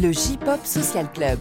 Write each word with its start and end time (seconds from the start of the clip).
le 0.00 0.12
J-Pop 0.12 0.60
Social 0.64 1.12
Club. 1.12 1.38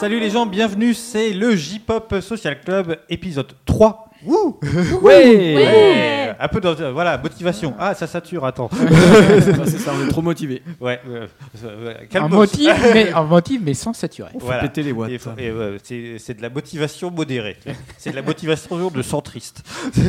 Salut 0.00 0.18
les 0.18 0.30
gens, 0.30 0.46
bienvenue, 0.46 0.94
c'est 0.94 1.32
le 1.32 1.54
J-Pop 1.54 2.16
Social 2.20 2.60
Club, 2.60 2.98
épisode 3.08 3.52
3. 3.66 4.09
Wouh 4.24 4.58
Ouais. 5.02 5.54
Ouais. 5.56 6.36
Un 6.38 6.48
peu 6.48 6.60
de 6.60 6.68
voilà, 6.90 7.18
motivation. 7.18 7.74
Ah, 7.78 7.94
ça 7.94 8.06
sature, 8.06 8.44
attends. 8.46 8.70
c'est 9.66 9.78
ça, 9.78 9.92
on 9.94 10.06
est 10.06 10.10
trop 10.10 10.22
motivé. 10.22 10.62
Ouais, 10.80 11.00
euh, 11.08 11.26
euh, 11.64 11.94
En 12.18 12.28
motive, 12.28 12.72
mais, 12.94 13.12
en 13.12 13.24
motive, 13.24 13.60
mais 13.64 13.74
sans 13.74 13.92
saturer. 13.92 14.30
On 14.34 14.38
fait 14.40 14.46
Voilà. 14.46 14.62
péter 14.62 14.82
les 14.82 14.92
watts. 14.92 15.10
Et 15.10 15.18
faut- 15.18 15.30
et, 15.36 15.48
euh, 15.50 15.76
c'est 15.82 16.16
c'est 16.18 16.34
de 16.34 16.42
la 16.42 16.48
motivation 16.50 17.10
modérée. 17.10 17.56
C'est 17.98 18.10
de 18.10 18.16
la 18.16 18.22
motivation 18.22 18.90
de 18.90 19.02
centriste. 19.02 19.62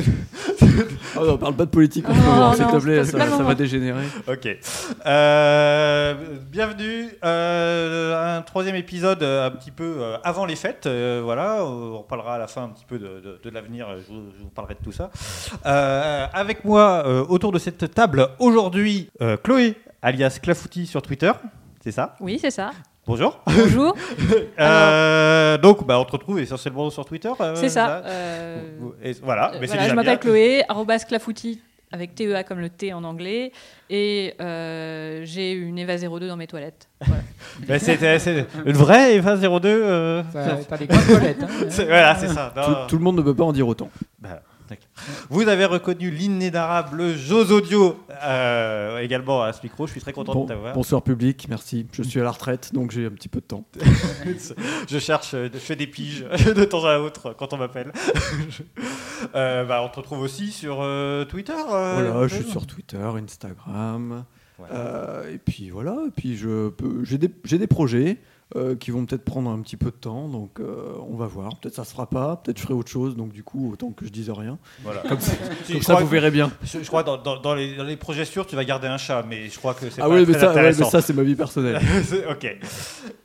Oh 1.20 1.26
non, 1.26 1.38
parle 1.38 1.56
pas 1.56 1.66
de 1.66 1.70
politique 1.70 2.08
en 2.08 2.14
Oh, 2.14 2.16
moment, 2.16 2.54
s'il 2.54 2.66
te 2.66 2.78
plaît, 2.78 3.04
ça, 3.04 3.20
ça 3.28 3.44
va 3.44 3.56
dégénérer. 3.56 4.04
Ok. 4.28 4.48
Euh, 5.06 6.14
bienvenue. 6.50 7.10
euh, 7.26 8.38
un 8.38 8.42
troisième 8.42 8.76
épisode 8.76 9.22
euh, 9.22 9.48
un 9.48 9.52
petit 9.52 9.72
peu 9.72 9.98
avant 10.24 10.46
les 10.46 10.56
fêtes. 10.56 10.86
euh, 10.86 11.22
voilà. 11.24 11.64
On 11.66 12.04
parlera 12.04 12.36
à 12.36 12.38
la 12.40 12.48
fin 12.48 12.64
un 12.64 12.70
petit 12.70 12.86
peu 12.88 12.98
de, 12.98 13.06
de- 13.20 13.40
de 13.44 13.50
l'avenir. 13.50 13.88
Je, 14.08 14.14
vous- 14.14 14.32
je 14.38 14.44
vous 14.44 14.50
parlerai 14.50 14.76
de 14.76 14.84
tout 14.84 14.92
ça. 14.92 15.10
Euh, 15.66 16.26
avec 16.34 16.66
moi 16.66 17.04
euh, 17.06 17.26
autour 17.28 17.52
de 17.52 17.60
cette 17.60 17.94
table 17.94 18.28
aujourd'hui, 18.40 19.10
euh, 19.22 19.38
Chloé, 19.38 19.76
alias 20.02 20.40
Clafouti 20.42 20.88
sur 20.88 21.02
Twitter. 21.02 21.32
C'est 21.84 21.92
ça? 21.92 22.16
Oui, 22.20 22.38
c'est 22.40 22.52
ça. 22.52 22.72
Bonjour. 23.08 23.40
Bonjour. 23.48 23.96
Euh, 24.60 25.58
donc, 25.58 25.86
bah, 25.86 26.00
on 26.00 26.06
te 26.06 26.12
retrouve 26.12 26.40
essentiellement 26.40 26.90
sur 26.92 27.04
Twitter. 27.06 27.32
euh, 27.42 27.56
c'est 27.56 27.70
ça. 27.70 28.04
Euh, 28.06 28.62
Et 29.04 29.14
voilà. 29.24 29.52
mais 29.60 29.66
voilà, 29.68 29.90
je 29.90 29.94
m'appelle. 29.96 30.20
Chloé, 30.20 30.64
arrobas 30.70 31.00
clafouti 31.00 31.60
avec 31.92 32.16
TEA 32.16 32.44
comme 32.48 32.60
le 32.60 32.70
T 32.70 32.94
en 32.94 33.04
anglais. 33.04 33.52
Et 33.90 34.34
euh, 34.42 35.22
j'ai 35.26 35.52
une 35.52 35.78
Eva 35.80 35.98
02 35.98 36.28
dans 36.28 36.38
mes 36.38 36.48
toilettes. 36.48 36.88
Voilà. 37.06 37.24
Bah, 37.68 37.80
c'est 37.80 38.20
c'est 38.20 38.46
une 38.66 38.74
vraie 38.74 39.16
Eva 39.16 39.36
02. 39.36 39.60
euh, 39.66 40.24
T'as 40.32 40.78
des 40.78 40.88
grandes 40.88 41.06
toilettes. 41.06 41.44
Hein. 41.44 41.48
Voilà, 41.86 42.16
c'est 42.16 42.28
ça. 42.30 42.54
Non, 42.56 42.64
Tout, 42.64 42.76
tout 42.90 42.98
le 42.98 43.04
monde 43.04 43.18
ne 43.18 43.22
peut 43.22 43.36
pas 43.36 43.44
en 43.44 43.52
dire 43.54 43.68
autant. 43.68 43.90
Bah, 44.20 44.42
Vous 45.30 45.48
avez 45.48 45.66
reconnu 45.66 46.10
l'inénarrable 46.12 47.16
Jos 47.16 47.52
Audio 47.52 47.98
euh, 48.24 49.00
également 49.00 49.42
à 49.44 49.54
ce 49.54 49.62
micro. 49.64 49.88
Je 49.88 49.92
suis 49.94 50.02
très 50.02 50.14
content 50.14 50.34
Bon- 50.34 50.44
de 50.44 50.50
t'avoir. 50.50 50.74
bonsoir 50.74 51.02
public, 51.02 51.48
merci. 51.50 51.88
Je 51.94 52.04
suis 52.04 52.20
à 52.20 52.24
la 52.24 52.32
retraite, 52.32 52.74
donc 52.74 52.92
j'ai 52.92 53.06
un 53.06 53.12
petit 53.12 53.30
peu 53.30 53.40
de 53.42 53.46
temps. 53.46 53.64
Je 54.90 55.00
cherche, 55.00 55.34
euh, 55.34 55.50
je 55.54 55.60
fais 55.60 55.76
des 55.76 55.88
piges 55.88 56.26
de 56.56 56.64
temps 56.66 56.86
à 56.86 57.00
autre 57.00 57.34
quand 57.38 57.54
on 57.54 57.58
m'appelle. 57.58 57.92
Euh, 59.36 59.66
bah, 59.66 59.84
on 59.84 59.90
te 59.90 59.98
retrouve 59.98 60.20
aussi 60.20 60.52
sur 60.52 60.80
euh, 60.82 61.26
Twitter. 61.26 61.54
Voilà, 61.68 62.28
je 62.28 62.36
suis 62.38 62.50
sur 62.50 62.66
Twitter, 62.66 62.98
Instagram. 62.98 64.26
Et 65.32 65.38
puis 65.38 65.70
voilà, 65.70 65.96
et 66.08 66.12
puis 66.12 66.36
des, 67.20 67.30
j'ai 67.44 67.58
des 67.60 67.68
projets 67.68 68.18
euh, 68.56 68.76
qui 68.76 68.92
vont 68.92 69.06
peut-être 69.06 69.24
prendre 69.24 69.50
un 69.50 69.60
petit 69.62 69.78
peu 69.78 69.88
de 69.92 69.96
temps, 69.96 70.28
donc 70.28 70.60
euh, 70.60 70.94
on 71.10 71.16
va 71.16 71.26
voir. 71.28 71.58
Peut-être 71.60 71.76
ça 71.76 71.84
se 71.84 71.92
fera 71.92 72.10
pas, 72.10 72.36
peut-être 72.38 72.58
je 72.58 72.64
ferai 72.64 72.74
autre 72.74 72.90
chose, 72.92 73.16
donc 73.16 73.32
du 73.32 73.44
coup 73.44 73.72
autant 73.74 73.92
que 73.92 74.06
je 74.06 74.12
dise 74.12 74.30
rien. 74.30 74.58
Voilà. 74.84 75.02
Comme 75.08 75.20
ça, 75.20 75.32
Si, 75.66 75.74
comme 75.74 75.82
ça 75.82 75.96
vous 75.96 76.08
verrez 76.08 76.32
bien. 76.32 76.52
Je, 76.64 76.80
je 76.82 76.88
crois 76.88 77.04
dans, 77.04 77.18
dans- 77.18 77.40
dans 77.40 77.56
les, 77.56 77.76
dans 77.76 77.84
les 77.84 77.98
projets 77.98 78.26
sûrs, 78.26 78.46
tu 78.46 78.56
vas 78.56 78.66
garder 78.66 78.88
un 78.88 78.98
chat, 78.98 79.24
mais 79.28 79.50
je 79.50 79.58
crois 79.58 79.74
que 79.74 79.90
c'est 79.90 80.02
Ah 80.02 80.08
pas 80.08 80.14
oui, 80.14 80.26
mais 80.28 80.34
très 80.34 80.40
ça, 80.42 80.54
ouais, 80.54 80.64
mais 80.64 80.74
ça 80.86 81.02
c'est 81.02 81.14
ma 81.14 81.24
vie 81.24 81.36
personnelle. 81.36 81.80
Ok. 82.30 82.58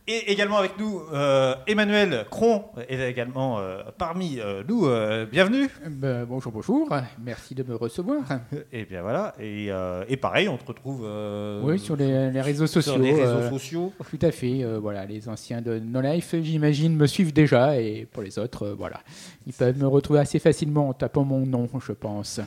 Et 0.08 0.30
également 0.30 0.58
avec 0.58 0.78
nous, 0.78 1.00
euh, 1.12 1.54
Emmanuel 1.66 2.26
Cron 2.30 2.66
est 2.88 3.10
également 3.10 3.58
euh, 3.58 3.82
parmi 3.98 4.38
euh, 4.38 4.62
nous. 4.68 4.86
euh, 4.86 5.26
bienvenue. 5.26 5.68
Ben, 5.90 6.24
bonjour, 6.24 6.52
bonjour. 6.52 6.88
Merci 7.24 7.56
de 7.56 7.64
me 7.64 7.74
recevoir. 7.74 8.22
Et 8.72 8.84
bien 8.84 9.02
voilà. 9.02 9.34
Et, 9.40 9.66
euh, 9.72 10.04
et 10.08 10.16
pareil, 10.16 10.48
on 10.48 10.56
te 10.58 10.64
retrouve 10.66 11.02
euh, 11.04 11.60
oui, 11.64 11.80
sur 11.80 11.96
les, 11.96 12.30
les 12.30 12.40
réseaux 12.40 12.68
sociaux. 12.68 12.92
sur 12.92 13.02
les 13.02 13.10
réseaux 13.14 13.24
euh, 13.32 13.50
sociaux. 13.50 13.92
Tout 14.08 14.18
à 14.22 14.30
fait. 14.30 14.62
euh, 14.62 14.78
voilà, 14.80 15.04
les 15.06 15.15
anciens 15.28 15.62
de 15.62 15.78
No 15.78 16.00
Life, 16.00 16.34
j'imagine, 16.42 16.94
me 16.96 17.06
suivent 17.06 17.32
déjà. 17.32 17.80
Et 17.80 18.06
pour 18.12 18.22
les 18.22 18.38
autres, 18.38 18.64
euh, 18.64 18.74
voilà. 18.74 19.00
Ils 19.46 19.52
peuvent 19.52 19.78
me 19.78 19.86
retrouver 19.86 20.20
assez 20.20 20.38
facilement 20.38 20.88
en 20.88 20.92
tapant 20.92 21.24
mon 21.24 21.44
nom, 21.46 21.68
je 21.80 21.92
pense. 21.92 22.40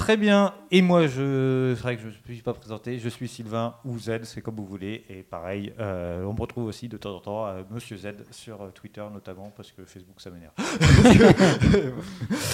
Très 0.00 0.16
bien. 0.16 0.54
Et 0.70 0.80
moi, 0.80 1.08
je, 1.08 1.74
c'est 1.76 1.82
vrai 1.82 1.96
que 1.96 2.02
je 2.02 2.06
ne 2.06 2.34
suis 2.34 2.42
pas 2.42 2.54
présenté. 2.54 2.98
Je 2.98 3.08
suis 3.10 3.28
Sylvain 3.28 3.74
ou 3.84 3.98
Z, 3.98 4.20
c'est 4.22 4.40
comme 4.40 4.56
vous 4.56 4.64
voulez. 4.64 5.04
Et 5.10 5.22
pareil, 5.22 5.74
euh, 5.78 6.24
on 6.24 6.32
me 6.32 6.40
retrouve 6.40 6.64
aussi 6.64 6.88
de 6.88 6.96
temps 6.96 7.14
en 7.14 7.20
temps 7.20 7.44
à 7.44 7.56
Monsieur 7.70 7.98
Z 7.98 8.06
sur 8.30 8.62
euh, 8.62 8.70
Twitter 8.70 9.04
notamment 9.12 9.52
parce 9.54 9.72
que 9.72 9.84
Facebook 9.84 10.18
ça 10.20 10.30
m'énerve. 10.30 10.54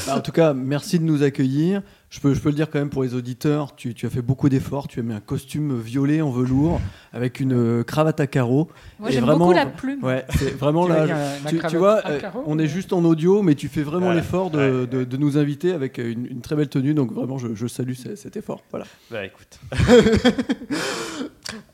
Bah, 0.07 0.17
en 0.17 0.21
tout 0.21 0.33
cas, 0.33 0.55
merci 0.55 0.99
de 0.99 1.05
nous 1.05 1.23
accueillir. 1.23 1.83
Je 2.17 2.21
peux, 2.23 2.33
je 2.33 2.41
peux 2.41 2.49
le 2.49 2.55
dire 2.55 2.71
quand 2.71 2.79
même 2.79 2.89
pour 2.89 3.03
les 3.03 3.13
auditeurs, 3.13 3.77
tu, 3.77 3.93
tu 3.93 4.07
as 4.07 4.11
fait 4.11 4.23
beaucoup 4.23 4.49
d'efforts. 4.49 4.89
Tu 4.89 5.01
as 5.01 5.03
mis 5.03 5.13
un 5.13 5.21
costume 5.21 5.79
violet 5.79 6.23
en 6.23 6.31
velours 6.31 6.81
avec 7.13 7.41
une 7.41 7.53
euh, 7.53 7.83
cravate 7.85 8.21
à 8.21 8.27
carreaux. 8.27 8.71
Moi, 8.99 9.11
j'aime 9.11 9.25
vraiment- 9.25 9.45
beaucoup 9.49 9.53
la 9.59 9.67
plume. 9.67 10.03
Ouais, 10.03 10.25
c'est 10.39 10.57
vraiment 10.57 10.89
là. 10.89 11.07
Tu, 11.47 11.77
vois, 11.77 12.01
euh, 12.07 12.19
carreaux 12.19 12.43
on 12.47 12.59
est 12.59 12.69
juste 12.69 12.95
en 12.95 13.05
audio, 13.05 13.43
mais 13.43 13.55
tu 13.55 13.69
fais 13.69 13.83
vraiment 13.83 14.07
Voilà. 14.07 14.21
l'effort 14.23 14.49
de, 14.51 14.59
Ouais, 14.59 14.87
de- 14.87 15.05
de 15.05 15.17
nous 15.19 15.37
inviter 15.37 15.73
avec 15.73 15.99
une, 15.99 16.25
une 16.27 16.41
très 16.41 16.57
belle 16.57 16.71
tenue. 16.71 16.95
Donc 16.95 17.13
vraiment, 17.13 17.37
je, 17.37 17.49
je 17.55 17.67
salue 17.67 17.93
ce- 17.93 18.17
cet 18.17 18.39
effort. 18.39 18.63
Voilà. 18.71 18.87
Bah 19.11 19.23
écoute. 19.27 19.61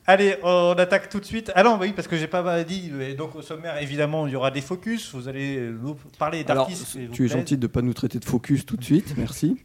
Allez, 0.05 0.35
on 0.43 0.71
attaque 0.77 1.07
tout 1.07 1.21
de 1.21 1.25
suite. 1.25 1.53
Ah 1.55 1.63
non, 1.63 1.77
bah 1.77 1.83
oui, 1.83 1.93
parce 1.95 2.09
que 2.09 2.17
j'ai 2.17 2.27
pas 2.27 2.63
dit. 2.65 2.91
mais 2.93 3.13
Donc 3.13 3.33
au 3.37 3.41
sommaire, 3.41 3.81
évidemment, 3.81 4.27
il 4.27 4.33
y 4.33 4.35
aura 4.35 4.51
des 4.51 4.59
focus. 4.61 5.15
Vous 5.15 5.29
allez 5.29 5.71
nous 5.81 5.95
parler 6.19 6.43
d'artistes. 6.43 6.97
tu 7.13 7.23
es 7.23 7.27
gentil 7.29 7.55
de 7.55 7.61
ne 7.63 7.67
pas 7.67 7.81
nous 7.81 7.93
traiter 7.93 8.19
de 8.19 8.25
focus 8.25 8.65
tout 8.65 8.75
de 8.75 8.83
suite. 8.83 9.13
Merci. 9.17 9.55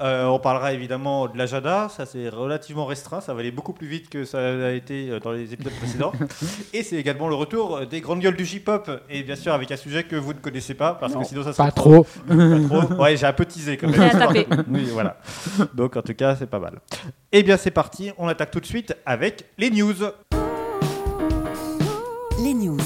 Euh, 0.00 0.26
on 0.26 0.38
parlera 0.38 0.72
évidemment 0.72 1.28
de 1.28 1.36
l'agenda. 1.36 1.88
Ça, 1.88 2.06
c'est 2.06 2.28
relativement 2.28 2.86
restreint. 2.86 3.20
Ça 3.20 3.34
va 3.34 3.40
aller 3.40 3.50
beaucoup 3.50 3.72
plus 3.72 3.86
vite 3.86 4.08
que 4.08 4.24
ça 4.24 4.38
a 4.38 4.70
été 4.70 5.10
euh, 5.10 5.20
dans 5.20 5.32
les 5.32 5.52
épisodes 5.52 5.72
précédents. 5.74 6.12
Et 6.72 6.82
c'est 6.82 6.96
également 6.96 7.28
le 7.28 7.34
retour 7.34 7.86
des 7.86 8.00
grandes 8.00 8.20
gueules 8.20 8.36
du 8.36 8.44
J-pop. 8.44 8.90
Et 9.10 9.22
bien 9.22 9.36
sûr, 9.36 9.52
avec 9.52 9.70
un 9.70 9.76
sujet 9.76 10.04
que 10.04 10.16
vous 10.16 10.32
ne 10.32 10.38
connaissez 10.38 10.74
pas, 10.74 10.94
parce 10.94 11.14
Non, 11.14 11.22
que 11.22 11.26
sinon, 11.26 11.42
ça 11.44 11.52
serait 11.52 11.68
Pas 11.68 11.72
trop. 11.72 12.06
Pas 12.26 12.34
trop. 12.68 13.02
Ouais, 13.02 13.16
j'ai 13.16 13.26
un 13.26 13.32
peu 13.32 13.44
teasé 13.44 13.76
quand 13.76 13.88
même. 13.88 14.10
Oui, 14.68 14.88
voilà. 14.92 15.16
Donc 15.74 15.96
en 15.96 16.02
tout 16.02 16.14
cas, 16.14 16.36
c'est 16.36 16.46
pas 16.46 16.58
mal. 16.58 16.78
Eh 17.32 17.42
bien, 17.42 17.56
c'est 17.56 17.70
parti. 17.70 18.10
On 18.18 18.28
attaque 18.28 18.50
tout 18.50 18.60
de 18.60 18.66
suite 18.66 18.94
avec 19.04 19.44
les 19.58 19.70
news. 19.70 19.94
Les 22.42 22.54
news. 22.54 22.78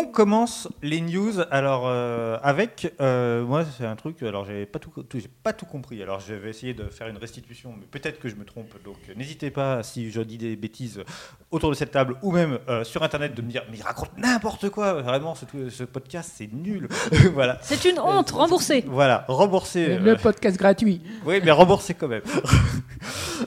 On 0.00 0.06
commence 0.06 0.68
les 0.82 1.00
news. 1.00 1.32
Alors 1.50 1.82
euh, 1.86 2.38
avec 2.42 2.94
euh, 3.00 3.44
moi, 3.44 3.64
c'est 3.76 3.84
un 3.84 3.96
truc. 3.96 4.22
Alors 4.22 4.44
j'ai 4.46 4.64
pas 4.64 4.78
tout, 4.78 4.90
tout- 5.02 5.18
j'ai 5.20 5.28
pas 5.42 5.52
tout 5.52 5.66
compris. 5.66 6.02
Alors 6.02 6.20
je 6.20 6.32
vais 6.34 6.48
essayer 6.50 6.72
de 6.74 6.84
faire 6.84 7.08
une 7.08 7.18
restitution, 7.18 7.74
mais 7.78 7.84
peut-être 7.90 8.18
que 8.18 8.28
je 8.28 8.34
me 8.36 8.44
trompe. 8.44 8.72
Donc 8.84 8.96
n'hésitez 9.16 9.50
pas 9.50 9.82
si 9.82 10.10
je 10.10 10.20
dis 10.22 10.38
des 10.38 10.56
bêtises 10.56 11.02
autour 11.50 11.68
de 11.70 11.74
cette 11.74 11.90
table 11.90 12.16
ou 12.22 12.32
même 12.32 12.58
euh, 12.68 12.82
sur 12.84 13.02
internet 13.02 13.34
de 13.34 13.42
me 13.42 13.50
dire 13.50 13.62
mais 13.70 13.76
il 13.76 13.82
raconte 13.82 14.16
n'importe 14.16 14.70
quoi. 14.70 14.94
Vraiment, 15.02 15.34
ce, 15.34 15.44
ce 15.68 15.84
podcast 15.84 16.32
c'est 16.34 16.50
nul. 16.52 16.88
voilà. 17.34 17.58
C'est 17.62 17.84
une 17.84 17.98
honte, 17.98 18.30
remboursée. 18.30 18.84
Voilà, 18.86 19.24
remboursé. 19.28 19.98
Le 19.98 20.16
podcast 20.16 20.56
gratuit. 20.56 21.02
Oui, 21.26 21.40
mais 21.44 21.50
remboursé 21.50 21.94
quand 21.94 22.08
même. 22.08 22.22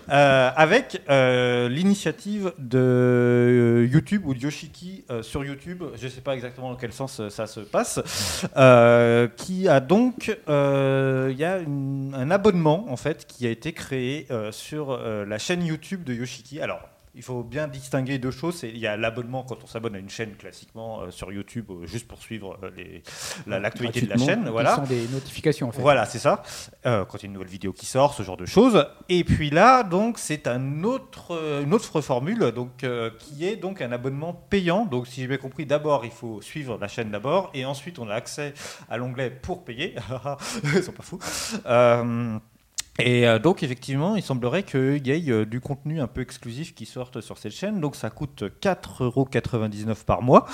Euh, 0.10 0.50
avec 0.56 1.02
euh, 1.10 1.70
l'initiative 1.70 2.52
de 2.58 3.88
YouTube 3.92 4.24
ou 4.26 4.34
de 4.34 4.40
Yoshiki 4.40 5.06
euh, 5.12 5.22
sur 5.22 5.46
YouTube, 5.46 5.84
je 6.02 6.08
sais 6.08 6.22
pas 6.22 6.34
exactement 6.34 6.43
dans 6.58 6.76
quel 6.76 6.94
sens 6.94 7.20
euh, 7.20 7.30
ça 7.30 7.48
se 7.48 7.60
passe, 7.60 8.00
euh, 8.58 9.28
qui 9.36 9.68
a 9.68 9.80
donc, 9.80 10.38
euh, 10.50 11.30
il 11.32 11.38
y 11.38 11.46
a 11.46 11.58
un 11.58 12.32
abonnement 12.32 12.86
en 12.90 12.98
fait 12.98 13.26
qui 13.28 13.48
a 13.48 13.50
été 13.50 13.74
créé 13.74 14.28
sur 14.52 14.98
la 14.98 15.38
chaîne 15.38 15.64
YouTube 15.64 16.04
de 16.04 16.14
Yoshiki. 16.14 16.62
Alors. 16.62 16.93
Il 17.16 17.22
faut 17.22 17.44
bien 17.44 17.68
distinguer 17.68 18.18
deux 18.18 18.32
choses. 18.32 18.64
Il 18.64 18.78
y 18.78 18.88
a 18.88 18.98
l'abonnement 18.98 19.44
quand 19.44 19.64
on 19.64 19.68
s'abonne 19.68 19.96
à 19.96 20.00
une 20.00 20.10
chaîne 20.10 20.34
classiquement 20.36 21.02
euh, 21.02 21.12
sur 21.12 21.32
YouTube, 21.32 21.68
euh, 21.70 21.86
juste 21.86 22.08
pour 22.08 22.20
suivre 22.20 22.58
euh, 22.64 22.72
la- 23.46 23.60
l'actualité 23.60 24.02
de 24.02 24.10
la 24.10 24.18
chaîne. 24.18 24.50
Voilà. 24.50 24.72
Ce 24.72 24.76
sont 24.78 24.88
des 24.88 25.08
notifications, 25.10 25.68
en 25.68 25.72
fait. 25.72 25.82
Voilà, 25.82 26.06
c'est 26.08 26.18
ça. 26.18 26.42
Quand 26.84 27.06
il 27.20 27.22
y 27.22 27.26
a 27.26 27.28
une 27.28 27.34
nouvelle 27.34 27.48
vidéo 27.50 27.72
qui 27.72 27.86
sort, 27.86 28.16
ce 28.16 28.24
genre 28.24 28.38
de 28.38 28.48
choses. 28.48 28.88
Et 29.10 29.24
puis 29.24 29.52
là, 29.52 29.84
donc, 29.84 30.18
c'est 30.18 30.48
un 30.48 30.84
autre, 30.84 31.62
une 31.64 31.74
autre 31.74 32.02
formule, 32.02 32.52
donc, 32.52 32.84
qui 33.20 33.46
est 33.46 33.58
donc 33.58 33.82
un 33.82 33.92
abonnement 33.92 34.34
payant. 34.34 34.86
Donc, 34.86 35.06
si 35.08 35.22
j'ai 35.22 35.28
bien 35.28 35.38
compris, 35.38 35.66
d'abord, 35.68 36.06
il 36.06 36.12
faut 36.12 36.42
suivre 36.42 36.78
la 36.82 36.88
chaîne 36.88 37.12
d'abord, 37.12 37.52
et 37.54 37.64
ensuite, 37.66 38.00
on 38.00 38.10
a 38.10 38.16
accès 38.16 38.54
à 38.90 38.98
l'onglet 38.98 39.30
pour 39.30 39.64
payer. 39.64 39.96
Ils 40.64 40.84
sont 40.84 40.92
pas 40.92 41.04
fous. 41.04 41.20
Et 43.00 43.28
euh, 43.28 43.40
donc, 43.40 43.64
effectivement, 43.64 44.16
il 44.16 44.22
semblerait 44.22 44.64
qu'il 44.64 45.06
y 45.08 45.12
ait 45.12 45.32
euh, 45.32 45.46
du 45.46 45.60
contenu 45.60 46.00
un 46.00 46.08
peu 46.08 46.22
exclusif 46.22 46.76
qui 46.76 46.86
sorte 46.86 47.22
sur 47.22 47.38
cette 47.40 47.52
chaîne. 47.52 47.80
Donc, 47.80 47.96
ça 47.96 48.12
coûte 48.12 48.44
4,99€ 48.62 50.06
par 50.06 50.22
mois. 50.22 50.46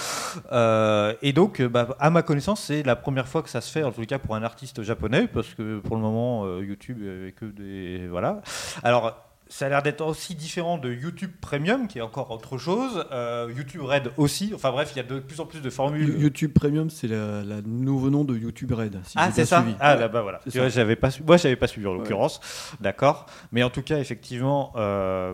Euh, 0.52 1.14
et 1.22 1.34
donc, 1.34 1.60
euh, 1.60 1.68
bah, 1.68 1.96
à 2.00 2.10
ma 2.10 2.22
connaissance, 2.22 2.62
c'est 2.62 2.84
la 2.84 2.96
première 2.96 3.28
fois 3.28 3.44
que 3.44 3.50
ça 3.50 3.60
se 3.60 3.72
fait, 3.72 3.84
en 3.84 3.92
tout 3.92 4.06
cas 4.06 4.20
pour 4.20 4.36
un 4.36 4.44
artiste 4.44 4.84
japonais, 4.84 5.28
parce 5.28 5.54
que 5.54 5.80
pour 5.80 5.98
le 5.98 6.02
moment, 6.02 6.46
euh, 6.46 6.64
YouTube, 6.64 7.00
que 7.36 7.46
des. 7.46 8.08
Voilà. 8.08 8.42
Alors. 8.84 9.29
Ça 9.50 9.66
a 9.66 9.70
l'air 9.70 9.82
d'être 9.82 10.02
aussi 10.02 10.36
différent 10.36 10.78
de 10.78 10.94
YouTube 10.94 11.32
Premium, 11.42 11.88
qui 11.88 11.98
est 11.98 12.02
encore 12.02 12.30
autre 12.30 12.58
chose. 12.58 13.06
Euh, 13.12 13.52
YouTube 13.56 13.82
Red 13.82 14.12
aussi. 14.18 14.52
Enfin 14.54 14.72
bref, 14.72 14.92
il 14.94 14.98
y 14.98 15.00
a 15.00 15.04
de 15.04 15.20
plus 15.20 15.40
en 15.40 15.46
plus 15.46 15.60
de 15.62 15.70
formules. 15.70 16.22
YouTube 16.22 16.54
Premium, 16.54 16.90
c'est 16.90 17.08
le 17.08 17.62
nouveau 17.66 18.10
nom 18.10 18.24
de 18.24 18.38
YouTube 18.38 18.72
Red. 18.72 19.00
si 19.04 19.16
ah, 19.18 19.32
c'est 19.34 19.46
ça 19.46 19.62
suivi. 19.62 19.76
Ah, 19.80 19.96
là, 19.96 20.08
bah 20.08 20.22
voilà. 20.22 20.40
Vois, 20.46 20.52
ça. 20.52 20.70
j'avais 20.70 20.96
pas 20.96 21.10
Moi, 21.26 21.38
j'avais 21.38 21.56
pas 21.56 21.68
suivi 21.68 21.88
en 21.88 21.94
Ouais. 21.94 21.98
l'occurrence. 21.98 22.40
D'accord. 22.80 23.26
Mais 23.52 23.64
en 23.64 23.70
tout 23.70 23.82
cas, 23.82 23.98
effectivement, 23.98 24.72
euh, 24.76 25.34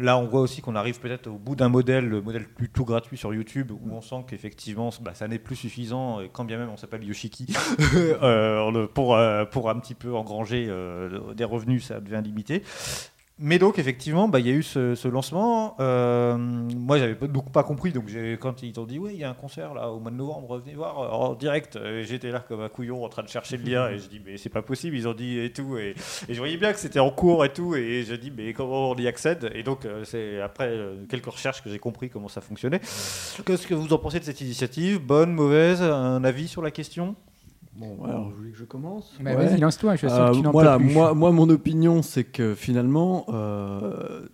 là, 0.00 0.18
on 0.18 0.26
voit 0.26 0.40
aussi 0.40 0.60
qu'on 0.60 0.74
arrive 0.74 0.98
peut-être 0.98 1.28
au 1.28 1.38
bout 1.38 1.54
d'un 1.54 1.68
modèle, 1.68 2.08
le 2.08 2.20
modèle 2.20 2.48
plutôt 2.48 2.84
gratuit 2.84 3.16
sur 3.16 3.32
YouTube, 3.32 3.70
où 3.70 3.90
on 3.92 4.00
sent 4.00 4.24
qu'effectivement, 4.26 4.90
bah, 5.00 5.12
ça 5.14 5.28
n'est 5.28 5.38
plus 5.38 5.56
suffisant, 5.56 6.20
et 6.20 6.28
quand 6.32 6.44
bien 6.44 6.58
même 6.58 6.70
on 6.70 6.76
s'appelle 6.76 7.04
Yoshiki, 7.04 7.46
euh, 8.22 8.86
pour, 8.88 9.14
euh, 9.14 9.44
pour 9.44 9.70
un 9.70 9.78
petit 9.78 9.94
peu 9.94 10.14
engranger 10.14 10.66
euh, 10.68 11.34
des 11.34 11.44
revenus, 11.44 11.86
ça 11.86 12.00
devient 12.00 12.20
limité. 12.24 12.62
Mais 13.40 13.58
donc 13.58 13.80
effectivement, 13.80 14.28
bah, 14.28 14.38
il 14.38 14.46
y 14.46 14.50
a 14.50 14.52
eu 14.52 14.62
ce, 14.62 14.94
ce 14.94 15.08
lancement. 15.08 15.74
Euh, 15.80 16.36
moi, 16.36 16.98
j'avais 16.98 17.16
donc 17.26 17.50
pas 17.50 17.64
compris. 17.64 17.90
Donc 17.90 18.04
quand 18.40 18.62
ils 18.62 18.72
t'ont 18.72 18.84
dit 18.84 19.00
oui, 19.00 19.10
il 19.14 19.18
y 19.18 19.24
a 19.24 19.30
un 19.30 19.34
concert 19.34 19.74
là 19.74 19.90
au 19.90 19.98
mois 19.98 20.12
de 20.12 20.16
novembre, 20.16 20.58
venez 20.60 20.76
voir 20.76 21.00
euh, 21.00 21.08
en 21.08 21.34
direct. 21.34 21.74
euh, 21.74 22.04
J'étais 22.04 22.30
là 22.30 22.38
comme 22.38 22.60
un 22.60 22.68
couillon 22.68 23.04
en 23.04 23.08
train 23.08 23.24
de 23.24 23.28
chercher 23.28 23.56
le 23.56 23.64
lien 23.64 23.88
et 23.88 23.98
je 23.98 24.06
dis 24.08 24.20
mais 24.24 24.36
c'est 24.36 24.50
pas 24.50 24.62
possible. 24.62 24.96
Ils 24.96 25.08
ont 25.08 25.14
dit 25.14 25.40
et 25.40 25.52
tout 25.52 25.76
et, 25.76 25.96
je 26.28 26.38
voyais 26.38 26.56
bien 26.56 26.72
que 26.72 26.78
c'était 26.78 27.00
en 27.00 27.10
cours 27.10 27.44
et 27.44 27.52
tout 27.52 27.74
et 27.74 28.04
je 28.04 28.14
dis 28.14 28.30
mais 28.30 28.52
comment 28.52 28.90
on 28.90 28.94
y 28.94 29.08
accède? 29.08 29.50
Et 29.52 29.64
donc 29.64 29.84
c'est 30.04 30.40
après 30.40 30.72
quelques 31.08 31.26
recherches 31.26 31.60
que 31.60 31.70
j'ai 31.70 31.80
compris 31.80 32.10
comment 32.10 32.28
ça 32.28 32.40
fonctionnait. 32.40 32.78
Qu'est-ce 32.78 33.66
que 33.66 33.74
vous 33.74 33.92
en 33.92 33.98
pensez 33.98 34.20
de 34.20 34.24
cette 34.24 34.40
initiative? 34.42 35.00
Bonne, 35.00 35.32
mauvaise? 35.32 35.82
Un 35.82 36.22
avis 36.22 36.46
sur 36.46 36.62
la 36.62 36.70
question? 36.70 37.16
Bon, 37.76 38.04
alors, 38.04 38.28
vous 38.30 38.36
voulez 38.36 38.50
que 38.52 38.56
je 38.58 38.64
commence? 38.64 39.18
Ouais. 39.24 39.34
Vas-y, 39.34 39.58
lance-toi, 39.58 39.96
je 39.96 40.06
sens 40.06 40.18
Euh, 40.18 40.30
que 40.30 40.36
tu 40.36 40.42
n'en 40.42 40.52
voilà, 40.52 40.78
peux 40.78 40.84
plus. 40.84 40.94
moi, 40.94 41.14
moi, 41.14 41.32
mon 41.32 41.48
opinion, 41.50 42.02
c'est 42.02 42.24
que 42.24 42.54
finalement, 42.54 43.26
euh, 43.30 44.26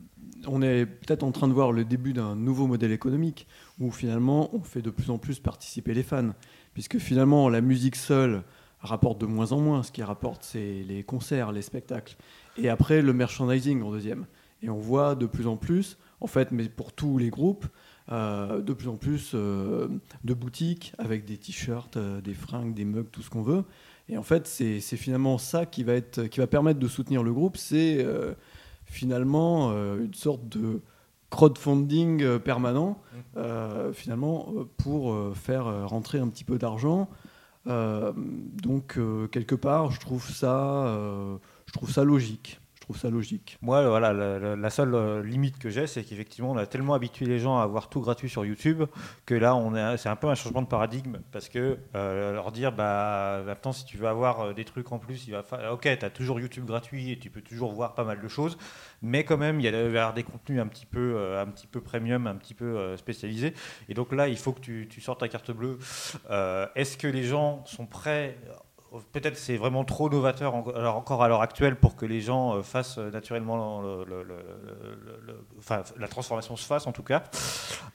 on 0.47 0.61
est 0.63 0.85
peut-être 0.87 1.23
en 1.23 1.33
train 1.33 1.49
de 1.49 1.53
voir 1.55 1.73
le 1.73 1.85
début 1.85 2.13
d'un 2.13 2.37
nouveau 2.37 2.67
modèle 2.67 2.93
économique 2.93 3.47
où 3.79 3.91
finalement, 3.91 4.51
on 4.55 4.61
fait 4.61 4.83
de 4.83 4.91
plus 4.91 5.11
en 5.11 5.19
plus 5.19 5.39
participer 5.39 5.95
les 5.95 6.03
fans. 6.03 6.31
Puisque 6.75 6.99
finalement, 6.99 7.49
la 7.49 7.61
musique 7.63 7.97
seule 7.97 8.43
rapporte 8.81 9.21
de 9.21 9.27
moins 9.27 9.53
en 9.53 9.61
moins. 9.61 9.83
Ce 9.83 9.91
qui 9.93 10.03
rapporte, 10.03 10.43
c'est 10.45 10.83
les 10.87 11.03
concerts, 11.03 11.51
les 11.53 11.63
spectacles. 11.63 12.17
Et 12.57 12.69
après, 12.69 13.01
le 13.03 13.13
merchandising 13.13 13.83
en 13.83 13.91
deuxième. 13.91 14.27
Et 14.63 14.69
on 14.69 14.79
voit 14.79 15.15
de 15.15 15.25
plus 15.27 15.47
en 15.47 15.57
plus, 15.57 15.97
en 16.21 16.27
fait, 16.27 16.53
mais 16.53 16.69
pour 16.69 16.93
tous 16.93 17.17
les 17.17 17.31
groupes, 17.31 17.65
euh, 18.13 18.61
de 18.61 18.73
plus 18.73 18.89
en 18.89 18.97
plus 18.97 19.33
euh, 19.35 19.87
de 20.25 20.35
boutiques 20.35 20.93
avec 20.99 21.25
des 21.25 21.37
t-shirts, 21.37 21.97
euh, 21.97 22.21
des 22.21 22.35
fringues, 22.35 22.75
des 22.75 22.85
mugs, 22.85 23.09
tout 23.13 23.23
ce 23.23 23.31
qu'on 23.31 23.43
veut. 23.43 23.63
Et 24.09 24.19
en 24.19 24.25
fait, 24.25 24.49
c'est 24.49 24.81
finalement 24.81 25.39
ça 25.39 25.65
qui 25.65 25.85
va, 25.85 25.93
être, 25.93 26.25
qui 26.25 26.41
va 26.41 26.49
permettre 26.49 26.81
de 26.81 26.89
soutenir 26.89 27.23
le 27.23 27.33
groupe. 27.33 27.57
C'est 27.57 28.05
finalement 28.85 29.71
une 29.71 30.15
sorte 30.15 30.49
de 30.49 30.81
crowdfunding 31.29 32.41
permanent, 32.41 33.01
euh, 33.37 33.93
finalement, 33.93 34.53
pour 34.79 35.15
faire 35.37 35.89
rentrer 35.89 36.19
un 36.19 36.27
petit 36.27 36.43
peu 36.43 36.59
d'argent. 36.59 37.09
Donc, 37.67 38.99
quelque 39.31 39.55
part, 39.55 39.93
je 39.93 40.01
trouve 40.01 40.29
ça, 40.29 40.93
je 41.67 41.73
trouve 41.73 41.93
ça 41.93 42.03
logique. 42.03 42.61
Trouve 42.93 43.13
logique. 43.13 43.57
Moi, 43.63 43.87
voilà, 43.89 44.13
la, 44.13 44.71
seule 44.71 44.95
euh, 44.97 45.23
limite 45.23 45.61
que 45.61 45.71
j'ai, 45.71 45.87
c'est 45.87 46.03
qu'effectivement, 46.03 46.51
on 46.51 46.57
a 46.57 46.67
tellement 46.67 46.95
habitué 46.95 47.25
les 47.25 47.39
gens 47.39 47.59
à 47.59 47.63
avoir 47.63 47.89
tout 47.89 48.01
gratuit 48.01 48.29
sur 48.29 48.45
YouTube 48.45 48.83
que 49.27 49.35
là, 49.35 49.55
on 49.55 49.77
est, 49.77 49.97
c'est 49.97 50.09
un 50.09 50.17
peu 50.17 50.27
un 50.29 50.35
changement 50.35 50.63
de 50.63 50.67
paradigme 50.67 51.19
parce 51.31 51.49
que 51.49 51.79
euh, 51.95 52.33
leur 52.33 52.51
dire, 52.51 52.73
bah, 52.73 53.43
maintenant, 53.47 53.73
si 53.73 53.85
tu 53.85 53.97
veux 53.97 54.09
avoir 54.09 54.41
euh, 54.41 54.53
des 54.55 54.65
trucs 54.65 54.91
en 54.91 54.99
plus, 54.99 55.29
il 55.29 55.31
va 55.31 55.45
fa- 55.45 55.73
ok, 55.73 55.83
tu 55.83 56.05
as 56.05 56.11
toujours 56.11 56.41
YouTube 56.41 56.65
gratuit 56.67 57.13
et 57.13 57.19
tu 57.19 57.31
peux 57.31 57.43
toujours 57.43 57.73
voir 57.73 57.95
pas 57.95 58.03
mal 58.03 58.21
de 58.21 58.29
choses, 58.29 58.59
mais 59.03 59.23
quand 59.23 59.39
même, 59.39 59.61
il 59.61 59.65
y 59.65 59.69
a 59.69 60.13
des 60.13 60.23
contenus 60.25 60.61
un 60.61 60.67
petit 60.67 60.87
peu, 60.87 61.37
un 61.39 61.47
petit 61.47 61.69
peu 61.69 61.81
premium, 61.81 62.27
un 62.27 62.35
petit 62.35 62.55
peu 62.55 62.77
euh, 62.77 62.97
spécialisés. 62.97 63.55
Et 63.89 63.95
donc 63.95 64.13
là, 64.13 64.27
il 64.27 64.37
faut 64.37 64.53
que 64.53 64.61
tu, 64.61 64.89
tu 64.91 65.01
sortes 65.01 65.21
ta 65.21 65.29
carte 65.29 65.53
bleue. 65.53 65.79
Est-ce 66.75 66.97
que 66.97 67.07
les 67.07 67.23
gens 67.23 67.65
sont 67.67 67.87
prêts 67.87 68.37
Peut-être 69.13 69.37
c'est 69.37 69.57
vraiment 69.57 69.85
trop 69.85 70.11
novateur 70.11 70.53
alors 70.75 70.97
encore 70.97 71.23
à 71.23 71.29
l'heure 71.29 71.43
actuelle 71.43 71.77
pour 71.77 71.95
que 71.95 72.05
les 72.07 72.21
gens 72.21 72.57
euh, 72.57 72.63
fassent 72.63 72.99
euh, 72.99 73.09
naturellement 73.13 73.81
la 75.97 76.09
transformation 76.09 76.57
se 76.57 76.67
fasse 76.67 76.89
en 76.89 76.93
tout 76.93 77.05
cas. 77.05 77.23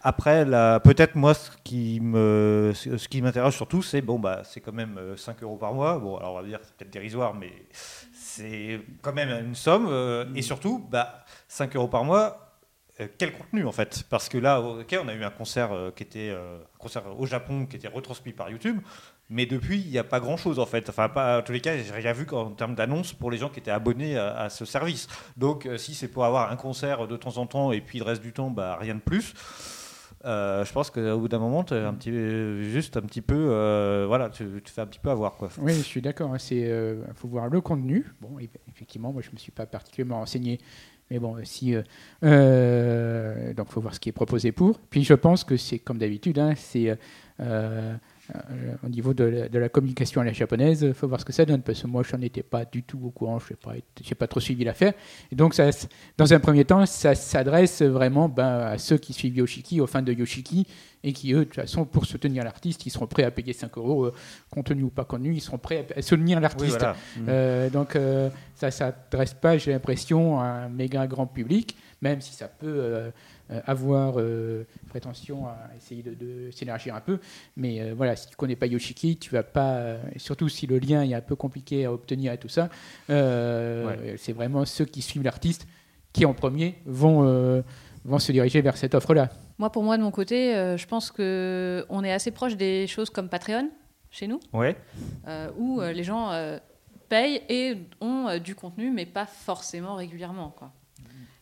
Après, 0.02 0.46
peut-être 0.80 1.16
moi 1.16 1.34
ce 1.34 1.52
qui 1.66 2.00
me 2.00 2.72
ce 2.74 3.08
qui 3.10 3.22
m'intéresse 3.22 3.56
surtout 3.56 3.82
c'est 3.82 4.02
bon 4.02 4.20
bah 4.20 4.44
c'est 4.46 4.62
quand 4.62 4.72
même 4.72 4.98
euh, 4.98 5.18
5 5.18 5.44
euros 5.44 5.58
par 5.58 5.74
mois. 5.74 6.00
Bon 6.00 6.16
alors 6.16 6.36
on 6.36 6.42
va 6.42 6.48
dire 6.48 6.60
c'est 6.64 6.74
peut-être 6.76 6.94
dérisoire 6.94 7.34
mais 7.34 7.52
c'est 8.14 8.80
quand 9.02 9.14
même 9.14 9.46
une 9.46 9.56
somme 9.56 9.88
euh, 9.90 10.26
et 10.34 10.42
surtout 10.42 10.80
bah 10.90 11.26
5 11.50 11.76
euros 11.76 11.90
par 11.90 12.06
mois 12.06 12.46
euh, 13.02 13.08
quel 13.18 13.34
contenu 13.34 13.66
en 13.66 13.72
fait? 13.74 14.04
Parce 14.10 14.30
que 14.30 14.38
là, 14.38 14.62
ok, 14.62 14.98
on 15.04 15.08
a 15.10 15.14
eu 15.14 15.24
un 15.24 15.30
concert 15.30 15.74
euh, 15.74 15.92
qui 15.92 16.04
était 16.04 16.30
euh, 16.30 16.60
un 16.60 16.78
concert 16.78 17.04
au 17.20 17.26
Japon 17.26 17.66
qui 17.66 17.76
était 17.76 17.90
retransmis 17.90 18.32
par 18.32 18.50
YouTube, 18.50 18.80
mais 19.30 19.46
depuis 19.46 19.80
il 19.82 19.90
n'y 19.90 19.98
a 19.98 20.04
pas 20.04 20.20
grand 20.20 20.38
chose 20.38 20.60
en 20.60 20.66
fait. 20.66 20.90
Enfin, 20.90 21.10
pas 21.10 21.40
en 21.40 21.42
tous 21.42 21.52
les 21.52 21.62
cas, 21.62 21.78
j'ai 21.78 21.92
rien 21.92 22.14
vu 22.14 22.26
en 22.32 22.52
termes 22.52 22.76
d'annonces 22.76 23.14
pour 23.14 23.32
les 23.32 23.38
gens 23.38 23.50
qui 23.50 23.60
étaient 23.60 23.72
abonnés 23.72 24.18
à, 24.18 24.50
ce 24.50 24.66
service. 24.66 25.08
Donc, 25.38 25.66
euh, 25.66 25.78
si 25.78 25.94
c'est 25.94 26.08
pour 26.08 26.26
avoir 26.26 26.52
un 26.52 26.56
concert 26.56 27.08
de 27.08 27.18
temps 27.18 27.38
en 27.38 27.48
temps 27.48 27.72
et 27.72 27.82
puis 27.82 28.00
le 28.00 28.06
reste 28.06 28.22
du 28.22 28.34
temps, 28.34 28.50
bah 28.50 28.78
rien 28.80 28.96
de 28.96 29.00
plus. 29.00 29.34
euh, 30.26 30.66
je 30.66 30.74
pense 30.74 30.90
qu'au 30.90 31.20
bout 31.20 31.28
d'un 31.28 31.40
moment, 31.40 31.66
un 31.72 31.94
petit, 31.94 32.12
juste 32.72 32.98
un 32.98 33.02
petit 33.02 33.22
peu, 33.22 33.36
euh, 33.50 34.06
voilà, 34.08 34.30
tu, 34.30 34.46
fais 34.66 34.82
un 34.82 34.88
petit 34.88 35.00
peu 35.00 35.10
avoir 35.10 35.36
quoi. 35.38 35.50
Oui, 35.60 35.74
je 35.74 35.82
suis 35.82 36.02
d'accord. 36.02 36.36
Il 36.50 36.64
euh, 36.66 37.04
faut 37.16 37.28
voir 37.28 37.50
le 37.50 37.62
contenu. 37.62 38.06
Bon, 38.22 38.38
effectivement, 38.68 39.12
moi, 39.12 39.22
je 39.22 39.32
me 39.32 39.38
suis 39.38 39.52
pas 39.52 39.66
particulièrement 39.66 40.20
renseigné. 40.20 40.60
Mais 41.12 41.20
bon, 41.20 41.38
si, 41.44 41.76
donc, 42.24 43.70
faut 43.70 43.82
voir 43.82 43.94
ce 43.94 44.00
qui 44.00 44.10
est 44.10 44.14
proposé 44.14 44.52
pour. 44.52 44.80
Puis, 44.80 45.04
je 45.04 45.14
pense 45.14 45.44
que 45.44 45.58
c'est 45.58 45.78
comme 45.78 46.00
d'habitude, 46.00 46.40
hein, 46.40 46.54
c'est 46.56 46.98
au 48.84 48.90
niveau 48.90 49.14
de 49.14 49.24
la, 49.24 49.50
de 49.50 49.60
la 49.60 49.70
communication 49.70 50.22
à 50.22 50.24
la 50.24 50.34
japonaise, 50.34 50.82
il 50.82 50.94
faut 50.94 51.08
voir 51.08 51.20
ce 51.20 51.26
que 51.26 51.34
ça 51.34 51.46
donne. 51.46 51.62
Parce 51.62 51.82
que 51.82 51.88
moi, 51.88 52.04
je 52.04 52.16
n'en 52.16 52.22
étais 52.22 52.44
pas 52.44 52.66
du 52.66 52.84
tout 52.84 53.00
au 53.04 53.10
courant. 53.12 53.40
Je 53.40 53.54
n'ai 53.54 53.58
pas, 53.58 54.16
pas 54.16 54.28
trop 54.28 54.40
suivi 54.40 54.64
l'affaire. 54.64 54.94
Et 55.32 55.36
donc, 55.36 55.54
ça, 55.54 55.70
dans 56.18 56.34
un 56.34 56.40
premier 56.40 56.66
temps, 56.66 56.86
ça 56.86 57.16
s'adresse 57.16 57.82
vraiment 57.82 58.30
ben, 58.30 58.60
à 58.60 58.78
ceux 58.78 58.98
qui 58.98 59.14
suivent 59.14 59.38
Yoshiki, 59.38 59.82
aux 59.82 59.88
fans 59.88 60.02
de 60.02 60.14
Yoshiki, 60.14 60.68
et 61.04 61.14
qui, 61.14 61.34
eux, 61.34 61.40
de 61.40 61.44
toute 61.44 61.56
façon, 61.56 61.86
pour 61.86 62.06
soutenir 62.06 62.44
l'artiste, 62.44 62.86
ils 62.88 62.90
seront 62.90 63.06
prêts 63.06 63.24
à 63.24 63.30
payer 63.32 63.54
5 63.54 63.78
euros, 63.78 64.06
euh, 64.06 64.14
contenu 64.50 64.84
ou 64.84 64.90
pas 64.90 65.06
contenu, 65.06 65.36
ils 65.36 65.42
seront 65.42 65.60
prêts 65.60 65.88
à 65.96 66.02
soutenir 66.02 66.38
Oui, 66.38 66.42
l'artiste. 66.42 66.80
voilà. 66.80 66.96
Euh, 67.28 67.70
donc, 67.70 67.96
euh, 67.96 68.30
ça 68.56 68.68
ne 68.68 68.72
s'adresse 68.72 69.36
pas, 69.36 69.58
j'ai 69.60 69.72
l'impression, 69.72 70.40
à 70.40 70.46
un 70.46 70.70
méga 70.70 71.06
grand 71.06 71.28
public, 71.28 71.76
même 72.02 72.22
si 72.22 72.34
ça 72.34 72.48
peut 72.48 72.66
euh, 72.68 72.96
euh, 72.96 73.12
avoir 73.66 74.16
euh, 74.18 74.66
prétention 74.90 75.48
à 75.48 75.58
essayer 75.78 76.02
de, 76.04 76.14
de 76.14 76.52
s'élargir 76.52 76.96
un 76.96 77.02
peu. 77.02 77.20
Mais 77.56 77.80
euh, 77.82 77.94
voilà, 77.96 78.16
si 78.16 78.28
tu 78.28 78.34
ne 78.34 78.38
connais 78.38 78.56
pas 78.56 78.66
Yoshiki, 78.66 79.18
tu 79.18 79.30
vas 79.32 79.44
pas, 79.44 79.76
euh, 79.76 80.02
surtout 80.18 80.50
si 80.50 80.68
le 80.68 80.80
lien 80.80 81.04
est 81.04 81.14
un 81.14 81.22
peu 81.22 81.36
compliqué 81.36 81.86
à 81.86 81.92
obtenir 81.94 82.34
et 82.34 82.38
tout 82.38 82.50
ça, 82.50 82.70
euh, 83.10 84.16
c'est 84.18 84.34
vraiment 84.34 84.66
ceux 84.66 84.86
qui 84.86 85.02
suivent 85.02 85.24
l'artiste 85.24 85.68
qui, 86.14 86.26
en 86.26 86.34
premier, 86.34 86.76
vont, 86.86 87.24
euh, 87.28 87.62
vont 88.04 88.20
se 88.20 88.32
diriger 88.32 88.62
vers 88.62 88.78
cette 88.78 88.96
offre-là. 88.96 89.30
Moi, 89.58 89.70
pour 89.72 89.84
moi, 89.84 89.98
de 89.98 90.04
mon 90.04 90.12
côté, 90.12 90.56
euh, 90.56 90.78
je 90.78 90.88
pense 90.88 91.12
que 91.12 91.86
on 91.90 92.04
est 92.04 92.12
assez 92.12 92.32
proche 92.32 92.56
des 92.56 92.88
choses 92.88 93.10
comme 93.10 93.30
Patreon 93.30 93.70
chez 94.12 94.28
nous, 94.28 94.40
Ouais. 94.54 94.76
euh, 95.28 95.50
où 95.58 95.82
euh, 95.82 95.92
les 95.92 96.04
gens 96.04 96.32
euh, 96.32 96.58
payent 97.10 97.42
et 97.50 97.76
ont 98.02 98.28
euh, 98.30 98.40
du 98.40 98.56
contenu, 98.56 98.92
mais 98.92 99.06
pas 99.06 99.26
forcément 99.26 99.96
régulièrement. 99.96 100.54
Quoi. 100.58 100.72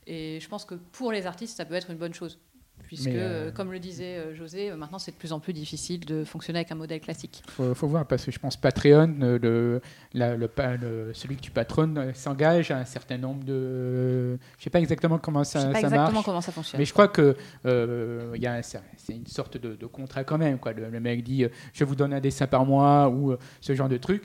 Et 0.08 0.40
je 0.42 0.48
pense 0.50 0.66
que 0.66 0.76
pour 0.76 1.12
les 1.12 1.26
artistes, 1.26 1.58
ça 1.58 1.66
peut 1.66 1.76
être 1.76 1.90
une 1.92 1.98
bonne 1.98 2.14
chose. 2.14 2.40
Puisque, 2.88 3.08
euh, 3.08 3.48
euh, 3.48 3.52
comme 3.52 3.72
le 3.72 3.80
disait 3.80 4.18
euh, 4.18 4.36
José, 4.36 4.72
maintenant 4.72 5.00
c'est 5.00 5.12
de 5.12 5.16
plus 5.16 5.32
en 5.32 5.40
plus 5.40 5.54
difficile 5.54 6.04
de 6.06 6.24
fonctionner 6.26 6.60
avec 6.60 6.72
un 6.72 6.76
modèle 6.76 7.00
classique. 7.00 7.42
faut, 7.48 7.74
faut 7.74 7.88
voir 7.88 8.06
parce 8.06 8.26
que 8.26 8.32
je 8.32 8.38
pense 8.40 8.58
Patreon, 8.58 9.16
le, 9.20 9.80
la- 10.14 10.36
le, 10.36 10.48
pa- 10.50 10.76
le- 10.76 11.12
celui 11.14 11.38
que 11.38 11.42
tu 11.42 11.50
patronnes 11.52 12.12
s'engage 12.14 12.72
à 12.72 12.78
un 12.80 12.86
certain 12.86 13.18
nombre 13.18 13.44
de. 13.46 14.38
Je 14.58 14.64
sais 14.64 14.70
pas 14.70 14.80
exactement 14.80 15.18
comment 15.18 15.44
Je 15.44 15.50
ça, 15.50 15.62
sais 15.62 15.68
pas 15.68 15.74
ça 15.76 15.80
exactement 15.82 16.12
marche. 16.12 16.26
comment 16.26 16.42
ça 16.42 16.52
fonctionne. 16.52 16.80
Mais 16.80 16.86
je 16.86 16.92
crois 16.94 17.08
que 17.08 17.36
euh, 17.66 18.34
il 18.36 18.42
y 18.42 18.48
a 18.48 18.56
un- 18.56 18.62
c'est 18.62 18.82
une 19.10 19.28
sorte 19.28 19.58
de, 19.58 19.76
de 19.76 19.86
contrat 19.86 20.24
quand 20.26 20.38
même. 20.38 20.58
Quoi. 20.60 20.74
Le, 20.74 21.00
mec 21.00 21.24
dit 21.24 21.46
je 21.74 21.84
vous 21.86 21.96
donne 21.96 22.14
un 22.14 22.20
dessin 22.20 22.48
par 22.48 22.66
mois 22.66 23.08
ou 23.10 23.36
ce 23.62 23.74
genre 23.76 23.88
de 23.90 23.98
truc. 23.98 24.24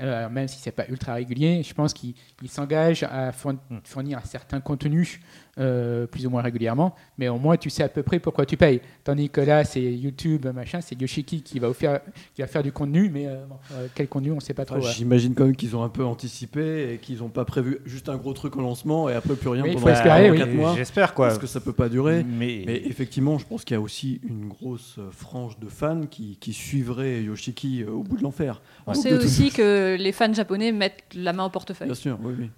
Euh, 0.00 0.28
même 0.28 0.48
si 0.48 0.58
c'est 0.58 0.72
pas 0.72 0.86
ultra 0.88 1.14
régulier, 1.14 1.62
je 1.62 1.72
pense 1.72 1.94
qu'il 1.94 2.14
il 2.42 2.48
s'engage 2.48 3.04
à 3.04 3.30
Hmm. 3.70 3.78
fournir 3.84 4.18
un 4.18 4.24
certain 4.24 4.60
contenu 4.60 5.20
euh, 5.58 6.06
plus 6.06 6.26
ou 6.26 6.30
moins 6.30 6.42
régulièrement, 6.42 6.94
mais 7.16 7.28
au 7.28 7.38
moins 7.38 7.56
tu 7.56 7.70
sais 7.70 7.82
à 7.82 7.88
peu 7.88 8.02
près 8.02 8.18
pourquoi 8.18 8.44
tu 8.44 8.56
payes. 8.56 8.80
Tandis 9.04 9.30
que 9.30 9.40
là, 9.40 9.64
c'est 9.64 9.82
YouTube, 9.82 10.46
machin, 10.54 10.80
c'est 10.80 11.00
Yoshiki 11.00 11.42
qui 11.42 11.58
va, 11.58 11.72
faire, 11.72 12.00
qui 12.34 12.42
va 12.42 12.48
faire 12.48 12.62
du 12.62 12.72
contenu, 12.72 13.08
mais 13.08 13.26
euh, 13.26 13.44
bon, 13.46 13.56
euh, 13.72 13.86
quel 13.94 14.08
contenu, 14.08 14.32
on 14.32 14.36
ne 14.36 14.40
sait 14.40 14.54
pas 14.54 14.64
trop. 14.64 14.80
J'imagine 14.80 15.34
quand 15.34 15.44
même 15.44 15.56
qu'ils 15.56 15.76
ont 15.76 15.84
un 15.84 15.88
peu 15.88 16.04
anticipé 16.04 16.94
et 16.94 16.98
qu'ils 16.98 17.18
n'ont 17.18 17.28
pas 17.28 17.44
prévu 17.44 17.78
juste 17.84 18.08
un 18.08 18.16
gros 18.16 18.32
truc 18.32 18.56
au 18.56 18.60
lancement 18.60 19.08
et 19.08 19.14
après 19.14 19.34
plus 19.34 19.48
rien 19.48 19.62
Oui, 19.62 19.70
il 19.70 19.74
pendant 19.74 19.86
faut 19.86 19.92
espérer, 19.92 20.30
oui. 20.30 20.38
4 20.38 20.52
mois. 20.54 20.74
J'espère 20.76 21.14
quoi. 21.14 21.28
Parce 21.28 21.38
que 21.38 21.46
ça 21.46 21.60
peut 21.60 21.72
pas 21.72 21.88
durer. 21.88 22.24
Mais, 22.24 22.64
Mais 22.66 22.82
effectivement, 22.86 23.38
je 23.38 23.46
pense 23.46 23.64
qu'il 23.64 23.74
y 23.74 23.78
a 23.78 23.80
aussi 23.80 24.20
une 24.28 24.48
grosse 24.48 24.98
frange 25.12 25.58
de 25.60 25.68
fans 25.68 26.06
qui, 26.10 26.36
qui 26.40 26.52
suivraient 26.52 27.22
Yoshiki 27.22 27.84
au 27.84 28.02
bout 28.02 28.16
de 28.16 28.22
l'enfer. 28.22 28.60
On 28.86 28.94
sait 28.94 29.12
aussi 29.12 29.50
que 29.50 29.96
les 29.98 30.12
fans 30.12 30.32
japonais 30.32 30.72
mettent 30.72 31.04
la 31.14 31.32
main 31.32 31.44
au 31.44 31.50
portefeuille. 31.50 31.88
Bien 31.88 31.94
sûr, 31.94 32.18
oui, 32.22 32.34
oui. 32.38 32.50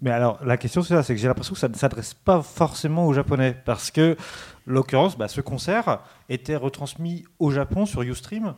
Mais 0.00 0.10
alors, 0.10 0.42
la 0.44 0.56
question, 0.56 0.82
c'est 0.82 0.94
ça, 0.94 1.02
c'est 1.02 1.14
que 1.14 1.20
j'ai 1.20 1.28
l'impression 1.28 1.54
que 1.54 1.60
ça 1.60 1.68
ne 1.68 1.74
s'adresse 1.74 2.14
pas 2.14 2.42
forcément 2.42 3.06
aux 3.06 3.12
Japonais. 3.12 3.56
Parce 3.64 3.90
que, 3.90 4.16
l'occurrence, 4.66 5.18
bah, 5.18 5.28
ce 5.28 5.40
concert 5.40 6.00
était 6.28 6.56
retransmis 6.56 7.24
au 7.38 7.50
Japon 7.50 7.84
sur 7.86 8.02
Ustream 8.02 8.54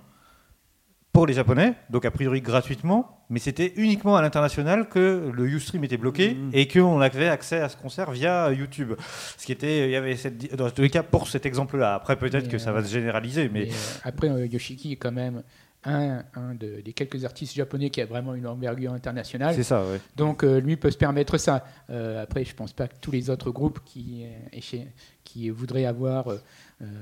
pour 1.12 1.26
les 1.26 1.33
Japonais, 1.33 1.73
donc 1.88 2.04
a 2.04 2.11
priori 2.11 2.42
gratuitement, 2.42 3.25
mais 3.30 3.38
c'était 3.38 3.73
uniquement 3.76 4.16
à 4.16 4.23
l'international 4.23 4.87
que 4.87 5.30
le 5.33 5.49
Ustream 5.49 5.83
était 5.83 5.97
bloqué 5.97 6.35
Mhm. 6.35 6.50
et 6.52 6.68
qu'on 6.68 7.00
avait 7.00 7.28
accès 7.28 7.59
à 7.59 7.71
ce 7.71 7.76
concert 7.78 8.11
via 8.11 8.52
YouTube. 8.52 8.92
Ce 9.38 9.47
qui 9.47 9.52
était, 9.52 9.87
il 9.88 9.92
y 9.92 9.97
avait 9.97 10.14
cette, 10.16 10.54
dans 10.54 10.68
tous 10.71 10.83
les 10.83 10.90
cas 10.90 11.02
pour 11.02 11.26
cet 11.28 11.47
exemple-là. 11.47 11.95
Après, 11.95 12.16
peut-être 12.16 12.49
que 12.49 12.59
ça 12.59 12.68
euh, 12.68 12.75
va 12.75 12.85
se 12.85 12.92
généraliser, 12.92 13.49
mais 13.49 13.68
euh, 13.68 13.73
après, 14.04 14.28
euh, 14.28 14.47
Yoshiki 14.47 14.99
quand 14.99 15.11
même 15.11 15.42
un, 15.87 16.25
un 16.35 16.55
de- 16.55 16.81
des 16.83 16.93
quelques 16.93 17.25
artistes 17.25 17.55
japonais 17.55 17.88
qui 17.90 18.00
a 18.02 18.07
vraiment 18.07 18.35
une 18.35 18.47
envergure 18.47 18.93
internationale. 18.93 19.55
c'est 19.55 19.62
ça, 19.62 19.83
ouais. 19.87 20.00
Donc 20.16 20.43
euh, 20.45 20.61
lui 20.61 20.76
peut 20.76 20.90
se 20.90 20.99
permettre 20.99 21.38
ça. 21.38 21.64
Euh, 21.90 22.23
après, 22.23 22.45
je 22.45 22.55
pense 22.55 22.73
pas 22.73 22.88
que 22.88 22.95
tous 23.00 23.11
les 23.12 23.31
autres 23.31 23.50
groupes 23.50 23.81
qui, 23.85 24.25
euh, 24.26 24.78
qui 25.25 25.49
voudraient 25.50 25.87
avoir 25.87 26.26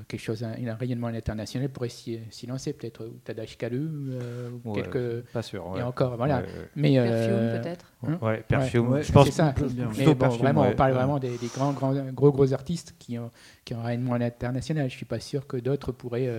quelque 0.07 0.21
chose, 0.21 0.41
un, 0.43 0.53
un 0.67 0.75
rayonnement 0.75 1.07
international 1.07 1.67
pourraient 1.69 1.89
s'y 1.89 2.17
s'y 2.29 2.47
lancer. 2.47 2.71
Peut-être 2.71 3.03
euh, 3.03 3.19
Tadashi 3.25 3.57
Kalu, 3.57 3.77
euh, 4.11 4.49
ou 4.63 4.71
Ouais, 4.73 4.81
quelques... 4.83 5.25
Pas 5.33 5.41
sûr. 5.41 5.65
Et 5.73 5.77
ouais. 5.79 5.81
encore, 5.81 6.15
voilà. 6.15 6.43
Mais, 6.77 6.93
Perfume, 6.95 7.61
peut-être. 7.61 7.85
Hein 8.07 8.17
Ouais, 8.21 8.43
Perfume. 8.47 8.89
Ouais, 8.89 9.03
je 9.03 9.11
pense 9.11 9.25
c'est 9.25 9.31
ça. 9.33 9.53
Bien. 9.69 9.89
Mais 9.97 10.05
bon, 10.05 10.15
Perfume, 10.15 10.41
vraiment, 10.41 10.61
ouais. 10.61 10.69
on 10.71 10.75
parle 10.75 10.93
vraiment 10.93 11.19
des, 11.19 11.37
des 11.37 11.47
grands, 11.53 11.73
grands, 11.73 11.93
gros, 12.13 12.31
gros 12.31 12.53
artistes 12.53 12.95
qui 12.97 13.19
ont, 13.19 13.31
qui 13.65 13.73
ont 13.73 13.79
un 13.79 13.83
rayonnement 13.83 14.13
à 14.13 14.17
l'international. 14.19 14.89
Je 14.89 14.95
suis 14.95 15.05
pas 15.05 15.19
sûr 15.19 15.45
que 15.45 15.57
d'autres 15.57 15.91
pourraient 15.91 16.29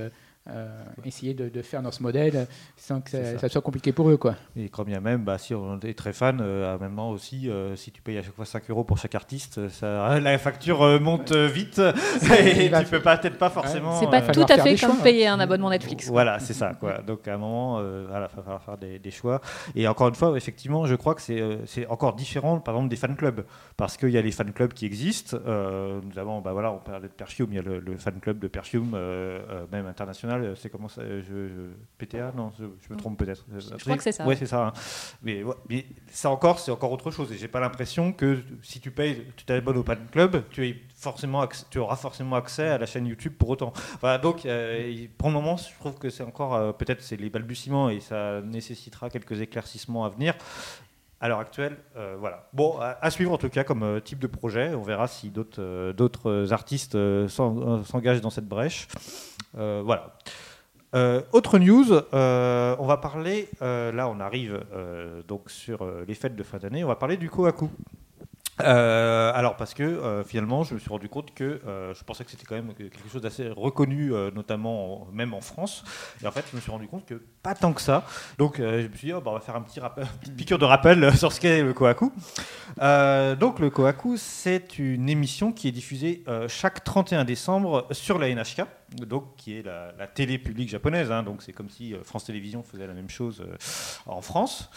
euh, 0.49 0.67
euh, 0.67 0.85
essayer 1.05 1.35
de, 1.35 1.49
de 1.49 1.62
faire 1.62 1.83
dans 1.83 1.93
ce 1.93 2.03
modèle 2.03 2.47
sans 2.76 3.00
que 3.00 3.11
ça, 3.11 3.25
ça. 3.33 3.38
ça 3.38 3.49
soit 3.49 3.62
compliqué 3.62 3.93
pour 3.93 4.11
eux. 4.11 4.17
Quoi. 4.17 4.35
Et 4.57 4.69
quand 4.69 4.85
bien 4.85 5.00
même, 5.00 5.25
bah, 5.25 5.38
si 5.38 5.55
on 5.55 5.79
est 5.81 5.97
très 5.97 6.12
fan, 6.12 6.41
euh, 6.41 6.79
maintenant 6.79 7.11
aussi, 7.11 7.49
euh, 7.49 7.76
si 7.76 7.91
tu 7.91 8.03
payes 8.03 8.19
à 8.19 8.23
chaque 8.23 8.35
fois 8.35 8.45
5 8.45 8.69
euros 8.71 8.85
pour 8.85 8.99
chaque 8.99 9.15
artiste, 9.15 9.69
ça, 9.69 10.19
la 10.21 10.38
facture 10.38 10.83
euh, 10.83 10.99
monte 10.99 11.33
euh, 11.33 11.47
vite 11.47 11.79
et 12.38 12.67
il 12.67 12.73
tu 12.79 12.91
peux 12.91 13.03
pas 13.03 13.17
peut-être 13.17 13.38
pas 13.38 13.50
forcément. 13.50 13.99
C'est 13.99 14.11
pas 14.11 14.23
euh, 14.23 14.33
tout 14.33 14.47
à 14.49 14.59
fait 14.59 14.76
comme 14.76 14.95
choix. 14.95 15.03
payer 15.03 15.26
un 15.29 15.41
abonnement 15.41 15.71
Netflix. 15.71 16.09
Voilà, 16.09 16.38
c'est 16.38 16.55
ça. 16.55 16.75
Quoi. 16.79 16.99
Donc 16.99 17.26
à 17.29 17.35
un 17.35 17.38
moment, 17.38 17.79
euh, 17.79 18.07
voilà, 18.09 18.29
il 18.33 18.37
va 18.37 18.43
falloir 18.43 18.62
faire 18.62 18.79
des, 18.79 18.99
des 18.99 19.11
choix. 19.11 19.41
Et 19.75 19.87
encore 19.88 20.09
une 20.09 20.15
fois, 20.15 20.37
effectivement, 20.37 20.87
je 20.87 20.95
crois 20.95 21.15
que 21.15 21.23
c'est 21.23 21.41
euh, 21.41 21.59
c'est 21.67 21.87
encore 21.87 22.15
différent, 22.15 22.59
par 22.61 22.75
exemple, 22.75 22.91
des 22.91 22.97
fan 22.97 23.17
clubs. 23.17 23.45
Parce 23.76 23.97
qu'il 23.97 24.11
y 24.11 24.19
a 24.19 24.23
les 24.23 24.31
fan 24.31 24.53
clubs 24.53 24.73
qui 24.73 24.87
existent. 24.87 25.37
Euh, 25.47 26.00
nous 26.03 26.19
avons, 26.19 26.41
bah, 26.41 26.53
voilà, 26.53 26.73
on 26.73 26.79
parlait 26.79 27.09
de 27.09 27.12
Perfume, 27.12 27.49
il 27.50 27.57
y 27.57 27.59
a 27.59 27.62
le, 27.62 27.81
le 27.81 27.97
fan 27.97 28.19
club 28.21 28.38
de 28.38 28.49
Perfume, 28.49 28.93
euh, 28.95 29.41
euh, 29.50 29.67
même 29.73 29.87
international. 29.87 30.36
C'est 30.57 30.71
comment 30.71 30.88
ça 30.88 31.02
je, 31.02 31.23
je- 31.49 31.71
PTA 31.99 32.33
Non, 32.37 32.52
je, 32.59 32.64
je 32.87 32.93
me 32.93 32.99
trompe 32.99 33.19
peut-être. 33.19 33.45
je 33.59 33.75
crois 33.76 33.97
que 33.97 34.02
c'est 34.02 34.12
ça. 34.12 34.26
Ouais, 34.26 34.37
c'est 34.37 34.47
ça. 34.47 34.66
hein. 34.69 34.73
Mais, 35.23 35.43
ouais, 35.43 35.55
mais 35.69 35.87
ça 36.11 36.31
encore, 36.31 36.59
c'est 36.59 36.71
encore 36.71 36.93
autre 36.93 37.11
chose. 37.11 37.31
Et 37.33 37.37
j'ai 37.37 37.49
pas 37.49 37.61
l'impression 37.61 38.12
que 38.12 38.38
si 38.62 38.81
tu 38.81 38.90
payes, 38.90 39.25
tu 39.37 39.45
t'abonnes 39.45 39.76
au 39.78 39.83
fan 39.83 39.99
club, 40.11 40.43
tu, 40.50 40.66
es 40.69 40.76
forcément 40.97 41.43
acc- 41.45 41.64
tu 41.71 41.78
auras 41.78 41.97
forcément 41.97 42.37
accès 42.37 42.69
à 42.69 42.78
la 42.78 42.87
chaîne 42.87 43.07
YouTube 43.07 43.35
pour 43.38 43.49
autant. 43.50 43.73
Voilà, 44.00 44.19
donc 44.19 44.45
euh, 44.47 45.07
pour 45.19 45.28
le 45.28 45.35
moment, 45.35 45.57
je 45.57 45.64
trouve 45.78 45.95
que 45.99 46.11
c'est 46.11 46.23
encore 46.25 46.55
euh, 46.55 46.73
peut-être 46.73 47.02
c'est 47.02 47.16
les 47.16 47.31
balbutiements 47.31 47.90
et 47.90 48.00
ça 48.00 48.40
nécessitera 48.43 49.11
quelques 49.11 49.40
éclaircissements 49.40 50.05
à 50.05 50.09
venir. 50.09 50.35
À 51.19 51.28
l'heure 51.28 51.38
actuelle, 51.38 51.78
euh, 51.97 52.14
voilà. 52.21 52.47
Bon, 52.52 52.78
à, 52.78 52.99
à 53.00 53.11
suivre 53.11 53.33
en 53.33 53.38
tout 53.38 53.49
cas 53.49 53.64
comme 53.64 53.83
euh, 53.83 54.00
type 54.00 54.19
de 54.19 54.26
projet. 54.26 54.75
On 54.75 54.83
verra 54.83 55.09
si 55.09 55.31
d'autres 55.31 55.62
euh, 55.62 55.93
d'autres 55.95 56.52
artistes 56.52 56.95
euh, 56.95 57.26
s'en- 57.26 57.78
euh, 57.78 57.83
s'engagent 57.85 58.21
dans 58.21 58.28
cette 58.28 58.47
brèche. 58.47 58.87
Euh, 59.57 59.83
voilà. 59.85 60.13
Euh, 60.95 61.23
autre 61.33 61.59
news, 61.59 61.87
euh, 61.93 62.77
on 62.79 62.87
va 62.87 62.97
parler, 62.97 63.49
là 63.61 64.09
on 64.09 64.21
arrive 64.21 64.61
donc 65.29 65.51
sur 65.51 65.87
les 66.07 66.15
fêtes 66.15 66.37
de 66.37 66.43
fin 66.43 66.59
d'année, 66.59 66.85
on 66.85 66.89
va 66.89 66.97
parler 66.97 67.17
du 67.17 67.29
Kohaku. 67.29 67.69
Euh, 68.63 69.33
alors 69.35 69.57
parce 69.57 69.75
que 69.75 69.83
euh, 69.83 70.25
finalement 70.25 70.65
je 70.65 70.75
me 70.75 70.79
suis 70.79 70.89
rendu 70.89 71.11
compte 71.11 71.35
que 71.35 71.61
euh, 71.67 71.93
je 71.93 72.03
pensais 72.05 72.25
que 72.25 72.31
c'était 72.31 72.47
quand 72.47 72.55
même 72.55 72.73
quelque 72.75 73.09
chose 73.13 73.21
d'assez 73.21 73.51
reconnu 73.51 74.13
notamment 74.35 75.03
en- 75.03 75.13
même 75.13 75.35
en 75.35 75.41
France. 75.41 75.85
Et 76.23 76.27
en 76.27 76.33
fait 76.33 76.45
je 76.51 76.57
me 76.57 76.61
suis 76.61 76.71
rendu 76.71 76.87
compte 76.89 77.05
que 77.05 77.15
pas 77.43 77.55
tant 77.55 77.73
que 77.73 77.83
ça. 77.83 78.05
Donc 78.39 78.57
je 78.59 78.89
me 78.89 78.97
suis 78.97 79.09
dit 79.09 79.13
oh, 79.13 79.21
bah, 79.21 79.31
on 79.31 79.35
va 79.35 79.41
faire 79.41 79.57
un 79.57 79.63
petit 79.63 79.81
rappel, 79.81 80.07
petite 80.21 80.37
piqûre 80.37 80.59
de 80.59 80.65
rappel 80.65 81.17
sur 81.17 81.33
ce 81.33 81.41
qu'est 81.41 81.63
le 81.63 81.75
Kohaku. 81.75 82.13
Donc 83.39 83.59
le 83.59 83.69
Kohaku 83.71 84.17
c'est 84.17 84.79
une 84.79 85.09
émission 85.09 85.53
qui 85.53 85.69
est 85.69 85.73
diffusée 85.73 86.25
chaque 86.49 86.83
31 86.85 87.25
décembre 87.25 87.87
sur 87.91 88.19
la 88.19 88.33
NHK 88.35 88.63
donc 89.03 89.37
qui 89.37 89.59
est 89.59 89.63
la, 89.63 90.07
télé 90.07 90.39
publique 90.39 90.69
japonaise 90.69 91.11
hein. 91.11 91.25
donc 91.25 91.43
c'est 91.43 91.53
comme 91.53 91.69
si 91.69 91.95
France 92.05 92.25
Télévisions 92.25 92.63
faisait 92.63 92.87
la 92.87 92.95
même 92.95 93.11
chose 93.11 93.45
en 94.07 94.23
France. 94.23 94.71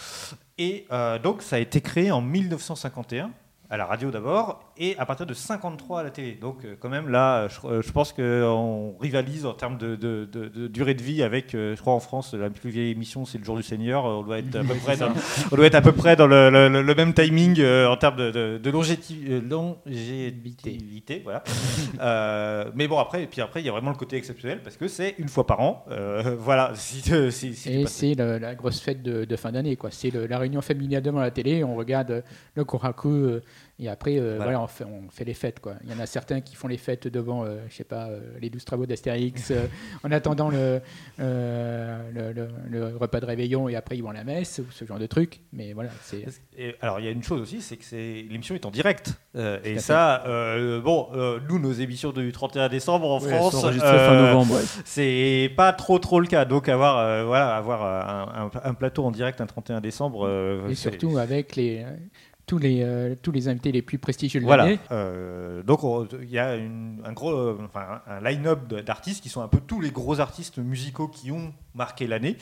Et 0.58 0.86
donc 1.24 1.42
ça 1.42 1.56
a 1.56 1.60
été 1.60 1.82
créé 1.82 2.12
en 2.12 2.22
1951 2.22 3.32
à 3.70 3.78
la 3.78 3.86
radio 3.86 4.12
d'abord, 4.12 4.69
et 4.80 4.98
à 4.98 5.06
partir 5.06 5.26
de 5.26 5.34
53 5.34 6.00
à 6.00 6.04
la 6.04 6.10
télé. 6.10 6.34
Donc 6.34 6.64
euh, 6.66 6.76
quand 6.80 6.90
même 6.90 7.10
là, 7.10 7.48
je, 7.50 7.68
euh, 7.68 7.82
je 7.82 7.92
pense 7.92 8.14
qu'on 8.14 8.96
rivalise 9.00 9.46
en 9.46 9.54
termes 9.54 9.78
de, 9.78 9.96
de- 9.96 10.26
de- 10.32 10.48
de 10.48 10.68
durée 10.68 10.94
de 10.94 11.04
vie 11.04 11.22
avec, 11.22 11.54
euh, 11.54 11.76
je 11.76 11.82
crois 11.82 11.94
en 11.94 12.00
France, 12.00 12.34
la 12.34 12.50
plus 12.50 12.70
vieille 12.70 12.92
émission 12.92 13.26
c'est 13.26 13.38
le 13.38 13.44
jour 13.44 13.58
du 13.58 13.64
Seigneur. 13.64 14.06
On 14.06 14.24
doit 14.24 14.40
être 14.40 14.56
à 14.56 14.64
peu 14.64 14.74
près 14.84 14.98
dans, 14.98 15.10
on 15.52 15.56
doit 15.56 15.66
être 15.66 15.76
à 15.76 15.82
peu 15.82 15.92
près 15.92 16.16
dans 16.16 16.28
le, 16.28 16.50
le- 16.50 16.70
le- 16.70 16.82
le 16.82 16.96
même 16.96 17.14
timing 17.14 17.60
euh, 17.60 17.88
en 17.90 17.98
termes 17.98 18.16
de, 18.18 18.32
euh, 18.36 18.60
longévité. 19.86 21.22
voilà. 21.24 21.44
Euh, 22.02 22.70
mais 22.76 22.88
bon 22.88 22.98
après, 23.00 23.24
et 23.24 23.28
puis 23.28 23.42
après 23.42 23.62
il 23.62 23.66
y 23.66 23.70
a 23.70 23.72
vraiment 23.72 23.90
le 23.92 23.98
côté 23.98 24.16
exceptionnel 24.16 24.62
parce 24.64 24.78
que 24.78 24.88
c'est 24.88 25.16
une 25.18 25.28
fois 25.28 25.46
par 25.46 25.60
an. 25.60 25.84
Euh, 25.92 26.36
voilà. 26.40 26.72
Si, 26.76 27.02
si- 27.02 27.32
si 27.32 27.54
tu 27.54 27.70
Et 27.70 27.86
c'est 27.88 28.16
la 28.16 28.56
grosse 28.56 28.80
fête 28.80 29.02
de, 29.04 29.36
fin 29.36 29.52
d'année. 29.52 29.76
quoi. 29.76 29.90
C'est 29.92 30.12
la 30.12 30.38
réunion 30.38 30.62
familiale 30.62 31.02
devant 31.02 31.20
la 31.20 31.32
télé, 31.32 31.64
on 31.64 31.76
regarde 31.76 32.12
euh, 32.12 32.22
le 32.56 32.64
Kohaku, 32.64 33.10
euh, 33.10 33.44
et 33.80 33.88
après, 33.90 34.18
euh, 34.18 34.36
Voilà. 34.36 34.44
voilà, 34.44 34.62
on, 34.62 34.68
fait, 34.68 34.84
on 34.84 35.10
fait 35.10 35.24
les 35.26 35.34
fêtes. 35.34 35.60
Quoi. 35.60 35.74
Il 35.84 35.92
y 35.92 35.94
en 35.94 36.00
a 36.00 36.06
certains 36.06 36.42
qui 36.42 36.56
font 36.56 36.68
les 36.68 36.78
fêtes 36.78 37.08
devant, 37.08 37.46
euh, 37.46 37.58
je 37.70 37.76
sais 37.76 37.84
pas, 37.84 38.08
euh, 38.10 38.20
les 38.42 38.50
12 38.50 38.66
travaux 38.66 38.86
d'Astérix, 38.86 39.52
en 40.04 40.12
attendant 40.12 40.50
le, 40.50 40.82
le, 41.18 42.32
le- 42.34 42.50
le 42.70 42.98
repas 42.98 43.20
de 43.20 43.26
réveillon, 43.26 43.70
et 43.70 43.76
après 43.76 43.98
ils 43.98 44.02
vont 44.04 44.10
à 44.10 44.14
la 44.14 44.24
messe, 44.24 44.60
ou 44.60 44.72
ce 44.72 44.86
genre 44.86 45.00
de 45.00 45.06
truc. 45.08 45.40
Mais 45.54 45.74
voilà, 45.74 45.90
c'est... 46.02 46.26
Et 46.58 46.76
alors, 46.82 47.00
il 47.00 47.06
y 47.06 47.08
a 47.08 47.12
une 47.12 47.24
chose 47.24 47.42
aussi, 47.42 47.62
c'est 47.62 47.78
que 47.78 47.86
l'émission 48.30 48.56
est 48.56 48.66
en 48.66 48.72
direct. 48.72 49.14
Et 49.64 49.80
ça, 49.80 50.24
bon, 50.84 51.08
nous, 51.48 51.60
nos 51.60 51.72
émissions 51.72 52.12
du 52.12 52.32
31 52.32 52.70
décembre 52.70 53.10
en 53.10 53.20
France, 53.20 53.64
ouais. 53.64 54.62
c'est 54.86 55.52
pas 55.56 55.74
trop 55.74 56.00
trop 56.00 56.20
le 56.20 56.28
cas. 56.28 56.46
Donc, 56.46 56.68
avoir, 56.70 57.26
voilà, 57.26 57.56
avoir 57.56 57.84
un, 57.84 58.50
un- 58.54 58.70
un 58.70 58.74
plateau 58.74 59.06
en 59.06 59.12
direct 59.12 59.42
un 59.42 59.46
31 59.46 59.82
décembre. 59.82 60.30
Et 60.70 60.76
surtout 60.76 61.18
avec 61.18 61.56
les, 61.56 61.86
tous, 62.50 62.58
les, 62.58 62.82
euh, 62.82 63.14
tous 63.22 63.32
les 63.32 63.48
invités 63.48 63.72
les 63.72 63.84
plus 63.84 64.00
prestigieux 64.00 64.40
de 64.40 64.46
Voilà. 64.46 64.64
l'année. 64.66 64.80
Euh, 64.92 65.62
donc 65.62 65.84
on- 65.84 66.08
il 66.20 66.30
y 66.32 66.40
a 66.40 66.56
une- 66.56 66.98
un 67.06 67.14
gros, 67.14 67.30
euh, 67.32 67.58
enfin 67.64 68.02
un 68.08 68.20
line-up 68.28 68.74
d'artistes 68.84 69.22
qui 69.22 69.30
sont 69.30 69.42
un 69.44 69.48
peu 69.48 69.60
tous 69.60 69.80
les 69.82 69.92
gros 69.92 70.20
artistes 70.20 70.58
musicaux 70.58 71.08
qui 71.08 71.32
ont 71.32 71.54
marqué 71.76 72.08
l'année. 72.08 72.38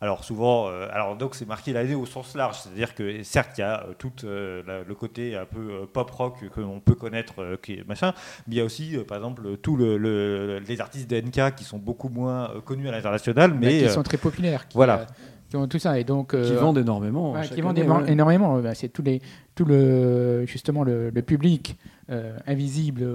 Alors 0.00 0.24
souvent, 0.24 0.68
alors 0.90 1.14
donc 1.14 1.34
c'est 1.34 1.46
marqué 1.46 1.74
l'année 1.74 1.94
au 1.94 2.06
sens 2.06 2.34
large, 2.34 2.56
c'est-à-dire 2.62 2.94
que 2.94 3.22
certes 3.22 3.58
il 3.58 3.60
y 3.60 3.64
a 3.64 3.84
tout 3.98 4.12
la- 4.24 4.82
le 4.82 4.94
côté 4.94 5.36
un 5.36 5.44
peu 5.44 5.86
pop 5.92 6.10
rock 6.10 6.36
que 6.54 6.60
l'on 6.62 6.80
peut 6.80 6.94
connaître, 6.94 7.58
qui 7.62 7.74
est 7.74 7.86
machin, 7.86 8.14
mais 8.46 8.54
il 8.54 8.58
y 8.58 8.60
a 8.62 8.64
aussi 8.64 8.96
par 9.06 9.18
exemple 9.18 9.58
tout 9.58 9.76
le, 9.76 9.98
le- 9.98 10.58
les 10.66 10.80
artistes 10.80 11.10
d'NK 11.10 11.54
qui 11.54 11.64
sont 11.64 11.76
beaucoup 11.78 12.08
moins 12.08 12.50
connus 12.64 12.88
à 12.88 12.92
l'international, 12.92 13.52
mais 13.52 13.66
mais 13.66 13.78
qui 13.82 13.90
sont 13.90 14.02
très 14.02 14.16
populaires. 14.16 14.66
Qui, 14.68 14.76
voilà. 14.78 15.06
Euh, 15.54 15.66
tout 15.66 15.78
ça. 15.78 15.98
Et 15.98 16.04
donc, 16.04 16.30
Qui 16.30 16.36
euh, 16.36 16.58
vendent 16.58 16.78
énormément. 16.78 17.32
Ouais, 17.32 17.42
chaque 17.42 17.54
qui 17.54 17.60
vendent 17.60 17.78
année, 17.78 18.12
énormément. 18.12 18.56
ouais, 18.56 18.62
bah, 18.62 18.74
c'est 18.74 18.88
tous 18.88 19.02
les, 19.02 19.20
tout 19.54 19.64
le, 19.64 20.44
justement 20.46 20.84
le, 20.84 21.10
le 21.10 21.22
public 21.22 21.76
euh, 22.10 22.36
invisible, 22.46 23.06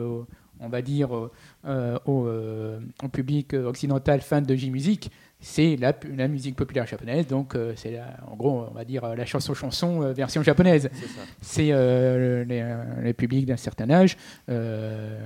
on 0.59 0.69
va 0.69 0.81
dire, 0.81 1.11
au, 1.11 1.29
euh, 1.65 1.97
euh, 2.07 2.79
public 3.11 3.53
occidental 3.53 4.21
fan 4.21 4.43
de 4.45 4.55
J-musique. 4.55 5.11
C'est 5.41 5.75
la, 5.75 5.93
musique 6.27 6.55
populaire 6.55 6.87
japonaise, 6.87 7.27
donc 7.27 7.53
euh, 7.55 7.73
c'est 7.75 7.91
la- 7.91 8.17
en 8.31 8.35
gros, 8.35 8.65
on 8.71 8.73
va 8.73 8.83
dire 8.83 9.03
euh, 9.03 9.15
la 9.15 9.25
chanson-chanson 9.25 10.01
euh, 10.01 10.11
version 10.13 10.41
japonaise. 10.41 10.89
c'est 11.41 11.71
euh, 11.71 12.17
le, 12.17 12.43
les- 12.45 12.75
le 13.03 13.13
public 13.13 13.45
d'un 13.45 13.57
certain 13.57 13.89
âge 13.91 14.17
euh, 14.49 15.19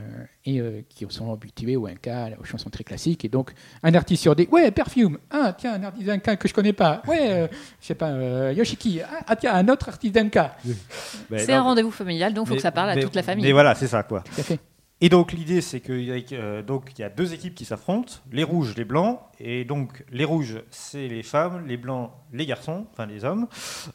et 0.46 0.60
euh, 0.60 0.82
qui 0.90 1.06
sont 1.10 1.32
habitués 1.32 1.78
au 1.78 1.88
NK, 1.88 2.10
aux 2.42 2.44
chansons 2.44 2.70
très 2.70 2.84
classiques. 2.84 3.24
Et 3.24 3.30
donc, 3.30 3.52
un 3.82 3.94
artiste 3.94 4.24
sur 4.24 4.36
des. 4.36 4.48
Ouais, 4.52 4.72
Perfume 4.72 5.20
Ah, 5.30 5.56
tiens, 5.58 5.76
un 5.76 5.84
artiste 5.84 6.08
d'NK 6.08 6.38
que 6.38 6.48
je 6.50 6.54
connais 6.54 6.74
pas. 6.74 7.02
Ouais, 7.08 7.32
euh, 7.32 7.48
je 7.80 7.86
sais 7.88 7.96
pas, 7.96 8.10
euh, 8.10 8.52
Yoshiki. 8.58 9.00
Ah, 9.02 9.24
ah, 9.28 9.36
tiens, 9.38 9.54
un 9.56 9.68
autre 9.70 9.88
artiste 9.88 10.16
d'NK. 10.16 10.38
Mais 11.30 11.40
C'est 11.40 11.54
un 11.54 11.62
rendez-vous 11.62 11.92
familial, 11.92 12.34
donc 12.34 12.46
il 12.46 12.50
faut 12.50 12.54
mais- 12.56 12.58
que 12.58 12.64
ça 12.64 12.72
parle 12.72 12.90
à 12.90 12.96
mais- 12.96 13.04
toute 13.04 13.16
la 13.16 13.24
famille. 13.24 13.46
Mais 13.46 13.52
voilà, 13.54 13.74
c'est 13.76 13.88
ça 13.88 14.04
quoi. 14.04 14.22
Tout 14.22 14.42
à 14.42 14.44
fait. 14.44 14.60
Et 15.02 15.08
donc 15.08 15.32
l'idée 15.32 15.62
c'est 15.62 15.80
que 15.80 15.94
euh, 16.34 16.62
donc 16.62 16.92
il 16.98 17.02
y 17.02 17.06
a 17.06 17.10
deux 17.10 17.34
équipes 17.34 17.56
qui 17.56 17.64
s'affrontent, 17.64 18.16
les 18.34 18.44
rouges, 18.44 18.74
les 18.76 18.84
blancs, 18.84 19.18
et 19.40 19.64
donc 19.64 20.04
les 20.12 20.26
rouges 20.26 20.62
c'est 20.72 21.08
les 21.08 21.24
femmes, 21.24 21.64
les 21.66 21.78
blancs 21.78 22.12
les 22.34 22.46
garçons, 22.46 22.86
enfin 22.92 23.06
les 23.06 23.24
hommes. 23.24 23.48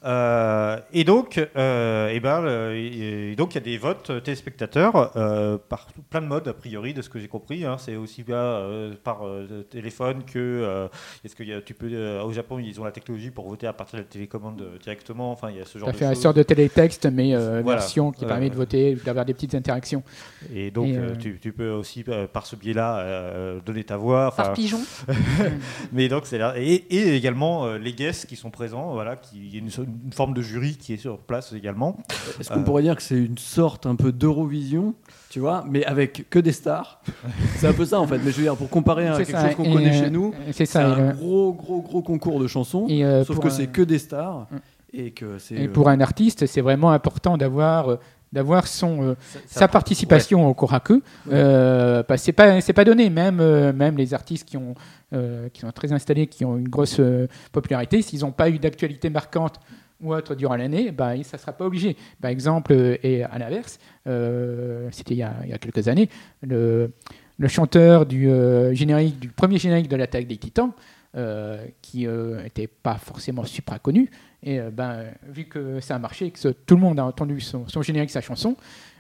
Euh, 0.05 0.79
et 0.95 1.05
donc 1.05 1.39
euh, 1.57 2.09
et 2.09 2.21
ben 2.21 2.43
euh, 2.45 2.75
et- 2.75 3.33
et 3.33 3.37
donc 3.37 3.53
il 3.55 3.57
y 3.57 3.59
a 3.59 3.65
des 3.65 3.77
votes 3.77 4.23
téléspectateurs 4.23 5.15
euh, 5.17 5.59
par 5.69 5.89
plein 6.09 6.23
de 6.23 6.27
modes 6.27 6.49
a 6.49 6.55
priori 6.55 6.95
de 6.95 7.03
ce 7.03 7.11
que 7.11 7.19
j'ai 7.19 7.29
compris. 7.29 7.67
hein. 7.67 7.77
c'est 7.79 7.97
aussi 7.97 8.23
bien 8.23 8.37
euh, 8.37 8.95
par 9.05 9.27
euh, 9.27 9.63
téléphone 9.71 10.25
que 10.25 10.39
euh, 10.39 10.89
est-ce 11.23 11.37
que 11.37 11.43
y 11.43 11.53
a- 11.53 11.61
tu 11.61 11.75
peux 11.75 11.91
euh, 11.93 12.23
au 12.23 12.33
Japon 12.33 12.59
ils 12.59 12.81
ont 12.81 12.85
la 12.85 12.93
technologie 12.93 13.31
pour 13.31 13.47
voter 13.49 13.67
à 13.67 13.75
partir 13.75 13.99
de 13.99 14.05
la 14.05 14.09
télécommande 14.09 14.63
euh, 14.63 14.79
directement. 14.79 15.31
Enfin 15.33 15.51
il 15.51 15.59
y 15.59 15.61
a 15.61 15.67
ce 15.67 15.79
genre 15.79 15.89
Ça 15.89 15.93
de 15.93 15.99
fait 15.99 16.07
une 16.07 16.15
choses. 16.15 16.23
sorte 16.23 16.37
de 16.39 16.43
télétexte, 16.43 17.07
mais 17.13 17.35
euh, 17.35 17.61
Voilà. 17.63 17.81
version 17.81 18.11
qui 18.11 18.25
Euh, 18.25 18.29
permet 18.29 18.49
de 18.49 18.55
voter, 18.57 18.95
d'avoir 19.05 19.27
des 19.27 19.35
petites 19.35 19.55
interactions. 19.55 20.03
Et 20.53 20.71
donc 20.71 20.89
Et, 20.89 20.94
euh, 20.97 21.11
euh, 21.11 21.17
tu, 21.17 21.39
tu 21.41 21.53
peux 21.53 21.71
aussi 21.71 22.05
euh, 22.09 22.27
par 22.27 22.47
ce 22.47 22.57
biais-là 22.57 22.99
euh, 22.99 23.61
donner 23.65 23.85
ta 23.85 23.97
voix. 23.97 24.33
Par 24.37 24.53
pigeon. 24.53 24.81
Mais 25.93 26.09
donc 26.09 26.27
c'est 26.27 26.39
là. 26.39 26.55
Et, 26.57 26.75
et 26.91 27.15
également 27.17 27.65
euh, 27.67 27.79
les 27.79 27.93
guests 27.93 28.27
qui 28.27 28.37
sont 28.37 28.51
présents, 28.51 28.93
voilà, 28.93 29.17
qui 29.17 29.37
il 29.39 29.53
y 29.55 29.57
a 29.57 29.59
une, 29.61 29.71
une 30.05 30.13
forme 30.13 30.35
de 30.35 30.43
jury 30.43 30.77
qui 30.77 30.93
est 30.95 30.97
sur 30.99 31.19
place 31.19 31.53
également. 31.53 31.97
Est-ce 32.41 32.51
qu'on 32.51 32.61
Euh. 32.61 32.65
pourrait 32.65 32.83
dire 32.83 32.97
que 32.97 33.03
c'est 33.03 33.17
une 33.19 33.39
sorte 33.39 33.87
un 33.87 33.97
peu 33.97 34.13
d'Eurovision, 34.13 34.95
tu 35.31 35.41
vois, 35.41 35.65
mais 35.69 35.85
avec 35.85 36.29
que 36.31 36.39
des 36.39 36.53
stars? 36.53 37.01
C'est 37.57 37.67
un 37.69 37.73
peu 37.73 37.85
ça 37.85 38.01
en 38.01 38.07
fait. 38.07 38.19
Mais 38.19 38.31
je 38.31 38.37
veux 38.37 38.43
dire, 38.43 38.57
pour 38.57 38.69
comparer 38.71 39.07
à 39.09 39.15
C'est 39.17 39.25
quelque 39.27 39.41
ça, 39.41 39.47
chose 39.49 39.57
qu'on 39.57 39.73
connaît 39.73 39.97
euh, 39.97 40.05
chez 40.05 40.11
nous, 40.11 40.35
C'est 40.53 40.77
un 40.77 41.13
gros, 41.13 41.53
gros, 41.53 41.81
gros 41.83 42.03
concours 42.03 42.41
de 42.41 42.47
chansons. 42.47 42.87
et, 42.89 43.05
euh, 43.05 43.25
Sauf 43.25 43.39
que 43.39 43.51
c'est 43.51 43.67
que 43.69 43.83
des 43.83 43.99
stars 43.99 44.47
Mm. 44.51 44.57
et 44.93 45.11
que 45.11 45.39
c'est. 45.39 45.55
Et 45.55 45.67
euh, 45.67 45.73
pour 45.73 45.89
un 45.89 46.01
artiste, 46.01 46.47
c'est 46.47 46.61
vraiment 46.61 46.91
important 46.93 47.37
d'avoir 47.37 47.99
d'avoir 48.35 48.67
son 48.67 49.03
euh, 49.03 49.15
Ça- 49.33 49.39
sa 49.47 49.69
participation 49.69 50.47
au 50.47 50.53
Koraku. 50.55 51.03
Euh, 51.33 52.03
que 52.03 52.17
c'est 52.19 52.33
pas 52.33 52.61
c'est 52.61 52.73
pas 52.75 52.85
donné. 52.85 53.09
Même 53.09 53.39
euh, 53.41 53.73
même 53.73 53.97
les 53.97 54.13
artistes 54.13 54.47
qui 54.47 54.57
ont 54.59 54.75
qui 55.53 55.61
sont 55.61 55.71
très 55.71 55.93
installés, 55.93 56.27
qui 56.27 56.45
ont 56.45 56.57
une 56.57 56.69
grosse 56.69 57.01
popularité, 57.53 58.03
s'ils 58.03 58.23
n'ont 58.23 58.33
pas 58.33 58.51
eu 58.51 58.59
d'actualité 58.59 59.11
marquante 59.11 59.61
ou 60.03 60.13
autre 60.13 60.35
durant 60.35 60.57
l'année, 60.57 60.91
bah, 60.91 61.13
ça 61.23 61.37
ne 61.37 61.41
sera 61.41 61.53
pas 61.53 61.65
obligé. 61.65 61.97
Par 62.21 62.33
exemple, 62.33 62.73
et 63.01 63.23
à 63.23 63.39
l'inverse, 63.39 63.79
c'était 64.91 65.15
il, 65.15 65.19
y 65.19 65.23
a- 65.23 65.37
il 65.45 65.51
y 65.51 65.53
a 65.53 65.59
quelques 65.59 65.87
années, 65.87 66.09
le, 66.43 66.91
le 67.39 67.49
chanteur 67.49 68.07
du 68.07 68.29
générique 68.73 69.21
du 69.21 69.29
premier 69.29 69.59
générique 69.59 69.89
de 69.89 69.95
l'attaque 69.95 70.27
des 70.27 70.37
Titans, 70.37 70.73
qui 71.81 72.07
n'était 72.09 72.67
pas 72.67 72.97
forcément 72.97 73.45
supra 73.45 73.79
connu, 73.79 74.11
et 74.45 74.61
euh, 74.61 74.71
ben, 74.71 75.07
vu 75.27 75.45
que 75.47 75.81
ça 75.81 75.97
a 75.97 75.99
marché, 75.99 76.31
que 76.31 76.49
tout 76.51 76.75
le 76.77 76.81
monde 76.81 77.01
a 77.01 77.05
entendu 77.05 77.41
son, 77.41 77.67
son 77.67 77.83
générique, 77.83 78.11
sa 78.11 78.21
chanson, 78.21 78.57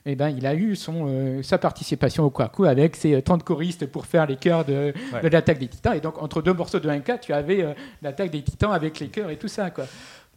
et 0.06 0.16
ben, 0.16 0.28
il 0.30 0.44
a 0.46 0.54
eu 0.54 0.74
son, 0.76 1.06
euh, 1.08 1.42
sa 1.42 1.56
participation 1.58 2.24
au 2.24 2.30
Kwaku 2.30 2.64
avec 2.64 2.96
ses 2.96 3.14
euh, 3.14 3.20
30 3.22 3.42
choristes 3.44 3.86
pour 3.86 4.04
faire 4.06 4.26
les 4.26 4.36
chœurs 4.36 4.64
de, 4.64 4.92
Ouais. 5.12 5.20
de 5.22 5.28
l'attaque 5.28 5.58
des 5.58 5.68
Titans. 5.68 5.94
Et 5.96 6.00
donc, 6.00 6.20
entre 6.22 6.42
deux 6.42 6.52
morceaux 6.52 6.80
de 6.80 6.88
1K, 6.88 7.20
tu 7.20 7.32
avais 7.32 7.62
euh, 7.62 7.72
l'attaque 8.02 8.30
des 8.30 8.42
Titans 8.42 8.72
avec 8.72 8.98
les 9.00 9.08
chœurs 9.08 9.30
et 9.30 9.36
tout 9.36 9.48
ça. 9.48 9.70
Quoi. 9.70 9.84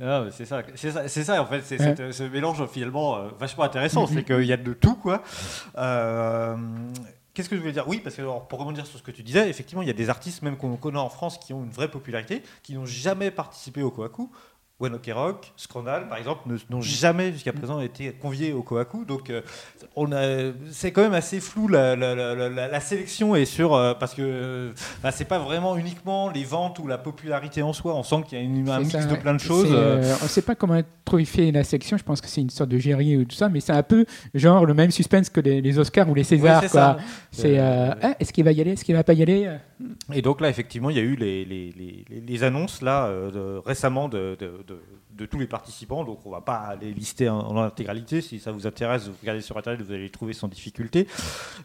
Ah, 0.02 0.26
c'est 0.32 0.46
ça, 0.46 0.62
c'est 0.76 0.92
ça, 0.92 1.08
c'est 1.08 1.24
ça 1.24 1.42
en 1.42 1.46
fait, 1.48 1.62
c'est 1.64 1.82
Ouais. 1.82 2.12
ce 2.12 2.24
mélange 2.24 2.64
finalement 2.68 3.18
euh, 3.18 3.30
vachement 3.40 3.64
intéressant, 3.64 4.06
c'est 4.06 4.24
qu'il 4.24 4.44
y 4.46 4.54
a 4.54 4.58
de 4.58 4.74
tout 4.74 4.94
quoi. 4.96 5.24
Euh, 5.78 6.56
Qu'est-ce 7.34 7.50
que 7.50 7.56
je 7.56 7.62
voulais 7.62 7.74
dire? 7.74 7.88
Oui, 7.88 8.00
parce 8.04 8.16
que 8.16 8.22
alors, 8.22 8.48
pour 8.48 8.58
rebondir 8.60 8.86
sur 8.88 8.98
ce 8.98 9.04
que 9.04 9.12
tu 9.12 9.22
disais, 9.22 9.48
effectivement, 9.48 9.84
il 9.84 9.88
y 9.88 9.92
a 9.92 9.94
des 9.94 10.10
artistes 10.10 10.42
même 10.42 10.58
qu'on 10.58 10.76
connaît 10.76 10.98
en 10.98 11.10
France 11.10 11.38
qui 11.38 11.54
ont 11.54 11.64
une 11.64 11.70
vraie 11.70 11.88
popularité, 11.92 12.42
qui 12.64 12.74
n'ont 12.74 12.88
jamais 12.88 13.30
participé 13.30 13.84
au 13.84 13.92
Kohaku. 13.92 14.32
Rock, 14.80 15.52
Scrandal, 15.58 16.08
par 16.08 16.18
exemple, 16.20 16.42
n'ont 16.70 16.82
jamais 16.82 17.32
jusqu'à 17.34 17.52
présent 17.54 17.80
été 17.82 18.12
conviés 18.12 18.54
au 18.54 18.62
Kohaku. 18.62 19.06
Donc, 19.06 19.30
euh, 19.30 19.42
on 19.96 20.12
a, 20.12 20.52
c'est 20.72 20.92
quand 20.92 21.02
même 21.02 21.16
assez 21.16 21.40
flou 21.40 21.68
la, 21.68 21.96
la- 21.96 22.14
la- 22.14 22.36
la- 22.36 22.50
la- 22.50 22.68
la 22.68 22.80
sélection 22.80 23.36
est 23.36 23.46
sur 23.46 23.74
euh, 23.74 23.94
parce 23.96 24.14
que 24.14 24.72
bah, 25.02 25.12
c'est 25.12 25.26
pas 25.26 25.40
vraiment 25.40 25.78
uniquement 25.78 26.30
les 26.30 26.44
ventes 26.44 26.78
ou 26.80 26.88
la 26.88 27.00
popularité 27.00 27.64
en 27.64 27.74
soi. 27.74 27.96
On 27.96 28.04
sent 28.04 28.18
qu'il 28.28 28.38
y 28.38 28.42
a 28.42 28.44
une- 28.44 28.70
un 28.70 28.80
mix 28.80 28.94
de 29.08 29.16
plein 29.16 29.34
de 29.34 29.40
choses. 29.40 29.70
euh, 29.72 30.16
on 30.22 30.24
ne 30.26 30.30
sait 30.30 30.42
pas 30.44 30.54
comment 30.56 30.80
fait 31.26 31.52
la 31.52 31.64
section. 31.64 31.98
Je 31.98 32.04
pense 32.04 32.22
que 32.22 32.28
c'est 32.28 32.42
une 32.42 32.50
sorte 32.50 32.70
de 32.70 32.78
gérie 32.78 33.18
ou 33.18 33.26
tout 33.26 33.36
ça, 33.36 33.50
mais 33.50 33.60
c'est 33.62 33.72
un 33.74 33.82
peu 33.84 34.06
genre 34.36 34.66
le 34.66 34.74
même 34.76 34.92
suspense 34.92 35.30
que 35.30 35.40
les, 35.40 35.62
les 35.62 35.80
Oscars 35.80 36.08
ou 36.10 36.14
les 36.14 36.24
Césars. 36.24 36.62
Ouais, 36.62 36.68
c'est 36.68 36.72
quoi. 36.72 36.82
ça. 36.82 36.98
C'est 37.32 37.58
Euh, 37.58 37.90
euh, 37.92 37.94
ah, 38.04 38.16
est-ce 38.20 38.32
qu'il 38.34 38.44
va 38.44 38.52
y 38.52 38.62
aller, 38.62 38.72
est-ce 38.74 38.84
qu'il 38.86 38.94
va 38.96 39.04
pas 39.04 39.14
y 39.14 39.24
aller? 39.24 39.50
Et 40.14 40.22
donc 40.22 40.42
là, 40.42 40.50
effectivement, 40.50 40.90
il 40.90 40.98
y 40.98 41.00
a 41.00 41.04
eu 41.04 41.16
les, 41.16 41.46
les, 41.46 41.72
les- 41.72 42.06
les- 42.22 42.44
annonces 42.44 42.82
là 42.82 43.08
euh, 43.08 43.62
récemment 43.66 44.10
de, 44.10 44.36
de- 44.40 45.26
tous 45.26 45.40
les 45.40 45.48
participants. 45.48 46.04
Donc 46.04 46.20
on 46.26 46.32
va 46.32 46.42
pas 46.42 46.76
les 46.80 46.92
lister 46.94 47.30
en, 47.30 47.40
en 47.40 47.58
intégralité. 47.62 48.22
Si 48.22 48.40
ça 48.40 48.52
vous 48.52 48.66
intéresse, 48.68 49.08
vous 49.08 49.14
regardez 49.22 49.42
sur 49.42 49.58
internet, 49.58 49.82
vous 49.82 49.92
allez 49.92 50.04
les 50.04 50.10
trouver 50.10 50.34
sans 50.34 50.48
difficulté. 50.48 51.08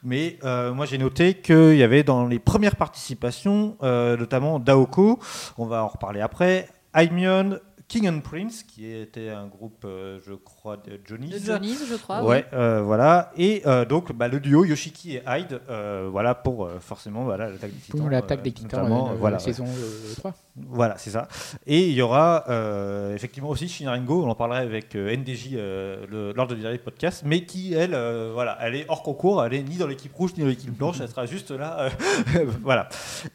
Mais 0.03 0.39
euh, 0.45 0.73
moi, 0.75 0.87
j'ai 0.87 0.99
noté 0.99 1.35
qu'il 1.35 1.77
y 1.77 1.83
avait 1.83 2.03
dans 2.03 2.27
les 2.27 2.39
premières 2.39 2.77
participations, 2.77 3.77
euh, 3.83 4.17
notamment 4.17 4.59
Daoko. 4.59 5.19
On 5.59 5.67
va 5.67 5.85
en 5.85 5.89
reparler 5.89 6.21
après. 6.21 6.69
Aimion, 6.95 7.59
King 7.93 8.09
and 8.09 8.21
Prince, 8.21 8.63
qui 8.63 8.91
était 8.91 9.29
un 9.29 9.47
groupe, 9.47 9.85
euh, 9.85 10.19
je 10.27 10.33
crois, 10.33 10.79
de 10.79 10.99
Johnny's. 11.05 11.31
De 11.43 11.53
Johnny's, 11.53 11.85
je 11.91 11.97
crois. 11.97 12.25
ouais, 12.25 12.47
euh, 12.55 12.81
voilà. 12.81 13.31
Et 13.37 13.61
euh, 13.67 13.85
donc 13.85 14.13
bah, 14.15 14.29
le 14.29 14.41
duo 14.41 14.65
Yoshiki 14.65 15.17
et 15.17 15.23
Hyde, 15.27 15.61
euh, 15.69 16.09
voilà 16.11 16.35
pour 16.35 16.65
euh, 16.65 16.79
forcément 16.81 17.25
voilà 17.25 17.51
l'attaque 17.51 17.71
des 17.73 17.79
Titans. 17.81 18.01
pour 18.01 18.09
l'attaque 18.09 18.39
euh, 18.39 18.43
des 18.45 18.53
Titans, 18.53 18.81
notamment, 18.83 19.11
euh, 19.11 19.15
voilà, 19.19 19.39
saison 19.39 19.67
euh, 19.67 20.15
3. 20.17 20.33
voilà, 20.71 20.97
c'est 20.97 21.11
ça. 21.11 21.29
Et 21.67 21.87
il 21.89 21.93
y 21.95 22.01
aura 22.01 22.45
euh, 22.49 23.15
effectivement 23.15 23.51
aussi 23.51 23.69
Shinaringo, 23.69 24.25
on 24.25 24.31
en 24.31 24.35
parlera 24.35 24.61
avec 24.61 24.97
euh, 24.97 25.15
NDJ 25.15 25.51
euh, 25.53 26.07
le- 26.11 26.33
lors 26.33 26.47
de 26.47 26.55
dernier 26.55 26.79
podcast, 26.79 27.25
mais 27.27 27.45
qui, 27.45 27.75
elle, 27.75 27.93
euh, 27.93 28.31
voilà, 28.33 28.57
elle 28.63 28.75
est 28.75 28.87
hors 28.89 29.03
concours, 29.03 29.45
elle 29.45 29.53
est 29.53 29.63
ni 29.63 29.77
dans 29.77 29.87
l'équipe 29.87 30.15
rouge 30.15 30.31
ni 30.39 30.43
dans 30.45 30.49
l'équipe 30.49 30.75
blanche, 30.75 30.97
elle 31.03 31.09
sera 31.09 31.27
juste 31.27 31.51
là. 31.51 31.91
euh, 32.37 32.47
voilà. 32.63 32.89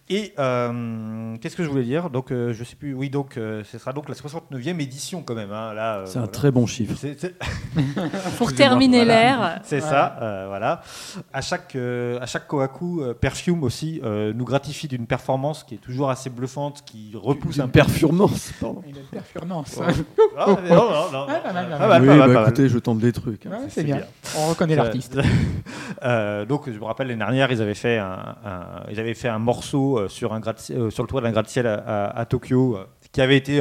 Et 0.10 0.34
euh, 0.40 1.36
qu'est-ce 1.42 1.56
que 1.56 1.64
je 1.64 1.70
voulais 1.70 1.84
dire? 1.84 2.10
Donc, 2.10 2.32
euh, 2.32 2.54
je 2.54 2.64
sais 2.64 2.76
plus, 2.76 2.96
oui, 2.96 3.12
donc 3.12 3.38
euh, 3.38 3.64
ce 3.64 3.78
sera 3.78 3.94
donc 3.94 4.10
la 4.10 4.16
69e 4.52 4.80
édition 4.82 5.24
quand 5.24 5.36
même. 5.36 5.52
hein, 5.52 5.74
là, 5.74 5.98
euh, 5.98 6.06
C'est 6.06 6.18
un 6.18 6.22
voilà. 6.22 6.32
très 6.32 6.52
bon 6.52 6.66
chiffre. 6.66 6.96
C'est- 6.98 7.20
c'est- 7.20 7.36
Pour 8.38 8.54
terminer 8.54 9.04
Voilà. 9.06 9.22
l'air. 9.22 9.60
C'est 9.64 9.82
ça, 9.82 10.18
euh, 10.22 10.46
voilà. 10.48 10.82
À 11.34 11.42
chaque, 11.42 11.76
euh, 11.76 12.20
à 12.22 12.26
chaque 12.26 12.48
Kohaku, 12.48 13.02
euh, 13.02 13.14
Perfume 13.14 13.64
aussi 13.64 14.00
euh, 14.04 14.34
nous 14.36 14.46
gratifie 14.46 14.88
d'une 14.88 15.06
performance 15.08 15.64
qui 15.64 15.76
est 15.76 15.80
toujours 15.80 16.10
assez 16.10 16.30
bluffante, 16.30 16.84
qui 16.86 17.12
repousse 17.16 17.60
un 17.60 17.66
Une 17.66 17.72
peu. 17.72 17.80
performance, 17.80 18.52
pardon. 18.60 18.82
Une 18.88 18.96
performance. 18.96 19.80
Ah, 20.38 20.48
mais 20.64 20.70
non, 20.70 20.76
non, 20.90 21.12
non. 21.12 21.26
Ah, 21.30 21.40
pas 21.44 21.54
mal, 21.54 21.70
pas 21.70 21.78
Pas 21.78 21.88
mal. 21.88 22.02
oui, 22.02 22.08
pas 22.08 22.28
bah, 22.28 22.34
pas 22.34 22.42
écoutez, 22.44 22.70
je 22.70 22.78
tente 22.80 23.00
des 23.00 23.12
trucs. 23.12 23.46
hein. 23.46 23.50
Ouais, 23.52 23.58
C'est 23.70 23.82
c'est 23.82 23.84
bien. 23.84 23.98
bien. 23.98 24.06
On 24.38 24.48
reconnaît 24.50 24.76
l'artiste. 24.76 25.18
Euh, 26.04 26.46
donc, 26.46 26.70
je 26.72 26.78
me 26.78 26.84
rappelle 26.84 27.08
l'année 27.08 27.18
dernière, 27.20 27.52
ils 27.52 27.62
avaient 27.62 27.74
fait 27.74 27.98
un, 27.98 28.36
un- 28.46 28.84
ils 28.92 29.00
avaient 29.00 29.14
fait 29.16 29.30
un 29.30 29.40
morceau 29.40 30.08
sur, 30.10 30.34
un 30.34 30.40
gratte- 30.40 30.70
euh, 30.72 30.90
sur 30.92 31.02
le 31.02 31.08
toit 31.10 31.22
d'un 31.22 31.32
gratte-ciel 31.32 31.66
à, 31.66 31.74
à- 31.76 32.20
à 32.20 32.26
Tokyo, 32.26 32.78
qui 33.12 33.22
avait 33.22 33.38
été. 33.38 33.60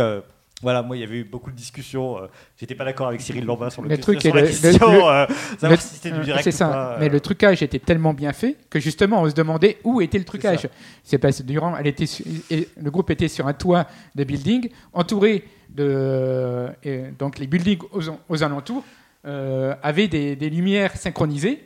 Voilà, 0.63 0.83
moi, 0.83 0.97
il 0.97 1.01
y 1.01 1.03
avait 1.03 1.19
eu 1.19 1.25
beaucoup 1.25 1.51
de 1.51 1.57
discussions. 1.57 2.17
euh, 2.19 2.27
J'étais 2.59 2.75
pas 2.75 2.85
d'accord 2.85 3.09
avec 3.09 3.21
Cyril 3.21 3.45
Lambin 3.45 3.69
sur 3.71 3.83
le, 3.83 3.89
Le 3.91 3.99
truc 3.99 4.23
sur 4.23 4.35
la 4.35 4.41
le- 4.41 4.47
question, 4.49 4.91
le- 4.91 4.99
euh, 5.05 5.27
savoir 5.59 5.71
Le- 5.73 5.77
si 5.77 5.95
c'était 5.97 6.11
du 6.11 6.21
direct 6.21 6.45
C'est 6.45 6.55
ou 6.55 6.57
ça. 6.57 6.69
pas. 6.69 6.97
Mais 6.99 7.09
le 7.11 7.21
trucage 7.21 7.63
était 7.63 7.79
tellement 7.79 8.15
bien 8.15 8.33
fait 8.33 8.57
que 8.71 8.81
justement 8.81 9.21
on 9.23 9.29
se 9.29 9.35
demandait 9.35 9.79
où 9.85 10.01
était 10.01 10.19
le 10.19 10.25
trucage. 10.25 10.69
C'est 11.05 11.19
parce 11.19 11.39
que 11.39 11.43
durant, 11.43 11.77
elle 11.77 11.87
était, 11.87 12.07
su- 12.07 12.25
et 12.51 12.69
le 12.81 12.91
groupe 12.91 13.11
était 13.11 13.29
sur 13.29 13.47
un 13.47 13.53
toit 13.53 13.87
de 14.15 14.25
building 14.25 14.71
entouré 14.95 15.45
de 15.69 16.69
et 16.85 17.03
donc 17.19 17.39
les 17.39 17.47
buildings 17.47 17.81
aux, 17.93 18.01
aux 18.29 18.43
alentours 18.43 18.83
euh, 19.27 19.75
avaient 19.83 20.09
des, 20.09 20.37
des 20.37 20.49
lumières 20.49 20.97
synchronisées 20.97 21.65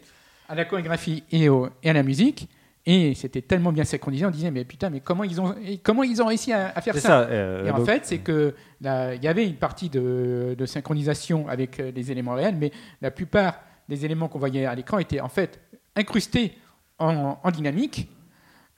à 0.49 0.55
la 0.57 0.65
chorégraphie 0.65 1.23
et, 1.31 1.49
au- 1.49 1.69
et 1.83 1.91
à 1.91 1.93
la 1.93 2.03
musique. 2.03 2.49
Et 2.87 3.15
c'était 3.15 3.43
tellement 3.43 3.73
bien 3.73 3.85
synchronisé, 3.85 4.25
on 4.25 4.31
disait 4.31 4.51
mais 4.51 4.65
putain 4.65 4.89
mais 4.89 5.01
comment 5.01 5.23
ils 5.25 5.39
ont 5.39 5.55
comment 5.83 6.03
ils 6.03 6.23
ont 6.23 6.27
réussi 6.27 6.51
à, 6.53 6.73
à 6.75 6.81
faire 6.81 6.95
ça, 6.95 7.01
ça. 7.01 7.21
euh, 7.29 7.67
et 7.67 7.71
en 7.71 7.85
fait, 7.85 8.07
c'est 8.07 8.19
que 8.19 8.55
il 8.81 9.21
y 9.23 9.29
avait 9.29 9.47
une 9.47 9.57
partie 9.57 9.91
de, 9.91 10.55
de 10.57 10.67
synchronisation 10.67 11.47
avec 11.47 11.79
euh, 11.79 11.93
les 11.95 12.11
éléments 12.11 12.33
réels, 12.35 12.57
mais 12.59 12.73
la 13.03 13.11
plupart 13.11 13.61
des 13.89 14.05
éléments 14.07 14.29
qu'on 14.29 14.39
voyait 14.39 14.65
à 14.65 14.75
l'écran 14.75 14.99
étaient 14.99 15.21
en 15.21 15.29
fait 15.29 15.61
incrustés 15.95 16.55
en, 16.99 17.37
en 17.43 17.51
dynamique 17.51 18.09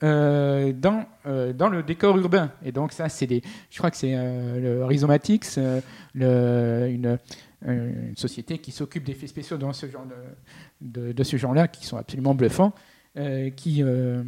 euh, 0.03 0.73
dans, 0.73 1.05
euh, 1.25 1.53
dans 1.53 1.69
le 1.69 1.81
décor 1.81 2.17
urbain. 2.17 2.51
Et 2.65 2.73
donc 2.73 2.91
ça, 2.91 3.07
c'est 3.07 3.27
des, 3.27 3.41
je 3.69 3.77
crois 3.77 3.89
que 3.89 3.95
c'est 3.97 4.11
le 4.13 4.83
Rhizomatics, 4.83 5.45
le- 6.13 6.87
une, 6.89 7.17
une 7.65 8.17
société 8.17 8.57
qui 8.57 8.71
s'occupe 8.71 9.05
d'effets 9.05 9.27
spéciaux 9.27 9.55
dans 9.57 9.71
ce 9.71 9.85
genre 9.89 10.05
de, 10.05 10.15
de, 11.05 11.11
de 11.13 11.23
ce 11.23 11.37
genre-là, 11.37 11.69
qui 11.69 11.85
sont 11.85 11.95
absolument 11.97 12.35
bluffants, 12.35 12.73
qui 13.15 13.83
euh, 13.83 14.23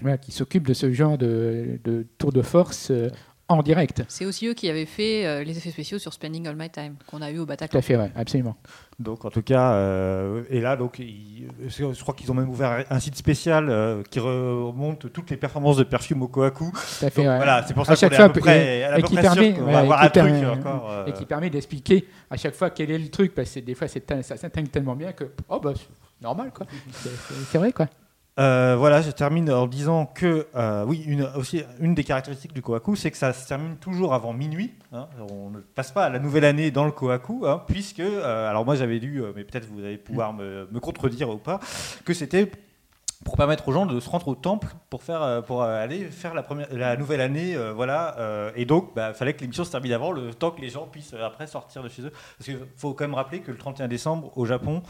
voilà, 0.00 0.18
qui 0.18 0.30
s'occupe 0.32 0.66
de 0.66 0.74
ce 0.74 0.92
genre 0.92 1.18
de, 1.18 1.80
de 1.84 2.06
tour 2.18 2.32
de 2.32 2.42
force 2.42 2.90
euh, 2.90 3.08
en 3.50 3.62
direct. 3.62 4.02
C'est 4.08 4.26
aussi 4.26 4.46
eux 4.46 4.52
qui 4.52 4.68
avaient 4.68 4.84
fait 4.84 5.26
euh, 5.26 5.42
les 5.42 5.56
effets 5.56 5.70
spéciaux 5.70 5.98
sur 5.98 6.12
Spending 6.12 6.46
All 6.46 6.54
My 6.56 6.68
Time, 6.68 6.96
qu'on 7.10 7.22
a 7.22 7.30
eu 7.30 7.38
au 7.38 7.44
Tout 7.46 7.52
à 7.52 7.56
Bataclan. 7.56 7.80
fait, 7.80 7.96
ouais, 7.96 8.12
absolument. 8.14 8.56
Donc 8.98 9.24
en 9.24 9.30
tout 9.30 9.40
cas, 9.42 9.72
euh, 9.72 10.42
et 10.50 10.60
là 10.60 10.76
donc, 10.76 10.98
ils- 10.98 11.48
je 11.66 12.02
crois 12.02 12.14
qu'ils 12.14 12.30
ont 12.30 12.34
même 12.34 12.50
ouvert 12.50 12.84
un 12.90 13.00
site 13.00 13.16
spécial 13.16 13.68
euh, 13.70 14.02
qui 14.10 14.20
remonte 14.20 15.10
toutes 15.12 15.30
les 15.30 15.36
performances 15.38 15.78
de 15.78 15.84
Perfume 15.84 16.22
au 16.22 16.28
Kohaku. 16.28 16.70
Tout 16.70 17.06
à 17.06 17.10
fait, 17.10 17.22
Donc, 17.22 17.30
ouais. 17.30 17.36
Voilà, 17.38 17.64
c'est 17.66 17.72
pour 17.74 17.86
ça 17.86 17.94
qu'on 17.94 18.00
chaque 18.00 18.12
est 18.12 18.16
à 18.16 18.28
peu 18.28 18.34
fois, 18.40 18.50
près, 18.52 18.78
et- 18.80 18.84
à 18.84 18.98
et 18.98 19.00
peu 19.02 19.08
qui 19.08 19.14
près 19.14 19.22
permet- 19.22 19.46
sûr 19.54 19.54
qu'on 19.60 19.66
ouais, 19.66 19.72
va 19.72 19.78
et 19.78 19.82
avoir 19.82 19.98
qui 20.00 20.04
un 20.06 20.10
truc 20.10 20.32
permet- 20.34 20.46
encore. 20.46 20.90
euh, 20.90 21.06
Et 21.06 21.12
qui 21.14 21.24
permet 21.24 21.48
d'expliquer 21.50 22.06
à 22.30 22.36
chaque 22.36 22.54
fois 22.54 22.68
quel 22.70 22.90
est 22.90 22.98
le 22.98 23.08
truc, 23.08 23.34
parce 23.34 23.50
que 23.54 23.60
des 23.60 23.74
fois 23.74 23.88
ça 23.88 24.36
s'intègre 24.36 24.70
tellement 24.70 24.94
bien 24.94 25.12
que 25.12 25.24
oh 25.48 25.58
bah 25.58 25.72
normal, 26.20 26.52
quoi. 26.52 26.66
C'est- 26.92 27.58
vrai, 27.58 27.72
quoi. 27.72 27.86
Euh, 28.38 28.76
voilà, 28.78 29.02
je 29.02 29.10
termine 29.10 29.50
en 29.50 29.66
disant 29.66 30.06
que, 30.06 30.46
euh, 30.54 30.84
oui, 30.84 31.02
une, 31.08 31.24
aussi, 31.36 31.64
une 31.80 31.96
des 31.96 32.04
caractéristiques 32.04 32.52
du 32.52 32.62
Kohaku, 32.62 32.94
c'est 32.94 33.10
que 33.10 33.16
ça 33.16 33.32
se 33.32 33.48
termine 33.48 33.76
toujours 33.78 34.14
avant 34.14 34.32
minuit. 34.32 34.74
hein. 34.92 35.08
On 35.32 35.50
ne 35.50 35.58
passe 35.58 35.90
pas 35.90 36.04
à 36.04 36.08
la 36.08 36.20
nouvelle 36.20 36.44
année 36.44 36.70
dans 36.70 36.84
le 36.84 36.92
Kohaku, 36.92 37.46
hein, 37.48 37.64
puisque, 37.66 37.98
euh, 37.98 38.48
alors 38.48 38.64
moi 38.64 38.76
j'avais 38.76 39.00
lu, 39.00 39.22
mais 39.34 39.42
peut-être 39.42 39.66
vous 39.66 39.80
allez 39.80 39.98
pouvoir 39.98 40.34
me, 40.34 40.68
contredire 40.80 41.30
ou 41.30 41.38
pas, 41.38 41.58
que 42.04 42.14
c'était 42.14 42.48
pour 43.24 43.36
permettre 43.36 43.66
aux 43.66 43.72
gens 43.72 43.86
de 43.86 43.98
se 43.98 44.08
rendre 44.08 44.28
au 44.28 44.36
temple 44.36 44.68
pour, 44.88 45.02
faire, 45.02 45.42
pour 45.44 45.64
aller 45.64 46.04
faire 46.04 46.32
la, 46.32 46.44
première, 46.44 46.68
la 46.72 46.96
nouvelle 46.96 47.20
année. 47.20 47.56
voilà, 47.74 48.16
et 48.54 48.64
donc, 48.66 48.92
il 48.96 49.14
fallait 49.14 49.34
que 49.34 49.40
l'émission 49.40 49.64
se 49.64 49.72
termine 49.72 49.92
avant, 49.94 50.12
le 50.12 50.32
temps 50.32 50.52
que 50.52 50.60
les 50.60 50.70
gens 50.70 50.86
puissent 50.86 51.12
après 51.14 51.48
sortir 51.48 51.82
de 51.82 51.88
chez 51.88 52.02
eux. 52.02 52.12
Parce 52.38 52.44
qu'il 52.44 52.60
faut 52.76 52.94
quand 52.94 53.02
même 53.02 53.14
rappeler 53.16 53.40
que 53.40 53.50
le 53.50 53.58
31 53.58 53.88
décembre, 53.88 54.30
au 54.38 54.46
Japon, 54.46 54.84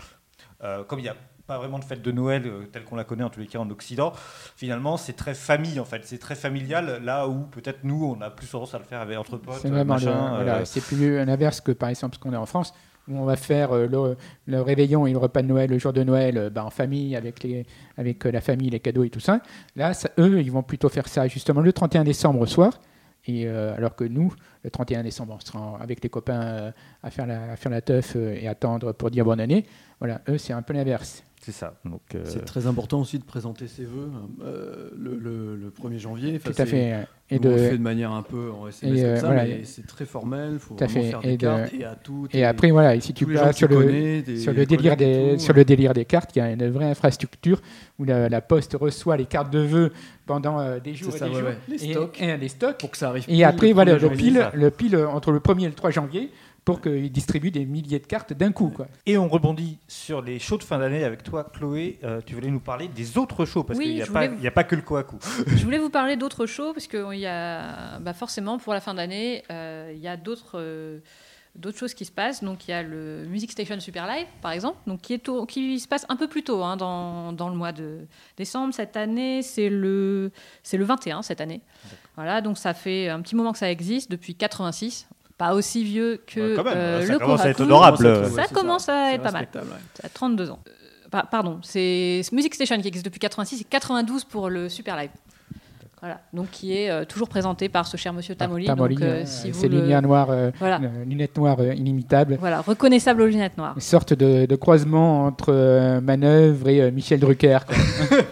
euh, 0.65 0.85
comme 0.85 0.99
il 0.99 1.03
n'y 1.03 1.09
a 1.09 1.17
pas 1.47 1.57
vraiment 1.59 1.79
de 1.79 1.85
fête 1.85 2.03
de 2.03 2.13
Noël 2.13 2.43
euh, 2.47 2.65
telle 2.71 2.85
qu'on 2.85 2.97
la 2.97 3.05
connaît 3.05 3.25
en 3.25 3.31
tous 3.31 3.41
les 3.41 3.47
cas 3.47 3.59
en 3.59 3.71
Occident, 3.71 4.13
finalement 4.57 4.97
c'est 4.97 5.15
très 5.15 5.35
famille 5.35 5.81
en 5.81 5.85
fait, 5.85 6.03
c'est 6.05 6.19
très 6.19 6.35
familial, 6.35 7.01
là 7.03 7.27
où 7.29 7.45
peut-être 7.45 7.85
nous 7.85 8.05
on 8.17 8.21
a 8.21 8.31
plus 8.31 8.47
tendance 8.49 8.75
à 8.75 8.79
le 8.79 8.85
faire 8.85 9.01
avec 9.01 9.17
entre 9.19 9.37
potes, 9.39 9.55
C'est 9.63 9.69
euh, 10.13 10.29
voilà, 10.37 10.65
plus 10.81 11.25
l'inverse 11.25 11.61
que 11.61 11.73
par 11.73 11.89
exemple 11.89 12.17
ce 12.17 12.21
qu'on 12.21 12.33
est 12.35 12.37
en 12.37 12.45
France, 12.47 12.75
où 13.09 13.17
on 13.19 13.25
va 13.25 13.37
faire 13.37 13.73
le, 13.75 14.17
le 14.47 14.61
réveillon 14.61 15.07
et 15.07 15.13
le 15.13 15.17
repas 15.19 15.41
de 15.41 15.47
Noël, 15.47 15.71
le 15.71 15.79
jour 15.79 15.95
de 15.95 16.03
Noël, 16.03 16.51
bah, 16.55 16.63
en 16.67 16.69
famille, 16.71 17.17
avec, 17.17 17.43
les, 17.43 17.65
avec 17.97 18.23
la 18.25 18.43
famille, 18.43 18.69
les 18.69 18.81
cadeaux 18.81 19.03
et 19.05 19.09
tout 19.09 19.21
ça. 19.21 19.41
Là, 19.77 19.95
ça- 19.95 20.11
eux, 20.19 20.43
ils 20.43 20.53
vont 20.53 20.63
plutôt 20.63 20.91
faire 20.91 21.09
ça 21.09 21.27
justement 21.29 21.63
le 21.63 21.73
31 21.73 22.05
décembre 22.05 22.41
au 22.41 22.47
soir. 22.47 22.79
Et, 23.29 23.47
euh, 23.47 23.77
alors 23.77 23.95
que 23.95 24.05
nous, 24.05 24.33
le 24.65 24.71
31 24.71 25.03
décembre, 25.03 25.37
on 25.37 25.41
sera 25.41 25.79
avec 25.81 26.03
les 26.03 26.09
copains 26.09 26.43
euh, 26.43 26.71
à, 27.03 27.11
faire 27.11 27.27
la, 27.27 27.53
à 27.53 27.81
teuf 27.83 28.17
euh, 28.17 28.35
et 28.35 28.49
attendre 28.49 28.93
pour 28.93 29.11
dire 29.11 29.25
bonne 29.25 29.39
année. 29.39 29.67
Voilà, 30.01 30.23
eux, 30.29 30.39
c'est 30.39 30.55
un 30.55 30.63
peu 30.63 30.73
l'inverse. 30.73 31.23
C'est 31.41 31.53
ça. 31.53 31.75
Donc, 31.85 32.01
euh, 32.15 32.23
C'est 32.25 32.45
très 32.45 32.67
important 32.67 33.01
aussi 33.01 33.19
de 33.19 33.25
présenter 33.25 33.67
ses 33.69 33.85
vœux 33.85 34.11
euh, 34.43 34.91
le, 34.99 35.17
le- 35.17 35.57
le 35.57 35.71
1er 35.71 35.99
janvier. 35.99 36.35
Enfin, 36.37 36.51
Tout 36.53 36.63
à 36.63 36.67
c'est- 36.67 36.71
fait. 36.71 37.07
Et 37.31 37.39
de... 37.39 37.49
on 37.49 37.53
le 37.53 37.59
fait 37.59 37.77
de 37.79 37.83
manière 37.83 38.11
un 38.13 38.23
peu 38.23 38.51
en 38.51 38.69
SMS 38.69 38.99
Et, 38.99 39.03
comme 39.03 39.11
euh, 39.11 39.17
ça, 39.17 39.27
voilà, 39.27 39.45
mais 39.45 39.61
c'est 39.65 39.87
très 39.87 40.07
formel. 40.07 40.51
Il 40.55 40.59
faut 40.59 40.75
Tout 40.75 40.85
à 40.85 40.87
vraiment 40.87 41.03
fait. 41.05 41.11
faire 41.11 41.21
Et 41.25 41.29
des 41.29 41.37
de- 41.37 41.43
cartes 41.43 41.75
et 41.75 41.85
à 41.85 41.95
tout. 41.95 42.27
et 42.33 42.45
après, 42.45 42.71
voilà, 42.71 42.95
et 42.95 43.01
si 43.01 43.13
tu 43.13 43.27
passes 43.27 43.57
sur 43.57 43.69
le, 43.69 44.23
des- 44.23 44.37
sur 44.39 44.53
le 44.55 44.65
délire 44.67 44.97
des 44.97 45.35
tout, 45.35 45.41
sur 45.41 45.53
le 45.55 45.65
délire 45.65 45.93
des 45.93 46.05
cartes, 46.07 46.35
il 46.35 46.39
y 46.39 46.43
a 46.43 46.51
une 46.51 46.69
vraie 46.71 46.87
infrastructure 46.87 47.61
où 47.99 48.05
la, 48.05 48.29
la 48.31 48.41
poste 48.41 48.77
reçoit 48.81 49.17
les 49.19 49.27
cartes 49.27 49.53
de 49.53 49.59
vœux 49.59 49.93
pendant 50.27 50.59
euh, 50.59 50.79
des 50.81 50.95
jours 50.95 51.15
et 51.15 51.19
ça, 51.19 51.27
des 51.29 51.35
ouais, 51.35 51.41
jours. 51.41 51.49
ouais. 51.51 51.59
Les 51.69 51.85
Et- 51.85 51.93
stocks. 51.93 52.21
Et, 52.21 52.37
les 52.37 52.49
stocks. 52.49 52.79
pour 52.79 52.91
que 52.91 52.97
ça 52.97 53.09
arrive. 53.11 53.25
Et 53.29 53.33
pile 53.35 53.45
après, 53.45 53.69
le 53.69 53.73
voilà, 53.75 53.97
1er 53.97 54.01
le 54.01 54.11
pile, 54.11 54.51
le 54.55 54.71
pile 54.71 54.97
entre 54.97 55.31
le 55.31 55.39
1er 55.41 55.65
et 55.65 55.69
le 55.69 55.75
3 55.75 55.91
janvier 55.91 56.31
pour 56.69 56.83
qu'ils 56.83 57.11
distribuent 57.11 57.51
des 57.51 57.65
milliers 57.65 57.99
de 57.99 58.05
cartes 58.07 58.35
d'un 58.35 58.53
coup. 58.53 58.69
Quoi. 58.69 58.89
Et 59.07 59.17
on 59.17 59.27
rebondit 59.27 59.79
sur 59.89 60.21
les 60.21 60.39
shows 60.39 60.59
de 60.59 60.63
fin 60.65 60.79
d'année 60.79 61.03
avec 61.03 61.23
toi, 61.23 61.45
Chloé. 61.45 61.99
Euh, 62.05 62.21
tu 62.27 62.35
voulais 62.35 62.51
nous 62.51 62.61
parler 62.61 62.89
des 62.89 63.17
autres 63.17 63.47
shows 63.47 63.65
parce 63.65 63.79
Oui, 63.79 63.87
qu'il 63.87 63.95
n'y 63.95 64.03
a, 64.03 64.07
pas- 64.07 64.29
vous- 64.29 64.47
a 64.47 64.65
que 64.65 64.77
le 64.77 64.83
Kohaku. 64.83 65.17
Je 65.47 65.65
voulais 65.65 65.79
vous 65.79 65.89
parler 65.89 66.17
d'autres 66.17 66.45
shows, 66.45 66.75
parce 66.75 66.87
qu'il 66.87 67.19
y 67.21 67.27
a 67.27 67.99
bah 68.01 68.13
forcément 68.13 68.59
pour 68.59 68.75
la 68.75 68.83
fin 68.83 68.93
d'année, 68.93 69.45
euh, 69.51 69.93
il 69.95 70.01
y 70.01 70.09
a 70.09 70.19
d'autres 70.19 70.57
euh, 70.61 70.99
d'autres 71.55 71.79
choses 71.79 71.95
qui 71.95 72.05
se 72.05 72.13
passent. 72.13 72.45
Donc 72.45 72.69
il 72.69 72.73
y 72.73 72.75
a 72.75 72.83
le 72.83 73.25
Music 73.31 73.51
Station 73.51 73.81
Super 73.81 74.07
Live, 74.07 74.27
par 74.43 74.53
exemple, 74.53 74.77
donc 74.87 75.01
qui, 75.01 75.15
est 75.15 75.19
tôt- 75.25 75.47
qui 75.47 75.81
se 75.81 75.89
passe 75.89 76.05
un 76.11 76.17
peu 76.17 76.29
plus 76.29 76.43
tôt 76.45 76.63
hein, 76.63 76.77
dans, 76.77 77.33
dans 77.33 77.49
le 77.49 77.57
mois 77.57 77.73
de 77.73 78.01
décembre. 78.37 78.75
Cette 78.75 78.95
année, 78.99 79.41
c'est 79.43 79.71
le, 79.71 80.33
c'est 80.63 80.77
le 80.77 80.85
21 80.85 81.23
cette 81.23 81.41
année. 81.41 81.63
Voilà, 82.15 82.43
donc 82.43 82.59
ça 82.59 82.75
fait 82.75 83.09
un 83.09 83.23
petit 83.23 83.35
moment 83.37 83.53
que 83.53 83.59
ça 83.59 83.71
existe, 83.71 84.11
depuis 84.11 84.35
86. 84.35 85.09
Pas 85.39 85.55
aussi 85.55 85.85
vieux 85.85 86.21
que 86.27 86.41
Ouais, 86.51 86.57
quand 86.57 86.65
même, 86.65 86.77
euh, 86.77 87.07
ça 87.07 87.13
le 87.13 87.19
commence 87.21 87.41
à 87.43 87.49
être 87.51 87.61
honorable. 87.61 88.29
Ça 88.35 88.47
commence 88.53 88.89
à 88.89 89.13
être 89.15 89.23
pas 89.23 89.31
mal. 89.31 89.41
respectable, 89.43 89.71
ouais. 89.71 90.05
à 90.05 90.09
32 90.09 90.51
ans. 90.51 90.59
Euh, 90.67 90.71
pa- 91.11 91.23
pardon, 91.31 91.61
c'est 91.63 92.23
Music 92.33 92.55
Station 92.55 92.77
qui 92.81 92.89
existe 92.89 93.05
depuis 93.05 93.21
86 93.21 93.61
et 93.61 93.65
92 93.65 94.25
pour 94.25 94.51
le 94.51 94.69
Super 94.69 94.97
Live. 94.97 95.11
Voilà, 96.01 96.21
donc 96.33 96.51
qui 96.53 96.77
est 96.77 96.91
euh, 96.91 97.05
toujours 97.05 97.29
présenté 97.29 97.69
par 97.69 97.85
ce 97.87 97.97
cher 97.97 98.13
monsieur 98.13 98.35
Tamoli. 98.37 98.67
Tamoli, 98.67 98.95
donc, 98.95 99.05
euh, 99.05 99.23
si 99.27 99.51
vous 99.51 99.63
le- 99.65 99.81
lunettes 99.81 100.03
noires, 100.05 100.31
euh, 100.31 100.51
Voilà. 100.61 100.81
lunettes 101.05 101.37
noires 101.37 101.57
euh, 101.59 101.73
inimitables. 101.75 102.37
Voilà, 102.39 102.61
reconnaissable 102.61 103.23
aux 103.23 103.27
lunettes 103.27 103.59
noires. 103.59 103.73
Une 103.75 103.81
sorte 103.81 104.13
de, 104.15 104.47
de 104.47 104.57
croisement 104.57 105.25
entre 105.27 105.49
euh, 105.53 106.01
Manœuvre 106.01 106.69
et 106.69 106.83
euh, 106.83 106.91
Michel 106.93 107.19
Drucker. 107.19 107.59
quoi. 107.67 107.77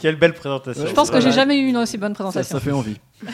Quelle 0.00 0.16
belle 0.16 0.32
présentation. 0.34 0.86
Je 0.86 0.92
pense 0.92 1.10
que 1.10 1.20
j'ai 1.20 1.32
jamais 1.32 1.58
eu 1.58 1.66
une 1.66 1.76
aussi 1.78 1.98
bonne 1.98 2.12
Ça, 2.14 2.22
présentation. 2.24 2.56
ça 2.58 2.64
fait 2.64 2.72
envie. 2.72 2.96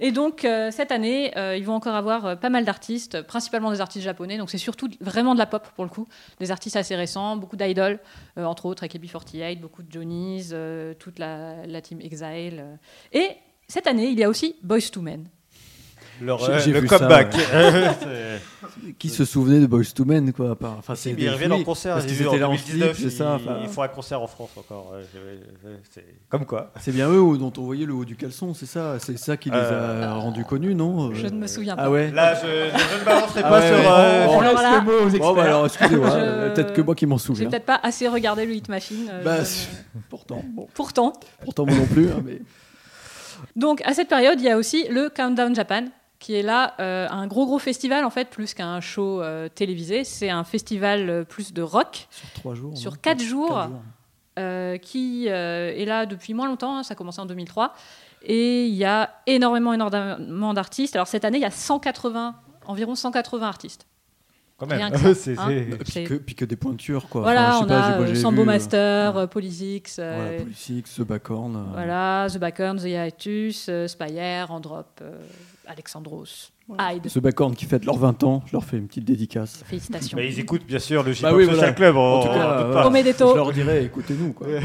Et 0.00 0.12
donc, 0.12 0.44
euh, 0.44 0.70
cette 0.70 0.92
année, 0.92 1.36
euh, 1.36 1.56
ils 1.56 1.64
vont 1.64 1.74
encore 1.74 1.94
avoir 1.94 2.26
euh, 2.26 2.36
pas 2.36 2.50
mal 2.50 2.64
d'artistes, 2.64 3.22
principalement 3.22 3.70
des 3.70 3.80
artistes 3.80 4.04
japonais. 4.04 4.38
Donc, 4.38 4.50
c'est 4.50 4.58
surtout 4.58 4.88
vraiment 5.00 5.34
de 5.34 5.38
la 5.38 5.46
pop 5.46 5.66
pour 5.74 5.84
le 5.84 5.90
coup. 5.90 6.06
Des 6.38 6.50
artistes 6.50 6.76
assez 6.76 6.94
récents, 6.94 7.36
beaucoup 7.36 7.56
d'idoles, 7.56 7.98
entre 8.36 8.66
autres 8.66 8.84
AKB48, 8.84 9.58
beaucoup 9.60 9.82
de 9.82 9.90
Johnny's, 9.90 10.54
toute 10.98 11.18
la, 11.18 11.66
la 11.66 11.80
team 11.80 12.00
Exile. 12.00 12.78
Et 13.12 13.30
cette 13.66 13.86
année, 13.86 14.08
il 14.08 14.18
y 14.18 14.24
a 14.24 14.28
aussi 14.28 14.56
Boys 14.62 14.90
to 14.92 15.00
Men. 15.00 15.28
Leur, 16.20 16.38
J'ai- 16.38 16.52
euh, 16.52 16.58
j'ai 16.58 16.72
le 16.72 16.82
comeback. 16.82 17.34
Qui 18.98 19.08
se 19.08 19.24
souvenait 19.24 19.60
de 19.60 19.66
Boys 19.66 19.84
to 19.94 20.04
Men 20.04 20.32
quoi 20.32 20.56
Enfin, 20.78 20.94
Si, 20.94 21.10
ils 21.16 21.28
reviennent 21.28 21.52
en 21.52 21.62
concert. 21.62 21.94
parce 21.94 22.06
j'ai 22.08 22.14
qu'ils 22.16 22.26
étaient 22.26 22.38
là 22.38 22.48
en 22.48 22.52
2019, 22.54 22.96
slip, 22.96 23.10
c'est 23.10 23.16
ça. 23.16 23.38
Ils, 23.40 23.48
enfin, 23.48 23.58
ils 23.62 23.68
font 23.68 23.82
un 23.82 23.88
concert 23.88 24.22
en 24.22 24.26
France 24.26 24.50
encore. 24.56 24.94
comme 26.28 26.44
quoi. 26.46 26.72
C'est 26.80 26.92
bien 26.92 27.08
eux 27.08 27.36
dont 27.38 27.52
on 27.58 27.62
voyait 27.62 27.86
le 27.86 27.92
haut 27.94 28.04
du 28.04 28.16
caleçon, 28.16 28.54
c'est 28.54 28.66
ça, 28.66 28.98
c'est 28.98 29.18
ça 29.18 29.36
qui 29.36 29.50
les 29.50 29.56
Euh, 29.56 30.04
a 30.08 30.14
rendus 30.14 30.44
connus, 30.44 30.74
non 30.74 31.12
Je 31.14 31.26
ne 31.26 31.32
me 31.38 31.46
souviens 31.46 31.76
pas. 31.76 31.84
Ah 31.84 31.90
ouais. 31.90 32.10
Là, 32.10 32.34
je, 32.34 32.40
je 32.46 33.00
ne 33.00 33.04
m'avancerai 33.04 33.40
Ah 33.44 33.48
pas 33.48 33.60
ouais, 33.60 33.66
sur. 33.68 33.76
ouais. 33.76 33.84
euh, 33.86 34.26
On 34.28 34.40
alors 34.40 34.52
laisse 34.54 34.62
là- 34.62 34.78
le 34.78 34.84
mot 34.84 34.92
aux 34.92 35.04
Bon, 35.04 35.10
bah 35.10 35.16
experts. 35.16 35.44
alors 35.44 35.66
excusez-moi, 35.66 36.10
Je- 36.10 36.16
euh, 36.16 36.54
peut-être 36.54 36.72
que 36.72 36.80
moi 36.80 36.94
qui 36.94 37.06
m'en 37.06 37.18
J'ai 37.18 37.24
souviens. 37.24 37.50
peut-être 37.50 37.66
pas 37.66 37.80
assez 37.82 38.08
regardé 38.08 38.46
le 38.46 38.54
Hit 38.54 38.68
Machine. 38.68 39.08
euh, 39.10 39.22
Bah, 39.24 39.40
je- 39.40 39.44
c'est- 39.44 39.68
pourtant, 40.10 40.42
bon, 40.54 40.66
Pourtant. 40.74 41.12
pourtant 41.44 41.66
moi 41.66 41.74
non 41.76 41.86
plus. 41.86 42.08
hein, 42.10 42.22
mais... 42.24 42.40
Donc, 43.56 43.82
à 43.84 43.92
cette 43.94 44.08
période, 44.08 44.40
il 44.40 44.44
y 44.46 44.50
a 44.50 44.56
aussi 44.56 44.86
le 44.90 45.10
Countdown 45.14 45.54
Japan, 45.54 45.84
qui 46.18 46.34
est 46.34 46.42
là 46.42 46.74
euh, 46.80 47.06
un 47.10 47.26
gros 47.26 47.46
gros 47.46 47.58
festival 47.58 48.04
en 48.04 48.10
fait, 48.10 48.28
plus 48.30 48.54
qu'un 48.54 48.80
show 48.80 49.22
euh, 49.22 49.48
télévisé. 49.48 50.04
C'est 50.04 50.30
un 50.30 50.44
festival 50.44 51.08
euh, 51.08 51.24
plus 51.24 51.52
de 51.52 51.62
rock 51.62 52.08
Sur 52.10 52.30
trois 52.32 52.54
jours. 52.54 52.76
Sur 52.76 53.00
quatre 53.00 53.22
jours. 53.22 53.54
Quatre 53.56 53.70
euh, 54.38 54.76
qui 54.78 55.26
euh, 55.28 55.72
est 55.74 55.84
là 55.84 56.06
depuis 56.06 56.32
moins 56.34 56.46
longtemps. 56.46 56.76
hein, 56.78 56.82
ça 56.84 56.92
a 56.92 56.94
commencé 56.96 57.20
en 57.20 57.26
2003. 57.26 57.74
Et 58.22 58.66
il 58.66 58.74
y 58.74 58.84
a 58.84 59.10
énormément, 59.26 59.72
énormément 59.72 60.54
d'artistes. 60.54 60.94
Alors 60.96 61.08
cette 61.08 61.24
année, 61.24 61.38
il 61.38 61.42
y 61.42 61.44
a 61.44 61.50
180, 61.50 62.34
environ 62.66 62.94
180 62.94 63.46
artistes. 63.46 63.86
Quand 64.56 64.66
même. 64.66 64.90
que 64.90 64.98
ça, 64.98 65.14
C'est- 65.14 65.38
hein. 65.38 65.48
puis, 65.84 66.04
que, 66.04 66.14
puis 66.14 66.34
que 66.34 66.44
des 66.44 66.56
pointures 66.56 67.08
quoi. 67.08 67.22
Voilà, 67.22 67.56
Enfin, 67.58 67.64
on 67.64 67.68
pas, 67.68 67.80
a 67.80 68.00
euh, 68.00 68.14
Sambo 68.16 68.44
Master, 68.44 69.14
ouais. 69.14 69.22
euh, 69.22 69.26
Polysix, 69.28 69.96
euh, 70.00 70.16
Voilà, 70.20 70.42
Politique, 70.42 70.86
The 70.96 71.02
Bacorn. 71.02 71.54
euh, 71.56 71.62
voilà, 71.72 72.26
The 72.28 72.38
Backern, 72.38 72.76
The 72.78 72.84
Hiatus, 72.86 73.66
euh, 73.68 73.86
Spire, 73.86 74.50
Androp, 74.50 75.00
euh, 75.00 75.16
Alexandros, 75.68 76.50
Hyde. 76.78 77.02
The 77.12 77.18
Bacorn 77.18 77.54
qui 77.54 77.64
fête 77.66 77.84
leurs 77.84 77.98
20 77.98 78.24
ans, 78.24 78.42
je 78.46 78.52
leur 78.52 78.64
fais 78.64 78.76
une 78.78 78.88
petite 78.88 79.04
dédicace. 79.04 79.62
Félicitations. 79.66 80.16
Mais 80.16 80.26
ils 80.28 80.40
écoutent 80.40 80.66
bien 80.66 80.78
sûr 80.78 81.02
le 81.02 81.12
J-Pop 81.12 81.30
Bah 81.30 81.36
oui, 81.36 81.44
Social 81.44 81.58
voilà. 81.58 81.72
Club. 81.74 81.96
En 81.96 82.18
on- 82.18 82.22
tout 82.22 82.28
on 82.28 82.32
cas, 82.34 82.62
doute 82.62 82.66
euh. 82.66 82.72
Je 83.30 83.34
leur 83.36 83.52
dirais, 83.52 83.84
écoutez-nous 83.84 84.32
quoi. 84.32 84.46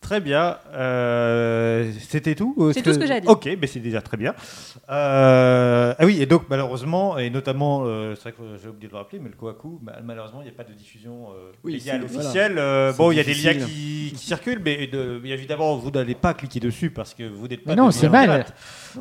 Très 0.00 0.20
bien. 0.20 0.56
Euh, 0.72 1.92
C'était 2.08 2.34
tout 2.34 2.54
ou 2.56 2.70
est-ce 2.70 2.78
C'est 2.78 2.82
tout 2.82 2.92
ce 2.94 2.98
que 2.98 3.06
j'ai 3.06 3.20
dire. 3.20 3.30
Ok, 3.30 3.48
mais 3.60 3.66
c'est 3.66 3.80
déjà 3.80 4.00
très 4.00 4.16
bien. 4.16 4.34
Euh, 4.88 5.94
ah 5.98 6.04
oui, 6.06 6.22
et 6.22 6.26
donc 6.26 6.44
malheureusement, 6.48 7.18
et 7.18 7.28
notamment, 7.30 7.82
euh, 7.84 8.14
c'est 8.14 8.22
vrai 8.22 8.32
que 8.32 8.42
j'ai 8.62 8.68
oublié 8.68 8.86
de 8.88 8.92
le 8.92 8.98
rappeler, 8.98 9.18
mais 9.18 9.28
le 9.28 9.34
Kohaku, 9.36 9.80
ma- 9.82 10.00
malheureusement, 10.02 10.40
il 10.40 10.44
n'y 10.44 10.50
a 10.50 10.54
pas 10.54 10.64
de 10.64 10.72
diffusion 10.72 11.28
euh, 11.32 11.52
Oui, 11.64 11.74
légale 11.74 12.04
officielle. 12.04 12.54
Euh, 12.58 12.92
bon, 12.94 13.10
il 13.12 13.16
y 13.16 13.20
a 13.20 13.24
des 13.24 13.34
liens 13.34 13.54
qui, 13.54 14.12
qui 14.16 14.24
circulent, 14.24 14.62
mais, 14.64 14.86
de- 14.86 15.20
évidemment, 15.24 15.76
vous 15.76 15.90
n'allez 15.90 16.14
pas 16.14 16.32
cliquer 16.32 16.60
dessus 16.60 16.90
parce 16.90 17.12
que 17.12 17.24
vous 17.24 17.46
n'êtes 17.48 17.64
pas. 17.64 17.72
Mais 17.72 17.76
non, 17.76 17.90
c'est 17.90 18.08
mal. 18.08 18.46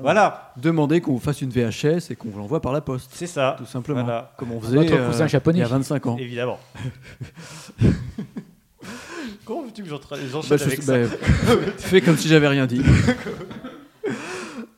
Voilà, 0.02 0.52
Demandez 0.58 1.00
qu'on 1.00 1.14
vous 1.14 1.20
fasse 1.20 1.42
une 1.42 1.50
VHS 1.52 2.12
et 2.12 2.16
qu'on 2.16 2.30
vous 2.30 2.40
l'envoie 2.40 2.62
par 2.62 2.74
la 2.74 2.82
poste. 2.82 3.12
c'est 3.14 3.28
ça. 3.28 3.56
Tout 3.58 3.66
simplement. 3.66 4.04
Voilà. 4.04 4.32
Comme 4.38 4.52
on 4.52 4.60
faisait 4.60 4.76
Notre 4.76 5.08
cousin 5.08 5.26
euh, 5.26 5.28
japonais. 5.28 5.60
il 5.60 5.62
y 5.62 5.66
a 5.66 5.68
25 5.68 6.08
ans. 6.08 6.18
Évidemment. 6.20 6.60
Comment 9.46 9.64
veux-tu 9.64 9.84
que 9.84 9.90
j'enchaîne 9.90 10.20
Bah, 10.50 10.56
avec 10.66 10.82
ça 10.82 10.98
bah, 10.98 11.08
fais 11.78 12.02
comme 12.02 12.18
si 12.18 12.28
j'avais 12.28 12.48
rien 12.48 12.66
dit. 12.66 12.82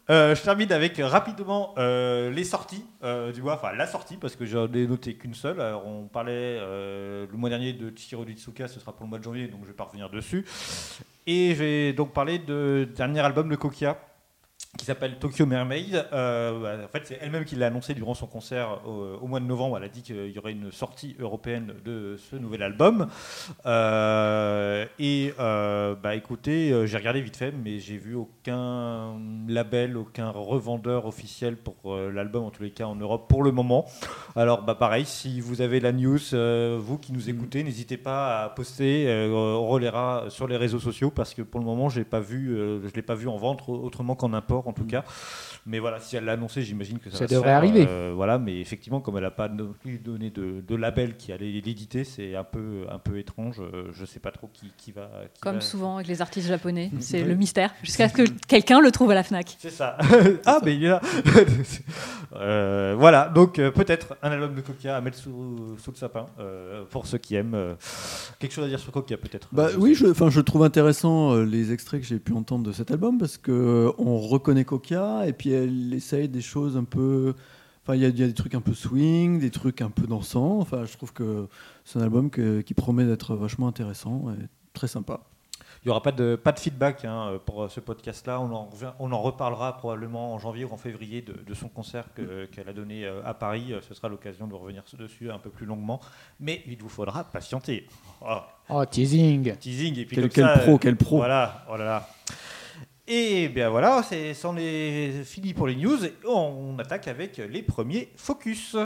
Euh, 0.10 0.34
je 0.34 0.42
termine 0.42 0.72
avec 0.72 0.98
rapidement 0.98 1.76
euh, 1.78 2.32
les 2.32 2.44
sorties 2.44 2.84
euh, 3.04 3.32
du 3.32 3.44
mois, 3.44 3.54
enfin 3.54 3.74
la 3.74 3.86
sortie, 3.86 4.18
parce 4.18 4.36
que 4.36 4.44
j'en 4.44 4.72
ai 4.74 4.88
noté 4.88 5.14
qu'une 5.14 5.36
seule. 5.36 5.62
Alors, 5.62 5.86
on 5.86 6.08
parlait 6.08 6.58
euh, 6.60 7.28
le 7.32 7.38
mois 7.38 7.50
dernier 7.50 7.74
de 7.74 7.94
Chihiro 7.96 8.26
Ditsuka, 8.26 8.68
ce 8.68 8.80
sera 8.80 8.92
pour 8.92 9.04
le 9.04 9.10
mois 9.10 9.20
de 9.20 9.24
janvier, 9.24 9.48
donc 9.48 9.62
je 9.64 9.68
vais 9.68 9.76
pas 9.76 9.84
revenir 9.84 10.10
dessus. 10.10 10.46
Et 11.28 11.54
je 11.54 11.60
vais 11.60 11.94
donc 11.94 12.12
parler 12.12 12.40
de 12.40 12.88
dernier 12.96 13.20
album 13.20 13.50
de 13.50 13.56
Kokia. 13.56 14.00
Qui 14.78 14.86
s'appelle 14.86 15.18
Tokyo 15.18 15.46
Mermaid. 15.48 16.06
Euh, 16.14 16.86
en 16.86 16.88
fait, 16.90 17.02
c'est 17.06 17.18
elle-même 17.22 17.44
qui 17.44 17.56
l'a 17.56 17.68
annoncé 17.68 17.96
durant 17.96 18.14
son 18.14 18.28
concert 18.28 18.82
au, 18.86 19.18
au 19.20 19.28
mois 19.28 19.40
de 19.40 19.46
novembre. 19.46 19.78
Elle 19.78 19.86
a 19.86 19.90
dit 19.90 20.04
qu'il 20.04 20.30
y 20.30 20.38
aurait 20.38 20.52
une 20.52 20.72
sortie 20.72 21.16
européenne 21.20 21.74
de 21.84 22.18
ce 22.18 22.36
nouvel 22.36 22.62
album. 22.62 23.08
Euh, 23.66 24.86
et 25.00 25.34
euh, 25.40 25.96
bah, 25.96 26.16
écoutez, 26.16 26.86
j'ai 26.86 26.98
regardé 26.98 27.22
vite 27.22 27.38
fait, 27.38 27.52
mais 27.52 27.80
j'ai 27.80 27.98
vu 27.98 28.14
aucun 28.14 29.16
label, 29.48 29.98
aucun 29.98 30.30
revendeur 30.30 31.08
officiel 31.08 31.58
pour 31.58 31.96
l'album, 31.96 32.44
en 32.44 32.52
tous 32.52 32.64
les 32.64 32.72
cas 32.72 32.86
en 32.86 32.96
Europe 32.96 33.28
pour 33.28 33.42
le 33.42 33.52
moment. 33.52 33.86
Alors, 34.36 34.62
bah, 34.62 34.76
pareil, 34.76 35.06
si 35.06 35.42
vous 35.42 35.62
avez 35.62 35.80
la 35.80 35.92
news, 35.92 36.20
vous 36.80 36.98
qui 37.00 37.12
nous 37.12 37.28
écoutez, 37.30 37.64
n'hésitez 37.64 37.98
pas 37.98 38.44
à 38.44 38.50
poster. 38.50 39.08
on 39.32 39.68
relaiera 39.68 40.26
sur 40.30 40.48
les 40.48 40.58
réseaux 40.58 40.80
sociaux 40.80 41.10
parce 41.10 41.34
que 41.34 41.42
pour 41.42 41.60
le 41.60 41.66
moment, 41.66 41.90
j'ai 41.90 42.04
pas 42.04 42.20
vu, 42.20 42.56
je 42.56 42.94
l'ai 42.94 43.02
pas 43.02 43.16
vu 43.16 43.28
en 43.28 43.38
vente 43.38 43.68
autrement 43.68 44.14
qu'en 44.16 44.32
import 44.34 44.59
en 44.68 44.74
tout 44.74 44.86
cas. 44.86 45.04
Mais 45.70 45.78
voilà, 45.80 46.00
si 46.00 46.16
elle 46.16 46.26
l'a 46.26 46.32
annoncé, 46.32 46.64
j'imagine 46.64 46.98
que 46.98 47.12
ça, 47.12 47.18
Ça 47.20 47.24
va 47.26 47.28
se 47.28 47.34
devrait 47.36 47.50
faire, 47.50 47.58
arriver. 47.58 47.86
euh, 47.88 48.12
voilà, 48.16 48.40
mais 48.40 48.60
effectivement, 48.60 49.02
comme 49.02 49.18
elle 49.18 49.24
n'a 49.24 49.30
pas 49.30 49.48
non 49.50 49.74
plus 49.80 50.00
donné 50.00 50.32
de, 50.32 50.62
de 50.68 50.76
label 50.76 51.16
qui 51.16 51.32
allait 51.32 51.52
l'éditer, 51.52 52.04
c'est 52.04 52.36
un 52.36 52.44
peu, 52.44 52.86
un 52.92 52.98
peu 52.98 53.20
étrange. 53.20 53.58
Euh, 53.60 53.84
Je 53.94 54.04
sais 54.06 54.20
pas 54.20 54.32
trop 54.32 54.50
qui, 54.52 54.72
qui 54.78 54.92
va. 54.92 55.10
qui 55.34 55.42
Comme 55.42 55.56
va- 55.56 55.62
souvent 55.62 55.96
avec 55.98 56.08
les 56.08 56.22
artistes 56.24 56.48
japonais, 56.48 56.90
c'est 57.00 57.24
le 57.24 57.36
mystère, 57.36 57.72
jusqu'à 57.84 58.10
ce 58.10 58.14
que 58.16 58.24
quelqu'un 58.48 58.82
le 58.82 58.92
trouve 58.92 59.12
à 59.12 59.14
la 59.14 59.24
FNAC. 59.24 59.58
C'est 59.60 59.70
ça. 59.70 59.96
ah, 60.46 60.60
mais 60.66 60.76
il 60.76 60.84
est 60.86 60.90
là. 60.90 61.02
Euh, 62.36 62.96
voilà, 62.98 63.28
donc 63.28 63.58
euh, 63.58 63.72
peut-être 63.72 64.16
un 64.22 64.32
album 64.32 64.54
de 64.54 64.62
Kokia 64.62 64.96
à 64.96 65.02
mettre 65.02 65.18
sous, 65.18 65.76
sous 65.80 65.90
le 65.92 65.96
sapin 65.98 66.28
euh, 66.40 66.84
pour 66.90 67.08
ceux 67.08 67.18
qui 67.18 67.34
aiment. 67.36 67.56
euh, 67.56 67.74
quelque 68.38 68.52
chose 68.52 68.66
à 68.66 68.68
dire 68.68 68.80
sur 68.80 68.92
Kokia 68.92 69.18
peut-être 69.18 69.48
Bah 69.52 69.70
oui, 69.80 69.96
je, 69.96 70.06
enfin, 70.06 70.30
je 70.30 70.40
trouve 70.42 70.64
intéressant 70.64 71.36
les 71.38 71.72
extraits 71.74 72.02
que 72.02 72.06
j'ai 72.08 72.20
pu 72.20 72.34
entendre 72.34 72.66
de 72.68 72.72
cet 72.72 72.92
album 72.92 73.18
parce 73.18 73.38
que 73.40 73.92
on 73.98 74.20
reconnaît 74.20 74.64
Kokia 74.64 75.26
et 75.28 75.34
puis 75.34 75.54
elle 75.64 75.94
essaye 75.94 76.28
des 76.30 76.42
choses 76.42 76.76
un 76.78 76.84
peu. 76.84 77.34
Enfin, 77.84 77.96
il 77.96 78.02
y, 78.02 78.06
a- 78.06 78.10
il 78.10 78.20
y 78.20 78.24
a 78.24 78.28
des 78.28 78.34
trucs 78.34 78.54
un 78.56 78.62
peu 78.62 78.74
swing, 78.74 79.40
des 79.40 79.52
trucs 79.52 79.82
un 79.82 79.90
peu 79.90 80.06
dansants. 80.08 80.60
Enfin, 80.60 80.86
je 80.86 80.96
trouve 80.96 81.14
que 81.14 81.48
c'est 81.86 81.98
un 82.00 82.04
album 82.04 82.30
que- 82.30 82.62
qui 82.62 82.74
promet 82.74 83.06
d'être 83.06 83.36
vachement 83.36 83.68
intéressant 83.68 84.26
et 84.32 84.46
très 84.74 84.88
sympa. 84.88 85.22
Il 85.86 85.88
n'y 85.88 85.92
aura 85.92 86.04
pas 86.04 86.12
de, 86.12 86.36
pas 86.36 86.52
de 86.52 86.60
feedback 86.60 87.06
hein, 87.06 87.40
pour 87.46 87.64
euh, 87.64 87.70
ce 87.70 87.80
podcast-là. 87.80 88.42
On, 88.42 88.54
en 88.54 88.70
on 89.00 89.12
en 89.14 89.22
reparlera 89.22 89.78
probablement 89.78 90.34
en 90.34 90.38
janvier 90.38 90.66
ou 90.66 90.74
en 90.74 90.78
février 90.78 91.22
de, 91.22 91.34
de 91.48 91.54
son 91.54 91.70
concert 91.70 92.14
que- 92.14 92.46
qu'elle 92.48 92.68
a 92.68 92.74
donné 92.74 93.06
euh, 93.06 93.22
à 93.24 93.34
Paris. 93.34 93.72
Euh, 93.72 93.80
Ce 93.88 93.94
sera 93.94 94.10
l'occasion 94.10 94.46
de 94.46 94.56
revenir 94.56 94.84
dessus 95.00 95.32
un 95.32 95.40
peu 95.40 95.50
plus 95.50 95.66
longuement. 95.66 96.02
Mais 96.42 96.64
il 96.68 96.78
vous 96.82 96.90
faudra 96.90 97.24
patienter. 97.24 97.88
Oh, 98.22 98.40
Oh, 98.72 98.86
teasing. 98.86 99.56
teasing 99.56 99.98
et 100.00 100.06
puis 100.06 100.16
Quel, 100.18 100.26
comme 100.26 100.32
quel 100.34 100.46
ça, 100.46 100.58
pro, 100.60 100.78
quel 100.78 100.96
pro. 100.98 101.16
Voilà, 101.18 101.66
oh 101.72 101.78
là 101.78 101.86
là. 101.86 102.10
Et 103.12 103.50
bien 103.50 103.72
voilà, 103.72 104.04
c'en 104.36 104.56
est 104.56 105.24
fini 105.24 105.56
pour 105.56 105.66
les 105.66 105.76
news. 105.76 106.06
Et 106.06 106.14
on 106.28 106.78
attaque 106.78 107.08
avec 107.08 107.38
les 107.38 107.64
premiers 107.64 108.10
focus. 108.16 108.78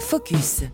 Focus. 0.00 0.64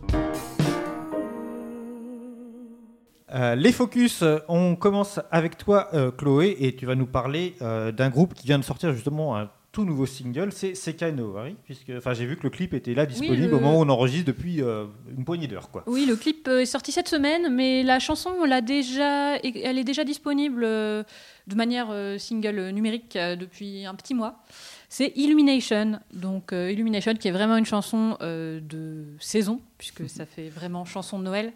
Euh, 3.35 3.55
les 3.55 3.72
focus, 3.72 4.25
on 4.49 4.77
commence 4.77 5.20
avec 5.31 5.59
toi, 5.59 5.88
euh, 5.92 6.11
Chloé, 6.11 6.57
et 6.59 6.75
tu 6.75 6.87
vas 6.87 6.94
nous 6.94 7.07
parler 7.07 7.55
euh, 7.61 7.92
d'un 7.92 8.09
groupe 8.09 8.33
qui 8.33 8.46
vient 8.46 8.59
de 8.59 8.64
sortir 8.64 8.94
justement 8.94 9.37
un 9.37 9.51
tout 9.76 9.84
nouveau 9.84 10.06
single, 10.06 10.52
c'est 10.52 10.74
Sekai 10.74 11.12
no 11.12 11.26
Owari, 11.32 11.54
puisque 11.64 11.92
enfin 11.98 12.14
j'ai 12.14 12.24
vu 12.24 12.36
que 12.38 12.44
le 12.44 12.48
clip 12.50 12.72
était 12.72 12.94
là 12.94 13.04
disponible 13.04 13.48
le- 13.50 13.56
au 13.56 13.60
moment 13.60 13.78
où 13.78 13.82
on 13.82 13.88
enregistre 13.90 14.24
depuis 14.24 14.62
euh, 14.62 14.86
une 15.14 15.26
poignée 15.26 15.48
d'heures, 15.48 15.70
quoi. 15.70 15.84
Oui, 15.86 16.06
le 16.06 16.16
clip 16.16 16.48
euh, 16.48 16.60
est 16.62 16.64
sorti 16.66 16.92
cette 16.92 17.08
semaine, 17.08 17.54
mais 17.54 17.82
la 17.82 17.98
chanson, 17.98 18.30
on 18.40 18.46
l'a 18.46 18.62
déjà, 18.62 19.36
elle 19.36 19.76
est 19.78 19.84
déjà 19.84 20.02
disponible 20.04 20.62
euh, 20.64 21.02
de 21.46 21.54
manière 21.54 21.88
euh, 21.90 22.16
single 22.16 22.70
numérique 22.70 23.18
depuis 23.38 23.84
un 23.84 23.94
petit 23.94 24.14
mois. 24.14 24.42
C'est 24.88 25.12
Illumination, 25.14 26.00
donc 26.14 26.52
Illumination 26.52 27.14
qui 27.14 27.28
est 27.28 27.32
vraiment 27.32 27.58
une 27.58 27.66
chanson 27.66 28.16
de 28.20 29.04
saison, 29.20 29.60
puisque 29.76 30.08
ça 30.08 30.24
fait 30.24 30.48
vraiment 30.48 30.84
chanson 30.86 31.18
de 31.18 31.24
Noël. 31.24 31.52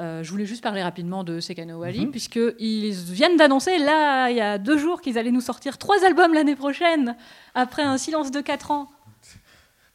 Euh, 0.00 0.22
je 0.24 0.30
voulais 0.30 0.46
juste 0.46 0.62
parler 0.62 0.82
rapidement 0.82 1.22
de 1.22 1.38
Sekano 1.40 1.78
Wali, 1.78 2.06
Mhm. 2.06 2.10
puisqu'ils 2.10 2.92
viennent 3.12 3.36
d'annoncer, 3.36 3.78
là, 3.78 4.28
il 4.28 4.36
y 4.36 4.40
a 4.40 4.58
deux 4.58 4.76
jours, 4.76 5.00
qu'ils 5.00 5.18
allaient 5.18 5.30
nous 5.30 5.40
sortir 5.40 5.78
trois 5.78 6.04
albums 6.04 6.34
l'année 6.34 6.56
prochaine, 6.56 7.16
après 7.54 7.82
un 7.82 7.96
silence 7.96 8.30
de 8.32 8.40
quatre 8.40 8.70
ans. 8.72 8.88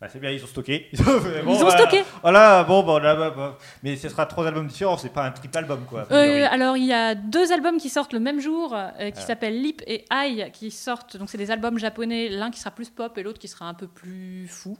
Bah, 0.01 0.07
c'est 0.09 0.19
bien, 0.21 0.31
ils 0.31 0.41
ont 0.41 0.47
stocké. 0.47 0.87
Ils 0.93 1.01
ont 1.01 1.53
voilà. 1.55 1.77
stocké 1.77 2.05
Voilà, 2.21 2.63
bon, 2.63 2.83
bon, 2.83 2.99
là, 2.99 3.15
bah, 3.15 3.57
mais 3.83 3.97
ce 3.97 4.07
sera 4.07 4.25
trois 4.25 4.47
albums 4.47 4.65
différents, 4.67 4.95
c'est 4.95 5.11
pas 5.11 5.25
un 5.25 5.31
triple 5.31 5.57
album, 5.57 5.83
quoi. 5.89 6.07
Euh, 6.13 6.47
alors, 6.49 6.77
il 6.77 6.85
y 6.85 6.93
a 6.93 7.15
deux 7.15 7.51
albums 7.51 7.75
qui 7.77 7.89
sortent 7.89 8.13
le 8.13 8.21
même 8.21 8.39
jour, 8.39 8.73
euh, 8.73 9.11
qui 9.11 9.19
Ah. 9.21 9.27
s'appellent 9.27 9.61
Lip 9.61 9.81
et 9.87 10.05
Eye, 10.09 10.49
qui 10.53 10.71
sortent. 10.71 11.17
Donc, 11.17 11.29
c'est 11.29 11.37
des 11.37 11.51
albums 11.51 11.77
japonais, 11.77 12.29
l'un 12.29 12.49
qui 12.49 12.61
sera 12.61 12.71
plus 12.71 12.89
pop 12.89 13.17
et 13.17 13.23
l'autre 13.23 13.39
qui 13.39 13.49
sera 13.49 13.65
un 13.65 13.73
peu 13.73 13.87
plus 13.87 14.47
fou. 14.47 14.77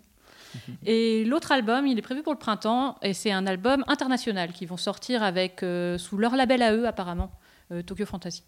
Et 0.85 1.23
l'autre 1.25 1.51
album, 1.51 1.87
il 1.87 1.97
est 1.97 2.01
prévu 2.01 2.23
pour 2.23 2.33
le 2.33 2.39
printemps, 2.39 2.97
et 3.01 3.13
c'est 3.13 3.31
un 3.31 3.45
album 3.47 3.83
international 3.87 4.51
qui 4.53 4.65
vont 4.65 4.77
sortir 4.77 5.23
avec 5.23 5.63
euh, 5.63 5.97
sous 5.97 6.17
leur 6.17 6.35
label 6.35 6.61
à 6.61 6.73
eux, 6.73 6.87
apparemment, 6.87 7.31
euh, 7.71 7.81
Tokyo 7.81 8.05
Fantasy. 8.05 8.43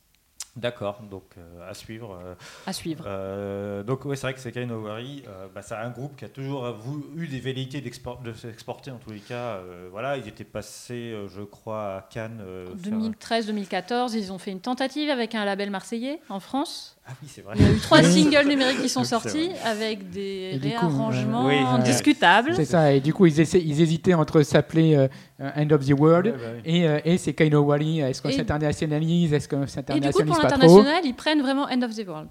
D'accord, 0.57 1.01
donc 1.09 1.23
euh, 1.37 1.69
à 1.69 1.73
suivre. 1.73 2.19
euh, 2.21 2.33
À 2.67 2.73
suivre. 2.73 3.05
Euh, 3.07 3.83
donc 3.83 4.03
ouais, 4.03 4.17
c'est 4.17 4.23
vrai 4.27 4.33
que 4.33 4.41
Sekai 4.41 4.65
no 4.65 4.81
Owari, 4.81 5.23
euh, 5.25 5.47
bah, 5.55 5.61
c'est 5.61 5.75
un 5.75 5.89
groupe 5.91 6.17
qui 6.17 6.25
a 6.25 6.29
toujours 6.29 6.67
eu 7.15 7.27
des 7.27 7.39
velléités 7.39 7.79
de 7.79 8.33
s'exporter 8.33 8.91
en 8.91 8.97
tous 8.97 9.11
les 9.11 9.19
cas. 9.21 9.59
voilà, 9.91 10.17
ils 10.17 10.27
étaient 10.27 10.43
passés, 10.43 11.15
je 11.33 11.41
crois, 11.43 11.95
à 11.95 12.01
Cannes. 12.09 12.43
faire- 12.83 12.91
2013-2014, 12.91 14.13
ils 14.13 14.33
ont 14.33 14.37
fait 14.39 14.51
une 14.51 14.59
tentative 14.59 15.09
avec 15.09 15.35
un 15.35 15.45
label 15.45 15.69
marseillais 15.69 16.19
en 16.27 16.41
France. 16.41 16.97
Ah 17.07 17.13
oui, 17.21 17.27
c'est 17.31 17.41
vrai. 17.41 17.55
Il 17.57 17.65
y 17.65 17.69
a 17.69 17.71
eu 17.71 17.77
trois 17.79 18.03
singles 18.03 18.47
numériques 18.47 18.81
qui 18.81 18.87
sont 18.89 19.03
sortis 19.03 19.49
avec 19.65 20.11
des 20.11 20.51
coup, 20.53 20.67
réarrangements 20.67 21.47
euh, 21.49 21.77
oui, 21.77 21.83
discutables. 21.83 22.53
C'est 22.55 22.65
ça, 22.65 22.93
et 22.93 22.99
du 22.99 23.13
coup, 23.13 23.25
ils, 23.25 23.39
essaient- 23.39 23.59
ils 23.61 23.81
hésitaient 23.81 24.13
entre 24.13 24.43
s'appeler 24.43 24.95
euh, 24.95 25.07
End 25.55 25.69
of 25.71 25.85
the 25.85 25.93
World 25.99 26.27
Ouais, 26.27 26.31
bah 26.33 26.37
oui. 26.55 26.61
et, 26.79 26.87
euh, 26.87 26.99
et 27.03 27.17
c'est 27.17 27.33
Kaino 27.33 27.61
Wari. 27.63 27.99
Est-ce 28.01 28.21
qu'on 28.21 28.31
s'internationalise 28.31 29.33
Est-ce 29.33 29.47
qu'on 29.49 29.57
Et 29.57 29.65
du 29.65 29.65
coup, 29.65 29.71
s'internationalise 29.71 30.33
pour 30.35 30.43
l'international, 30.43 31.01
ils 31.05 31.15
prennent 31.15 31.41
vraiment 31.41 31.67
End 31.69 31.81
of 31.81 31.95
the 31.95 32.07
World. 32.07 32.29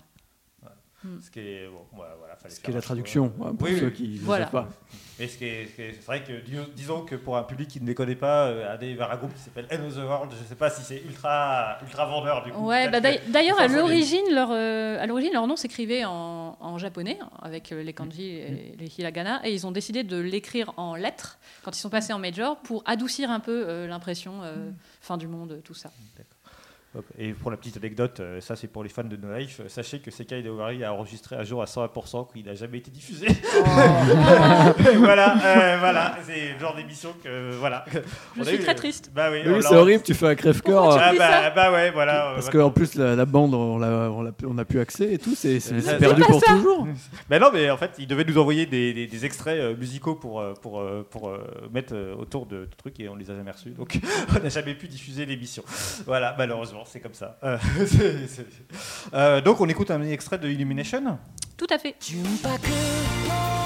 Ce 1.22 1.30
qui 1.30 1.40
est, 1.40 1.66
bon, 1.66 1.80
voilà, 1.96 2.14
voilà, 2.18 2.36
fallait 2.36 2.54
Ce 2.54 2.60
qui 2.60 2.70
est 2.70 2.74
la 2.74 2.82
traduction, 2.82 3.30
pour 3.30 3.54
Oui, 3.62 3.76
ceux 3.78 3.86
oui. 3.86 3.92
qui 3.92 4.08
ne 4.08 4.18
Voilà. 4.24 4.44
savent 4.44 4.52
pas. 4.52 4.68
Mais 5.20 5.28
ce 5.28 5.36
c'est 5.38 6.04
vrai 6.06 6.24
que 6.24 6.32
dis- 6.40 6.56
disons 6.74 7.02
que 7.04 7.14
pour 7.14 7.36
un 7.36 7.42
public 7.42 7.68
qui 7.68 7.80
ne 7.80 7.86
les 7.86 7.94
connaît 7.94 8.16
pas, 8.16 8.46
euh, 8.46 8.76
vers 8.80 9.10
un 9.12 9.16
groupe 9.16 9.34
qui 9.34 9.40
s'appelle 9.40 9.66
End 9.70 9.86
of 9.86 9.94
the 9.94 9.98
World, 9.98 10.32
je 10.32 10.48
sais 10.48 10.54
pas 10.54 10.70
si 10.70 10.82
c'est 10.82 11.02
ultra, 11.02 11.76
ultra 11.82 12.06
vendeur 12.06 12.42
du 12.42 12.50
coup. 12.52 12.66
Ouais, 12.66 12.88
bah, 12.88 13.00
d'ailleurs- 13.00 13.60
à 13.60 13.68
l'origine, 13.68 14.24
leur, 14.32 14.48
euh, 14.50 14.98
à 14.98 15.06
l'origine, 15.06 15.32
leur 15.32 15.46
nom 15.46 15.56
s'écrivait 15.56 16.04
en, 16.06 16.56
en 16.58 16.78
japonais, 16.78 17.18
avec 17.42 17.70
euh, 17.70 17.82
les 17.82 17.92
kanji 17.92 18.24
et 18.30 18.74
les 18.78 18.86
hiragana, 18.98 19.40
et 19.46 19.52
ils 19.52 19.66
ont 19.66 19.72
décidé 19.72 20.02
de 20.04 20.16
l'écrire 20.18 20.72
en 20.78 20.94
lettres 20.96 21.38
quand 21.62 21.76
ils 21.76 21.80
sont 21.80 21.90
passés 21.90 22.12
en 22.14 22.18
major 22.18 22.56
pour 22.56 22.82
adoucir 22.86 23.30
un 23.30 23.40
peu 23.40 23.64
euh, 23.68 23.86
l'impression 23.86 24.42
euh, 24.42 24.70
fin 25.02 25.18
du 25.18 25.26
monde, 25.28 25.60
tout 25.62 25.74
ça. 25.74 25.90
Hop. 26.18 26.24
Et 27.18 27.32
pour 27.34 27.52
la 27.52 27.56
petite 27.56 27.76
anecdote, 27.76 28.18
euh, 28.18 28.40
ça 28.40 28.56
c'est 28.56 28.66
pour 28.66 28.82
les 28.82 28.88
fans 28.88 29.04
de 29.04 29.14
No 29.16 29.32
Life, 29.32 29.60
euh, 29.60 29.68
sachez 29.68 30.00
que 30.00 30.10
Sekai 30.10 30.42
no 30.42 30.54
Owari 30.54 30.82
a 30.82 30.92
enregistré 30.92 31.36
un 31.36 31.44
jour 31.44 31.62
à 31.62 31.66
100% 31.66 32.32
qu'il 32.32 32.44
n'a 32.46 32.54
jamais 32.56 32.78
été 32.78 32.90
diffusé. 32.90 33.28
voilà, 34.96 35.34
euh, 35.44 35.76
voilà, 35.78 36.16
c'est 36.26 36.54
le 36.54 36.58
genre 36.58 36.74
d'émission 36.74 37.14
que 37.22 37.52
voilà. 37.54 37.84
Je 37.92 37.98
On 38.38 38.42
a 38.42 38.44
suis 38.44 38.56
eu, 38.56 38.58
très 38.60 38.74
triste. 38.74 39.10
Bah 39.14 39.30
oui, 39.30 39.40
c'est 39.62 39.74
horrible, 39.76 40.02
tu 40.02 40.14
fais 40.14 40.26
un 40.28 40.34
crève-cœur. 40.34 40.98
Ah 41.00 41.12
bah, 41.16 41.50
bah 41.50 41.72
ouais, 41.72 41.90
voilà. 41.92 42.32
Parce 42.34 42.50
qu'en 42.50 42.70
plus, 42.70 42.96
la, 42.96 43.14
la 43.14 43.24
bande, 43.24 43.54
on 43.54 43.78
l'a, 43.78 44.10
on, 44.10 44.58
a 44.58 44.64
pu 44.64 44.80
accès 44.80 45.12
et 45.14 45.18
tout, 45.18 45.34
c'est, 45.36 45.60
c'est- 45.60 45.80
c'est 45.80 45.90
c'est 45.92 45.98
perdu 45.98 46.22
pour 46.22 46.40
ça. 46.40 46.54
toujours. 46.54 46.88
Mais 47.30 47.38
non, 47.38 47.50
mais 47.52 47.70
en 47.70 47.76
fait, 47.76 47.92
ils 47.98 48.06
devaient 48.08 48.24
nous 48.24 48.38
envoyer 48.38 48.66
des, 48.66 48.92
des- 48.92 49.06
des 49.06 49.24
extraits 49.24 49.78
musicaux 49.78 50.16
pour, 50.16 50.42
pour, 50.60 50.82
pour 51.10 51.32
mettre 51.72 51.94
autour 52.18 52.46
de, 52.46 52.64
de 52.64 52.68
trucs 52.76 52.98
et 53.00 53.08
on 53.08 53.14
les 53.14 53.30
a 53.30 53.36
jamais 53.36 53.50
reçus. 53.52 53.70
Donc, 53.70 53.98
on 54.36 54.42
n'a 54.42 54.48
jamais 54.48 54.74
pu 54.74 54.88
diffuser 54.88 55.24
l'émission. 55.26 55.62
Voilà, 56.06 56.34
malheureusement, 56.36 56.79
c'est 56.86 57.00
comme 57.00 57.14
ça. 57.14 57.38
Euh, 57.42 57.58
euh, 59.14 59.40
donc 59.40 59.60
on 59.60 59.68
écoute 59.68 59.90
un 59.90 60.02
extrait 60.02 60.38
de 60.38 60.48
Illumination? 60.48 61.18
Tout 61.56 61.66
à 61.70 61.78
fait. 61.78 61.96
Tu 62.00 62.16
pas 62.42 62.56
que... 62.58 63.59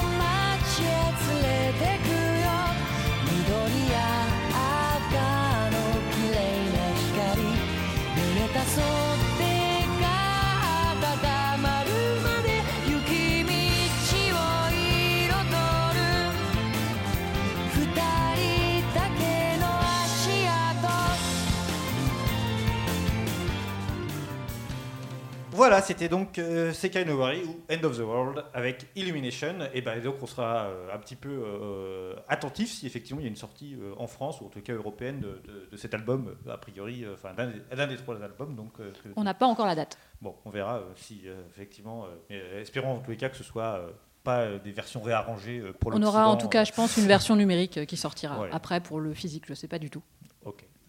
voilà, 25.67 25.81
c'était 25.81 26.09
donc 26.09 26.37
euh, 26.37 26.71
Sekai 26.73 27.05
no 27.05 27.17
Wari 27.17 27.43
ou 27.43 27.59
End 27.71 27.83
of 27.83 27.97
the 27.97 28.01
World 28.01 28.43
avec 28.53 28.85
Illumination. 28.95 29.55
Et 29.73 29.81
ben 29.81 29.99
donc 30.01 30.15
on 30.21 30.25
sera 30.27 30.65
euh, 30.65 30.93
un 30.93 30.97
petit 30.99 31.15
peu 31.15 31.29
euh, 31.29 32.15
attentif 32.27 32.69
si 32.71 32.85
effectivement 32.85 33.19
il 33.19 33.23
y 33.23 33.27
a 33.27 33.29
une 33.29 33.35
sortie 33.35 33.75
euh, 33.75 33.93
en 33.97 34.07
France 34.07 34.41
ou 34.41 34.45
en 34.45 34.49
tout 34.49 34.61
cas 34.61 34.73
européenne 34.73 35.19
de, 35.19 35.41
de- 35.51 35.67
de 35.71 35.77
cet 35.77 35.93
album, 35.93 36.35
euh, 36.47 36.53
a 36.53 36.57
priori, 36.57 37.05
enfin 37.13 37.33
d'un 37.33 37.87
des, 37.87 37.97
trois 37.97 38.21
albums. 38.21 38.55
Donc 38.55 38.73
que- 38.77 38.83
On 39.15 39.23
n'a 39.23 39.33
pas 39.33 39.45
encore 39.47 39.65
la 39.65 39.75
date. 39.75 39.97
bon, 40.21 40.35
on 40.45 40.49
verra 40.49 40.81
si 40.95 41.21
effectivement, 41.55 42.05
espérons 42.29 42.95
en 42.95 42.99
tous 42.99 43.11
les 43.11 43.17
cas 43.17 43.29
que 43.29 43.37
ce 43.37 43.43
soit 43.43 43.81
pas 44.23 44.57
des 44.57 44.71
versions 44.71 45.01
réarrangées 45.01 45.61
pour 45.79 45.91
On 45.93 46.01
aura 46.01 46.27
en 46.27 46.31
tout 46.35 46.45
l'Occident, 46.45 46.49
cas, 46.49 46.63
je 46.63 46.71
pense, 46.73 46.97
une 46.97 47.05
version 47.07 47.35
numérique 47.35 47.85
qui 47.85 47.97
sortira. 47.97 48.39
Ouais. 48.41 48.49
Après, 48.51 48.79
pour 48.81 48.99
le 48.99 49.13
physique, 49.13 49.43
je 49.47 49.53
sais 49.53 49.67
pas 49.67 49.79
du 49.79 49.89
tout. 49.89 50.01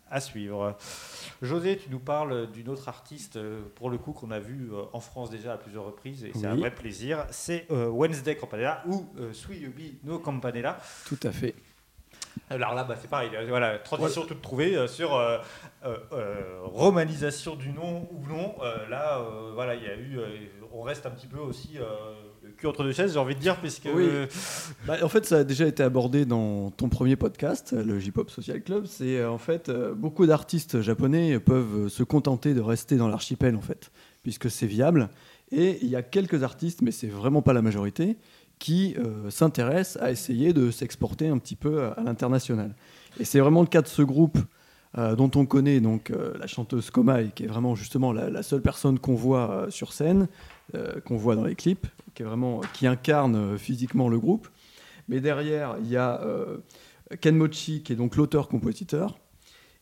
À 0.08 0.20
suivre. 0.20 0.76
José, 1.42 1.78
tu 1.78 1.90
nous 1.90 1.98
parles 1.98 2.50
d'une 2.52 2.68
autre 2.68 2.88
artiste, 2.88 3.36
euh, 3.36 3.62
pour 3.74 3.90
le 3.90 3.98
coup, 3.98 4.12
qu'on 4.12 4.30
a 4.30 4.38
vu 4.38 4.70
euh, 4.72 4.82
en 4.92 5.00
France 5.00 5.30
déjà 5.30 5.54
à 5.54 5.56
plusieurs 5.56 5.84
reprises, 5.84 6.24
et 6.24 6.30
c'est 6.32 6.46
un 6.46 6.54
vrai 6.54 6.70
plaisir. 6.70 7.26
C'est 7.30 7.66
euh, 7.72 7.88
Wednesday 7.88 8.36
Campanella 8.36 8.84
ou 8.86 9.06
euh, 9.18 9.32
Yubi 9.50 9.98
no 10.04 10.20
Campanella. 10.20 10.78
Tout 11.06 11.18
à 11.24 11.32
fait. 11.32 11.56
Alors 12.50 12.74
là, 12.74 12.84
bah, 12.84 12.94
c'est 13.00 13.10
pareil, 13.10 13.30
voilà, 13.48 13.78
transition 13.78 14.24
toute 14.24 14.42
trouvée 14.42 14.76
euh, 14.76 14.86
sur 14.86 15.16
euh, 15.16 15.38
euh, 15.84 15.96
euh, 16.12 16.60
romanisation 16.62 17.56
du 17.56 17.70
nom 17.72 18.08
ou 18.12 18.24
non. 18.28 18.54
Là, 18.88 19.20
voilà, 19.54 19.74
il 19.74 19.82
y 19.82 19.88
a 19.88 19.96
eu, 19.96 20.20
on 20.72 20.82
reste 20.82 21.06
un 21.06 21.10
petit 21.10 21.26
peu 21.26 21.38
aussi 21.38 21.78
cul 22.56 22.66
entre 22.66 22.82
deux 22.82 22.92
chaises, 22.92 23.12
j'ai 23.12 23.18
envie 23.18 23.34
de 23.34 23.40
dire, 23.40 23.56
puisque 23.56 23.88
Oui. 23.94 24.08
Bah, 24.86 24.96
en 25.02 25.08
fait, 25.08 25.24
ça 25.26 25.38
a 25.38 25.44
déjà 25.44 25.66
été 25.66 25.82
abordé 25.82 26.24
dans 26.24 26.70
ton 26.70 26.88
premier 26.88 27.16
podcast, 27.16 27.72
le 27.72 27.98
J-Pop 27.98 28.30
Social 28.30 28.62
Club. 28.62 28.86
C'est 28.86 29.18
euh, 29.18 29.30
en 29.30 29.38
fait 29.38 29.68
euh, 29.68 29.94
beaucoup 29.94 30.26
d'artistes 30.26 30.80
japonais 30.80 31.38
peuvent 31.38 31.88
se 31.88 32.02
contenter 32.02 32.54
de 32.54 32.60
rester 32.60 32.96
dans 32.96 33.08
l'archipel 33.08 33.56
en 33.56 33.60
fait, 33.60 33.90
puisque 34.22 34.50
c'est 34.50 34.66
viable. 34.66 35.08
Et 35.52 35.78
il 35.82 35.88
y 35.88 35.96
a 35.96 36.02
quelques 36.02 36.42
artistes, 36.42 36.82
mais 36.82 36.90
c'est 36.90 37.06
vraiment 37.06 37.42
pas 37.42 37.52
la 37.52 37.62
majorité, 37.62 38.16
qui 38.58 38.96
euh, 38.98 39.30
s'intéressent 39.30 40.02
à 40.02 40.10
essayer 40.10 40.52
de 40.52 40.70
s'exporter 40.70 41.28
un 41.28 41.38
petit 41.38 41.56
peu 41.56 41.84
à 41.84 42.02
l'international. 42.04 42.74
Et 43.20 43.24
c'est 43.24 43.40
vraiment 43.40 43.60
le 43.60 43.66
cas 43.66 43.82
de 43.82 43.86
ce 43.86 44.02
groupe 44.02 44.38
euh, 44.98 45.14
dont 45.14 45.30
on 45.34 45.44
connaît 45.46 45.80
donc 45.80 46.10
euh, 46.10 46.34
la 46.38 46.46
chanteuse 46.46 46.90
Komai, 46.90 47.30
qui 47.34 47.44
est 47.44 47.48
vraiment 47.48 47.74
justement 47.74 48.12
la, 48.12 48.30
la 48.30 48.42
seule 48.42 48.62
personne 48.62 48.98
qu'on 48.98 49.14
voit 49.14 49.66
sur 49.68 49.92
scène, 49.92 50.28
qu'on 51.04 51.16
voit 51.16 51.36
dans 51.36 51.44
les 51.44 51.54
clips, 51.54 51.86
qui 52.14 52.22
est 52.22 52.26
vraiment 52.26 52.60
qui 52.72 52.86
incarne 52.86 53.36
euh, 53.36 53.58
physiquement 53.58 54.08
le 54.08 54.18
groupe. 54.18 54.48
Mais 55.08 55.20
derrière, 55.20 55.76
il 55.80 55.88
y 55.88 55.96
a 55.96 56.20
euh, 56.22 56.58
Ken 57.20 57.36
Mochi, 57.36 57.82
qui 57.82 57.92
est 57.92 57.96
donc 57.96 58.16
l'auteur-compositeur. 58.16 59.18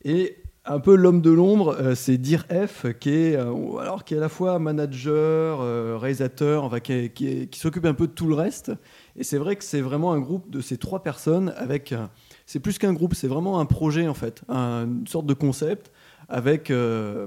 Et 0.05 0.37
un 0.67 0.81
peu 0.81 0.95
l'homme 0.95 1.21
de 1.21 1.31
l'ombre, 1.31 1.77
euh, 1.79 1.95
c'est 1.95 2.17
Dir 2.19 2.47
F, 2.51 2.87
qui 2.99 3.11
est, 3.11 3.37
euh, 3.37 3.77
alors, 3.79 4.05
qui 4.05 4.15
est 4.15 4.17
à 4.17 4.21
la 4.21 4.29
fois 4.29 4.59
manager, 4.59 5.61
euh, 5.61 5.99
réalisateur, 5.99 6.81
qui, 6.83 7.49
s'occupe 7.53 7.85
un 7.85 7.95
peu 7.95 8.07
de 8.07 8.13
tout 8.13 8.27
le 8.27 8.35
reste. 8.35 8.73
Et 9.17 9.25
c'est 9.25 9.39
vrai 9.39 9.57
que 9.57 9.65
c'est 9.65 9.81
vraiment 9.83 10.13
un 10.13 10.21
groupe 10.21 10.51
de 10.51 10.61
ces 10.61 10.79
trois 10.79 11.03
personnes 11.03 11.53
avec. 11.57 11.93
euh, 11.93 12.07
c'est 12.47 12.61
plus 12.61 12.79
qu'un 12.79 12.93
groupe, 12.93 13.15
c'est 13.15 13.29
vraiment 13.29 13.61
un 13.61 13.67
projet 13.67 14.09
en 14.09 14.15
fait, 14.15 14.43
un- 14.49 14.85
une 14.87 15.07
sorte 15.07 15.27
de 15.27 15.35
concept 15.35 15.91
avec 16.29 16.71
euh, 16.71 17.27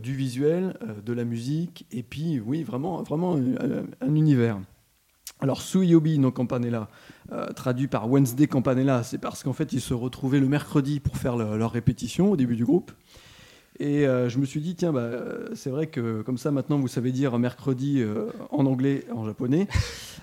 du 0.00 0.14
visuel, 0.14 0.76
euh, 0.82 1.00
de 1.04 1.12
la 1.12 1.24
musique, 1.24 1.86
et 1.92 2.02
puis 2.02 2.40
oui, 2.40 2.62
vraiment, 2.62 3.02
vraiment 3.02 3.36
un, 3.36 3.84
un 4.06 4.14
univers. 4.14 4.58
Alors 5.40 5.60
Suyobi 5.60 6.18
no 6.18 6.30
Campanella, 6.30 6.88
euh, 7.32 7.46
traduit 7.52 7.88
par 7.88 8.10
Wednesday 8.10 8.46
Campanella, 8.46 9.02
c'est 9.02 9.18
parce 9.18 9.42
qu'en 9.42 9.52
fait 9.52 9.72
ils 9.72 9.80
se 9.80 9.92
retrouvaient 9.92 10.40
le 10.40 10.48
mercredi 10.48 10.98
pour 11.00 11.16
faire 11.16 11.36
le- 11.36 11.58
leur 11.58 11.72
répétition 11.72 12.30
au 12.30 12.36
début 12.36 12.56
du 12.56 12.64
groupe. 12.64 12.92
Et 13.78 14.06
euh, 14.06 14.30
je 14.30 14.38
me 14.38 14.46
suis 14.46 14.60
dit, 14.62 14.74
tiens, 14.74 14.92
bah, 14.92 15.00
euh, 15.00 15.48
c'est 15.54 15.68
vrai 15.68 15.88
que 15.88 16.22
comme 16.22 16.38
ça 16.38 16.50
maintenant 16.50 16.78
vous 16.78 16.88
savez 16.88 17.12
dire 17.12 17.38
mercredi 17.38 18.00
euh, 18.00 18.30
en 18.50 18.64
anglais, 18.64 19.04
en 19.14 19.26
japonais. 19.26 19.68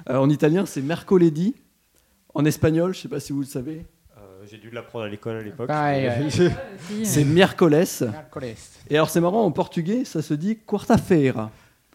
Euh, 0.10 0.18
en 0.18 0.30
italien 0.30 0.66
c'est 0.66 0.82
mercoledì. 0.82 1.54
En 2.34 2.46
espagnol, 2.46 2.96
je 2.96 3.02
sais 3.02 3.08
pas 3.10 3.20
si 3.20 3.32
vous 3.32 3.42
le 3.42 3.46
savez, 3.46 3.78
euh, 3.82 3.84
j'ai 4.50 4.58
dû 4.58 4.70
l'apprendre 4.70 5.06
à 5.06 5.10
l'école 5.10 5.38
à 5.38 5.42
l'époque. 5.42 5.68
Pareil, 5.68 6.08
ouais. 6.08 6.30
Si, 6.30 7.06
c'est. 7.06 7.24
Miércoles. 7.24 7.74
Et 8.90 8.96
alors 8.96 9.10
c'est 9.10 9.22
marrant, 9.22 9.44
en 9.46 9.52
portugais 9.52 10.06
ça 10.06 10.22
se 10.22 10.34
dit 10.34 10.58
quarta-feira. 10.68 11.52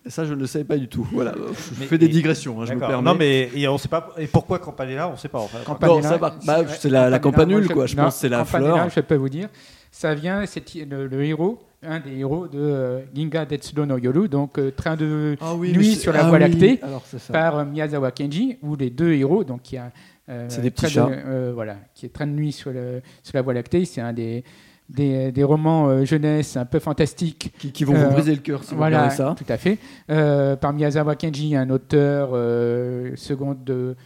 Ça 0.06 0.24
je 0.24 0.32
ne 0.32 0.40
le 0.40 0.46
savais 0.46 0.64
pas 0.64 0.78
du 0.78 0.88
tout. 0.88 1.06
Voilà, 1.12 1.34
je 1.36 1.80
Mais- 1.80 1.86
fais 1.86 1.98
des 1.98 2.08
digressions, 2.08 2.60
hein, 2.62 2.64
je 2.66 2.72
me 2.72 2.78
permets. 2.78 3.02
Non, 3.02 3.14
mais 3.14 3.50
et 3.54 3.68
on 3.68 3.76
sait 3.76 3.88
pas. 3.88 4.14
Et 4.16 4.26
pourquoi 4.26 4.58
Campanella 4.58 5.08
On 5.08 5.16
sait 5.16 5.28
pas. 5.28 5.40
Enfin, 5.40 5.58
Campanella, 5.64 5.96
Non, 6.02 6.08
ça 6.08 6.16
va- 6.16 6.34
bah, 6.46 6.60
c'est 6.68 6.88
la- 6.88 7.18
campanule, 7.18 7.64
moi, 7.64 7.74
quoi. 7.74 7.86
Je 7.86 7.96
non, 7.96 8.04
pense 8.04 8.14
que 8.14 8.20
c'est 8.20 8.28
la 8.28 8.38
Campanella, 8.38 8.74
fleur. 8.74 8.90
Je 8.90 9.00
peux 9.00 9.16
vous 9.16 9.28
dire, 9.28 9.48
ça 9.90 10.14
vient, 10.14 10.46
c'est 10.46 10.64
le, 10.88 11.08
le 11.08 11.24
héros, 11.24 11.58
un 11.82 12.00
des 12.00 12.16
héros 12.18 12.46
de 12.48 12.58
euh, 12.58 13.00
Ginga 13.14 13.44
Detsudo 13.44 13.84
no 13.86 13.98
Yoru, 13.98 14.28
donc 14.28 14.58
euh, 14.58 14.70
train 14.70 14.96
de 14.96 15.36
Ah 15.40 15.54
oui, 15.54 15.72
Nuit 15.72 15.94
sur 15.96 16.12
la 16.12 16.24
ah 16.24 16.28
Voie 16.28 16.38
oui, 16.38 16.44
lactée, 16.44 16.80
Alors 16.82 17.04
par 17.32 17.58
euh, 17.58 17.64
Miyazawa 17.64 18.10
Kenji, 18.12 18.58
où 18.62 18.76
les 18.76 18.90
deux 18.90 19.12
héros, 19.12 19.44
donc 19.44 19.70
il 19.72 19.74
y 19.74 19.78
a 19.78 19.84
euh, 19.84 19.88
C'est 20.48 20.60
des 20.62 20.70
petits 20.70 20.86
de- 20.86 20.90
chats. 20.90 21.08
euh, 21.08 21.52
voilà, 21.54 21.76
qui 21.94 22.06
est 22.06 22.10
Train 22.10 22.26
de 22.26 22.32
nuit 22.32 22.52
sur, 22.52 22.70
le, 22.70 23.00
sur 23.22 23.34
la 23.36 23.42
Voie 23.42 23.54
lactée, 23.54 23.84
c'est 23.84 24.00
un 24.00 24.12
des, 24.12 24.44
des, 24.88 25.32
des 25.32 25.44
romans 25.44 25.88
euh, 25.88 26.04
jeunesse 26.04 26.56
un 26.56 26.64
peu 26.66 26.78
fantastiques 26.78 27.52
Qui, 27.58 27.72
qui 27.72 27.84
vont 27.84 27.94
Euh, 27.94 28.06
vous 28.08 28.12
briser 28.12 28.34
le 28.34 28.40
cœur 28.40 28.62
si 28.64 28.70
vous 28.72 28.76
voilà, 28.78 29.10
ça. 29.10 29.34
tout 29.38 29.44
à 29.50 29.56
fait. 29.56 29.78
Euh, 30.10 30.56
par 30.56 30.72
Miyazawa 30.72 31.16
Kenji, 31.16 31.56
un 31.56 31.70
auteur 31.70 32.30
euh, 32.32 33.14
seconde, 33.16 33.64
de, 33.64 33.96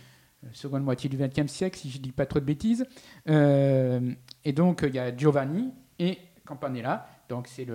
seconde 0.52 0.82
moitié 0.84 1.08
du 1.10 1.16
XXe 1.16 1.50
siècle, 1.50 1.78
si 1.78 1.90
je 1.90 1.98
ne 1.98 2.02
dis 2.02 2.12
pas 2.12 2.26
trop 2.26 2.40
de 2.40 2.44
bêtises. 2.44 2.84
Euh, 3.28 4.00
et 4.44 4.52
donc, 4.52 4.84
il 4.86 4.94
y 4.94 4.98
a 4.98 5.16
Giovanni 5.16 5.70
et 5.98 6.18
Campanella. 6.44 7.06
Donc, 7.32 7.48
c'est 7.48 7.66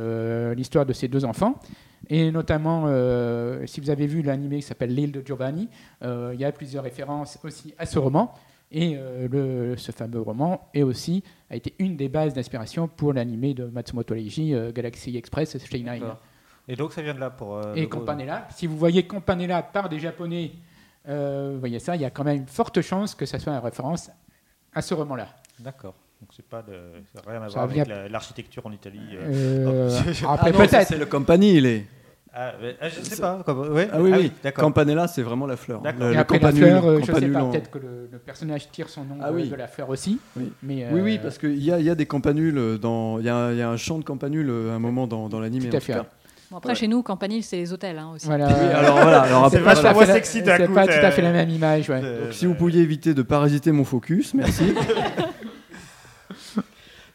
l'histoire 0.55 0.85
de 0.85 0.93
ces 0.93 1.07
deux 1.07 1.25
enfants. 1.25 1.55
Et 2.09 2.31
notamment, 2.31 2.83
euh, 2.85 3.65
si 3.65 3.81
vous 3.81 3.89
avez 3.89 4.05
vu 4.05 4.21
l'animé 4.21 4.57
qui 4.57 4.61
s'appelle 4.61 4.93
L'île 4.93 5.11
de 5.11 5.23
Giovanni, 5.25 5.67
euh, 6.03 6.31
il 6.35 6.39
y 6.39 6.45
a 6.45 6.51
plusieurs 6.51 6.83
références 6.83 7.39
aussi 7.43 7.73
à 7.79 7.87
ce 7.87 7.97
roman. 7.97 8.31
Et 8.71 8.95
euh, 8.97 9.27
le- 9.71 9.75
ce 9.77 9.91
fameux 9.91 10.21
roman 10.21 10.69
est 10.75 10.83
aussi, 10.83 11.23
a 11.49 11.55
été 11.55 11.73
une 11.79 11.97
des 11.97 12.07
bases 12.07 12.35
d'inspiration 12.35 12.87
pour 12.87 13.13
l'animé 13.13 13.55
de 13.55 13.65
Matsumoto 13.65 14.13
Leiji, 14.13 14.53
Galaxy 14.75 15.17
Express. 15.17 15.55
D'accord. 16.01 16.19
Et 16.67 16.75
donc 16.75 16.93
ça 16.93 17.01
vient 17.01 17.15
de 17.15 17.19
là 17.19 17.31
pour. 17.31 17.59
Et 17.75 17.87
Campanella, 17.89 18.47
si 18.51 18.67
vous 18.67 18.77
voyez 18.77 19.07
Campanella 19.07 19.63
par 19.63 19.89
des 19.89 19.99
Japonais, 19.99 20.51
vous 21.07 21.59
voyez 21.59 21.79
ça, 21.79 21.95
il 21.95 22.01
y 22.03 22.05
a 22.05 22.11
quand 22.11 22.25
même 22.25 22.37
une 22.41 22.47
forte 22.47 22.79
chance 22.81 23.15
que 23.15 23.25
ça 23.25 23.39
soit 23.39 23.53
une 23.53 23.59
référence 23.63 24.11
à 24.71 24.81
ce 24.83 24.93
roman-là. 24.93 25.29
D'accord. 25.59 25.95
Donc 26.21 26.29
c'est 26.35 26.45
pas 26.47 26.61
de, 26.63 26.73
ça 27.13 27.21
n'a 27.25 27.31
rien 27.31 27.41
à 27.43 27.47
Ça 27.49 27.53
voir 27.55 27.67
vient- 27.67 27.83
avec 27.83 27.95
la- 27.95 28.09
l'architecture 28.09 28.65
en 28.65 28.71
Italie. 28.71 28.99
euh. 29.13 29.89
Euh, 29.89 29.99
après, 30.27 30.49
Ah 30.49 30.51
non, 30.51 30.59
ça, 30.59 30.67
peut-être. 30.77 30.87
c'est 30.87 30.97
le 30.97 31.05
Campani, 31.05 31.55
il 31.55 31.65
est. 31.65 31.85
Ah, 32.39 32.53
mais- 32.61 32.75
ah, 32.81 32.89
je 32.89 33.01
sais 33.01 33.19
pas. 33.21 33.41
Comme, 33.45 33.73
ouais. 33.73 33.87
Ah 33.91 33.99
oui, 34.01 34.11
oui. 34.15 34.31
d'accord. 34.43 34.63
Campanella, 34.65 35.07
c'est 35.07 35.21
vraiment 35.23 35.47
la 35.47 35.57
fleur. 35.57 35.81
D'accord. 35.81 36.05
Le- 36.05 36.11
Et 36.11 36.13
le 36.15 36.19
après 36.19 36.39
campanule- 36.39 36.61
la 36.61 36.67
fleur, 36.81 36.85
euh, 36.85 36.95
je 36.99 37.05
sais 37.05 37.11
campanule 37.11 37.31
pas, 37.33 37.43
en- 37.43 37.49
peut-être 37.51 37.71
que 37.71 37.77
le, 37.79 38.09
le 38.11 38.17
personnage 38.19 38.69
tire 38.71 38.89
son 38.89 39.03
nom 39.05 39.17
Ah 39.21 39.31
de, 39.31 39.35
oui. 39.35 39.49
de 39.49 39.55
la 39.55 39.67
fleur 39.67 39.89
aussi. 39.89 40.19
Oui. 40.35 40.51
Mais, 40.63 40.87
Oui, 40.91 41.01
oui, 41.01 41.19
parce 41.21 41.37
qu'il 41.37 41.63
y 41.63 41.71
a, 41.71 41.79
il 41.79 41.85
y 41.85 41.89
a 41.89 41.95
des 41.95 42.05
campanules 42.05 42.77
dans. 42.79 43.19
Il 43.19 43.25
y 43.25 43.29
a, 43.29 43.51
il 43.51 43.57
y 43.57 43.61
a 43.61 43.69
un 43.69 43.77
champ 43.77 43.97
de 43.97 44.03
campanules 44.03 44.49
à 44.49 44.73
un 44.75 44.79
moment 44.79 45.07
dans, 45.07 45.29
dans 45.29 45.39
l'anime. 45.39 45.63
Tout 45.63 45.67
à 45.73 45.77
en 45.77 45.79
tout 45.79 45.85
fait. 45.85 45.93
cas. 45.93 46.05
Bon, 46.49 46.57
après, 46.57 46.69
Ouais. 46.69 46.75
chez 46.75 46.87
nous, 46.87 47.03
Campanile, 47.03 47.43
c'est 47.43 47.57
les 47.57 47.73
hôtels 47.73 47.97
hein, 47.97 48.11
aussi. 48.15 48.25
Voilà. 48.25 48.47
Oui, 48.47 48.53
alors 48.73 48.93
voilà. 49.01 49.21
Alors 49.23 49.49
C'est 49.49 49.57
après, 49.57 49.59
vachement 49.75 49.81
voilà. 49.81 49.93
moins 49.93 50.01
C'est 50.05 50.07
pas- 50.07 50.13
sexy 50.13 50.41
d'un 50.43 50.57
C'est 50.57 50.67
coup, 50.67 50.73
pas 50.73 50.85
tout 50.87 50.93
à 51.05 51.11
fait 51.11 51.21
la 51.21 51.31
même 51.33 51.49
image. 51.49 51.89
ouais. 51.89 51.99
Euh, 52.01 52.23
Donc, 52.25 52.33
si 52.33 52.45
vous 52.45 52.53
pouviez 52.55 52.81
éviter 52.81 53.13
de 53.13 53.21
parasiter 53.21 53.71
mon 53.73 53.83
focus, 53.83 54.33
merci. 54.33 54.73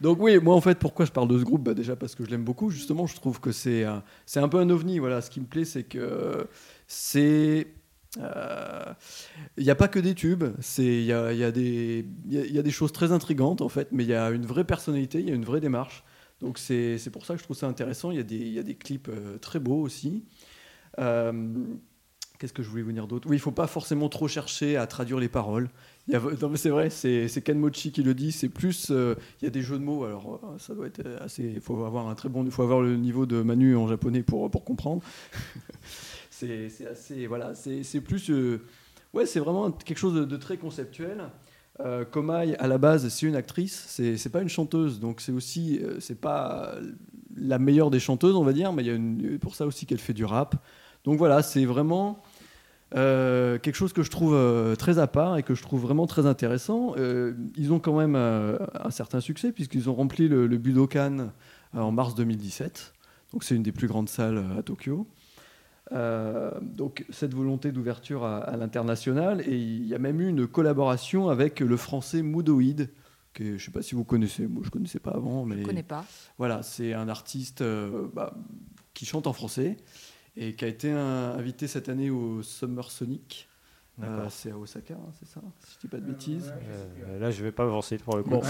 Donc 0.02 0.18
oui, 0.20 0.38
moi 0.38 0.54
en 0.54 0.60
fait, 0.60 0.78
pourquoi 0.78 1.04
je 1.06 1.12
parle 1.12 1.28
de 1.28 1.38
ce 1.38 1.44
groupe? 1.44 1.62
Bah, 1.62 1.74
Déjà 1.74 1.96
parce 1.96 2.14
que 2.14 2.24
je 2.24 2.30
l'aime 2.30 2.44
beaucoup, 2.44 2.70
justement, 2.70 3.06
je 3.06 3.14
trouve 3.14 3.40
que 3.40 3.52
c'est 3.52 3.84
un, 3.84 4.02
peu 4.48 4.58
un 4.58 4.68
ovni. 4.70 4.98
Voilà, 4.98 5.20
ce 5.22 5.30
qui 5.30 5.40
me 5.40 5.46
plaît, 5.46 5.64
c'est 5.64 5.84
que 5.84 6.48
c'est... 6.88 7.68
euh, 8.18 8.84
Il 9.56 9.64
n'y 9.64 9.70
a 9.70 9.74
pas 9.76 9.88
que 9.88 9.98
des 10.00 10.14
tubes, 10.14 10.44
il 10.78 11.02
y 11.04 11.12
a, 11.12 11.32
y, 11.32 11.44
a 11.44 11.52
des- 11.52 12.06
y 12.28 12.36
y 12.54 12.58
a 12.58 12.62
des 12.62 12.70
choses 12.70 12.92
très 12.92 13.12
intrigantes 13.12 13.60
en 13.62 13.68
fait, 13.68 13.88
mais 13.92 14.04
il 14.04 14.10
y 14.10 14.14
a 14.14 14.30
une 14.30 14.46
vraie 14.46 14.64
personnalité, 14.64 15.20
il 15.20 15.28
y 15.28 15.32
a 15.32 15.34
une 15.34 15.44
vraie 15.44 15.60
démarche. 15.60 16.04
Donc 16.40 16.58
c'est 16.58 16.98
pour 17.12 17.24
ça 17.26 17.34
que 17.34 17.40
je 17.40 17.44
trouve 17.44 17.56
ça 17.56 17.68
intéressant. 17.68 18.10
Il 18.10 18.16
y 18.18 18.20
a 18.20 18.24
des, 18.24 18.38
y 18.38 18.58
a 18.58 18.64
des 18.64 18.74
clips 18.76 19.08
euh, 19.08 19.38
très 19.38 19.60
beaux 19.60 19.80
aussi. 19.82 20.24
Euh, 20.98 21.32
Qu'est-ce 22.38 22.52
que 22.52 22.62
je 22.64 22.68
voulais 22.68 22.82
vous 22.82 22.92
dire 22.92 23.06
d'autre? 23.06 23.28
Oui, 23.30 23.36
il 23.36 23.40
faut 23.40 23.52
pas 23.52 23.68
forcément 23.68 24.08
trop 24.08 24.26
chercher 24.26 24.76
à 24.76 24.86
traduire 24.88 25.18
les 25.20 25.28
paroles. 25.28 25.70
C'est 26.56 26.70
vrai, 26.70 26.90
c'est 26.90 27.44
Ken 27.44 27.58
Mochi 27.58 27.92
qui 27.92 28.02
le 28.02 28.14
dit. 28.14 28.32
C'est 28.32 28.48
plus, 28.48 28.90
euh, 28.90 29.14
il 29.40 29.44
y 29.44 29.48
a 29.48 29.50
des 29.50 29.62
jeux 29.62 29.78
de 29.78 29.84
mots. 29.84 30.04
Alors, 30.04 30.40
euh, 30.42 30.58
ça 30.58 30.74
doit 30.74 30.86
être 30.86 31.02
assez. 31.20 31.44
Il 31.44 31.60
faut 31.60 31.84
avoir 31.84 32.08
un 32.08 32.14
très 32.14 32.28
bon, 32.28 32.48
faut 32.50 32.62
avoir 32.62 32.80
le 32.80 32.96
niveau 32.96 33.26
de 33.26 33.42
Manu 33.42 33.76
en 33.76 33.86
japonais 33.86 34.22
pour 34.22 34.50
pour 34.50 34.64
comprendre. 34.64 35.02
c'est 36.30 36.66
assez, 36.90 37.26
voilà, 37.26 37.54
c'est 37.54 38.00
plus, 38.00 38.30
euh, 38.30 38.60
ouais, 39.14 39.26
c'est 39.26 39.38
vraiment 39.38 39.70
quelque 39.70 39.98
chose 39.98 40.26
de, 40.26 40.36
très 40.36 40.56
conceptuel. 40.56 41.30
Komai, 42.12 42.54
à 42.58 42.68
la 42.68 42.78
base, 42.78 43.08
c'est 43.08 43.26
une 43.26 43.34
actrice, 43.34 43.86
c'est 43.88 44.30
pas 44.30 44.42
une 44.42 44.48
chanteuse, 44.48 45.00
donc 45.00 45.20
c'est 45.20 45.32
aussi, 45.32 45.80
c'est 45.98 46.20
pas 46.20 46.76
la 47.36 47.58
meilleure 47.58 47.90
des 47.90 47.98
chanteuses, 47.98 48.36
on 48.36 48.44
va 48.44 48.52
dire, 48.52 48.72
mais 48.72 48.84
il 48.84 49.32
y 49.32 49.34
a 49.34 49.38
pour 49.38 49.56
ça 49.56 49.66
aussi 49.66 49.86
qu'elle 49.86 49.98
fait 49.98 50.12
du 50.12 50.24
rap. 50.24 50.54
Donc 51.04 51.18
voilà, 51.18 51.42
c'est 51.42 51.64
vraiment 51.64 52.22
euh, 52.94 53.59
quelque 53.59 53.76
chose 53.76 53.92
que 53.92 54.02
je 54.02 54.11
trouve 54.11 54.35
euh, 54.35 54.76
très 54.76 54.98
à 54.98 55.07
part 55.07 55.38
et 55.38 55.42
que 55.42 55.55
je 55.55 55.62
trouve 55.62 55.81
vraiment 55.81 56.07
très 56.07 56.26
intéressant. 56.26 56.94
Euh, 56.96 57.35
ils 57.57 57.72
ont 57.72 57.78
quand 57.78 57.96
même 57.98 58.16
un 58.16 58.90
certain 58.90 59.20
succès 59.20 59.52
puisqu'ils 59.52 59.88
ont 59.88 59.94
rempli 59.94 60.28
le, 60.28 60.46
le 60.46 60.59
Budokan 60.59 61.31
en 61.74 61.92
mars 61.92 62.14
2017. 62.14 62.92
Donc 63.33 63.44
c'est 63.44 63.55
une 63.55 63.62
des 63.62 63.72
plus 63.72 63.88
grandes 63.88 64.09
salles 64.09 64.44
à 64.59 64.62
Tokyo. 64.62 65.07
Donc 65.90 67.05
cette 67.11 67.35
volonté 67.35 67.72
d'ouverture 67.72 68.24
à, 68.24 68.38
à 68.38 68.57
l'international 68.57 69.42
et 69.42 69.57
il 69.57 69.87
y 69.87 69.94
a 69.94 69.98
même 69.98 70.20
eu 70.20 70.28
une 70.28 70.46
collaboration 70.46 71.28
avec 71.28 71.61
le 71.61 71.76
français 71.76 72.22
Moodoid 72.22 72.88
que 73.35 73.44
je 73.44 73.52
ne 73.52 73.59
sais 73.59 73.70
pas 73.70 73.81
si 73.81 73.94
vous 73.94 74.05
connaissez, 74.05 74.46
moi 74.46 74.61
je 74.62 74.68
ne 74.68 74.72
connaissais 74.72 74.98
pas 75.00 75.12
avant, 75.12 75.46
mais 75.46 75.61
Je 75.61 75.66
connais 75.66 75.83
pas. 75.83 76.05
voilà, 76.37 76.62
c'est 76.62 76.92
un 76.92 77.09
artiste 77.09 77.62
bah, 78.14 78.35
qui 78.92 79.07
chante 79.07 79.26
en 79.26 79.33
français 79.33 79.78
et 80.36 80.54
qui 80.54 80.64
a 80.64 80.68
été 80.68 80.90
un- 80.90 81.32
invité 81.38 81.66
cette 81.66 81.88
année 81.88 82.10
au 82.10 82.42
Summer 82.42 82.90
Sonic. 82.90 83.48
Euh, 84.02 84.26
c'est 84.30 84.50
à 84.50 84.56
Osaka, 84.56 84.94
hein, 84.94 85.12
c'est 85.20 85.28
ça 85.28 85.40
Si 85.60 85.74
je 85.74 85.80
dis 85.80 85.86
pas 85.86 85.98
de 85.98 86.06
bêtises. 86.06 86.52
Euh, 87.06 87.18
là, 87.20 87.30
je 87.30 87.42
vais 87.44 87.52
pas 87.52 87.64
avancer 87.64 87.98
pour 87.98 88.16
le 88.16 88.22
coup. 88.22 88.30
Bon. 88.30 88.42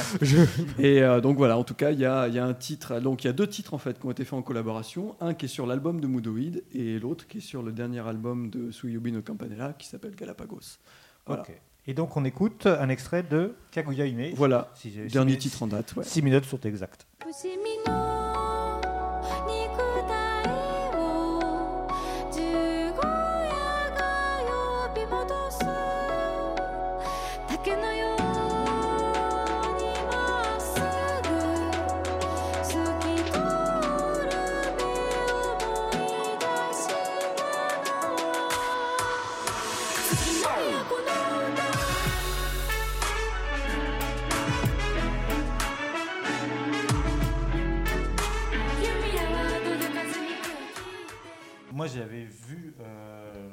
Et 0.78 1.02
euh, 1.02 1.20
donc 1.20 1.36
voilà, 1.36 1.58
en 1.58 1.64
tout 1.64 1.74
cas, 1.74 1.90
il 1.90 1.98
y 1.98 2.06
a, 2.06 2.28
il 2.28 2.34
y 2.34 2.38
a 2.38 2.44
un 2.46 2.54
titre. 2.54 3.00
Donc 3.00 3.24
il 3.24 3.26
y 3.26 3.30
a 3.30 3.32
deux 3.32 3.48
titres 3.48 3.74
en 3.74 3.78
fait 3.78 3.98
qui 3.98 4.06
ont 4.06 4.12
été 4.12 4.24
faits 4.24 4.34
en 4.34 4.42
collaboration. 4.42 5.16
Un 5.20 5.34
qui 5.34 5.46
est 5.46 5.48
sur 5.48 5.66
l'album 5.66 6.00
de 6.00 6.06
Moodoid 6.06 6.62
et 6.72 6.98
l'autre 7.00 7.26
qui 7.26 7.38
est 7.38 7.42
sur 7.42 7.62
le 7.64 7.72
dernier 7.72 8.06
album 8.06 8.50
de 8.50 8.70
Suyubi 8.70 9.10
no 9.10 9.20
Campanella 9.20 9.74
qui 9.76 9.88
s'appelle 9.88 10.14
Galapagos. 10.14 10.78
Voilà. 11.26 11.42
Ok. 11.42 11.52
Et 11.88 11.94
donc, 11.94 12.16
on 12.16 12.24
écoute 12.24 12.66
un 12.66 12.88
extrait 12.88 13.24
de 13.24 13.54
Kaguya 13.72 14.06
Hime. 14.06 14.34
Voilà, 14.36 14.70
Si 14.76 14.90
dernier 15.10 15.32
six- 15.32 15.38
titre 15.50 15.64
en 15.64 15.66
date. 15.66 15.92
ouais. 15.96 16.04
6 16.04 16.22
minutes 16.22 16.44
sont 16.44 16.60
exactes. 16.60 17.04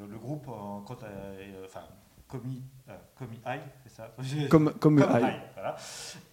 Le 0.10 0.18
groupe 0.18 0.48
en, 0.48 0.84
euh, 1.04 1.66
enfin, 1.66 1.82
euh, 2.32 2.94
Komi 3.18 3.40
Ai, 3.48 3.60
c'est 3.84 3.92
ça 3.92 4.14
Comme, 4.50 4.72
comme 4.80 5.00
voilà. 5.00 5.76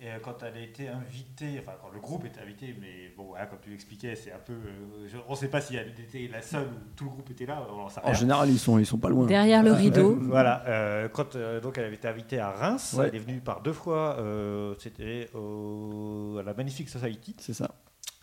Et 0.01 0.11
euh, 0.11 0.19
quand 0.23 0.43
elle 0.43 0.57
a 0.57 0.61
été 0.61 0.89
invitée, 0.89 1.59
enfin 1.59 1.73
quand 1.81 1.89
le 1.93 1.99
groupe 2.01 2.25
était 2.27 2.41
invité, 2.41 2.77
mais 2.81 3.13
bon, 3.17 3.25
voilà, 3.31 3.47
comme 3.47 3.59
tu 3.63 3.71
l'expliquais, 3.71 4.15
c'est 4.15 4.31
un 4.31 4.39
peu. 4.39 4.53
euh, 4.53 5.09
je- 5.09 5.17
on 5.27 5.33
ne 5.33 5.37
sait 5.37 5.49
pas 5.49 5.61
si 5.63 5.75
elle 5.75 5.89
était 5.99 6.29
la 6.31 6.43
seule 6.43 6.67
ou 6.69 6.95
tout 6.95 7.05
le 7.05 7.11
groupe 7.11 7.31
était 7.31 7.47
là, 7.47 7.67
on 7.71 7.81
en 7.81 7.89
sait 7.89 8.01
En 8.03 8.07
rien. 8.07 8.13
général, 8.15 8.51
ils 8.51 8.59
sont, 8.59 8.79
ils 8.79 8.85
sont 8.87 8.99
pas 8.99 9.09
loin. 9.09 9.27
Derrière 9.27 9.63
le 9.63 9.73
rideau. 9.73 10.17
Voilà, 10.21 10.63
euh, 10.67 11.09
quand 11.09 11.35
euh, 11.35 11.61
donc 11.61 11.79
elle 11.79 11.87
avait 11.87 11.95
été 11.97 12.09
invitée 12.09 12.39
à 12.41 12.51
Reims, 12.51 12.95
Ouais. 12.99 13.09
elle 13.09 13.15
est 13.17 13.19
venue 13.21 13.41
par 13.41 13.63
deux 13.63 13.73
fois, 13.73 14.17
euh, 14.19 14.75
c'était 14.79 15.31
au- 15.35 16.37
à 16.39 16.43
la 16.43 16.53
Magnifique 16.53 16.89
Society. 16.91 17.35
C'est 17.39 17.55
ça. 17.55 17.71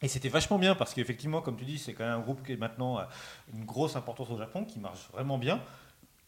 Et 0.04 0.10
c'était 0.10 0.28
vachement 0.28 0.60
bien 0.60 0.76
parce 0.76 0.93
qu'effectivement, 0.93 1.41
comme 1.41 1.56
tu 1.56 1.64
dis, 1.64 1.80
c'est 1.80 1.93
quand 1.93 2.04
même 2.04 2.20
un 2.20 2.20
groupe 2.20 2.45
qui 2.45 2.51
est 2.51 2.58
maintenant 2.58 2.99
euh, 2.99 3.04
une 3.54 3.64
grosse 3.64 3.95
importance 3.95 4.30
au 4.30 4.38
Japon, 4.38 4.66
qui 4.66 4.78
marche 4.80 5.10
vraiment 5.14 5.38
bien. 5.38 5.62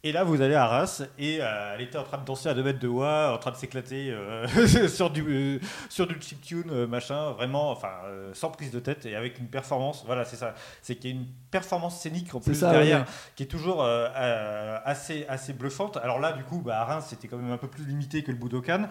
Et 0.07 0.11
là, 0.11 0.23
vous 0.23 0.39
allez 0.43 0.53
à 0.53 0.67
Reims 0.67 1.01
et 1.17 1.39
euh, 1.41 1.73
elle 1.73 1.81
était 1.81 1.97
en 1.97 2.03
train 2.03 2.19
de 2.19 2.25
danser 2.25 2.47
à 2.47 2.53
2 2.53 2.61
mètres 2.61 2.77
de 2.77 2.87
haut, 2.87 3.03
en 3.03 3.39
train 3.39 3.49
de 3.49 3.55
s'éclater 3.55 4.11
euh, 4.11 4.45
sur 4.87 5.09
du 5.09 5.25
euh, 5.27 5.59
sur 5.89 6.05
du 6.05 6.15
chiptune, 6.21 6.69
euh, 6.69 6.85
machin, 6.85 7.31
vraiment, 7.31 7.71
enfin, 7.71 7.89
sans 8.33 8.51
prise 8.51 8.69
de 8.69 8.79
tête 8.79 9.07
et 9.07 9.15
avec 9.15 9.39
une 9.39 9.47
performance. 9.47 10.03
Voilà, 10.05 10.23
c'est 10.23 10.35
ça. 10.35 10.53
C'est 10.83 10.95
qu'il 10.95 11.09
y 11.09 11.13
a 11.13 11.17
une 11.17 11.25
performance 11.49 11.99
scénique 11.99 12.35
en 12.35 12.39
plus 12.39 12.53
ça, 12.53 12.69
derrière 12.69 12.99
ouais. 12.99 13.05
qui 13.35 13.41
est 13.41 13.47
toujours 13.47 13.83
assez, 13.83 15.25
assez 15.27 15.53
bluffante. 15.53 15.97
Alors 15.97 16.19
là, 16.19 16.33
du 16.33 16.43
coup, 16.43 16.61
bah, 16.63 16.81
à 16.81 16.83
Reims, 16.85 17.05
c'était 17.09 17.27
quand 17.27 17.37
même 17.37 17.51
un 17.51 17.57
peu 17.57 17.67
plus 17.67 17.83
limité 17.83 18.21
que 18.21 18.31
le 18.31 18.37
Budokan. 18.37 18.87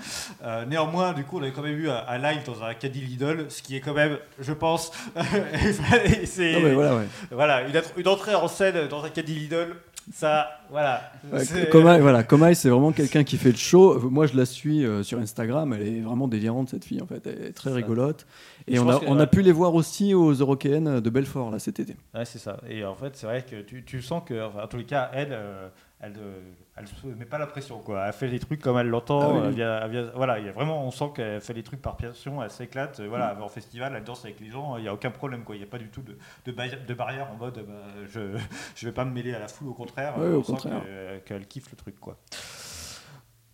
Néanmoins, 0.66 1.12
du 1.12 1.22
coup, 1.22 1.38
on 1.38 1.42
avait 1.42 1.52
quand 1.52 1.62
même 1.62 1.78
eu 1.78 1.90
un, 1.90 2.04
un 2.08 2.18
live 2.18 2.42
dans 2.44 2.64
un 2.64 2.74
Caddy 2.74 3.02
Lidl, 3.02 3.46
ce 3.50 3.62
qui 3.62 3.76
est 3.76 3.80
quand 3.80 3.94
même, 3.94 4.18
je 4.40 4.52
pense, 4.52 4.90
c'est 6.24 6.72
voilà, 6.72 6.96
ouais. 6.96 7.06
voilà, 7.30 7.62
une, 7.96 8.08
entrée 8.08 8.34
en 8.34 8.48
scène 8.48 8.88
dans 8.88 9.04
un 9.04 9.10
Caddy 9.10 9.34
Lidl, 9.34 9.76
ça, 10.12 10.60
voilà. 10.70 11.12
Voilà, 11.30 12.54
c'est 12.54 12.68
vraiment 12.68 12.92
quelqu'un 12.92 13.24
qui 13.24 13.36
fait 13.36 13.50
le 13.50 13.56
show. 13.56 13.98
Moi, 14.10 14.26
je 14.26 14.36
la 14.36 14.44
suis 14.44 14.84
euh, 14.84 15.02
sur 15.02 15.18
Instagram. 15.18 15.72
Elle 15.72 15.86
est 15.86 16.00
vraiment 16.00 16.28
délirante, 16.28 16.68
cette 16.68 16.84
fille, 16.84 17.00
en 17.00 17.06
fait. 17.06 17.26
Elle 17.26 17.46
est 17.46 17.52
très 17.52 17.72
rigolote. 17.72 18.26
Et 18.66 18.78
on 18.78 18.88
a, 18.88 18.98
que, 18.98 19.06
on 19.06 19.16
ouais. 19.16 19.22
a 19.22 19.26
pu 19.26 19.42
les 19.42 19.52
voir 19.52 19.74
aussi 19.74 20.14
aux 20.14 20.32
Eurokéennes 20.32 21.00
de 21.00 21.10
Belfort, 21.10 21.50
là, 21.50 21.58
cet 21.58 21.80
été. 21.80 21.96
Ouais, 22.14 22.24
c'est 22.24 22.38
ça. 22.38 22.58
Et 22.68 22.84
en 22.84 22.94
fait, 22.94 23.16
c'est 23.16 23.26
vrai 23.26 23.44
que 23.48 23.62
tu, 23.62 23.84
tu 23.84 24.02
sens 24.02 24.22
que, 24.26 24.46
enfin, 24.46 24.64
en 24.64 24.66
tous 24.66 24.76
les 24.76 24.84
cas, 24.84 25.10
elle, 25.14 25.32
euh, 25.32 25.68
elle, 26.00 26.14
euh, 26.18 26.40
elle 26.76 26.86
se 26.86 27.06
met 27.06 27.24
pas 27.24 27.38
la 27.38 27.46
pression, 27.46 27.78
quoi. 27.78 28.06
Elle 28.06 28.12
fait 28.12 28.26
les 28.26 28.38
trucs 28.38 28.60
comme 28.60 28.76
elle 28.78 28.88
l'entend. 28.88 29.20
Ah 29.20 29.28
oui, 29.32 29.40
oui. 29.48 29.54
vient- 29.54 30.10
voilà, 30.14 30.38
il 30.38 30.46
y 30.46 30.48
a 30.48 30.52
vraiment, 30.52 30.84
on 30.86 30.90
sent 30.90 31.10
qu'elle 31.14 31.40
fait 31.40 31.54
les 31.54 31.62
trucs 31.62 31.80
par 31.80 31.96
passion. 31.96 32.42
Elle 32.42 32.50
s'éclate. 32.50 33.00
euh. 33.00 33.08
Voilà, 33.08 33.32
va 33.34 33.42
en 33.44 33.48
festival, 33.48 33.94
elle 33.96 34.04
danse 34.04 34.24
avec 34.24 34.38
les 34.40 34.50
gens. 34.50 34.76
Il 34.76 34.82
n'y 34.82 34.88
a 34.88 34.92
aucun 34.94 35.10
problème, 35.10 35.44
quoi. 35.44 35.54
Il 35.54 35.58
n'y 35.58 35.64
a 35.64 35.68
pas 35.70 35.78
du 35.78 35.88
tout 35.88 36.02
de, 36.02 36.18
de, 36.44 36.52
barrière, 36.52 36.78
de 36.86 36.94
barrière 36.94 37.28
en 37.32 37.36
mode, 37.36 37.64
bah, 37.66 37.72
je, 38.12 38.36
je 38.76 38.86
vais 38.86 38.92
pas 38.92 39.04
me 39.04 39.12
mêler 39.12 39.32
à 39.34 39.38
la 39.38 39.48
foule. 39.48 39.68
Au 39.68 39.74
contraire, 39.74 40.14
euh, 40.18 40.36
au 40.36 40.44
on 40.52 40.58
sent 40.58 40.68
qu'elle 41.24 41.46
kiffe 41.46 41.70
le 41.70 41.76
truc, 41.76 41.98
quoi. 42.00 42.18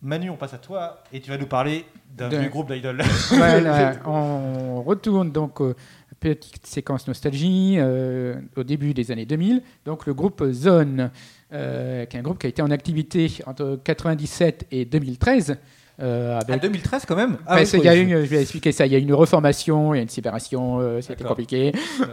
Manu, 0.03 0.31
on 0.31 0.35
passe 0.35 0.55
à 0.55 0.57
toi 0.57 1.03
et 1.13 1.21
tu 1.21 1.29
vas 1.29 1.37
nous 1.37 1.45
parler 1.45 1.85
d'un 2.09 2.27
De- 2.27 2.37
vieux 2.37 2.49
groupe 2.49 2.71
d'idol. 2.73 2.99
Voilà, 3.29 3.93
on 4.07 4.81
retourne 4.81 5.31
donc 5.31 5.61
euh, 5.61 5.75
petite 6.21 6.67
séquence 6.67 7.07
nostalgie 7.07 7.75
euh, 7.79 8.35
au 8.55 8.63
début 8.63 8.93
des 8.93 9.11
années 9.11 9.25
2000. 9.25 9.61
Donc 9.85 10.05
le 10.05 10.13
groupe 10.13 10.43
Zone, 10.51 11.11
euh, 11.51 12.05
qui 12.05 12.15
est 12.15 12.19
un 12.19 12.23
groupe 12.23 12.39
qui 12.39 12.45
a 12.45 12.49
été 12.49 12.61
en 12.61 12.71
activité 12.71 13.29
entre 13.47 13.79
97 13.83 14.67
et 14.71 14.85
2013. 14.85 15.57
Euh, 16.01 16.35
À 16.35 16.41
avec 16.41 16.61
2013 16.61 17.05
quand 17.07 17.15
même. 17.15 17.37
C'est- 17.65 17.77
il 17.77 17.83
y 17.83 17.87
a 17.89 17.95
une, 17.95 18.09
je 18.09 18.15
vais 18.29 18.41
expliquer 18.41 18.71
ça. 18.71 18.85
Il 18.85 18.91
y 18.91 18.95
a 18.95 18.99
une 18.99 19.13
reformation, 19.13 19.93
il 19.93 19.97
y 19.97 19.99
a 19.99 20.03
une 20.03 20.09
séparation, 20.09 20.79
euh, 20.79 21.01
c'était 21.01 21.23
compliqué. 21.23 21.71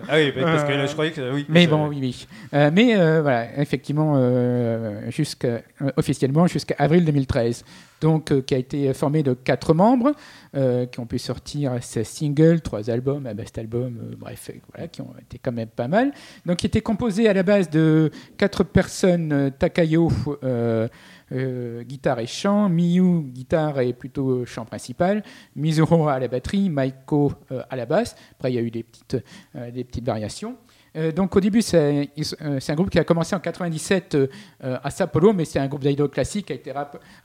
Ah 0.08 0.16
oui, 0.16 0.32
parce 0.32 0.64
que 0.64 0.72
Euh, 0.72 0.76
là, 0.76 0.86
je 0.86 0.92
croyais 0.92 1.10
que 1.12 1.32
oui. 1.32 1.46
Mais 1.48 1.66
bon, 1.66 1.88
oui, 1.88 1.98
oui. 2.00 2.26
Euh, 2.54 2.70
mais 2.72 2.96
euh, 2.96 3.22
voilà, 3.22 3.58
effectivement, 3.60 4.14
euh, 4.16 5.00
euh, 5.44 5.58
officiellement 5.96 6.46
jusqu'à 6.46 6.74
avril 6.78 7.04
2013. 7.04 7.64
Donc, 8.00 8.30
euh, 8.30 8.42
qui 8.42 8.54
a 8.54 8.58
été 8.58 8.92
formé 8.94 9.24
de 9.24 9.32
quatre 9.34 9.74
membres 9.74 10.12
euh, 10.56 10.86
qui 10.86 11.00
ont 11.00 11.06
pu 11.06 11.18
sortir 11.18 11.72
16 11.80 12.06
singles, 12.06 12.60
trois 12.60 12.90
albums, 12.90 13.26
un 13.26 13.34
best 13.34 13.58
album, 13.58 13.98
euh, 14.00 14.14
bref, 14.16 14.50
euh, 14.50 14.58
voilà, 14.72 14.86
qui 14.86 15.00
ont 15.00 15.12
été 15.20 15.40
quand 15.42 15.50
même 15.50 15.66
pas 15.66 15.88
mal. 15.88 16.12
Donc, 16.46 16.58
qui 16.58 16.66
était 16.66 16.80
composé 16.80 17.28
à 17.28 17.32
la 17.32 17.42
base 17.42 17.68
de 17.70 18.12
quatre 18.36 18.62
personnes 18.62 19.32
euh, 19.32 19.50
Takayo, 19.50 20.12
euh, 21.32 21.78
euh, 21.78 21.82
guitare 21.82 22.20
et 22.20 22.26
chant, 22.26 22.68
Miyu, 22.68 23.22
guitare 23.22 23.80
et 23.80 23.92
plutôt 23.92 24.44
chant 24.44 24.64
principal, 24.64 25.22
Mizuro 25.56 26.08
à 26.08 26.18
la 26.18 26.28
batterie, 26.28 26.70
Maiko 26.70 27.32
euh, 27.52 27.62
à 27.70 27.76
la 27.76 27.86
basse. 27.86 28.16
Après, 28.32 28.52
il 28.52 28.54
y 28.56 28.58
a 28.58 28.62
eu 28.62 28.70
des 28.70 28.82
petites, 28.82 29.16
euh, 29.56 29.70
des 29.70 29.84
petites 29.84 30.04
variations. 30.04 30.56
Euh, 30.96 31.12
donc 31.12 31.36
au 31.36 31.40
début, 31.40 31.62
c'est 31.62 32.10
euh, 32.42 32.58
un 32.66 32.74
groupe 32.74 32.90
qui 32.90 32.98
a 32.98 33.04
commencé 33.04 33.36
en 33.36 33.40
97 33.40 34.14
euh, 34.14 34.26
euh, 34.64 34.78
à 34.82 34.90
Sapporo, 34.90 35.32
mais 35.32 35.44
c'est 35.44 35.58
un 35.58 35.68
groupe 35.68 35.82
d'idol 35.82 36.08
classique 36.08 36.46
qui 36.46 36.52
a 36.52 36.56
été 36.56 36.72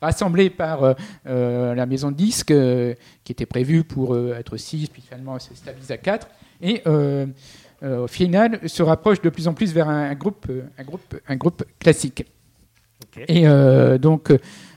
rassemblé 0.02 0.50
par 0.50 0.84
euh, 0.84 0.94
euh, 1.28 1.74
la 1.74 1.86
maison 1.86 2.12
de 2.12 2.16
disques, 2.18 2.52
euh, 2.52 2.94
qui 3.24 3.32
était 3.32 3.46
prévu 3.46 3.84
pour 3.84 4.14
euh, 4.14 4.36
être 4.38 4.58
6, 4.58 4.90
puis 4.90 5.02
finalement 5.02 5.40
se 5.40 5.56
stabilise 5.56 5.92
à 5.92 5.98
4. 5.98 6.28
Et 6.62 6.82
euh, 6.88 7.26
euh, 7.84 8.04
au 8.04 8.08
final, 8.08 8.60
se 8.68 8.84
rapproche 8.84 9.22
de 9.22 9.30
plus 9.30 9.48
en 9.48 9.54
plus 9.54 9.74
vers 9.74 9.90
un, 9.90 10.14
groupe, 10.16 10.46
euh, 10.50 10.64
un, 10.78 10.84
groupe, 10.84 11.16
un 11.28 11.36
groupe 11.36 11.64
classique. 11.80 12.26
Et 13.28 13.48
euh, 13.48 13.98
donc, 13.98 14.32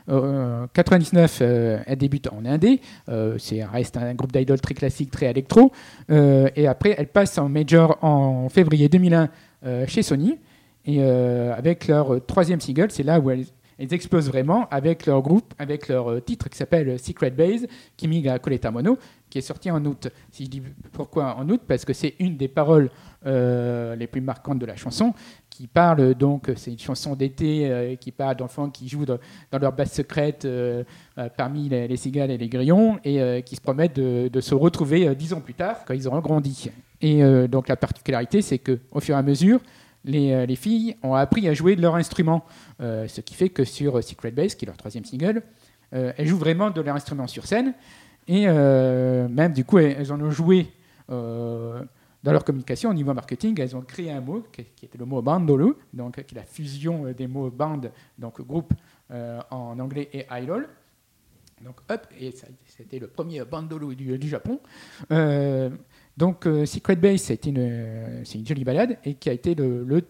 euh, 0.09 0.65
99, 0.73 1.39
euh, 1.41 1.79
elle 1.85 1.97
débute 1.97 2.27
en 2.27 2.45
indé. 2.45 2.81
Euh, 3.09 3.35
c'est 3.37 3.63
reste 3.63 3.97
un 3.97 4.13
groupe 4.13 4.31
d'idoles 4.31 4.61
très 4.61 4.73
classique, 4.73 5.11
très 5.11 5.29
électro. 5.29 5.71
Euh, 6.09 6.49
et 6.55 6.67
après, 6.67 6.95
elle 6.97 7.07
passe 7.07 7.37
en 7.37 7.49
major 7.49 7.97
en 8.01 8.49
février 8.49 8.89
2001 8.89 9.29
euh, 9.65 9.85
chez 9.87 10.03
Sony. 10.03 10.37
Et 10.85 10.97
euh, 10.99 11.53
avec 11.55 11.87
leur 11.87 12.25
troisième 12.25 12.61
single, 12.61 12.87
c'est 12.89 13.03
là 13.03 13.19
où 13.19 13.29
elles, 13.29 13.45
elles 13.77 13.93
explosent 13.93 14.27
vraiment 14.27 14.67
avec 14.69 15.05
leur 15.05 15.21
groupe, 15.21 15.53
avec 15.57 15.87
leur 15.87 16.11
euh, 16.11 16.19
titre 16.19 16.49
qui 16.49 16.57
s'appelle 16.57 16.99
Secret 16.99 17.31
Base, 17.31 17.67
Kimiga 17.95 18.39
Koleta 18.39 18.71
Mono, 18.71 18.97
qui 19.29 19.37
est 19.37 19.41
sorti 19.41 19.69
en 19.71 19.83
août. 19.85 20.07
Si 20.31 20.45
je 20.45 20.49
dis 20.49 20.61
pourquoi 20.91 21.35
en 21.35 21.47
août, 21.49 21.61
parce 21.67 21.85
que 21.85 21.93
c'est 21.93 22.15
une 22.19 22.37
des 22.37 22.47
paroles 22.47 22.89
euh, 23.25 23.95
les 23.95 24.07
plus 24.07 24.21
marquantes 24.21 24.59
de 24.59 24.65
la 24.65 24.75
chanson, 24.75 25.13
qui 25.49 25.67
parle 25.67 26.13
donc, 26.13 26.51
c'est 26.55 26.71
une 26.71 26.79
chanson 26.79 27.15
d'été 27.15 27.69
euh, 27.69 27.95
qui 27.95 28.11
parle 28.11 28.35
d'enfants 28.35 28.69
qui 28.69 28.87
jouent 28.87 29.05
dans, 29.05 29.17
leur 29.59 29.73
base 29.73 29.91
secrète 29.91 30.45
euh, 30.45 30.83
euh, 31.17 31.29
parmi 31.35 31.67
les, 31.67 31.87
les 31.87 31.97
cigales 31.97 32.29
et 32.29 32.37
les 32.37 32.47
grillons 32.47 32.99
et 33.03 33.19
euh, 33.19 33.41
qui 33.41 33.55
se 33.55 33.61
promettent 33.61 33.95
de, 33.95 34.27
de 34.27 34.39
se 34.41 34.53
retrouver 34.53 35.07
euh, 35.07 35.15
dix 35.15 35.33
ans 35.33 35.41
plus 35.41 35.55
tard 35.55 35.77
quand 35.85 35.95
ils 35.95 36.07
auront 36.07 36.19
grandi. 36.19 36.69
Et 37.01 37.23
euh, 37.23 37.47
donc 37.47 37.67
la 37.67 37.75
particularité, 37.75 38.41
c'est 38.41 38.59
que 38.59 38.79
au 38.91 38.99
fur 38.99 39.15
et 39.15 39.17
à 39.17 39.23
mesure, 39.23 39.59
les, 40.07 40.31
euh, 40.31 40.45
les 40.45 40.55
filles 40.55 40.95
ont 41.03 41.13
appris 41.13 41.47
à 41.47 41.53
jouer 41.53 41.75
de 41.75 41.81
leur 41.81 41.95
instrument, 41.95 42.43
Euh, 42.79 43.07
ce 43.07 43.21
qui 43.21 43.33
fait 43.33 43.49
que 43.49 43.63
sur 43.63 44.03
Secret 44.03 44.29
Base, 44.31 44.53
qui 44.53 44.65
est 44.65 44.67
leur 44.67 44.77
troisième 44.77 45.03
single, 45.03 45.41
euh, 45.93 46.13
elles 46.15 46.27
jouent 46.27 46.37
vraiment 46.37 46.69
de 46.69 46.79
leur 46.81 46.95
instrument 46.95 47.25
sur 47.25 47.47
scène 47.47 47.73
et 48.27 48.43
euh, 48.47 49.27
même 49.27 49.53
du 49.53 49.65
coup 49.65 49.79
elles, 49.79 50.11
en 50.11 50.21
ont 50.21 50.29
joué 50.29 50.67
euh, 51.09 51.81
dans 52.23 52.31
leur 52.31 52.43
communication, 52.43 52.91
au 52.91 52.93
niveau 52.93 53.13
marketing, 53.13 53.59
elles 53.59 53.75
ont 53.75 53.81
créé 53.81 54.11
un 54.11 54.21
mot 54.21 54.43
qui, 54.51 54.61
était 54.61 54.97
le 54.97 55.05
mot 55.05 55.23
bandolo, 55.23 55.77
donc 55.91 56.23
qui 56.23 56.35
est 56.35 56.37
la 56.37 56.43
fusion 56.43 57.05
euh, 57.05 57.13
des 57.13 57.25
mots 57.25 57.49
band, 57.49 57.81
donc 58.19 58.41
groupe 58.41 58.73
euh, 59.09 59.39
en 59.49 59.79
anglais 59.79 60.09
et 60.13 60.25
idol. 60.31 60.67
Donc 61.63 61.77
hop, 61.89 62.05
et 62.19 62.31
c'était 62.65 62.99
le 62.99 63.07
premier 63.07 63.43
bandolo 63.43 63.91
du 63.95 64.29
Japon. 64.29 64.59
Donc 66.17 66.47
euh, 66.47 66.65
Secret 66.65 66.95
Base, 66.95 67.21
c'est 67.21 67.45
une, 67.45 67.59
euh, 67.59 68.23
une 68.33 68.45
jolie 68.45 68.63
balade 68.63 68.97
et 69.05 69.13
qui 69.13 69.29
a 69.29 69.33
été 69.33 69.53
le, 69.53 70.01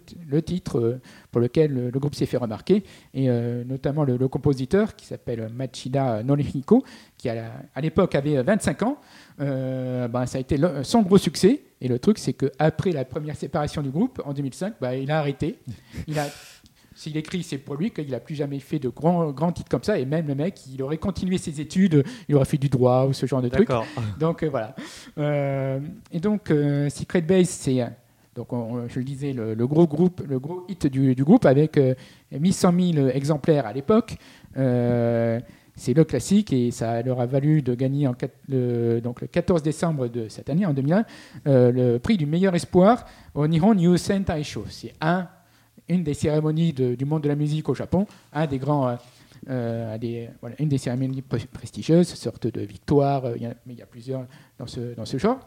titre 0.41 0.80
euh, 0.80 1.01
pour 1.32 1.41
lequel 1.41 1.91
le, 1.91 1.99
groupe 1.99 2.16
s'est 2.16 2.26
fait 2.26 2.38
remarquer, 2.38 2.84
et 3.14 3.30
euh, 3.30 3.66
notamment 3.66 4.05
le, 4.05 4.28
compositeur 4.30 4.95
qui 4.95 5.05
s'appelle 5.05 5.49
Machida 5.53 6.24
Norihiko, 6.24 6.84
qui 7.18 7.28
à 7.30 7.82
l'époque 7.82 8.16
avait 8.16 8.41
25 8.41 8.84
ans. 8.84 8.97
Ben, 9.38 10.26
ça 10.26 10.38
a 10.38 10.41
été 10.41 10.58
son 10.84 11.01
gros 11.01 11.18
succès. 11.18 11.62
Et 11.80 11.88
le 11.88 11.99
truc, 11.99 12.18
c'est 12.18 12.34
qu'après 12.34 12.91
la 12.91 13.05
première 13.05 13.36
séparation 13.36 13.84
du 13.84 13.89
groupe, 13.89 14.22
en 14.26 14.34
2005, 14.34 14.76
ben, 14.82 14.93
il 14.93 15.12
a 15.12 15.20
arrêté. 15.20 15.60
Il 16.08 16.18
a, 16.18 16.28
s'il 16.98 17.16
écrit, 17.16 17.43
c'est 17.43 17.60
pour 17.60 17.76
lui 17.76 17.91
qu'il 17.91 18.10
n'a 18.10 18.20
plus 18.20 18.34
jamais 18.36 18.60
fait 18.60 18.80
de 18.80 18.89
grands, 18.89 19.32
grands 19.32 19.52
titres 19.52 19.70
comme 19.70 19.84
ça. 19.84 20.00
Et 20.00 20.06
même 20.06 20.28
le 20.28 20.34
mec, 20.36 20.60
il 20.74 20.82
aurait 20.82 20.98
continué 20.98 21.38
ses 21.38 21.62
études, 21.62 22.04
il 22.28 22.36
aurait 22.36 22.45
fait 22.45 22.58
du 22.58 22.70
droit 22.70 23.06
ou 23.06 23.14
ce 23.14 23.26
genre 23.28 23.41
de 23.41 23.50
trucs. 23.50 23.68
D'accord. 23.68 23.86
Donc 24.20 24.41
euh, 24.43 24.50
voilà. 24.50 24.76
Euh, 25.20 25.80
et 26.12 26.20
donc 26.20 26.50
euh, 26.50 26.89
Secret 26.89 27.22
Base, 27.22 27.50
c'est 27.50 27.86
donc 28.36 28.52
on- 28.52 28.58
on- 28.58 28.88
je 28.88 28.98
le 29.00 29.06
disais 29.06 29.32
le, 29.34 29.54
le 29.54 29.68
gros 29.68 29.86
groupe, 29.88 30.22
le 30.28 30.39
gros 30.39 30.66
hit 30.68 30.88
du, 30.88 31.14
du 31.16 31.24
groupe 31.24 31.45
avec 31.45 31.78
euh, 31.78 31.93
1100 32.32 32.93
000 32.95 33.08
exemplaires 33.10 33.66
à 33.68 33.74
l'époque. 33.74 34.18
C'est 35.80 35.93
le 35.93 36.04
classique 36.06 36.52
et 36.54 36.72
ça 36.72 37.04
leur 37.04 37.22
a 37.22 37.28
valu 37.28 37.62
de 37.62 37.76
gagner 37.76 38.08
en 38.08 38.16
le, 38.50 39.00
donc 39.00 39.22
le 39.22 39.28
14 39.28 39.62
décembre 39.62 40.08
de 40.08 40.28
cette 40.28 40.50
année, 40.50 40.66
en 40.66 40.74
2001, 40.74 41.06
euh, 41.45 41.72
le 41.72 42.00
prix 42.00 42.18
du 42.18 42.26
meilleur 42.26 42.56
espoir 42.56 43.06
au 43.36 43.45
Nihon 43.48 43.76
New 43.76 43.95
Sentai 43.95 44.43
Show. 44.43 44.66
C'est 44.70 44.93
un, 45.02 45.28
une 45.89 46.03
des 46.03 46.13
cérémonies 46.13 46.73
du 46.73 47.05
monde 47.05 47.23
de 47.23 47.29
la 47.29 47.35
musique 47.35 47.69
au 47.69 47.73
Japon, 47.75 48.05
un 48.33 48.45
des 48.47 48.57
grands, 48.59 48.89
euh, 48.89 48.95
euh, 49.49 49.97
une 50.59 50.69
des 50.69 50.77
cérémonies 50.77 51.23
pre- 51.27 51.47
prestigieuses, 51.47 52.07
sorte 52.13 52.47
de 52.47 52.61
victoire, 52.61 53.25
euh, 53.25 53.33
il 53.35 53.43
y 53.43 53.45
a- 53.45 53.55
mais 53.65 53.73
il 53.73 53.79
y 53.79 53.81
a 53.81 53.85
plusieurs 53.85 54.25
dans 54.59 54.67
ce, 54.67 54.95
dans 54.95 55.05
ce 55.05 55.17
genre. 55.17 55.39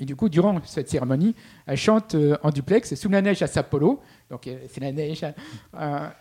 Et 0.00 0.04
du 0.04 0.14
coup, 0.16 0.28
durant 0.28 0.60
cette 0.64 0.88
cérémonie, 0.88 1.34
elle 1.66 1.76
chante 1.76 2.14
euh, 2.14 2.36
en 2.42 2.50
duplex 2.50 2.94
sous 2.94 3.08
la 3.08 3.22
neige 3.22 3.42
à 3.42 3.46
Sapporo. 3.46 4.00
Donc, 4.30 4.46
euh, 4.46 4.58
c'est 4.68 4.80
la 4.82 4.92
neige 4.92 5.24
à- 5.24 5.32
à- 5.72 6.12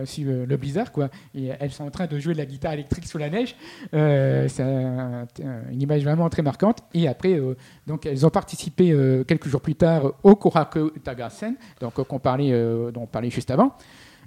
à- 0.00 0.06
sur 0.06 0.26
le, 0.46 0.56
blizzard, 0.56 0.92
quoi. 0.92 1.08
Et 1.34 1.50
elles 1.58 1.70
sont 1.70 1.84
en 1.84 1.90
train 1.90 2.06
de 2.06 2.18
jouer 2.18 2.34
de 2.34 2.38
la 2.38 2.44
guitare 2.46 2.74
électrique 2.74 3.06
sous 3.06 3.16
la 3.18 3.30
neige. 3.30 3.56
Euh, 3.94 4.46
c'est 4.48 4.62
un- 4.62 5.22
un- 5.42 5.70
une 5.72 5.80
image 5.80 6.04
vraiment 6.04 6.28
très 6.28 6.42
marquante. 6.42 6.80
Et 6.92 7.08
après, 7.08 7.32
euh, 7.38 7.56
donc, 7.86 8.04
elles 8.04 8.26
ont 8.26 8.30
participé 8.30 8.90
euh, 8.92 9.24
quelques 9.24 9.48
jours 9.48 9.62
plus 9.62 9.74
tard 9.76 10.12
au 10.22 10.36
Kohaku 10.36 10.90
Tagasen, 11.02 11.54
donc 11.80 11.98
euh, 11.98 12.04
qu'on 12.04 12.18
parlait, 12.18 12.52
euh, 12.52 12.90
dont 12.90 13.02
on 13.02 13.06
parlait 13.06 13.30
juste 13.30 13.50
avant. 13.50 13.72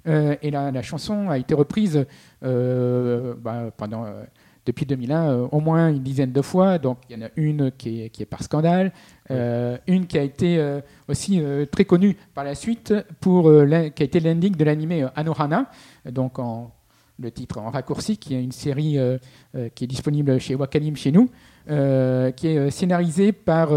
Euh, 0.06 0.36
et 0.42 0.50
la, 0.50 0.82
chanson 0.82 1.30
a 1.30 1.38
été 1.38 1.54
reprise 1.54 2.04
euh, 2.42 3.34
bah, 3.40 3.70
pendant, 3.76 4.04
euh, 4.04 4.24
depuis 4.66 4.86
2001 4.86 5.30
euh, 5.30 5.48
au 5.50 5.60
moins 5.60 5.90
une 5.90 6.02
dizaine 6.02 6.32
de 6.32 6.42
fois. 6.42 6.78
Donc 6.78 6.98
il 7.08 7.16
y 7.16 7.22
en 7.22 7.26
a 7.26 7.30
une 7.36 7.70
qui 7.72 8.02
est, 8.02 8.10
qui 8.10 8.22
est 8.22 8.26
par 8.26 8.42
scandale, 8.42 8.92
euh, 9.30 9.76
une 9.86 10.06
qui 10.06 10.18
a 10.18 10.22
été 10.22 10.58
euh, 10.58 10.80
aussi 11.08 11.42
très 11.70 11.84
connue 11.84 12.16
par 12.34 12.44
la 12.44 12.54
suite, 12.54 12.94
pour, 13.20 13.44
qui 13.44 14.02
a 14.02 14.06
été 14.06 14.20
l'ending 14.20 14.56
de 14.56 14.64
l'animé 14.64 15.06
Anohana, 15.16 15.70
donc 16.06 16.38
en, 16.38 16.72
le 17.18 17.30
titre 17.30 17.58
en 17.58 17.70
raccourci, 17.70 18.16
qui 18.16 18.34
est 18.34 18.42
une 18.42 18.52
série 18.52 18.98
euh, 18.98 19.18
euh, 19.54 19.68
qui 19.74 19.84
est 19.84 19.86
disponible 19.86 20.38
chez 20.40 20.54
Wakanim 20.54 20.96
chez 20.96 21.12
nous, 21.12 21.30
euh, 21.70 22.30
qui 22.32 22.48
est 22.48 22.70
scénarisée 22.70 23.32
par, 23.32 23.70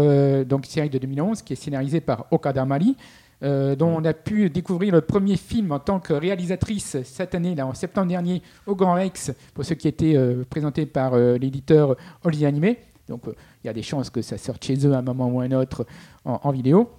donc 0.44 0.66
série 0.66 0.90
de 0.90 0.98
2011, 0.98 1.42
qui 1.42 1.52
est 1.52 1.56
scénarisée 1.56 2.00
par 2.00 2.26
Okada 2.30 2.64
Mari, 2.64 2.96
euh, 3.42 3.76
dont 3.76 3.88
on 3.88 4.04
a 4.04 4.12
pu 4.14 4.50
découvrir 4.50 4.92
le 4.92 5.00
premier 5.00 5.36
film 5.36 5.70
en 5.72 5.78
tant 5.78 6.00
que 6.00 6.12
réalisatrice 6.12 6.96
cette 7.04 7.34
année, 7.34 7.54
là, 7.54 7.66
en 7.66 7.74
septembre 7.74 8.08
dernier, 8.08 8.42
au 8.66 8.74
Grand 8.74 8.94
Rex, 8.94 9.32
pour 9.54 9.64
ceux 9.64 9.76
qui 9.76 9.86
étaient 9.88 10.16
euh, 10.16 10.44
présentés 10.48 10.86
par 10.86 11.14
euh, 11.14 11.38
l'éditeur 11.38 11.96
Oli 12.24 12.44
Animé. 12.46 12.78
Donc 13.08 13.28
euh, 13.28 13.34
il 13.62 13.68
y 13.68 13.70
a 13.70 13.72
des 13.72 13.82
chances 13.82 14.10
que 14.10 14.22
ça 14.22 14.38
sorte 14.38 14.64
chez 14.64 14.86
eux 14.86 14.92
à 14.92 14.98
un 14.98 15.02
moment 15.02 15.28
ou 15.28 15.40
à 15.40 15.44
un 15.44 15.52
autre 15.52 15.86
en, 16.24 16.40
en 16.42 16.50
vidéo. 16.50 16.90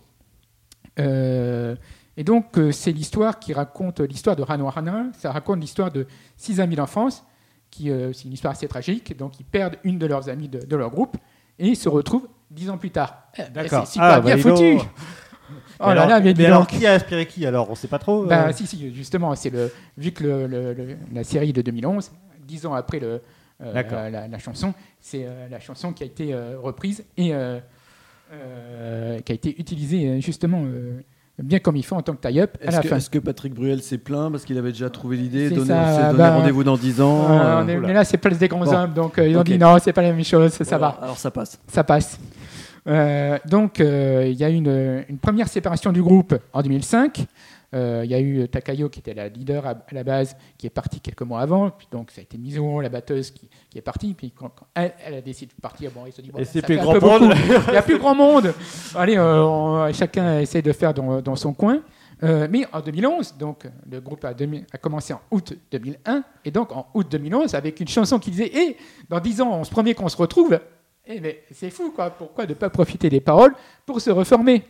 Euh, 1.00 1.76
et 2.18 2.24
donc 2.24 2.58
c'est 2.72 2.92
l'histoire 2.92 3.40
qui 3.40 3.54
raconte 3.54 4.00
l'histoire 4.02 4.36
de 4.36 4.44
Hano 4.48 4.70
Hana, 4.76 5.06
ça 5.18 5.32
raconte 5.32 5.62
l'histoire 5.62 5.92
de 5.92 6.06
six 6.36 6.60
amis 6.60 6.76
d'enfance, 6.76 7.24
qui 7.72 7.90
c'est 8.14 8.26
une 8.26 8.34
histoire 8.34 8.52
assez 8.52 8.68
tragique, 8.68 9.16
donc 9.16 9.40
ils 9.40 9.46
perdent 9.46 9.78
une 9.86 9.98
de 9.98 10.06
leurs 10.06 10.28
amies 10.28 10.50
de, 10.50 10.60
de 10.60 10.76
leur 10.76 10.90
groupe 10.90 11.16
et 11.60 11.68
ils 11.68 11.78
se 11.78 11.88
retrouvent 11.88 12.28
dix 12.52 12.70
ans 12.70 12.78
plus 12.78 12.92
tard. 12.92 13.24
Eh 13.38 13.44
ben, 13.44 13.64
D'accord. 13.64 13.86
C'est 13.88 13.94
super 13.94 14.08
Ah, 14.10 14.20
bien 14.22 14.36
bah, 14.36 14.42
foutu. 14.42 14.80
Oh 15.80 15.88
là 15.94 16.06
là, 16.06 16.20
mais 16.20 16.46
alors, 16.46 16.68
qui 16.68 16.86
a 16.86 16.94
inspiré 16.94 17.26
qui 17.26 17.46
alors 17.46 17.70
On 17.70 17.76
sait 17.76 17.88
pas 17.88 18.00
trop. 18.00 18.24
euh. 18.24 18.28
Bah, 18.28 18.52
si, 18.54 18.68
si, 18.68 18.94
justement, 18.94 19.34
c'est 19.36 19.50
le, 19.50 19.72
vu 19.98 20.12
que 20.12 20.24
le- 20.24 20.48
le- 20.48 20.74
le- 20.74 20.98
la 21.14 21.24
série 21.24 21.54
de 21.54 21.62
2011, 21.62 22.12
dix 22.46 22.66
ans 22.66 22.74
après 22.74 23.00
le, 23.00 23.22
euh, 23.62 24.10
la, 24.10 24.28
la 24.28 24.40
chanson, 24.40 24.74
c'est 25.00 25.26
euh, 25.26 25.48
la 25.50 25.60
chanson 25.60 25.94
qui 25.94 26.04
a 26.04 26.06
été 26.06 26.34
euh, 26.34 26.58
reprise 26.62 27.04
et 27.18 27.34
euh, 27.34 27.60
euh, 28.32 29.20
qui 29.22 29.32
a 29.32 29.36
été 29.36 29.60
utilisée 29.60 30.08
euh, 30.08 30.22
justement 30.22 30.62
euh, 30.66 31.00
bien 31.42 31.60
comme 31.60 31.76
il 31.78 31.84
faut 31.86 31.96
en 31.96 32.02
tant 32.02 32.14
que 32.14 32.28
tie-up 32.28 32.58
Est-ce 32.62 33.10
que, 33.10 33.18
Patrick 33.20 33.54
Bruel 33.54 33.82
s'est 33.82 33.98
plaint 33.98 34.32
parce 34.32 34.44
qu'il 34.46 34.58
avait 34.58 34.72
déjà 34.72 34.90
trouvé 34.90 35.18
l'idée, 35.18 35.50
donné, 35.50 35.70
bah, 35.70 36.36
rendez-vous 36.36 36.64
dans 36.64 36.78
10 36.78 37.02
ans 37.02 37.26
Euh, 37.30 37.40
euh, 37.40 37.64
on 37.64 37.68
est- 37.70 37.78
oula. 37.78 37.88
mais 37.88 37.94
là, 37.94 38.04
c'est 38.04 38.18
place 38.18 38.38
des 38.38 38.48
grands 38.48 38.64
Bon. 38.66 38.74
hommes, 38.74 38.94
donc 38.94 39.18
euh, 39.18 39.28
ils 39.28 39.36
ont 39.38 39.42
Ok. 39.42 39.48
dit 39.48 39.58
non, 39.58 39.78
c'est 39.82 39.94
pas 39.94 40.02
la 40.02 40.12
même 40.14 40.24
chose, 40.24 40.52
ça 40.52 40.64
voilà, 40.78 40.96
va. 41.00 41.04
Alors 41.04 41.18
ça 41.18 41.32
passe. 41.32 41.60
ça 41.68 41.84
passe. 41.84 42.20
Euh, 42.90 43.38
donc, 43.46 43.80
euh, 43.80 44.26
il 44.28 44.34
y 44.38 44.44
a 44.44 44.50
eu 44.50 44.56
une, 44.56 45.06
une 45.08 45.20
première 45.20 45.48
séparation 45.48 45.92
du 45.92 46.02
groupe 46.02 46.36
en 46.54 46.62
2005. 46.62 47.26
Euh, 47.76 48.02
Il 48.04 48.10
y 48.10 48.16
a 48.16 48.20
eu 48.20 48.48
Takayo, 48.48 48.90
qui 48.90 49.00
était 49.00 49.14
la 49.14 49.30
leader 49.30 49.64
à, 49.68 49.70
à 49.72 49.94
la 49.94 50.04
base, 50.04 50.36
qui 50.58 50.66
est 50.66 50.72
partie 50.72 51.00
quelques 51.00 51.22
mois 51.22 51.42
avant. 51.42 51.70
Puis 51.70 51.88
donc, 51.92 52.10
ça 52.10 52.20
a 52.20 52.24
été 52.24 52.36
Mizuho, 52.38 52.82
la 52.82 52.90
batteuse, 52.90 53.30
qui, 53.30 53.48
qui 53.70 53.78
est 53.78 53.82
partie. 53.82 54.16
Puis 54.16 54.32
quand, 54.32 54.50
quand 54.50 54.66
elle, 54.74 54.94
elle 55.06 55.14
a 55.16 55.22
décidé 55.22 55.54
de 55.56 55.62
partir, 55.62 55.92
bon, 55.92 56.02
il 56.08 56.12
se 56.12 56.22
dit 56.22 56.32
bon, 56.32 56.40
ça 56.46 56.68
fait 56.68 56.80
un 56.80 56.84
grand 56.84 56.94
peu 56.94 57.00
monde. 57.20 57.34
Il 57.68 57.72
n'y 57.72 57.78
a 57.78 57.82
plus 57.84 58.00
grand 58.00 58.16
monde. 58.16 58.54
Allez, 58.96 59.20
on- 59.20 59.92
chacun 59.94 60.40
essaie 60.40 60.64
de 60.64 60.72
faire 60.72 60.96
dans, 60.96 61.22
dans 61.22 61.36
son 61.36 61.54
coin. 61.54 61.82
Euh, 62.24 62.48
mais 62.50 62.66
en 62.74 62.82
2011, 62.82 63.36
donc 63.38 63.66
le 63.90 64.02
groupe 64.02 64.26
a, 64.26 64.34
demi- 64.34 64.66
a 64.74 64.78
commencé 64.78 65.14
en 65.14 65.22
août 65.32 65.54
2001, 65.72 66.24
et 66.44 66.52
donc 66.52 66.74
en 66.74 66.86
août 66.94 67.08
2011, 67.10 67.56
avec 67.56 67.80
une 67.80 67.88
chanson 67.88 68.20
qui 68.20 68.32
disait 68.32 68.52
Eh, 68.54 68.76
dans 69.08 69.22
10 69.22 69.40
ans, 69.42 69.52
on 69.60 69.64
se 69.64 69.70
promet 69.72 69.94
qu'on 69.94 70.10
se 70.10 70.18
retrouve. 70.18 70.60
Eh, 71.12 71.20
mais 71.20 71.44
c'est 71.52 71.72
fou, 71.72 71.92
quoi. 71.92 72.12
Pourquoi 72.12 72.46
ne 72.46 72.54
pas 72.54 72.70
profiter 72.70 73.10
des 73.10 73.20
paroles 73.20 73.54
pour 73.86 74.00
se 74.00 74.12
reformer? 74.12 74.64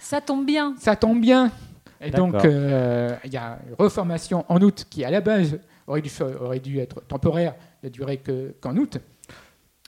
Ça 0.00 0.20
tombe 0.20 0.44
bien. 0.44 0.74
Ça 0.78 0.96
tombe 0.96 1.20
bien. 1.20 1.52
Et 2.00 2.10
donc, 2.10 2.34
euh, 2.44 3.14
il 3.24 3.32
y 3.32 3.36
a 3.36 3.58
une 3.68 3.74
reformation 3.78 4.44
en 4.48 4.60
août 4.60 4.84
qui, 4.90 5.04
à 5.04 5.10
la 5.10 5.20
base, 5.20 5.58
aurait 5.86 6.02
dû, 6.02 6.08
fa- 6.10 6.26
aurait 6.40 6.58
dû 6.58 6.78
être 6.80 7.00
temporaire, 7.06 7.54
ne 7.82 7.88
durer 7.88 8.16
que- 8.18 8.54
qu'en 8.60 8.76
août. 8.76 8.98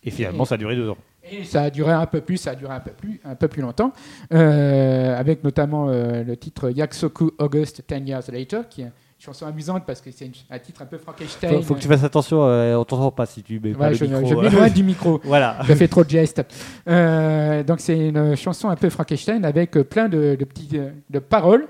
Et 0.05 0.11
finalement, 0.11 0.45
ça 0.45 0.55
a 0.55 0.59
duré 0.59 0.77
deux 0.77 0.89
ans. 0.89 0.97
Et 1.29 1.43
ça 1.45 1.63
a 1.65 1.71
duré 1.71 1.93
un 1.93 2.07
peu 2.07 2.21
plus, 2.21 2.37
ça 2.37 2.53
a 2.53 2.55
duré 2.55 2.73
un 2.73 2.79
peu 2.81 2.93
plus, 2.93 3.21
un 3.25 3.35
peu 3.35 3.49
plus 3.49 3.61
longtemps, 3.61 3.93
euh, 4.33 5.19
avec 5.19 5.43
notamment 5.43 5.89
euh, 5.89 6.23
le 6.23 6.37
titre 6.37 6.71
Yaksoku 6.71 7.33
August 7.39 7.83
10 7.89 8.07
Years 8.09 8.23
Later, 8.31 8.61
qui 8.71 8.83
est 8.83 8.93
chanson 9.19 9.47
amusante 9.47 9.85
parce 9.87 10.01
que 10.01 10.11
c'est 10.11 10.31
un 10.51 10.59
titre 10.59 10.83
un 10.83 10.87
peu 10.87 10.99
Frankenstein. 10.99 11.51
Faut, 11.57 11.63
faut 11.63 11.75
que 11.75 11.81
tu 11.81 11.89
fasses 11.89 12.05
attention, 12.05 12.45
euh, 12.45 12.77
on 12.77 12.85
t'entend 12.85 13.11
pas 13.11 13.27
si 13.27 13.43
tu 13.43 13.59
mets 13.61 13.73
pas 13.73 13.85
Ouais, 13.85 13.91
le 13.91 13.95
je, 13.97 14.05
micro. 14.05 14.27
je 14.27 14.35
euh. 14.35 14.43
m'éloigne 14.43 14.73
du 14.73 14.83
micro. 14.85 15.21
Voilà. 15.25 15.59
Je 15.65 15.75
fais 15.75 15.89
trop 15.89 16.05
de 16.05 16.11
gestes. 16.11 16.43
Euh, 16.89 17.63
donc 17.63 17.81
c'est 17.81 18.09
une 18.09 18.37
chanson 18.37 18.69
un 18.69 18.77
peu 18.77 18.91
Frankenstein 18.91 19.45
avec 19.45 19.77
euh, 19.77 19.85
plein 19.85 20.09
de, 20.09 20.37
euh, 20.75 20.91
de 21.09 21.19
paroles. 21.19 21.67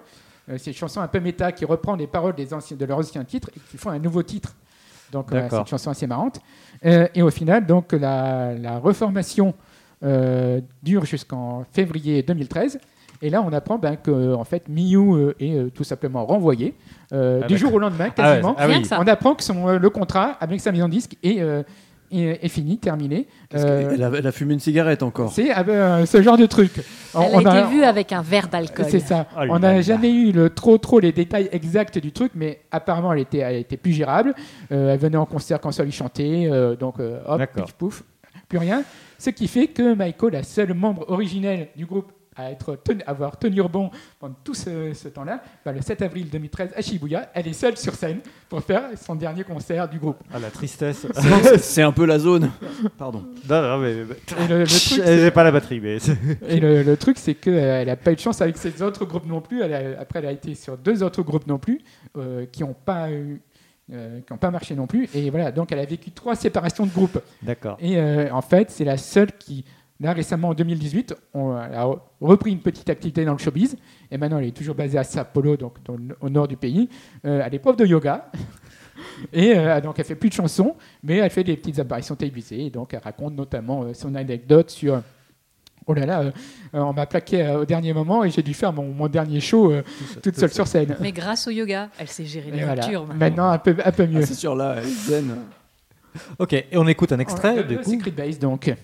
Euh, 0.48 0.56
c'est 0.58 0.70
une 0.72 0.76
chanson 0.76 1.00
un 1.00 1.08
peu 1.08 1.20
méta 1.20 1.52
qui 1.52 1.64
reprend 1.64 1.94
les 1.94 2.06
paroles 2.06 2.34
des 2.34 2.52
anciens, 2.52 2.76
de 2.76 2.84
leurs 2.84 2.98
anciens 2.98 3.24
titres 3.24 3.50
et 3.56 3.60
qui 3.70 3.76
font 3.76 3.90
un 3.90 3.98
nouveau 3.98 4.22
titre. 4.22 4.54
Donc 5.12 5.28
c'est 5.30 5.56
une 5.56 5.66
chanson 5.66 5.90
assez 5.90 6.06
marrante. 6.08 6.40
Et 6.82 7.22
au 7.22 7.30
final, 7.30 7.64
donc 7.64 7.92
la, 7.92 8.54
la 8.54 8.78
reformation 8.78 9.54
dure 10.82 11.04
jusqu'en 11.04 11.64
février 11.72 12.24
2013. 12.24 12.80
Et 13.22 13.30
là, 13.30 13.42
on 13.42 13.52
apprend 13.52 13.78
ben, 13.78 13.96
que 13.96 14.34
en 14.34 14.44
fait 14.44 14.68
Miyu 14.68 14.98
euh, 15.14 15.34
est 15.40 15.54
euh, 15.56 15.70
tout 15.74 15.84
simplement 15.84 16.26
renvoyé 16.26 16.74
euh, 17.12 17.40
Ah, 17.42 17.46
du 17.46 17.56
jour 17.56 17.72
au 17.74 17.78
lendemain, 17.78 18.10
Ah 18.16 18.22
ouais, 18.22 18.28
quasiment. 18.28 18.54
ah 18.58 18.66
Rien 18.66 18.76
oui. 18.76 18.82
que 18.82 18.88
ça. 18.88 18.98
On 19.00 19.06
apprend 19.06 19.34
que 19.34 19.42
son, 19.42 19.68
euh, 19.68 19.78
le 19.78 19.90
contrat 19.90 20.36
avec 20.40 20.60
sa 20.60 20.70
maison 20.72 20.86
de 20.86 20.90
disque 20.92 21.16
est, 21.22 21.40
euh, 21.40 21.62
est, 22.12 22.44
est 22.44 22.48
fini, 22.48 22.78
terminé. 22.78 23.26
Euh, 23.54 23.92
elle, 23.94 24.02
a, 24.02 24.10
elle 24.18 24.26
a 24.26 24.32
fumé 24.32 24.54
une 24.54 24.60
cigarette 24.60 25.02
encore. 25.02 25.32
c'est 25.32 25.50
euh, 25.56 26.04
ce 26.06 26.20
genre 26.22 26.36
de 26.36 26.46
truc. 26.46 26.72
On- 27.14 27.22
Elle 27.22 27.34
a 27.34 27.36
on 27.36 27.40
été 27.64 27.74
vue 27.74 27.82
avec 27.84 28.12
un 28.12 28.22
verre 28.22 28.48
d'alcool. 28.48 28.86
C'est 28.88 29.00
ça. 29.00 29.26
Oh 29.36 29.40
là 29.40 29.46
on 29.50 29.58
n'a 29.60 29.80
jamais 29.80 30.12
eu 30.12 30.30
le, 30.32 30.50
trop 30.50 30.76
trop 30.78 31.00
les 31.00 31.12
détails 31.12 31.48
exacts 31.52 31.98
du 31.98 32.12
truc, 32.12 32.32
mais 32.34 32.60
apparemment 32.70 33.12
elle 33.12 33.20
était, 33.20 33.38
elle 33.38 33.56
était 33.56 33.76
plus 33.78 33.92
gérable. 33.92 34.34
Euh, 34.72 34.92
elle 34.92 34.98
venait 35.00 35.16
en 35.16 35.26
concert 35.26 35.58
quand 35.60 35.72
ça 35.72 35.82
lui 35.84 35.92
chantait, 35.92 36.48
euh, 36.52 36.76
donc 36.76 37.00
euh, 37.00 37.20
hop, 37.26 37.40
pouf, 37.78 38.02
plus 38.48 38.58
rien. 38.58 38.82
Ce 39.18 39.30
qui 39.30 39.48
fait 39.48 39.68
que 39.68 39.94
Michael, 39.94 40.34
la 40.34 40.42
seule 40.42 40.74
membre 40.74 41.06
originelle 41.08 41.68
du 41.74 41.86
groupe, 41.86 42.12
à 42.36 42.50
être 42.50 42.76
tenu- 42.76 43.02
avoir 43.06 43.38
tenu 43.38 43.62
bon 43.70 43.90
pendant 44.20 44.36
tout 44.44 44.54
ce, 44.54 44.92
ce 44.94 45.08
temps-là, 45.08 45.42
bah, 45.64 45.72
le 45.72 45.80
7 45.80 46.02
avril 46.02 46.28
2013 46.30 46.70
à 46.76 46.82
Shibuya, 46.82 47.30
elle 47.34 47.48
est 47.48 47.52
seule 47.52 47.76
sur 47.76 47.94
scène 47.94 48.20
pour 48.48 48.62
faire 48.62 48.82
son 49.00 49.14
dernier 49.14 49.42
concert 49.44 49.88
du 49.88 49.98
groupe. 49.98 50.18
Ah, 50.32 50.38
la 50.38 50.50
tristesse. 50.50 51.06
C'est 51.58 51.82
un 51.82 51.92
peu 51.92 52.04
la 52.06 52.18
zone. 52.18 52.50
Pardon. 52.98 53.24
non, 53.48 53.62
non, 53.62 53.78
mais. 53.78 53.92
Et 53.92 54.48
le, 54.48 54.58
le 54.60 54.66
truc, 54.66 55.02
J'ai 55.04 55.30
pas 55.30 55.44
la 55.44 55.50
batterie, 55.52 55.80
mais. 55.80 55.98
Et 56.48 56.60
le, 56.60 56.82
le 56.82 56.96
truc, 56.96 57.18
c'est 57.18 57.34
qu'elle 57.34 57.86
n'a 57.86 57.96
pas 57.96 58.12
eu 58.12 58.16
de 58.16 58.20
chance 58.20 58.40
avec 58.40 58.56
ses 58.58 58.82
autres 58.82 59.04
groupes 59.04 59.26
non 59.26 59.40
plus. 59.40 59.62
Elle 59.62 59.74
a- 59.74 60.00
après, 60.00 60.18
elle 60.18 60.26
a 60.26 60.32
été 60.32 60.54
sur 60.54 60.76
deux 60.76 61.02
autres 61.02 61.22
groupes 61.22 61.46
non 61.46 61.58
plus, 61.58 61.80
euh, 62.16 62.46
qui 62.52 62.62
n'ont 62.62 62.74
pas, 62.74 63.10
eu- 63.10 63.40
euh, 63.92 64.20
qui 64.20 64.32
ont 64.32 64.36
pas 64.38 64.50
marché 64.50 64.74
non 64.74 64.86
plus. 64.86 65.08
Et 65.14 65.30
voilà, 65.30 65.50
donc 65.52 65.72
elle 65.72 65.78
a 65.78 65.84
vécu 65.84 66.10
trois 66.10 66.34
séparations 66.36 66.84
de 66.86 66.90
groupes. 66.92 67.18
D'accord. 67.42 67.76
Et 67.80 67.96
euh, 67.98 68.28
en 68.32 68.42
fait, 68.42 68.70
c'est 68.70 68.84
la 68.84 68.96
seule 68.96 69.32
qui, 69.38 69.64
là 70.00 70.12
récemment 70.12 70.48
en 70.48 70.54
2018, 70.54 71.14
on 71.34 71.56
elle 71.56 71.74
a 71.74 71.84
re- 71.84 71.98
repris 72.20 72.52
une 72.52 72.60
petite 72.60 72.88
activité 72.90 73.24
dans 73.24 73.32
le 73.32 73.38
showbiz. 73.38 73.76
Et 74.10 74.18
maintenant, 74.18 74.38
elle 74.38 74.46
est 74.46 74.56
toujours 74.56 74.74
basée 74.74 74.98
à 74.98 75.04
Sapporo, 75.04 75.56
donc 75.56 75.76
dans 75.84 75.96
le- 75.96 76.16
au 76.20 76.28
nord 76.28 76.48
du 76.48 76.56
pays. 76.56 76.88
Euh, 77.24 77.42
elle 77.44 77.54
est 77.54 77.58
prof 77.58 77.76
de 77.76 77.84
yoga. 77.86 78.30
Et 79.32 79.54
euh, 79.56 79.80
donc, 79.80 79.98
elle 79.98 80.04
fait 80.06 80.14
plus 80.14 80.30
de 80.30 80.34
chansons, 80.34 80.74
mais 81.02 81.16
elle 81.18 81.30
fait 81.30 81.44
des 81.44 81.56
petites 81.56 81.78
apparitions 81.78 82.16
télévisées. 82.16 82.66
Et 82.66 82.70
donc, 82.70 82.94
elle 82.94 83.00
raconte 83.00 83.34
notamment 83.34 83.82
euh, 83.84 83.94
son 83.94 84.14
anecdote 84.14 84.70
sur. 84.70 85.02
Oh 85.88 85.94
là 85.94 86.04
là, 86.04 86.20
euh, 86.22 86.30
on 86.72 86.92
m'a 86.92 87.06
plaqué 87.06 87.42
euh, 87.42 87.60
au 87.60 87.64
dernier 87.64 87.92
moment 87.92 88.24
et 88.24 88.30
j'ai 88.30 88.42
dû 88.42 88.54
faire 88.54 88.72
mon, 88.72 88.86
mon 88.92 89.06
dernier 89.06 89.38
show 89.40 89.70
euh, 89.70 89.82
toute 90.22 90.36
seule 90.36 90.50
sur 90.52 90.66
scène. 90.66 90.96
Mais 91.00 91.12
grâce 91.12 91.46
au 91.46 91.50
yoga, 91.50 91.90
elle 91.98 92.08
sait 92.08 92.24
gérer 92.24 92.50
les 92.50 92.64
voilà. 92.64 92.82
ruptures. 92.82 93.06
Maintenant, 93.06 93.50
un 93.50 93.58
peu, 93.58 93.76
un 93.84 93.92
peu 93.92 94.06
mieux. 94.06 94.22
Ah, 94.22 94.26
c'est 94.26 94.34
sûr, 94.34 94.56
là, 94.56 94.76
elle 94.78 94.84
est 94.84 94.90
zen. 94.90 95.36
Ok, 96.38 96.54
et 96.54 96.66
on 96.72 96.86
écoute 96.88 97.12
un 97.12 97.18
extrait, 97.20 97.62
du 97.64 97.78
coup. 97.78 97.92
Secret 97.92 98.10
Base, 98.10 98.38
donc. 98.38 98.74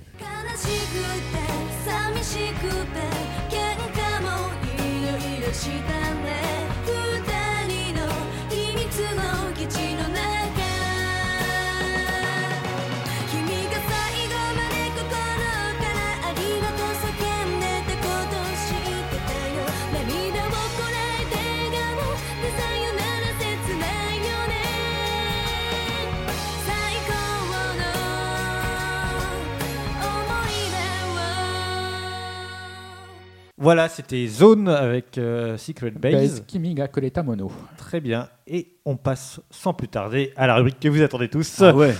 Voilà, 33.59 33.89
c'était 33.89 34.27
Zone 34.27 34.69
avec 34.69 35.19
euh, 35.19 35.59
Secret 35.59 35.91
Base. 35.91 36.13
Base 36.13 36.45
Kimi 36.47 36.75
ga 36.75 36.89
Kureta 36.89 37.23
Mono. 37.23 37.53
Très 37.77 38.01
bien. 38.01 38.29
Et 38.47 38.79
on 38.85 38.97
passe 38.97 39.41
sans 39.51 39.75
plus 39.75 39.89
tarder 39.89 40.33
à 40.37 40.47
la 40.47 40.57
rubrique 40.57 40.81
que 40.81 40.89
vous 40.89 41.03
attendez 41.03 41.29
tous. 41.29 41.61
Ah 41.61 41.75
ouais. 41.75 41.95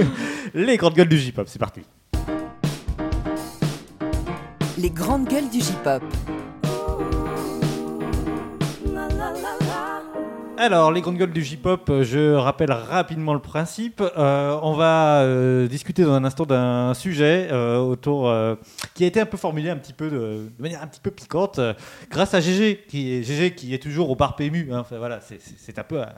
Les 0.54 0.76
grandes 0.76 0.94
gueules 0.94 1.08
du 1.08 1.18
J-pop. 1.18 1.46
C'est 1.48 1.58
parti. 1.58 1.82
Les 4.76 4.90
grandes 4.90 5.28
gueules 5.28 5.48
du 5.50 5.60
J-pop. 5.60 6.02
Alors, 10.60 10.90
les 10.90 11.00
grandes 11.02 11.18
gueules 11.18 11.30
du 11.32 11.44
J-pop, 11.44 11.88
euh, 11.88 12.02
je 12.02 12.34
rappelle 12.34 12.72
rapidement 12.72 13.32
le 13.32 13.38
principe. 13.38 14.02
Euh, 14.02 14.58
on 14.64 14.72
va 14.72 15.20
euh, 15.20 15.68
discuter 15.68 16.02
dans 16.02 16.14
un 16.14 16.24
instant 16.24 16.46
d'un 16.46 16.94
sujet 16.94 17.46
euh, 17.52 17.78
autour 17.78 18.28
euh, 18.28 18.56
qui 18.94 19.04
a 19.04 19.06
été 19.06 19.20
un 19.20 19.26
peu 19.26 19.36
formulé 19.36 19.70
un 19.70 19.76
petit 19.76 19.92
peu 19.92 20.10
de, 20.10 20.16
de 20.16 20.52
manière 20.62 20.82
un 20.82 20.88
petit 20.88 20.98
peu 21.00 21.12
piquante 21.12 21.60
euh, 21.60 21.74
grâce 22.10 22.34
à 22.34 22.40
GG 22.40 22.86
qui 22.88 23.12
est 23.14 23.22
GG 23.22 23.54
qui 23.54 23.72
est 23.72 23.78
toujours 23.80 24.10
au 24.10 24.16
bar 24.16 24.34
PMU. 24.34 24.70
hein. 24.72 24.80
Enfin, 24.80 24.98
voilà, 24.98 25.20
c'est- 25.20 25.78
un 25.78 25.84
peu 25.84 26.00
un, 26.02 26.08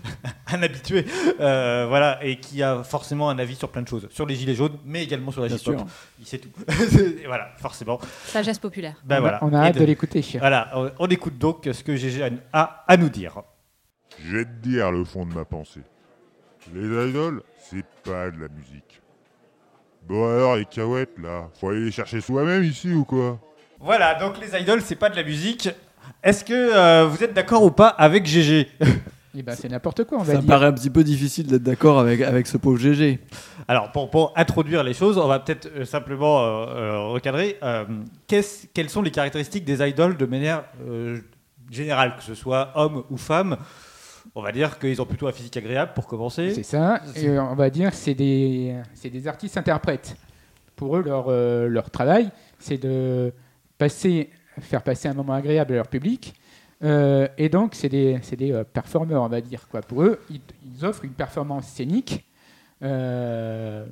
un 0.54 0.62
habitué, 0.62 1.04
euh, 1.40 1.84
voilà, 1.86 2.24
et 2.24 2.36
qui 2.40 2.62
a 2.62 2.82
forcément 2.82 3.28
un 3.28 3.38
avis 3.38 3.56
sur 3.56 3.68
plein 3.68 3.82
de 3.82 3.88
choses, 3.88 4.08
sur 4.10 4.24
les 4.24 4.36
gilets 4.36 4.54
jaunes, 4.54 4.78
mais 4.86 5.02
également 5.04 5.30
sur 5.32 5.42
la 5.42 5.48
J-pop. 5.48 5.74
Il 6.18 6.26
sait 6.26 6.38
tout. 6.38 6.48
Voilà, 7.26 7.48
forcément. 7.58 7.98
Sagesse 8.24 8.58
populaire. 8.58 8.94
Ben 9.04 9.16
on, 9.16 9.18
a- 9.18 9.20
voilà. 9.20 9.38
on 9.42 9.52
a 9.52 9.58
hâte 9.66 9.78
de, 9.78 9.84
l'écouter. 9.84 10.24
Voilà, 10.38 10.70
on, 10.74 10.90
on 10.98 11.06
écoute 11.08 11.36
donc 11.36 11.68
ce 11.70 11.84
que 11.84 11.94
GG 11.94 12.22
a, 12.22 12.30
a 12.58 12.84
à 12.88 12.96
nous 12.96 13.10
dire. 13.10 13.42
Je 14.24 14.36
vais 14.38 14.44
te 14.44 14.50
dire 14.62 14.90
le 14.92 15.04
fond 15.04 15.26
de 15.26 15.34
ma 15.34 15.44
pensée. 15.44 15.80
Les 16.74 17.08
idoles, 17.08 17.42
c'est 17.70 17.84
pas 18.04 18.30
de 18.30 18.40
la 18.40 18.48
musique. 18.48 19.00
Bon 20.08 20.24
alors 20.28 20.56
les 20.56 20.64
cahuètes 20.64 21.16
là, 21.22 21.48
faut 21.60 21.68
aller 21.68 21.84
les 21.84 21.90
chercher 21.92 22.20
soi-même 22.20 22.64
ici 22.64 22.92
ou 22.92 23.04
quoi? 23.04 23.38
Voilà, 23.80 24.14
donc 24.16 24.34
les 24.40 24.60
idoles, 24.60 24.80
c'est 24.82 24.96
pas 24.96 25.10
de 25.10 25.16
la 25.16 25.22
musique. 25.24 25.68
Est-ce 26.22 26.44
que 26.44 26.52
euh, 26.52 27.06
vous 27.06 27.22
êtes 27.22 27.34
d'accord 27.34 27.62
ou 27.64 27.70
pas 27.70 27.88
avec 27.88 28.26
GG 28.26 28.68
Eh 29.34 29.42
ben, 29.42 29.54
c'est 29.56 29.68
n'importe 29.68 30.04
quoi, 30.04 30.18
on 30.18 30.22
va 30.22 30.34
Ça 30.34 30.38
dire. 30.40 30.48
paraît 30.48 30.66
un 30.66 30.72
petit 30.72 30.90
peu 30.90 31.02
difficile 31.02 31.46
d'être 31.46 31.62
d'accord 31.62 31.98
avec, 31.98 32.20
avec 32.20 32.46
ce 32.46 32.58
pauvre 32.58 32.78
GG. 32.78 33.18
Alors, 33.66 33.90
pour, 33.90 34.10
pour 34.10 34.32
introduire 34.36 34.84
les 34.84 34.94
choses, 34.94 35.18
on 35.18 35.26
va 35.26 35.38
peut-être 35.40 35.68
euh, 35.74 35.84
simplement 35.84 36.42
euh, 36.42 36.66
euh, 36.66 36.98
recadrer. 37.08 37.58
euh, 37.62 37.84
qu'est-ce- 38.26 38.66
quelles 38.74 38.90
sont 38.90 39.02
les 39.02 39.10
caractéristiques 39.10 39.64
des 39.64 39.84
idoles 39.88 40.16
de 40.16 40.26
manière 40.26 40.64
euh, 40.86 41.18
générale, 41.70 42.14
que 42.16 42.22
ce 42.22 42.34
soit 42.34 42.70
homme 42.76 43.04
ou 43.10 43.16
femme? 43.16 43.56
On 44.34 44.40
va 44.42 44.50
dire 44.52 44.78
qu'ils 44.78 45.00
ont 45.02 45.04
plutôt 45.06 45.26
un 45.26 45.32
physique 45.32 45.56
agréable 45.58 45.92
pour 45.94 46.06
commencer. 46.06 46.54
C'est 46.54 46.62
ça. 46.62 47.02
Et 47.16 47.38
on 47.38 47.54
va 47.54 47.68
dire 47.68 47.90
que 47.90 47.96
c'est 47.96 48.14
des, 48.14 48.74
c'est 48.94 49.10
des 49.10 49.28
artistes-interprètes. 49.28 50.16
Pour 50.74 50.96
eux, 50.96 51.02
leur, 51.02 51.26
euh, 51.28 51.68
leur 51.68 51.90
travail, 51.90 52.30
c'est 52.58 52.78
de 52.78 53.32
passer, 53.76 54.30
faire 54.60 54.82
passer 54.82 55.08
un 55.08 55.14
moment 55.14 55.34
agréable 55.34 55.74
à 55.74 55.76
leur 55.76 55.88
public. 55.88 56.34
Euh, 56.82 57.28
et 57.36 57.48
donc, 57.50 57.74
c'est 57.74 57.90
des, 57.90 58.18
euh, 58.50 58.64
performeurs, 58.64 59.22
on 59.22 59.28
va 59.28 59.40
dire. 59.42 59.68
Quoi. 59.68 59.82
Pour 59.82 60.02
eux, 60.02 60.18
ils, 60.30 60.40
ils 60.64 60.84
offrent 60.84 61.04
une 61.04 61.12
performance 61.12 61.66
scénique, 61.66 62.24
euh, 62.82 63.86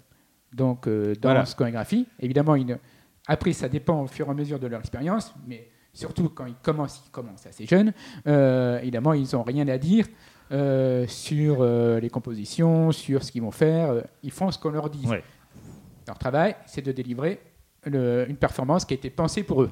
donc 0.53 0.89
dans 0.89 1.31
Voilà. 1.31 1.45
chorégraphie. 1.57 2.07
Évidemment, 2.19 2.57
ils 2.57 2.67
ne- 2.67 2.77
après, 3.29 3.53
ça 3.53 3.69
dépend 3.69 4.01
au 4.03 4.07
fur 4.07 4.27
et 4.27 4.31
à 4.31 4.35
mesure 4.35 4.59
de 4.59 4.67
leur 4.67 4.81
expérience, 4.81 5.33
mais 5.47 5.69
surtout 5.93 6.31
quand 6.31 6.47
ils 6.47 6.55
commencent, 6.55 7.03
ils 7.07 7.11
commencent 7.11 7.47
assez 7.47 7.67
jeunes, 7.67 7.93
évidemment, 8.27 9.13
ils 9.13 9.29
n'ont 9.35 9.43
rien 9.45 9.69
à 9.69 9.79
dire 9.79 10.07
euh, 10.53 11.07
sur 11.07 11.59
euh, 11.61 12.01
les 12.01 12.11
compositions, 12.11 12.93
sur 12.93 13.23
ce 13.23 13.31
qu'ils 13.33 13.43
vont 13.43 13.51
faire. 13.51 14.03
Ils 14.23 14.31
font 14.33 14.51
ce 14.51 14.59
qu'on 14.59 14.71
leur 14.71 14.91
dit. 14.91 15.07
Ouais. 15.07 15.23
Leur 16.07 16.19
travail, 16.19 16.57
c'est 16.67 16.83
de 16.83 16.93
délivrer 16.93 17.41
le- 17.85 18.27
une 18.29 18.37
performance 18.37 18.85
qui 18.85 18.95
a 18.95 18.97
été 18.97 19.11
pensée 19.11 19.43
pour 19.43 19.63
eux. 19.63 19.71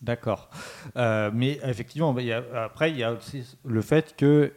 D'accord. 0.00 0.48
Euh, 0.96 1.30
mais 1.34 1.58
effectivement, 1.64 2.16
y 2.18 2.32
a- 2.32 2.44
après, 2.64 2.90
il 2.90 2.96
y 2.98 3.04
a 3.04 3.12
aussi 3.12 3.44
le 3.64 3.82
fait 3.82 4.14
que, 4.16 4.52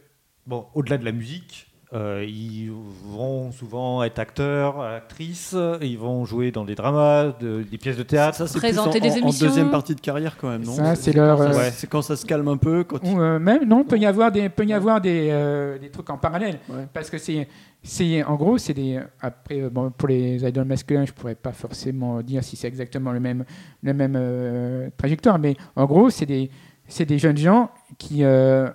bon, 0.46 0.66
au-delà 0.74 0.96
de 0.98 1.04
la 1.04 1.12
musique, 1.12 1.70
euh, 1.94 2.24
ils 2.28 2.70
vont 3.04 3.52
souvent 3.52 4.02
être 4.02 4.18
acteurs, 4.18 4.80
actrices, 4.80 5.54
ils 5.80 5.96
vont 5.98 6.24
jouer 6.24 6.50
dans 6.50 6.64
des 6.64 6.74
dramas, 6.74 7.32
de- 7.40 7.62
des 7.62 7.78
pièces 7.78 7.96
de 7.96 8.02
théâtre. 8.02 8.36
Ça, 8.36 8.46
c'est 8.48 8.58
Présenter 8.58 8.98
plus 9.00 9.10
en, 9.10 9.14
des 9.14 9.22
en- 9.22 9.30
deuxième 9.46 9.70
partie 9.70 9.94
de 9.94 10.00
carrière 10.00 10.36
quand 10.36 10.48
même, 10.48 10.64
non? 10.64 10.72
Ça, 10.72 10.96
c'est 10.96 11.12
leur, 11.12 11.38
quand 11.38 11.52
ça- 11.52 11.60
euh, 11.60 11.70
c'est 11.72 11.86
quand 11.88 12.02
ça 12.02 12.16
se 12.16 12.26
calme 12.26 12.48
un 12.48 12.56
peu. 12.56 12.82
Quand 12.84 12.98
ils- 13.04 13.14
Ou, 13.14 13.20
euh, 13.20 13.38
même, 13.38 13.64
non, 13.68 13.80
il 13.82 13.86
peut 13.86 13.98
y 13.98 14.06
avoir 14.06 14.32
des, 14.32 14.48
peut 14.48 14.64
y 14.64 14.72
avoir 14.72 15.00
des, 15.00 15.28
euh, 15.30 15.78
des 15.78 15.90
trucs 15.90 16.10
en 16.10 16.18
parallèle. 16.18 16.58
Ouais. 16.68 16.86
Parce 16.92 17.10
que 17.10 17.18
c'est, 17.18 17.46
c'est, 17.82 18.24
en 18.24 18.34
gros, 18.34 18.58
c'est 18.58 18.74
des. 18.74 19.00
Après, 19.20 19.60
bon, 19.70 19.90
pour 19.90 20.08
les 20.08 20.44
idoles 20.44 20.64
masculins, 20.64 21.04
je 21.04 21.12
pourrais 21.12 21.34
pas 21.36 21.52
forcément 21.52 22.22
dire 22.22 22.42
si 22.42 22.56
c'est 22.56 22.66
exactement 22.68 23.12
le 23.12 23.20
même, 23.20 23.44
le 23.82 23.94
même 23.94 24.14
euh, 24.16 24.88
trajectoire, 24.96 25.38
mais 25.38 25.56
en 25.76 25.84
gros, 25.86 26.10
c'est 26.10 26.26
des, 26.26 26.50
c'est 26.88 27.06
des 27.06 27.18
jeunes 27.18 27.36
gens 27.38 27.70
qui, 27.98 28.24
euh, 28.24 28.68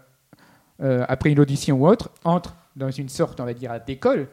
euh, 0.81 1.03
après 1.09 1.31
une 1.31 1.39
audition 1.41 1.75
ou 1.81 1.87
autre, 1.87 2.09
entrent 2.23 2.55
dans 2.79 2.89
une 2.91 3.09
sorte, 3.09 3.39
on 3.39 3.45
va 3.45 3.53
dire, 3.53 3.71
d'école 3.85 4.27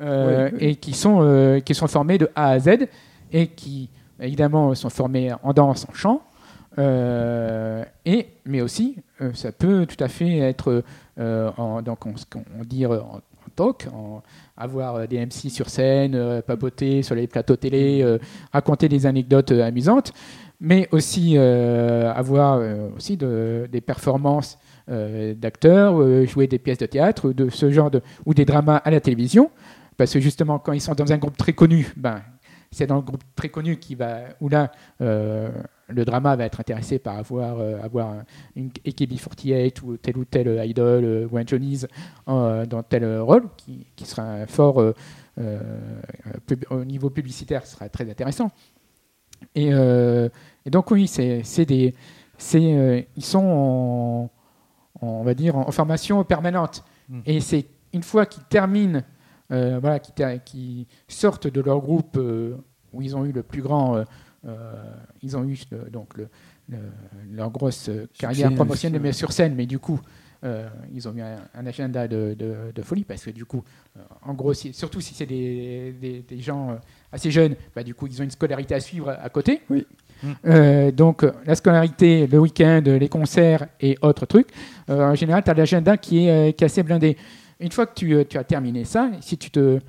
euh, 0.00 0.50
Oui, 0.52 0.58
oui. 0.60 0.66
et 0.68 0.74
qui 0.76 0.92
sont, 0.92 1.18
euh, 1.22 1.60
qui 1.60 1.74
sont 1.74 1.86
formés 1.88 2.18
de 2.18 2.28
A 2.34 2.50
à 2.50 2.58
Z 2.58 2.86
et 3.32 3.48
qui, 3.48 3.88
évidemment, 4.20 4.74
sont 4.74 4.90
formés 4.90 5.32
en 5.42 5.52
danse, 5.52 5.86
en 5.90 5.94
chant. 5.94 6.22
euh, 6.78 7.82
et, 8.04 8.28
mais 8.44 8.60
aussi, 8.60 8.96
ça 9.34 9.50
peut 9.52 9.86
tout 9.86 10.02
à 10.04 10.08
fait 10.08 10.38
être, 10.38 10.82
en, 11.18 11.82
donc 11.82 12.04
on, 12.06 12.14
on 12.60 12.64
dit 12.64 12.84
euh, 12.84 13.00
en, 13.00 13.16
en 13.16 13.50
talk, 13.54 13.86
en- 13.92 14.22
avoir 14.56 15.06
des 15.08 15.18
MC 15.24 15.50
sur 15.50 15.68
scène, 15.70 16.42
papoter 16.46 17.02
sur 17.02 17.14
les 17.14 17.26
plateaux 17.26 17.56
télé, 17.56 18.18
raconter 18.52 18.88
des 18.88 19.06
anecdotes 19.06 19.52
amusantes, 19.52 20.12
mais 20.60 20.88
aussi 20.92 21.36
avoir 21.38 22.60
aussi 22.96 23.16
de- 23.16 23.68
des 23.70 23.80
performances 23.80 24.58
d'acteurs, 24.88 26.00
euh, 26.00 26.26
jouer 26.26 26.46
des 26.46 26.58
pièces 26.58 26.78
de 26.78 26.86
théâtre, 26.86 27.32
de 27.32 27.48
ce 27.50 27.70
genre 27.70 27.90
de, 27.90 28.00
ou 28.24 28.34
des 28.34 28.44
dramas 28.44 28.76
à 28.76 28.90
la 28.90 29.00
télévision, 29.00 29.50
parce 29.96 30.12
que 30.12 30.20
justement 30.20 30.58
quand 30.58 30.72
ils 30.72 30.80
sont 30.80 30.94
dans 30.94 31.12
un 31.12 31.18
groupe 31.18 31.36
très 31.36 31.52
connu, 31.52 31.92
ben 31.96 32.22
c'est 32.70 32.86
dans 32.86 32.96
le 32.96 33.02
groupe 33.02 33.22
très 33.34 33.48
connu 33.48 33.78
qui 33.78 33.94
va, 33.94 34.20
où 34.40 34.48
là 34.48 34.70
euh, 35.00 35.48
le 35.88 36.04
drama 36.04 36.34
va 36.36 36.44
être 36.44 36.60
intéressé 36.60 36.98
par 36.98 37.16
avoir, 37.16 37.58
euh, 37.60 37.80
avoir 37.82 38.08
un- 38.10 38.24
une 38.56 38.70
AKB48 38.84 39.82
ou 39.84 39.96
tel 39.96 40.16
ou 40.18 40.24
tel 40.24 40.60
idol 40.68 41.04
euh, 41.04 41.28
ou 41.30 41.38
un 41.38 41.46
Johnny's 41.46 41.86
euh, 42.28 42.66
dans 42.66 42.82
tel 42.82 43.04
euh, 43.04 43.22
rôle, 43.22 43.44
qui, 43.56 43.86
qui 43.94 44.04
sera 44.04 44.46
fort 44.46 44.80
euh, 44.80 44.92
euh, 45.38 45.60
au 46.70 46.84
niveau 46.84 47.08
publicitaire, 47.10 47.66
sera 47.66 47.88
très 47.88 48.08
intéressant. 48.10 48.50
Et, 49.54 49.68
euh, 49.72 50.28
donc 50.66 50.90
oui, 50.90 51.06
c'est 51.06 51.64
des, 51.66 51.94
euh, 52.54 53.02
ils 53.16 53.24
sont 53.24 53.44
en- 53.44 54.30
on 55.02 55.22
va 55.22 55.34
dire 55.34 55.56
en 55.56 55.70
formation 55.70 56.22
permanente. 56.24 56.84
Mm. 57.08 57.20
Et 57.26 57.40
c'est 57.40 57.66
une 57.92 58.02
fois 58.02 58.26
qu'ils 58.26 58.44
terminent, 58.44 59.02
euh, 59.52 59.78
voilà, 59.80 59.98
qu'ils 60.00 60.86
sortent 61.08 61.46
de 61.46 61.60
leur 61.60 61.80
groupe 61.80 62.16
euh, 62.16 62.56
où 62.92 63.02
ils 63.02 63.16
ont 63.16 63.24
eu 63.24 63.32
le 63.32 63.42
plus 63.42 63.62
grand, 63.62 64.04
euh, 64.44 64.94
ils 65.22 65.36
ont 65.36 65.44
eu 65.44 65.58
donc 65.92 66.16
le, 66.16 66.28
le- 66.68 66.78
leur 67.32 67.50
grosse 67.50 67.90
carrière 68.18 68.48
promotionnelle 68.56 69.00
mais 69.00 69.12
sur 69.12 69.32
scène, 69.32 69.54
mais 69.54 69.66
du 69.66 69.78
coup. 69.78 70.00
euh, 70.44 70.68
ils 70.92 71.08
ont 71.08 71.14
eu 71.14 71.22
un, 71.22 71.38
un 71.54 71.66
agenda 71.66 72.06
de, 72.06 72.36
de- 72.38 72.70
de 72.72 72.82
folie 72.82 73.04
parce 73.04 73.24
que 73.24 73.30
du 73.30 73.46
coup, 73.46 73.64
euh, 73.96 74.00
en 74.22 74.34
gros, 74.34 74.52
si- 74.52 74.74
surtout 74.74 75.00
si 75.00 75.14
c'est 75.14 75.24
des, 75.26 75.92
des- 75.98 76.20
des 76.20 76.38
gens 76.40 76.70
euh, 76.72 76.74
assez 77.10 77.30
jeunes, 77.30 77.56
bah, 77.74 77.82
du 77.82 77.94
coup, 77.94 78.06
ils 78.06 78.20
ont 78.20 78.24
une 78.24 78.30
scolarité 78.30 78.74
à 78.74 78.80
suivre 78.80 79.08
à 79.08 79.28
côté. 79.30 79.62
Oui. 79.70 79.86
Euh, 80.46 80.90
donc, 80.90 81.24
la 81.44 81.54
scolarité, 81.54 82.26
le 82.26 82.38
week-end, 82.38 82.82
les 82.84 83.08
concerts 83.08 83.66
et 83.80 83.96
autres 84.02 84.26
trucs, 84.26 84.48
euh, 84.90 85.10
en 85.10 85.14
général, 85.14 85.42
tu 85.42 85.50
as 85.50 85.54
l'agenda 85.54 85.96
qui 85.96 86.26
est, 86.26 86.30
euh, 86.30 86.52
qui 86.52 86.64
est 86.64 86.66
assez 86.66 86.82
blindé. 86.82 87.16
Une 87.60 87.72
fois 87.72 87.86
que 87.86 87.94
tu, 87.94 88.38
as 88.38 88.44
terminé 88.44 88.84
ça, 88.84 89.10
si 89.20 89.38
tu, 89.38 89.50
peux 89.50 89.80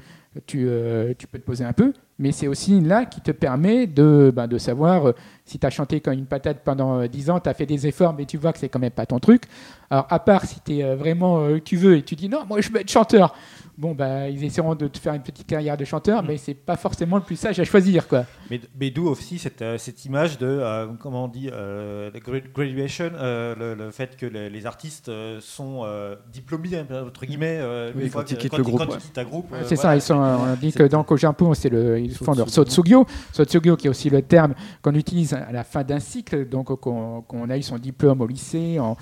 te 0.41 1.38
poser 1.45 1.65
un 1.65 1.73
peu, 1.73 1.93
mais 2.17 2.32
c'est 2.32 2.47
aussi 2.47 2.80
là 2.80 3.05
qui 3.05 3.21
te 3.21 3.32
permet 3.32 3.88
de, 3.88 4.32
ben, 4.34 4.47
savoir 4.57 5.13
si 5.45 5.59
tu 5.59 5.65
as 5.67 5.69
chanté 5.69 5.99
comme 5.99 6.13
une 6.13 6.25
patate 6.25 6.63
pendant 6.63 7.01
euh, 7.01 7.07
10 7.07 7.30
ans, 7.30 7.39
tu 7.39 7.49
as 7.49 7.53
fait 7.53 7.65
des 7.65 7.86
efforts, 7.86 8.15
mais 8.17 8.25
tu 8.25 8.38
vois 8.38 8.53
que 8.53 8.59
c'est 8.59 8.69
quand 8.69 8.80
même 8.80 8.91
pas 8.91 9.05
ton 9.05 9.19
truc. 9.19 9.43
Alors, 9.89 10.07
à 10.09 10.19
part 10.19 10.43
si 10.45 10.82
vraiment, 10.82 11.59
tu 11.59 11.75
veux 11.75 11.97
et 11.97 12.03
tu 12.03 12.15
dis 12.15 12.30
non, 12.30 12.45
moi 12.47 12.61
je 12.61 12.71
veux 12.71 12.80
être 12.80 12.89
chanteur, 12.89 13.36
bon, 13.78 13.93
bah, 13.93 14.28
ils 14.30 14.43
essaieront 14.43 14.75
de 14.75 14.88
te 14.88 14.97
faire 14.97 15.13
une 15.13 15.21
petite 15.21 15.47
carrière 15.47 15.78
de 15.78 15.86
chanteur, 15.86 16.23
mais 16.23 16.38
c'est 16.38 16.53
pas 16.53 16.75
forcément 16.75 17.17
le 17.17 17.23
plus 17.23 17.36
sage 17.36 17.59
à 17.59 17.63
choisir. 17.63 18.07
Quoi. 18.07 18.25
Mais, 18.49 18.59
mais 18.80 18.89
d'où 18.91 19.07
aussi 19.07 19.38
cette, 19.39 19.61
euh, 19.61 19.78
cette 19.78 20.03
image 20.05 20.38
de, 20.38 20.47
euh, 20.47 20.88
comment 20.99 21.25
on 21.25 21.28
dit, 21.28 21.49
euh, 21.51 22.09
graduation, 22.53 23.11
euh, 23.15 23.55
le, 23.55 23.75
le 23.86 23.91
fait 23.91 24.15
que 24.17 24.25
les, 24.25 24.49
les 24.49 24.65
artistes 24.65 25.11
sont 25.39 25.82
euh, 25.86 26.15
diplômés, 26.32 26.84
entre 27.05 27.25
guillemets, 27.25 27.57
euh, 27.59 27.91
Oui, 27.95 28.03
une 28.05 28.09
fois 28.09 28.23
quand 28.23 28.32
ils 28.32 28.36
que- 28.38 28.41
quittent 28.41 28.51
quand 28.51 28.57
le 28.57 28.63
groupe, 28.63 28.78
quand 28.80 28.86
ils 28.86 28.91
ouais. 28.93 28.97
quittent 28.97 29.17
un 29.17 29.23
groupe. 29.23 29.47
euh, 29.53 29.61
c'est 29.65 29.75
voilà, 29.75 29.91
ça, 29.91 29.95
ils 29.95 30.01
sont, 30.01 30.15
on 30.15 30.55
dit 30.59 30.73
que 30.73 30.84
donc 30.84 31.11
au 31.11 31.17
Japon, 31.17 31.53
c'est 31.53 31.69
le, 31.69 31.99
ils 31.99 32.13
font 32.15 32.34
leur 32.34 32.49
Sotsugyo. 32.49 33.05
Sotsugyo 33.32 33.75
qui 33.78 33.88
est 33.88 33.89
aussi 33.89 34.09
le 34.09 34.21
terme 34.21 34.53
qu'on 34.82 34.95
utilise 34.95 35.34
à 35.34 35.51
la 35.51 35.63
fin 35.63 35.84
d'un 35.84 35.99
cycle, 35.99 36.47
donc 36.49 36.67
qu'on 36.80 37.21
qu'on 37.21 37.49
a 37.49 37.57
eu 37.57 37.61
son 37.63 37.78
diplôme 37.78 38.21
au 38.21 38.28
lycée, 38.28 38.80
en, 38.80 38.97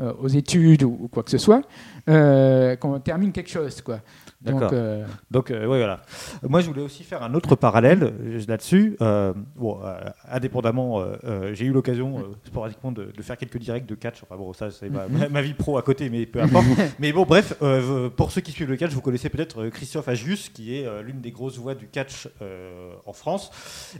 euh, 0.00 0.12
aux 0.20 0.28
études 0.28 0.82
ou, 0.82 0.96
ou 1.00 1.08
quoi 1.08 1.22
que 1.22 1.30
ce 1.30 1.38
soit, 1.38 1.62
euh, 2.08 2.76
qu'on 2.76 2.98
termine 3.00 3.32
quelque 3.32 3.50
chose. 3.50 3.80
Quoi. 3.82 4.00
Donc, 4.42 4.62
euh, 4.72 5.04
Donc, 5.30 5.50
euh, 5.50 5.66
ouais, 5.66 5.78
voilà. 5.78 6.00
Moi, 6.42 6.60
je 6.60 6.68
voulais 6.68 6.80
aussi 6.80 7.04
faire 7.04 7.22
un 7.22 7.34
autre 7.34 7.56
parallèle 7.56 8.02
euh, 8.02 8.40
là-dessus. 8.48 8.96
Euh, 9.02 9.34
bon, 9.56 9.78
indépendamment, 10.28 11.04
j'ai 11.52 11.66
eu 11.66 11.72
l'occasion 11.72 12.24
sporadiquement 12.44 12.92
de, 12.92 13.12
de 13.16 13.22
faire 13.22 13.36
quelques 13.36 13.58
directs 13.58 13.86
de 13.86 13.94
catch. 13.94 14.22
Enfin 14.22 14.36
bon, 14.36 14.52
ça, 14.52 14.70
c'est 14.70 14.88
ma, 14.88 15.08
ma- 15.28 15.42
vie 15.42 15.54
pro 15.54 15.76
à 15.78 15.82
côté, 15.82 16.08
mais 16.08 16.26
peu 16.26 16.40
importe. 16.40 16.66
mais 16.98 17.12
bon, 17.12 17.24
bref, 17.24 17.54
pour 18.16 18.32
ceux 18.32 18.40
qui 18.40 18.52
suivent 18.52 18.70
le 18.70 18.76
catch, 18.76 18.92
vous 18.92 19.00
connaissez 19.00 19.28
peut-être 19.28 19.68
Christophe 19.68 20.08
Agius, 20.08 20.48
qui 20.48 20.76
est 20.76 21.02
l'une 21.02 21.20
des 21.20 21.30
grosses 21.32 21.58
voix 21.58 21.74
du 21.74 21.88
catch 21.88 22.28
en 23.06 23.12
France. 23.12 23.50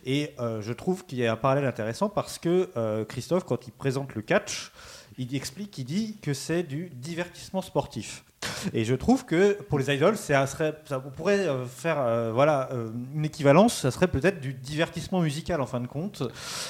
Et 0.07 0.35
je 0.39 0.73
trouve 0.73 1.05
qu'il 1.05 1.19
y 1.19 1.27
a 1.27 1.33
un 1.33 1.37
parallèle 1.37 1.67
intéressant 1.67 2.09
parce 2.09 2.39
que 2.39 2.69
Christophe, 3.05 3.45
quand 3.45 3.67
il 3.67 3.73
présente 3.73 4.15
le 4.15 4.23
catch, 4.23 4.73
il 5.19 5.35
explique, 5.35 5.77
il 5.79 5.85
dit 5.85 6.17
que 6.23 6.35
c'est 6.35 6.63
du 6.63 6.91
divertissement 6.91 7.63
sportif. 7.63 8.25
Et 8.73 8.85
je 8.85 8.95
trouve 8.95 9.27
que 9.27 9.59
pour 9.69 9.79
les 9.79 9.95
idoles, 9.95 10.17
ça 10.17 10.47
serait, 10.47 10.75
ça, 10.87 11.03
on 11.07 11.11
pourrait 11.11 11.41
euh, 11.47 11.65
faire 11.67 11.97
euh, 11.99 12.31
voilà, 12.33 12.69
euh, 12.73 12.89
une 13.15 13.25
équivalence, 13.27 13.75
ça 13.75 13.91
serait 13.91 14.07
peut-être 14.07 14.41
du 14.41 14.55
divertissement 14.55 15.21
musical 15.21 15.61
en 15.61 15.67
fin 15.67 15.81
de 15.81 15.87
compte. 15.87 16.19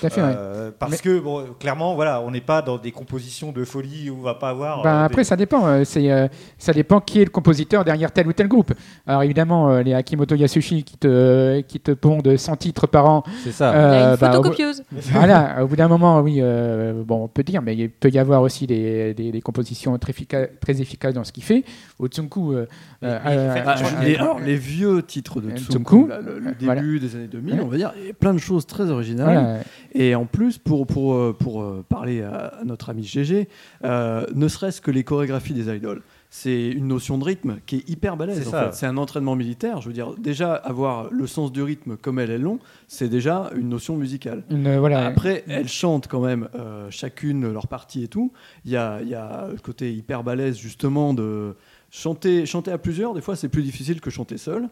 tout 0.01 0.07
à 0.07 0.11
fait, 0.11 0.21
ouais. 0.21 0.35
Euh, 0.37 0.71
parce 0.77 0.93
Mais- 0.93 0.99
que, 0.99 1.21
bon, 1.21 1.45
clairement, 1.61 1.95
voilà, 1.95 2.21
on 2.23 2.31
n'est 2.33 2.41
pas 2.41 2.61
dans 2.62 2.77
des 2.79 2.91
compositions 2.91 3.53
de 3.53 3.64
folie 3.64 4.11
où 4.11 4.18
on 4.18 4.23
va 4.23 4.35
pas 4.35 4.49
avoir. 4.51 4.83
Ben, 4.83 4.91
euh, 5.03 5.05
après, 5.05 5.23
des- 5.23 5.25
ça 5.25 5.37
dépend. 5.37 5.64
euh, 5.66 5.85
C'est, 5.85 6.11
euh, 6.11 6.27
ça 6.59 6.73
dépend 6.73 7.01
qui 7.01 7.21
est 7.21 7.25
le 7.25 7.31
compositeur 7.31 7.85
derrière 7.85 8.11
tel 8.12 8.27
ou 8.27 8.33
tel 8.33 8.49
groupe. 8.49 8.73
Alors 9.07 9.23
évidemment, 9.23 9.71
euh, 9.71 9.83
les 9.83 9.95
Akimoto 9.95 10.35
Yasushi 10.35 10.83
qui 10.85 10.97
te, 10.97 11.61
qui 11.62 11.79
te 11.81 11.93
pondent 11.93 12.37
100 12.37 12.57
titres 12.57 12.87
par 12.89 13.07
an. 13.07 13.23
C'est 13.45 13.53
ça. 13.53 13.71
Il 13.73 13.77
y 13.77 13.79
a 13.79 13.83
euh, 13.83 14.14
une 14.14 14.16
bah, 14.21 14.31
au- 14.31 14.33
photocopieuse. 14.35 14.83
voilà, 15.12 15.62
au 15.62 15.66
bout 15.68 15.77
d'un 15.77 15.89
moment, 15.89 16.21
oui, 16.21 16.39
euh, 16.41 17.03
bon, 17.05 17.25
on 17.25 17.29
peut 17.29 17.43
dire, 17.45 17.62
mais 17.62 17.77
il 17.77 17.91
peut 17.91 18.11
y 18.11 18.18
avoir 18.18 18.43
aussi 18.43 18.66
des, 18.66 19.14
des- 19.14 19.31
des 19.33 19.41
compositions 19.41 19.97
très, 19.99 20.12
très 20.61 20.81
efficaces 20.81 21.14
dans 21.14 21.25
ce 21.25 21.33
qu'il 21.33 21.45
fait. 21.45 21.59
Otsunku, 21.98 22.52
euh, 22.52 22.66
euh, 23.02 23.18
euh, 23.26 24.44
les, 24.44 24.56
vieux 24.56 25.02
titres 25.02 25.40
de 25.40 25.50
Tsunku, 25.50 25.72
Tsunku, 25.72 26.06
là, 26.08 26.20
le, 26.20 26.40
début 26.52 26.64
voilà. 26.64 26.82
des 26.82 27.16
années 27.16 27.26
2000, 27.26 27.54
Ouais. 27.54 27.61
on 27.62 27.68
va 27.68 27.76
dire, 27.76 27.92
il 27.98 28.06
y 28.06 28.11
a 28.11 28.14
plein 28.14 28.34
de 28.34 28.38
choses 28.38 28.66
très 28.66 28.90
originales. 28.90 29.32
voilà, 29.32 29.61
Et 29.92 30.14
en 30.14 30.26
plus, 30.26 30.58
pour, 30.58 30.86
pour, 30.86 31.36
pour 31.36 31.84
parler 31.84 32.22
à, 32.22 32.54
notre 32.64 32.90
ami 32.90 33.04
GG, 33.04 33.48
ne 33.84 34.48
serait-ce 34.48 34.80
que 34.80 34.90
les 34.90 35.04
chorégraphies 35.04 35.54
des 35.54 35.74
idoles, 35.74 36.02
c'est 36.33 36.68
une 36.68 36.87
notion 36.87 37.18
de 37.18 37.24
rythme 37.24 37.59
qui 37.66 37.76
est 37.78 37.89
hyper 37.91 38.16
balèze. 38.16 38.41
C'est 38.43 38.49
en 38.49 38.51
ça. 38.53 38.64
fait. 38.66 38.74
C'est 38.76 38.87
un 38.87 38.97
entraînement 38.97 39.35
militaire. 39.35 39.81
Je 39.81 39.89
veux 39.89 39.93
dire, 39.93 40.14
déjà, 40.16 40.55
avoir 40.55 41.11
le 41.11 41.26
sens 41.26 41.51
du 41.51 41.61
rythme 41.61 41.97
comme 41.97 42.20
elles, 42.20 42.31
elles 42.31 42.43
l'ont, 42.43 42.61
c'est 42.87 43.09
déjà 43.09 43.51
une 43.57 43.68
notion 43.68 43.97
musicale. 43.97 44.45
une, 44.49 44.66
euh, 44.68 44.78
voilà. 44.78 45.05
Après, 45.07 45.43
elles 45.49 45.68
chantent 45.68 46.07
quand 46.07 46.20
même 46.20 46.49
euh, 46.55 46.89
chacune 46.91 47.53
leur 47.53 47.66
partie 47.66 48.05
et 48.05 48.09
tout. 48.09 48.33
Il 48.64 48.70
y 48.70 48.76
a, 48.76 49.01
il 49.03 49.09
y 49.09 49.16
a 49.16 49.49
le 49.51 49.59
côté 49.59 49.93
hyper 49.93 50.22
balèze 50.22 50.57
justement 50.57 51.14
de 51.14 51.57
chanter, 51.91 52.47
chanter 52.47 52.70
à 52.70 52.78
plusieurs. 52.78 53.12
Des 53.12 53.20
fois, 53.20 53.35
c'est 53.35 53.49
plus 53.49 53.64
difficile 53.64 54.01
que 54.01 54.11
chanter 54.11 54.39
seul. 54.39 54.68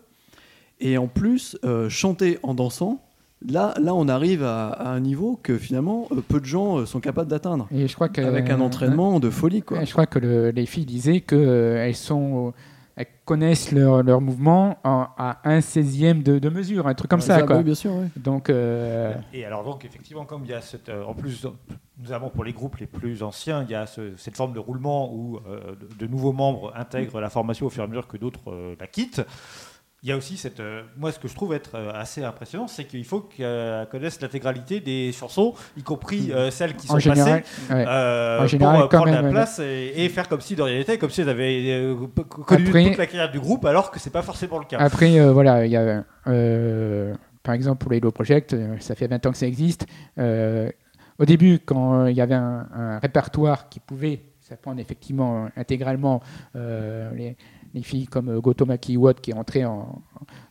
Et 0.80 0.96
en 0.96 1.08
plus, 1.08 1.58
euh, 1.64 1.88
chanter 1.88 2.38
en 2.44 2.54
dansant, 2.54 3.02
là, 3.46 3.74
là, 3.80 3.94
on 3.94 4.08
arrive 4.08 4.42
à, 4.44 4.68
à 4.70 4.88
un 4.90 5.00
niveau 5.00 5.38
que 5.42 5.58
finalement, 5.58 6.08
euh, 6.12 6.20
peu 6.26 6.40
de 6.40 6.44
gens 6.46 6.78
euh, 6.78 6.86
sont 6.86 7.00
capables 7.00 7.28
d'atteindre. 7.30 7.66
Et 7.72 7.86
je 7.88 7.94
crois 7.94 8.08
que, 8.08 8.20
Avec 8.20 8.50
un 8.50 8.60
euh, 8.60 8.64
entraînement 8.64 9.20
de 9.20 9.30
folie, 9.30 9.62
quoi. 9.62 9.84
Je 9.84 9.92
crois 9.92 10.06
que 10.06 10.18
le- 10.18 10.50
les 10.50 10.66
filles 10.66 10.86
disaient 10.86 11.20
qu'elles 11.20 11.94
sont, 11.94 12.52
elles 12.96 13.06
connaissent 13.24 13.70
leur, 13.72 14.02
leur 14.02 14.20
mouvement 14.20 14.78
en- 14.84 15.06
à 15.16 15.38
un 15.44 15.60
16e 15.60 16.22
de, 16.22 16.38
de 16.38 16.48
mesure, 16.48 16.86
un 16.88 16.94
truc 16.94 17.10
comme 17.10 17.20
ça. 17.20 17.42
quoi. 17.42 17.58
oui, 17.58 17.62
bien 17.64 17.74
sûr, 17.74 17.92
oui. 17.92 18.06
Donc, 18.16 18.50
euh, 18.50 19.14
Et 19.32 19.44
alors 19.44 19.62
donc 19.64 19.84
effectivement 19.84 20.24
comme 20.24 20.44
il 20.44 20.50
y 20.50 20.54
a 20.54 20.60
cette, 20.60 20.88
euh, 20.88 21.04
en 21.04 21.14
plus 21.14 21.46
nous 22.00 22.12
avons 22.12 22.28
pour 22.30 22.44
les 22.44 22.52
groupes 22.52 22.76
les 22.76 22.86
plus 22.86 23.24
anciens 23.24 23.64
il 23.64 23.70
y 23.72 23.74
a 23.74 23.84
ce- 23.86 24.16
cette 24.16 24.36
forme 24.36 24.52
de 24.52 24.60
roulement 24.60 25.12
où 25.12 25.36
euh, 25.48 25.74
de, 25.98 26.06
de 26.06 26.10
nouveaux 26.10 26.32
membres 26.32 26.72
intègrent 26.76 27.20
la 27.20 27.28
formation 27.30 27.66
au 27.66 27.70
fur 27.70 27.82
et 27.82 27.86
à 27.86 27.88
mesure 27.88 28.06
que 28.08 28.16
d'autres 28.16 28.52
euh, 28.52 28.74
la 28.80 28.86
quittent. 28.86 29.22
Il 30.04 30.08
y 30.08 30.12
a 30.12 30.16
aussi 30.16 30.36
cette, 30.36 30.60
euh, 30.60 30.82
moi 30.96 31.10
ce 31.10 31.18
que 31.18 31.26
je 31.26 31.34
trouve 31.34 31.52
être 31.54 31.74
euh, 31.74 31.90
assez 31.92 32.22
impressionnant, 32.22 32.68
c'est 32.68 32.84
qu'il 32.84 33.04
faut 33.04 33.20
qu'elles 33.20 33.86
connaissent 33.90 34.20
l'intégralité 34.20 34.78
des 34.78 35.10
chansons, 35.10 35.54
y 35.76 35.82
compris 35.82 36.30
euh, 36.32 36.52
celles 36.52 36.76
qui 36.76 36.86
sont 36.86 36.94
en 36.94 36.98
général, 37.00 37.42
passées. 37.42 37.74
ouais. 37.74 37.84
euh, 37.88 38.40
En 38.42 38.46
général, 38.46 38.74
pour 38.76 38.84
euh, 38.84 38.88
prendre 38.88 39.06
même, 39.06 39.14
la 39.16 39.22
ouais. 39.22 39.30
place 39.32 39.58
et, 39.58 39.92
et 39.96 40.08
faire 40.08 40.28
comme 40.28 40.40
si 40.40 40.54
de 40.54 40.62
rien 40.62 40.78
n'était, 40.78 40.98
comme 40.98 41.10
si 41.10 41.22
elles 41.22 41.28
avaient 41.28 41.64
euh, 41.68 41.96
connu 42.46 42.68
Après- 42.68 42.84
toute 42.84 42.96
la 42.96 43.06
carrière 43.06 43.30
du 43.32 43.40
groupe, 43.40 43.64
alors 43.64 43.90
que 43.90 43.98
c'est 43.98 44.10
pas 44.10 44.22
forcément 44.22 44.60
le 44.60 44.66
cas. 44.66 44.76
Après, 44.78 45.18
euh, 45.18 45.32
voilà, 45.32 45.66
il 45.66 45.72
y 45.72 45.76
a, 45.76 46.04
euh, 46.28 47.14
par 47.42 47.54
exemple, 47.54 47.78
pour 47.82 47.90
les 47.90 47.96
Hello 47.98 48.12
Project, 48.12 48.52
euh, 48.52 48.76
ça 48.78 48.94
fait 48.94 49.08
20 49.08 49.26
ans 49.26 49.32
que 49.32 49.36
ça 49.38 49.46
existe. 49.48 49.84
Euh, 50.18 50.70
au 51.18 51.24
début, 51.24 51.58
quand 51.58 52.02
euh, 52.02 52.10
il 52.12 52.16
y 52.16 52.20
avait 52.20 52.36
un, 52.36 52.68
un 52.72 52.98
répertoire 53.00 53.68
qui 53.68 53.80
pouvait 53.80 54.20
s'apprendre 54.40 54.80
effectivement 54.80 55.46
euh, 55.46 55.48
intégralement 55.56 56.22
euh, 56.54 57.10
les, 57.16 57.36
les 57.74 57.82
filles 57.82 58.06
comme 58.06 58.28
euh, 58.28 58.40
Gotomaki 58.40 58.96
Watt 58.96 59.20
qui 59.20 59.30
est 59.30 59.34
rentrée 59.34 59.64
en, 59.64 60.02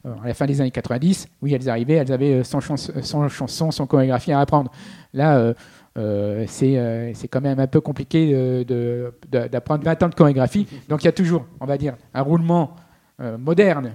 en- 0.06 0.22
à 0.24 0.28
la 0.28 0.34
fin 0.34 0.46
des 0.46 0.62
années 0.62 0.72
90, 0.72 1.28
oui, 1.42 1.54
elles 1.54 1.70
arrivaient, 1.70 1.96
elles 1.96 2.12
avaient 2.12 2.34
euh, 2.40 2.44
100, 2.44 2.60
chans- 2.62 2.78
100 2.78 3.28
chansons, 3.30 3.72
100 3.72 3.88
chorégraphies 3.88 4.32
à 4.32 4.40
apprendre. 4.40 4.72
Là, 5.14 5.38
euh, 5.38 5.54
euh, 5.98 6.46
c'est 6.48 6.78
euh, 6.78 7.12
quand 7.32 7.42
même 7.42 7.60
un 7.60 7.68
peu 7.68 7.82
compliqué 7.82 8.32
euh, 8.34 9.10
d'apprendre 9.32 9.84
20 9.84 10.04
ans 10.04 10.10
de 10.10 10.16
chorégraphie. 10.16 10.68
Donc 10.90 11.04
il 11.04 11.06
y 11.06 11.10
a 11.10 11.12
toujours, 11.14 11.46
on 11.60 11.66
va 11.66 11.78
dire, 11.78 11.96
un 12.14 12.22
roulement 12.22 12.76
euh, 13.20 13.38
moderne 13.38 13.94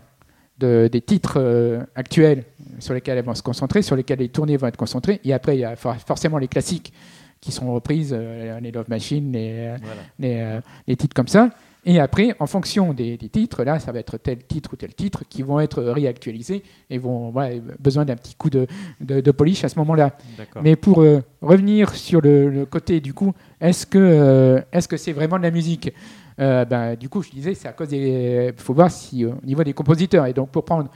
de- 0.59 0.89
des 0.91 1.01
titres 1.01 1.35
euh, 1.39 1.83
actuels 1.95 2.45
sur 2.81 2.93
lesquels 2.95 3.19
elles 3.19 3.25
vont 3.25 3.35
se 3.35 3.43
concentrer, 3.43 3.83
sur 3.83 3.95
lesquels 3.97 4.19
les 4.19 4.29
tournées 4.29 4.57
vont 4.57 4.67
être 4.67 4.77
concentrées. 4.77 5.21
Et 5.25 5.33
après, 5.33 5.57
il 5.57 5.61
y 5.61 5.65
a 5.65 5.77
for- 5.77 5.97
forcément 5.97 6.39
les 6.39 6.49
classiques 6.49 6.93
qui 7.41 7.53
sont 7.53 7.73
reprises, 7.73 8.15
euh, 8.17 8.59
les 8.61 8.71
Love 8.73 8.89
Machine, 8.89 9.33
les, 9.33 9.69
Voilà. 9.83 10.01
les, 10.19 10.37
euh, 10.41 10.61
les 10.87 10.97
titres 10.97 11.15
comme 11.15 11.29
ça. 11.29 11.51
Et 11.85 11.99
après, 11.99 12.35
en 12.39 12.47
fonction 12.47 12.93
des, 12.93 13.17
des 13.17 13.29
titres, 13.29 13.65
là, 13.65 13.81
ça 13.81 13.91
va 13.91 13.99
être 13.99 14.17
tel 14.17 14.39
titre 14.45 14.71
ou 14.73 14.77
tel 14.77 14.95
titre 14.95 15.25
qui 15.29 15.43
vont 15.43 15.59
être 15.59 15.83
réactualisés 15.83 16.63
et 16.89 16.97
vont 16.99 17.31
voilà, 17.31 17.57
besoin 17.81 18.05
d'un 18.05 18.15
petit 18.15 18.37
coup 18.37 18.51
de, 18.51 18.69
de, 19.01 19.21
de 19.21 19.31
polish 19.33 19.65
à 19.65 19.69
ce 19.69 19.77
moment-là. 19.81 20.17
Mais 20.63 20.77
pour 20.77 21.03
euh, 21.03 21.23
revenir 21.41 21.93
sur 21.97 22.21
le, 22.21 22.49
le 22.51 22.67
côté 22.67 23.01
du 23.01 23.13
coup, 23.13 23.33
est-ce 23.61 23.85
que 23.85 23.99
euh, 23.99 24.61
est-ce 24.71 24.87
que 24.87 24.97
c'est 24.97 25.13
vraiment 25.13 25.39
de 25.39 25.43
la 25.43 25.51
musique? 25.51 25.93
Euh, 26.39 26.65
ben, 26.65 26.95
Du 26.95 27.09
coup, 27.09 27.21
je 27.21 27.31
disais, 27.31 27.55
c'est 27.55 27.67
à 27.67 27.73
cause 27.73 27.89
des. 27.89 28.53
Il 28.57 28.63
faut 28.63 28.75
voir 28.75 28.91
si 28.91 29.25
au 29.25 29.35
niveau 29.45 29.65
des 29.65 29.73
compositeurs. 29.73 30.27
Et 30.27 30.33
donc, 30.33 30.51
pour 30.51 30.65
prendre 30.65 30.89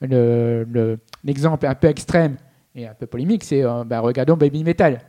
le- 0.00 0.64
le- 0.70 0.98
l'exemple 1.22 1.66
un 1.66 1.74
peu 1.74 1.88
extrême 1.88 2.36
et 2.74 2.86
un 2.86 2.94
peu 2.94 3.06
polémique, 3.06 3.44
c'est 3.44 3.62
ben, 3.84 4.00
regardons 4.00 4.36
Baby 4.38 4.64
Metal. 4.64 5.00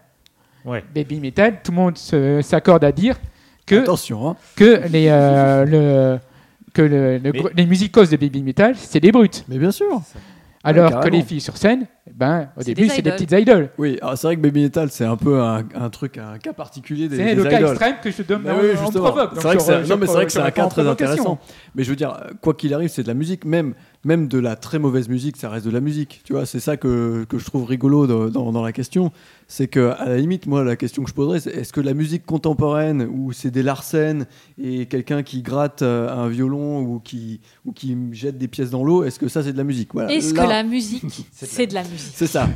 Ouais. 0.66 0.84
Baby 0.94 1.22
Metal, 1.22 1.62
tout 1.64 1.72
le 1.72 1.78
monde 1.78 1.98
s'accorde 2.44 2.84
à 2.84 2.92
dire 2.92 3.16
que 3.66 3.76
Attention, 3.76 4.30
hein. 4.30 4.36
que 4.56 4.82
les 4.92 5.08
euh, 5.10 5.66
le 5.66 6.20
que 6.74 6.82
le- 6.82 7.18
le 7.18 7.32
Mais- 7.32 7.40
gr- 7.40 7.52
les 7.56 7.66
musicos 7.66 8.10
de 8.10 8.18
Baby 8.18 8.44
Metal, 8.44 8.76
c'est 8.78 9.00
des 9.00 9.12
brutes. 9.12 9.44
Mais 9.50 9.58
bien 9.58 9.72
sûr. 9.72 10.02
Alors 10.64 11.00
que 11.00 11.10
les 11.10 11.24
filles 11.24 11.42
sur 11.42 11.58
scène, 11.58 11.88
ben, 12.14 12.50
au 12.56 12.62
début, 12.62 12.88
c'est 12.88 13.02
des 13.02 13.10
petites 13.12 13.32
idoles. 13.32 13.70
Oui, 13.80 13.98
alors 14.00 14.16
c'est 14.16 14.28
vrai 14.28 14.36
que 14.36 14.42
Baby 14.42 14.62
Metal, 14.64 14.90
c'est 14.92 15.06
un 15.06 15.16
peu 15.18 15.42
un, 15.42 15.64
un 15.74 15.90
truc, 15.90 16.20
un 16.20 16.38
cas 16.38 16.54
particulier 16.54 17.08
des, 17.10 17.18
C'est 17.18 17.26
des 17.26 17.34
le 17.36 17.44
cas 17.46 17.58
idoles. 17.58 17.70
extrême 17.72 17.96
que 18.04 18.12
je 18.12 18.22
donne 18.22 18.44
Bah 18.44 18.54
en, 18.56 18.60
oui, 18.62 18.70
en 18.78 18.82
justement. 18.86 19.06
provoque. 19.12 19.32
C'est 19.36 19.42
vrai 19.42 19.58
que 19.58 19.64
c'est 19.64 19.84
je- 19.84 19.90
non, 19.90 19.98
mais 19.98 20.06
c'est 20.06 20.14
vrai 20.14 20.26
que 20.26 20.32
je 20.32 20.36
c'est 20.38 20.44
un 20.44 20.52
cas 20.52 20.68
très 20.68 20.88
intéressant. 20.88 21.40
Mais 21.74 21.84
je 21.84 21.90
veux 21.90 21.96
dire, 21.96 22.16
quoi 22.42 22.54
qu'il 22.54 22.74
arrive, 22.76 22.90
c'est 22.90 23.02
de 23.02 23.08
la 23.08 23.16
musique. 23.16 23.44
Même, 23.44 23.74
même 24.04 24.28
de 24.28 24.40
la 24.40 24.56
très 24.56 24.80
mauvaise 24.80 25.10
musique, 25.10 25.38
ça 25.38 25.50
reste 25.50 25.66
de 25.66 25.72
la 25.72 25.80
musique. 25.82 26.22
Tu 26.24 26.34
vois, 26.34 26.46
c'est 26.46 26.60
ça 26.60 26.76
que, 26.78 27.24
que 27.30 27.38
je 27.38 27.46
trouve 27.46 27.66
rigolo 27.66 28.08
dans, 28.08 28.30
dans- 28.30 28.52
dans 28.52 28.64
la 28.64 28.72
question. 28.72 29.12
C'est 29.48 29.68
que, 29.68 29.92
à 30.00 30.08
la 30.08 30.18
limite, 30.18 30.46
moi, 30.48 30.64
la 30.64 30.76
question 30.78 31.04
que 31.04 31.10
je 31.10 31.14
poserais, 31.14 31.40
c'est 31.42 31.52
est-ce 31.52 31.74
que 31.74 31.82
la 31.82 31.94
musique 31.94 32.26
contemporaine, 32.26 33.02
où 33.12 33.34
c'est 33.34 33.52
des 33.52 33.64
Larsen 33.64 34.26
et 34.58 34.86
quelqu'un 34.86 35.24
qui 35.24 35.42
gratte 35.42 35.82
euh, 35.82 36.10
un 36.10 36.30
violon 36.30 36.80
ou 36.82 37.00
qui, 37.00 37.42
ou 37.66 37.74
qui 37.74 37.98
jette 38.14 38.38
des 38.38 38.48
pièces 38.48 38.70
dans 38.70 38.84
l'eau, 38.84 39.04
est-ce 39.04 39.20
que 39.20 39.28
ça, 39.28 39.44
c'est 39.44 39.52
de 39.52 39.58
la 39.58 39.66
musique? 39.66 39.90
Voilà. 39.94 40.12
Est-ce 40.14 40.34
Là, 40.34 40.46
que 40.46 40.50
la 40.50 40.64
musique, 40.64 41.04
C'est 41.34 41.68
de 41.68 41.74
la- 41.74 41.84
musique? 41.84 42.00
C'est 42.16 42.28
ça. 42.28 42.48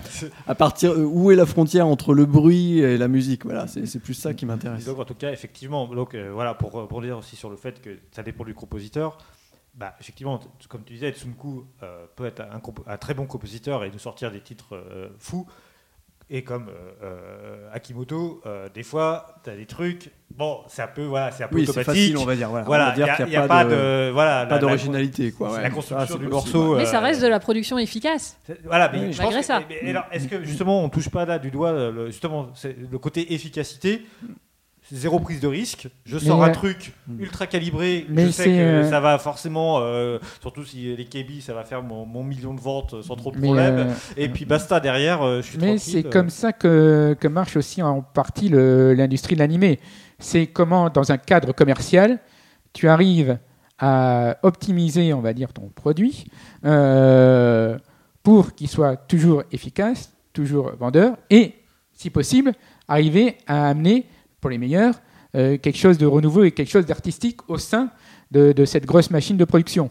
À 0.48 0.56
partir 0.56 0.94
où 0.98 1.32
est 1.32 1.36
la 1.36 1.46
frontière 1.46 1.86
entre 1.86 2.14
le 2.14 2.26
bruit 2.26 2.80
et 2.80 2.98
la 2.98 3.08
musique? 3.10 3.44
Voilà, 3.46 3.68
c'est 3.68 3.86
c'est 3.86 4.00
plus 4.00 4.14
ça 4.14 4.34
qui 4.34 4.46
m'intéresse. 4.46 4.86
Donc 4.86 4.98
en 5.00 5.06
tout 5.06 5.14
cas, 5.16 5.32
effectivement, 5.32 5.88
donc 5.94 6.16
euh, 6.16 6.32
voilà 6.34 6.54
pour 6.54 6.72
rebondir 6.72 7.18
aussi 7.18 7.36
sur 7.36 7.50
le 7.50 7.58
fait 7.58 7.82
que 7.82 7.90
ça 8.12 8.24
dépend 8.24 8.46
du 8.46 8.54
compositeur. 8.54 9.18
Bah, 9.78 9.94
effectivement, 10.00 10.40
comme 10.70 10.84
tu 10.86 10.94
disais, 10.94 11.12
Tsunku 11.12 11.66
euh, 11.84 12.06
peut 12.16 12.26
être 12.26 12.42
un, 12.88 12.98
très 12.98 13.14
bon 13.14 13.26
compositeur 13.26 13.84
et 13.84 13.92
nous 13.92 14.00
sortir 14.00 14.32
des 14.32 14.40
titres 14.42 14.76
euh, 14.76 15.10
fous. 15.20 15.46
Et 16.30 16.44
comme 16.44 16.70
euh, 17.04 17.70
Akimoto, 17.72 18.42
euh, 18.48 18.68
des 18.74 18.82
fois, 18.82 19.36
tu 19.44 19.50
as 19.52 19.56
des 19.56 19.68
trucs. 19.68 20.10
Bon, 20.34 20.62
c'est 20.68 20.82
un 20.82 20.88
peu, 20.88 21.04
voilà, 21.04 21.30
c'est 21.32 21.44
un 21.44 21.48
peu 21.48 21.58
Oui, 21.58 21.66
c'est 21.66 21.70
automatique. 21.72 21.94
facile, 21.94 22.18
on 22.18 22.26
va 22.26 22.36
dire. 22.36 22.50
Voilà, 22.50 22.64
on 22.64 22.68
Voilà, 22.68 22.86
va 22.86 22.92
il 22.92 22.96
dire 22.96 23.06
n'y 23.06 23.12
a, 23.12 23.16
qu'il 23.18 23.30
y 23.30 23.36
a 23.36 23.48
pas 23.48 23.64
de, 23.66 24.10
voilà, 24.12 24.32
pas 24.46 24.46
la- 24.46 24.50
la- 24.56 24.58
d'originalité, 24.58 25.32
quoi. 25.34 25.52
ouais. 25.54 25.62
la 25.62 25.70
construction 25.70 26.16
c'est 26.16 26.24
du 26.24 26.30
possible, 26.30 26.58
morceau. 26.58 26.78
Mais 26.78 26.86
ça 26.86 27.00
reste 27.00 27.22
de 27.22 27.28
la 27.28 27.40
production 27.40 27.78
efficace. 27.78 28.40
Voilà, 28.64 28.90
mais 28.92 29.02
Oui. 29.02 29.14
je 29.14 29.18
Malgré 29.20 29.36
pense 29.36 29.42
que- 29.42 29.54
ça. 29.54 29.62
mais- 29.70 29.80
mais 29.84 29.90
alors, 29.92 30.06
est-ce 30.12 30.28
que 30.28 30.44
justement 30.44 30.84
on 30.84 30.90
touche 30.90 31.10
pas 31.10 31.26
là 31.26 31.38
du 31.38 31.52
doigt 31.52 31.74
le, 31.74 32.08
justement 32.08 32.48
le 32.64 32.98
côté 32.98 33.32
efficacité? 33.36 34.04
Zéro 34.92 35.20
prise 35.20 35.40
de 35.40 35.48
risque. 35.48 35.88
Je 36.06 36.18
sors 36.20 36.40
Mais, 36.40 36.46
un 36.46 36.52
truc 36.52 36.94
ultra 37.20 37.48
calibré. 37.48 38.06
mais 38.08 38.28
je 38.28 38.32
sais 38.32 38.46
que 38.46 38.50
euh, 38.52 38.90
ça 38.90 39.00
va 39.00 39.18
forcément, 39.18 39.80
euh, 39.80 40.20
surtout 40.42 40.64
si 40.64 40.96
les 40.96 41.06
KB, 41.06 41.42
ça 41.42 41.54
va 41.56 41.64
faire 41.64 41.82
mon, 41.82 42.06
mon 42.06 42.24
million 42.24 42.54
de 42.54 42.62
ventes 42.62 42.94
euh, 42.94 43.02
sans 43.02 43.16
trop 43.16 43.32
de 43.32 43.38
Mais, 43.38 43.48
problème. 43.48 43.78
euh, 43.78 43.94
Et 44.16 44.30
puis 44.30 44.46
basta 44.46 44.80
derrière, 44.80 45.24
je 45.38 45.42
suis 45.42 45.58
Mais 45.58 45.76
tranquille. 45.78 45.80
c'est 46.04 46.04
comme 46.10 46.30
ça 46.30 46.54
que, 46.54 47.16
que 47.20 47.28
marche 47.28 47.58
aussi 47.58 47.82
en 47.82 48.02
partie 48.04 48.50
l'industrie 48.50 49.34
de 49.36 49.40
l'animé. 49.40 49.80
C'est 50.20 50.46
comment, 50.48 50.90
dans 50.90 51.12
un 51.12 51.18
cadre 51.18 51.52
commercial, 51.52 52.20
tu 52.72 52.88
arrives 52.88 53.40
à 53.80 54.38
optimiser, 54.44 55.14
on 55.14 55.20
va 55.22 55.34
dire, 55.34 55.52
ton 55.52 55.70
produit 55.74 56.26
euh, 56.64 57.78
pour 58.24 58.54
qu'il 58.56 58.68
soit 58.68 58.96
toujours 58.98 59.44
efficace, 59.52 60.14
toujours 60.34 60.72
vendeur, 60.80 61.18
et, 61.30 61.54
si 61.94 62.10
possible, 62.10 62.54
arriver 62.88 63.38
à 63.48 63.68
amener, 63.70 64.06
pour 64.46 64.52
les 64.52 64.60
meilleurs, 64.60 65.02
euh, 65.34 65.58
quelque 65.58 65.80
chose 65.80 65.98
de 65.98 66.06
renouveau 66.06 66.44
et 66.44 66.52
quelque 66.52 66.70
chose 66.70 66.86
d'artistique 66.86 67.40
au 67.50 67.58
sein 67.58 67.90
de, 68.30 68.52
de 68.52 68.64
cette 68.64 68.86
grosse 68.86 69.10
machine 69.10 69.38
de 69.38 69.44
production. 69.44 69.90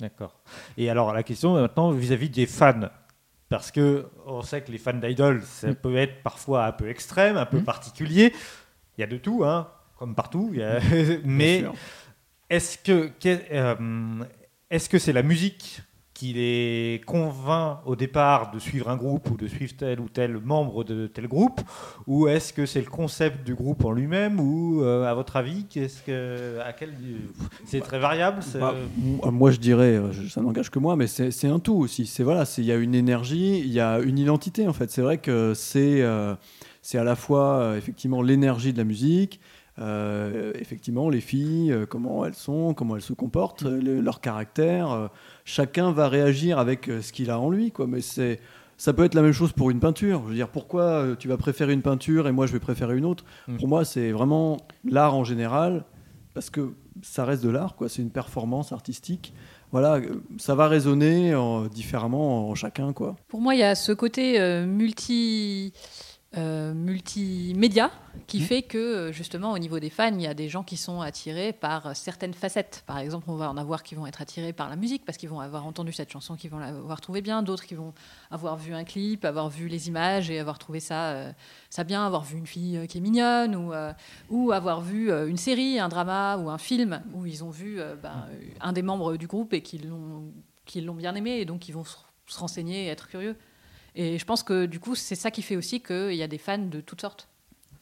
D'accord. 0.00 0.40
Et 0.76 0.90
alors 0.90 1.12
la 1.12 1.22
question 1.22 1.54
maintenant 1.54 1.92
vis-à-vis 1.92 2.28
des 2.28 2.46
fans. 2.46 2.88
Parce 3.48 3.70
que 3.70 4.06
on 4.26 4.42
sait 4.42 4.62
que 4.62 4.72
les 4.72 4.78
fans 4.78 4.94
d'idol, 4.94 5.42
ça 5.44 5.68
Mm. 5.68 5.74
peut 5.76 5.96
être 5.96 6.24
parfois 6.24 6.66
un 6.66 6.72
peu 6.72 6.88
extrême, 6.88 7.36
un 7.36 7.46
peu 7.46 7.58
Mm. 7.60 7.64
particulier. 7.64 8.32
Il 8.98 9.02
y 9.02 9.04
a 9.04 9.06
de 9.06 9.16
tout, 9.16 9.44
hein, 9.44 9.68
comme 9.96 10.16
partout. 10.16 10.50
il 10.52 10.58
y 10.58 10.62
a- 10.64 10.80
Mais 11.24 11.64
est-ce 12.50 12.76
que 12.78 13.12
euh, 13.52 14.24
est-ce 14.70 14.88
que 14.88 14.98
c'est 14.98 15.12
la 15.12 15.22
musique 15.22 15.82
qui 16.14 16.32
les 16.32 17.00
convainc 17.06 17.78
au 17.86 17.96
départ 17.96 18.52
de 18.52 18.60
suivre 18.60 18.88
un 18.88 18.96
groupe 18.96 19.28
ou 19.32 19.36
de 19.36 19.48
suivre 19.48 19.72
tel 19.76 19.98
ou 19.98 20.08
tel 20.08 20.38
membre 20.38 20.84
de 20.84 21.08
tel 21.08 21.26
groupe, 21.26 21.60
ou 22.06 22.28
est-ce 22.28 22.52
que 22.52 22.66
c'est 22.66 22.80
le 22.80 22.88
concept 22.90 23.44
du 23.44 23.54
groupe 23.56 23.84
en 23.84 23.90
lui-même, 23.90 24.38
ou 24.38 24.82
euh, 24.82 25.04
à 25.10 25.14
votre 25.14 25.34
avis, 25.36 25.64
qu'est-ce 25.64 26.02
que 26.02 26.60
à 26.60 26.72
quel 26.72 26.92
c'est 27.66 27.80
très 27.80 27.98
variable. 27.98 28.42
Bah, 28.60 28.74
moi- 29.32 29.50
je 29.50 29.58
dirais, 29.58 30.00
ça 30.30 30.40
n'engage 30.40 30.70
que 30.70 30.78
moi, 30.78 30.94
mais 30.94 31.08
c'est 31.08 31.48
un 31.48 31.58
tout 31.58 31.74
aussi. 31.74 32.06
C'est 32.06 32.22
voilà, 32.22 32.44
il 32.58 32.64
y 32.64 32.70
a 32.72 32.76
une 32.76 32.94
énergie, 32.94 33.58
il 33.58 33.72
y 33.72 33.80
a 33.80 33.98
une 33.98 34.18
identité 34.18 34.68
en 34.68 34.72
fait. 34.72 34.90
C'est 34.92 35.02
vrai 35.02 35.18
que 35.18 35.52
c'est 35.54 36.00
euh, 36.02 36.34
c'est 36.80 36.98
à 36.98 37.04
la 37.04 37.16
fois 37.16 37.56
euh, 37.56 37.76
effectivement 37.76 38.22
l'énergie 38.22 38.72
de 38.72 38.78
la 38.78 38.84
musique, 38.84 39.40
euh, 39.80 40.52
effectivement 40.60 41.08
les 41.10 41.20
filles, 41.20 41.74
comment 41.88 42.24
elles 42.24 42.34
sont, 42.34 42.74
comment 42.74 42.94
elles 42.94 43.02
se 43.02 43.12
comportent, 43.14 43.62
le- 43.62 44.00
leur 44.00 44.20
caractère. 44.20 45.10
Chacun 45.44 45.92
va 45.92 46.08
réagir 46.08 46.58
avec 46.58 46.88
euh, 46.88 47.00
ce 47.02 47.12
qu'il 47.12 47.30
a 47.30 47.38
en 47.38 47.50
lui, 47.50 47.70
quoi. 47.70 47.86
Mais 47.86 48.00
c'est 48.00 48.40
ça 48.76 48.92
peut 48.92 49.04
être 49.04 49.14
la 49.14 49.22
même 49.22 49.32
chose 49.32 49.52
pour 49.52 49.70
une 49.70 49.78
peinture. 49.78 50.22
Je 50.24 50.28
veux 50.30 50.34
dire, 50.34 50.48
pourquoi 50.48 50.82
euh, 50.82 51.14
tu 51.16 51.28
vas 51.28 51.36
préférer 51.36 51.72
une 51.72 51.82
peinture 51.82 52.26
et 52.26 52.32
moi 52.32 52.46
je 52.46 52.52
vais 52.52 52.58
préférer 52.60 52.96
une 52.96 53.04
autre? 53.04 53.24
Mm. 53.46 53.56
Pour 53.58 53.68
moi, 53.68 53.84
c'est 53.84 54.10
vraiment 54.10 54.58
l'art 54.84 55.14
en 55.14 55.22
général, 55.24 55.84
parce 56.34 56.50
que 56.50 56.72
ça 57.02 57.24
reste 57.24 57.44
de 57.44 57.50
l'art, 57.50 57.76
quoi. 57.76 57.88
C'est 57.88 58.02
une 58.02 58.10
performance 58.10 58.72
artistique. 58.72 59.32
Voilà, 59.70 59.94
euh, 59.96 60.22
ça 60.38 60.54
va 60.54 60.66
résonner 60.68 61.34
en- 61.34 61.66
différemment 61.66 62.48
en 62.50 62.54
chacun, 62.54 62.92
quoi. 62.92 63.16
Pour 63.28 63.40
moi, 63.40 63.54
il 63.54 63.60
y 63.60 63.64
a 63.64 63.74
ce 63.74 63.92
côté 63.92 64.40
euh, 64.40 64.66
multi, 64.66 65.72
euh, 66.36 66.74
multimédia 66.74 67.90
qui 68.26 68.40
Mhm. 68.40 68.44
fait 68.46 68.62
que, 68.62 68.78
euh, 68.78 69.12
justement, 69.12 69.52
au 69.52 69.58
niveau 69.58 69.78
des 69.78 69.90
fans, 69.90 70.12
il 70.14 70.20
y 70.22 70.26
a 70.26 70.34
des 70.34 70.48
gens 70.48 70.62
qui 70.62 70.76
sont 70.76 71.00
attirés 71.00 71.52
par 71.52 71.86
euh, 71.86 71.90
certaines 71.94 72.34
facettes. 72.34 72.82
Par 72.86 72.98
exemple, 72.98 73.26
on 73.28 73.36
va 73.36 73.50
en 73.50 73.56
avoir 73.56 73.82
qui 73.82 73.94
vont 73.94 74.06
être 74.06 74.22
attirés 74.22 74.52
par 74.52 74.68
la 74.68 74.76
musique 74.76 75.04
parce 75.04 75.18
qu'ils 75.18 75.28
vont 75.28 75.40
avoir 75.40 75.66
entendu 75.66 75.92
cette 75.92 76.10
chanson, 76.10 76.36
qu'ils 76.36 76.50
vont 76.50 76.58
l'avoir 76.58 77.00
trouvée 77.00 77.22
bien. 77.22 77.42
D'autres 77.42 77.64
qui 77.64 77.74
vont 77.74 77.92
avoir 78.30 78.56
vu 78.56 78.74
un 78.74 78.84
clip, 78.84 79.24
avoir 79.24 79.48
vu 79.48 79.68
les 79.68 79.88
images 79.88 80.30
et 80.30 80.38
avoir 80.38 80.58
trouvé 80.58 80.80
ça, 80.80 81.10
euh, 81.10 81.32
ça 81.70 81.84
bien, 81.84 82.06
avoir 82.06 82.24
vu 82.24 82.38
une 82.38 82.46
fille 82.46 82.86
qui 82.88 82.98
est 82.98 83.00
mignonne 83.00 83.54
ou, 83.54 83.72
euh, 83.72 83.92
ou 84.30 84.52
avoir 84.52 84.80
vu 84.80 85.12
une 85.12 85.36
série, 85.36 85.78
un 85.78 85.88
drama 85.88 86.36
ou 86.38 86.48
un 86.50 86.58
film 86.58 87.02
où 87.14 87.26
ils 87.26 87.44
ont 87.44 87.50
vu 87.50 87.80
ben, 88.02 88.26
un 88.60 88.72
des 88.72 88.82
membres 88.82 89.16
du 89.16 89.26
groupe 89.26 89.52
et 89.52 89.62
qu'ils 89.62 89.88
l'ont 89.88 90.94
bien 90.94 91.14
aimé 91.14 91.38
et 91.38 91.44
donc 91.44 91.68
ils 91.68 91.72
vont 91.72 91.84
se 91.84 92.38
renseigner 92.38 92.86
et 92.86 92.88
être 92.88 93.08
curieux. 93.08 93.36
Et 93.94 94.18
je 94.18 94.24
pense 94.24 94.42
que 94.42 94.66
du 94.66 94.80
coup, 94.80 94.94
c'est 94.94 95.14
ça 95.14 95.30
qui 95.30 95.42
fait 95.42 95.56
aussi 95.56 95.80
qu'il 95.80 96.14
y 96.14 96.22
a 96.22 96.28
des 96.28 96.38
fans 96.38 96.58
de 96.58 96.80
toutes 96.80 97.00
sortes. 97.00 97.28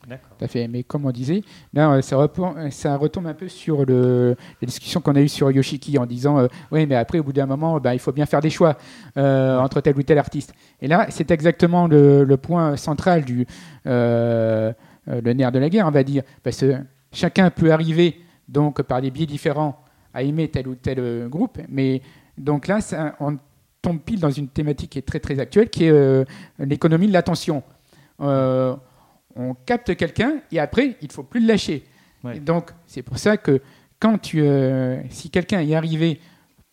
D'accord. 0.06 0.30
Tout 0.36 0.44
à 0.44 0.48
fait. 0.48 0.66
Mais 0.66 0.82
comme 0.82 1.06
on 1.06 1.12
disait, 1.12 1.42
là, 1.72 1.92
euh, 1.92 2.02
ça, 2.02 2.16
reprend- 2.16 2.56
euh, 2.56 2.70
ça 2.70 2.96
retombe 2.96 3.28
un 3.28 3.34
peu 3.34 3.48
sur 3.48 3.84
le, 3.86 4.34
la 4.60 4.66
discussion 4.66 5.00
qu'on 5.00 5.14
a 5.14 5.20
eue 5.20 5.28
sur 5.28 5.48
Yoshiki 5.50 5.96
en 5.96 6.06
disant 6.06 6.40
euh, 6.40 6.48
Oui, 6.72 6.86
mais 6.86 6.96
après, 6.96 7.20
au 7.20 7.22
bout 7.22 7.32
d'un 7.32 7.46
moment, 7.46 7.78
ben, 7.78 7.92
il 7.92 8.00
faut 8.00 8.10
bien 8.10 8.26
faire 8.26 8.40
des 8.40 8.50
choix 8.50 8.76
euh, 9.16 9.58
entre 9.60 9.80
tel 9.80 9.96
ou 9.96 10.02
tel 10.02 10.18
artiste. 10.18 10.52
Et 10.80 10.88
là, 10.88 11.06
c'est 11.10 11.30
exactement 11.30 11.86
le, 11.86 12.24
le 12.24 12.36
point 12.36 12.76
central 12.76 13.24
du 13.24 13.46
euh, 13.86 14.72
le 15.06 15.32
nerf 15.32 15.52
de 15.52 15.58
la 15.60 15.68
guerre, 15.70 15.86
on 15.86 15.90
va 15.92 16.02
dire. 16.02 16.24
Parce 16.42 16.58
que 16.58 16.74
chacun 17.12 17.50
peut 17.50 17.72
arriver, 17.72 18.20
donc, 18.48 18.82
par 18.82 19.00
des 19.00 19.10
biais 19.12 19.26
différents, 19.26 19.78
à 20.12 20.22
aimer 20.24 20.48
tel 20.48 20.66
ou 20.66 20.74
tel 20.74 21.28
groupe. 21.28 21.58
Mais 21.68 22.02
donc 22.36 22.66
là, 22.66 22.80
ça- 22.80 23.14
on 23.20 23.38
tombe 23.82 24.00
pile 24.00 24.20
dans 24.20 24.30
une 24.30 24.48
thématique 24.48 24.90
qui 24.90 24.98
est 24.98 25.02
très, 25.02 25.20
très 25.20 25.38
actuelle, 25.40 25.68
qui 25.68 25.84
est 25.84 25.90
euh, 25.90 26.24
l'économie 26.58 27.08
de 27.08 27.12
l'attention. 27.12 27.62
Euh, 28.20 28.74
on 29.34 29.54
capte 29.66 29.94
quelqu'un 29.96 30.34
et 30.52 30.60
après, 30.60 30.96
il 31.02 31.08
ne 31.08 31.12
faut 31.12 31.24
plus 31.24 31.40
le 31.40 31.48
lâcher. 31.48 31.82
Ouais. 32.22 32.38
Donc, 32.38 32.70
c'est 32.86 33.02
pour 33.02 33.18
ça 33.18 33.36
que 33.36 33.60
quand 33.98 34.18
tu, 34.18 34.40
euh, 34.42 35.00
si 35.10 35.30
quelqu'un 35.30 35.62
y 35.62 35.72
est 35.72 35.74
arrivé, 35.74 36.20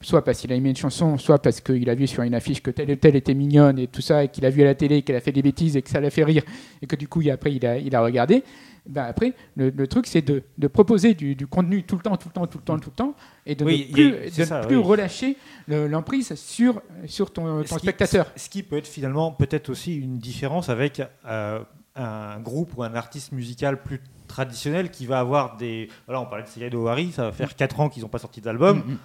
soit 0.01 0.23
parce 0.23 0.39
qu'il 0.39 0.51
a 0.53 0.55
aimé 0.55 0.69
une 0.69 0.75
chanson, 0.75 1.17
soit 1.17 1.41
parce 1.41 1.59
qu'il 1.61 1.89
a 1.89 1.95
vu 1.95 2.07
sur 2.07 2.23
une 2.23 2.33
affiche 2.35 2.61
que 2.61 2.71
telle 2.71 2.89
et 2.89 2.97
telle 2.97 3.15
était 3.15 3.33
mignonne 3.33 3.79
et 3.79 3.87
tout 3.87 4.01
ça, 4.01 4.23
et 4.23 4.27
qu'il 4.29 4.45
a 4.45 4.49
vu 4.49 4.61
à 4.61 4.65
la 4.65 4.75
télé 4.75 5.01
qu'elle 5.01 5.15
a 5.15 5.19
fait 5.21 5.31
des 5.31 5.41
bêtises 5.41 5.75
et 5.75 5.81
que 5.81 5.89
ça 5.89 5.99
l'a 5.99 6.09
fait 6.09 6.23
rire, 6.23 6.43
et 6.81 6.87
que 6.87 6.95
du 6.95 7.07
coup, 7.07 7.21
il- 7.21 7.31
après, 7.31 7.53
il 7.53 7.65
a, 7.65 7.77
il 7.77 7.93
a 7.95 8.01
regardé, 8.01 8.43
ben 8.87 9.03
après, 9.05 9.33
le, 9.55 9.69
le 9.69 9.87
truc, 9.87 10.07
c'est 10.07 10.21
de, 10.21 10.43
de 10.57 10.67
proposer 10.67 11.13
du, 11.13 11.35
du 11.35 11.47
contenu 11.47 11.83
tout 11.83 11.95
le 11.95 12.01
temps, 12.01 12.15
tout 12.17 12.27
le 12.29 12.33
temps, 12.33 12.47
tout 12.47 12.57
le 12.57 12.63
temps, 12.63 12.79
tout 12.79 12.89
le 12.89 12.95
temps, 12.95 13.13
et 13.45 13.55
de 13.55 13.63
Oui, 13.65 13.87
ne 13.89 13.93
plus, 13.93 14.13
a- 14.15 14.25
de 14.25 14.43
ça, 14.45 14.61
ne 14.61 14.65
plus 14.67 14.77
oui. 14.77 14.83
relâcher 14.83 15.37
le- 15.67 15.87
l'emprise 15.87 16.33
sur, 16.35 16.81
sur 17.05 17.31
ton, 17.31 17.63
Ce 17.63 17.69
ton 17.69 17.75
qui- 17.75 17.81
spectateur. 17.83 18.31
Ce 18.35 18.49
qui 18.49 18.63
peut 18.63 18.77
être 18.77 18.87
finalement 18.87 19.31
peut-être 19.31 19.69
aussi 19.69 19.95
une 19.97 20.17
différence 20.17 20.69
avec 20.69 21.01
euh, 21.25 21.59
un 21.95 22.39
groupe 22.39 22.77
ou 22.77 22.83
un 22.83 22.95
artiste 22.95 23.31
musical 23.31 23.81
plus 23.83 23.99
traditionnel 24.27 24.91
qui 24.91 25.05
va 25.05 25.19
avoir 25.19 25.57
des. 25.57 25.89
Voilà, 26.05 26.21
on 26.21 26.25
parlait 26.25 26.43
de 26.43 26.49
Seyed 26.49 26.73
Owari, 26.75 27.11
ça 27.11 27.23
va 27.23 27.31
faire 27.31 27.55
4 27.55 27.79
ans 27.79 27.89
qu'ils 27.89 28.03
n'ont 28.03 28.09
pas 28.09 28.19
sorti 28.19 28.41
d'album. 28.41 28.77
Mm, 28.85 28.91
mm. 28.91 28.97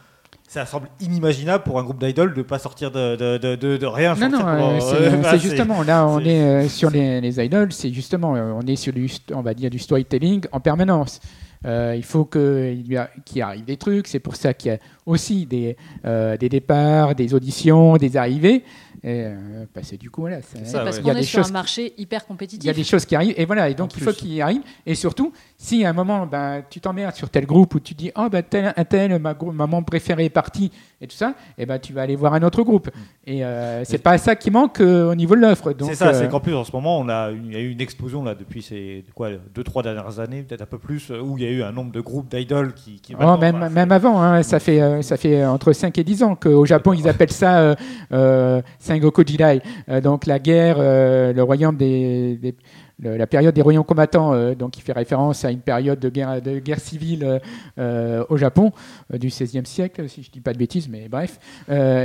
Ça 0.46 0.66
semble 0.66 0.88
inimaginable 1.00 1.64
pour 1.64 1.78
un 1.78 1.82
groupe 1.82 2.04
d'idoles 2.04 2.34
de 2.34 2.42
pas 2.42 2.58
sortir 2.58 2.90
de, 2.90 3.16
de, 3.16 3.38
de, 3.38 3.56
de- 3.56 3.76
de 3.76 3.86
rien. 3.86 4.14
Non, 4.14 4.28
non, 4.28 4.46
euh, 4.46 4.78
c'est 4.80 4.94
euh, 4.94 5.10
c'est 5.10 5.16
bah, 5.16 5.36
justement 5.38 5.82
là, 5.82 6.06
on 6.06 6.18
c'est- 6.20 6.26
est 6.26 6.40
euh, 6.42 6.68
sur 6.68 6.90
les, 6.90 7.20
les 7.20 7.44
idoles, 7.44 7.72
c'est 7.72 7.92
justement, 7.92 8.36
euh, 8.36 8.52
on 8.54 8.60
est 8.66 8.76
sur 8.76 8.92
du, 8.92 9.10
on 9.32 9.40
va 9.42 9.54
dire, 9.54 9.70
du 9.70 9.78
storytelling 9.78 10.44
en 10.52 10.60
permanence. 10.60 11.18
Euh, 11.66 11.94
il 11.96 12.04
faut 12.04 12.26
que- 12.26 12.72
il 12.76 12.92
y 12.92 12.96
a- 12.96 13.08
qu'il 13.24 13.40
arrive 13.40 13.64
des 13.64 13.78
trucs, 13.78 14.06
c'est 14.06 14.20
pour 14.20 14.36
ça 14.36 14.52
qu'il 14.52 14.70
y 14.72 14.74
a 14.74 14.78
aussi 15.06 15.46
des, 15.46 15.76
euh, 16.04 16.36
des 16.36 16.50
départs, 16.50 17.14
des 17.14 17.32
auditions, 17.32 17.96
des 17.96 18.16
arrivées. 18.18 18.64
Et, 19.02 19.24
euh, 19.24 19.64
parce 19.74 19.90
que 19.90 19.96
du 19.96 20.10
coup, 20.10 20.22
voilà. 20.22 20.40
C'est 20.42 20.64
C'est 20.66 20.72
parce 20.78 20.96
ouais. 20.96 21.02
il 21.02 21.06
y 21.06 21.10
a 21.10 21.12
qu'on 21.14 21.18
est 21.18 21.22
des 21.22 21.26
sur 21.26 21.40
un 21.40 21.42
choses 21.42 21.52
marché 21.52 21.92
hyper 21.98 22.20
il 22.20 22.22
y 22.22 22.24
a 22.24 22.28
compétitif. 22.28 22.74
des 22.76 22.84
choses 22.84 23.04
qui 23.04 23.14
arrivent 23.16 23.34
et 23.36 23.44
voilà 23.44 23.68
et 23.68 23.74
donc 23.74 23.90
En 23.92 23.96
il 23.98 24.02
faut 24.02 24.12
qu'il 24.12 24.32
y 24.32 24.40
arrive 24.40 24.62
et 24.86 24.94
surtout 24.94 25.32
si 25.64 25.82
à 25.84 25.88
un 25.90 25.92
moment 25.94 26.26
ben, 26.26 26.62
tu 26.68 26.78
t'emmerdes 26.80 27.14
sur 27.14 27.30
tel 27.30 27.46
groupe 27.46 27.74
où 27.74 27.80
tu 27.80 27.94
dis 27.94 28.10
oh 28.16 28.28
ben 28.30 28.42
tel 28.42 28.74
un 28.76 28.84
tel 28.84 29.18
ma, 29.18 29.34
ma 29.52 29.66
membre 29.66 29.86
préférée 29.86 30.26
est 30.26 30.30
partie 30.30 30.70
et 31.00 31.06
tout 31.06 31.16
ça 31.16 31.34
et 31.56 31.64
ben 31.64 31.78
tu 31.78 31.94
vas 31.94 32.02
aller 32.02 32.16
voir 32.16 32.34
un 32.34 32.42
autre 32.42 32.62
groupe. 32.62 32.90
Et 33.26 33.42
euh, 33.44 33.82
c'est 33.84 34.02
pas 34.02 34.18
ça 34.18 34.36
qui 34.36 34.50
manque 34.50 34.80
euh, 34.80 35.10
au 35.10 35.14
niveau 35.14 35.34
de 35.34 35.40
l'offre. 35.40 35.72
C'est 35.80 35.94
ça, 35.94 36.08
euh, 36.08 36.12
c'est 36.12 36.28
qu'en 36.28 36.40
plus 36.40 36.54
en 36.54 36.64
ce 36.64 36.72
moment, 36.72 36.98
on 36.98 37.08
a 37.08 37.30
il 37.30 37.52
y 37.52 37.56
a 37.56 37.60
eu 37.60 37.70
une 37.70 37.80
explosion 37.80 38.22
là 38.22 38.34
depuis 38.34 38.60
ces 38.62 39.04
quoi 39.14 39.30
deux 39.54 39.64
trois 39.64 39.82
dernières 39.82 40.20
années, 40.20 40.42
peut-être 40.42 40.62
un 40.62 40.66
peu 40.66 40.78
plus, 40.78 41.10
euh, 41.10 41.20
où 41.20 41.38
il 41.38 41.44
y 41.44 41.46
a 41.46 41.50
eu 41.50 41.62
un 41.62 41.72
nombre 41.72 41.92
de 41.92 42.00
groupes 42.02 42.28
d'idoles 42.34 42.74
qui, 42.74 43.00
qui 43.00 43.14
Oh, 43.18 43.36
même, 43.38 43.58
bah, 43.60 43.70
même 43.70 43.92
avant, 43.92 44.20
hein, 44.20 44.42
ça, 44.42 44.60
fait, 44.60 44.82
euh, 44.82 45.00
ça 45.00 45.16
fait 45.16 45.44
entre 45.46 45.72
5 45.72 45.96
et 45.96 46.04
10 46.04 46.22
ans 46.22 46.34
qu'au 46.36 46.66
Japon, 46.66 46.92
ils 46.92 47.08
appellent 47.08 47.32
ça 47.32 47.58
euh, 47.60 47.74
euh, 48.12 48.60
Sengoku 48.78 49.22
Jidai, 49.26 49.62
euh, 49.88 50.00
donc 50.02 50.26
la 50.26 50.38
guerre, 50.38 50.76
euh, 50.78 51.32
le 51.32 51.42
royaume 51.42 51.76
des, 51.76 52.36
des- 52.36 52.54
le- 53.00 53.16
la 53.16 53.26
période 53.26 53.54
des 53.54 53.62
royaumes 53.62 53.84
combattants, 53.84 54.32
euh, 54.34 54.54
donc 54.54 54.72
qui 54.72 54.80
fait 54.80 54.92
référence 54.92 55.44
à 55.44 55.50
une 55.50 55.60
période 55.60 55.98
de 55.98 56.08
guerre, 56.08 56.40
de 56.40 56.58
guerre 56.58 56.80
civile 56.80 57.40
euh, 57.78 58.24
au 58.28 58.36
Japon 58.36 58.72
euh, 59.12 59.18
du 59.18 59.28
XVIe 59.28 59.66
siècle, 59.66 60.08
si 60.08 60.22
je 60.22 60.30
dis 60.30 60.40
pas 60.40 60.52
de 60.52 60.58
bêtises, 60.58 60.88
mais 60.88 61.08
bref. 61.08 61.38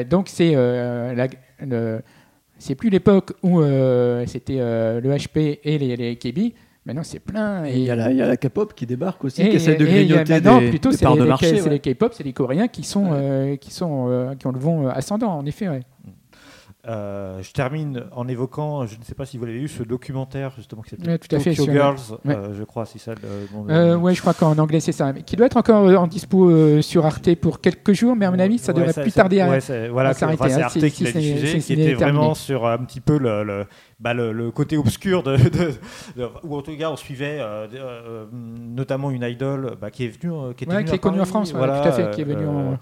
Donc 0.09 0.27
c'est 0.29 0.53
la- 0.55 1.27
le- 1.65 2.01
c'est 2.57 2.75
plus 2.75 2.89
l'époque 2.89 3.33
où 3.41 3.61
euh, 3.61 4.25
c'était 4.27 4.57
euh, 4.59 4.99
le 4.99 5.09
HP 5.15 5.59
et 5.63 5.77
les, 5.77 5.95
les 5.95 6.15
KB. 6.17 6.53
Maintenant, 6.85 7.03
c'est 7.03 7.19
plein. 7.19 7.65
Et 7.65 7.73
il 7.77 7.83
y 7.83 7.89
a 7.91 7.95
la, 7.95 8.09
il 8.11 8.17
y 8.17 8.21
a 8.21 8.25
la 8.27 8.35
K-pop 8.35 8.73
qui 8.73 8.85
débarque 8.85 9.23
aussi, 9.23 9.41
Et- 9.43 9.49
qui 9.49 9.57
essaie 9.57 9.75
de 9.75 9.85
grignoter 9.85 10.41
des, 10.41 10.69
plutôt, 10.69 10.89
des 10.89 10.97
c'est 10.97 11.05
parts 11.05 11.13
les, 11.13 11.19
de 11.19 11.23
les- 11.23 11.29
marché. 11.29 11.57
c'est 11.57 11.69
ouais. 11.69 11.69
les 11.69 11.79
K-pop, 11.79 12.13
c'est 12.15 12.23
les 12.23 12.33
Coréens 12.33 12.67
qui 12.67 12.83
sont, 12.83 13.09
euh, 13.11 13.57
qui 13.57 13.71
sont, 13.71 14.33
qui 14.39 14.47
ont 14.47 14.51
le 14.51 14.59
vent 14.59 14.87
ascendant, 14.87 15.37
en 15.37 15.45
effet. 15.45 15.69
ouais. 15.69 15.81
Euh, 16.87 17.41
je 17.41 17.51
termine 17.51 18.05
en 18.13 18.25
évoquant, 18.29 18.85
je 18.85 18.97
ne 18.97 19.03
sais 19.03 19.13
pas 19.13 19.25
si 19.25 19.37
vous 19.37 19.45
l'avez 19.45 19.59
vu, 19.59 19.67
ce 19.67 19.83
documentaire 19.83 20.53
justement 20.55 20.81
qui 20.81 20.91
s'appelle 20.91 21.09
Ouais, 21.09 21.39
fait, 21.39 21.53
Tokyo 21.53 21.69
Girls, 21.73 21.97
ouais. 22.23 22.33
euh, 22.33 22.53
je 22.57 22.63
crois, 22.63 22.85
c'est 22.85 22.99
ça. 22.99 23.15
le 23.15 23.69
Euh, 23.69 23.97
ouais, 23.97 24.15
je 24.15 24.21
crois 24.21 24.33
qu'en 24.33 24.57
anglais 24.57 24.79
c'est 24.79 24.93
ça, 24.93 25.11
mais 25.11 25.23
qui 25.23 25.35
doit 25.35 25.47
être 25.47 25.57
encore 25.57 25.85
euh, 25.89 25.97
en 25.97 26.07
dispo 26.07 26.81
sur 26.81 27.05
Arte 27.05 27.35
pour 27.35 27.59
quelques 27.59 27.91
jours, 27.91 28.15
mais 28.15 28.25
à 28.25 28.31
mon 28.31 28.39
avis 28.39 28.59
ça 28.59 28.71
devrait 28.71 28.93
ça- 28.93 29.01
plus 29.01 29.11
tarder 29.11 29.41
à. 29.41 29.59
voilà, 29.91 30.13
s'arrêter, 30.13 30.41
enfin, 30.41 30.49
c'est 30.53 30.61
hein, 30.61 30.65
Arte 30.65 30.87
qui 30.89 31.03
l'a 31.03 31.11
diffusé, 31.11 31.59
qui 31.59 31.73
était 31.73 31.81
terminé. 31.83 31.93
vraiment 31.95 32.33
sur 32.33 32.65
un 32.65 32.77
petit 32.77 33.01
peu 33.01 33.17
le, 33.17 33.43
le, 33.43 33.65
bah, 33.99 34.13
le, 34.13 34.31
le 34.31 34.49
côté 34.51 34.77
obscur 34.77 35.23
de, 35.23 35.35
de- 35.35 35.73
de- 36.15 36.29
ou 36.43 36.55
en 36.57 36.61
tout 36.61 36.75
cas 36.77 36.89
on 36.89 36.95
suivait 36.95 37.37
euh, 37.41 37.67
de- 37.67 37.77
euh, 37.77 38.25
notamment 38.31 39.11
une 39.11 39.23
idole 39.23 39.75
bah, 39.79 39.91
qui 39.91 40.05
est 40.05 40.07
venue, 40.07 40.31
euh, 40.33 40.53
qui, 40.53 40.63
était 40.63 40.71
Ouais, 40.71 40.77
venue 40.77 40.85
qui 40.85 40.91
à 40.91 40.95
est 40.95 40.99
connue 40.99 41.19
en 41.21 41.25
France, 41.25 41.51
ouais, 41.53 41.59
tout 41.59 41.65
à 41.87 41.91
fait, 41.91 42.11
qui 42.11 42.21
est 42.21 42.23
venue 42.23 42.47
en- 42.47 42.77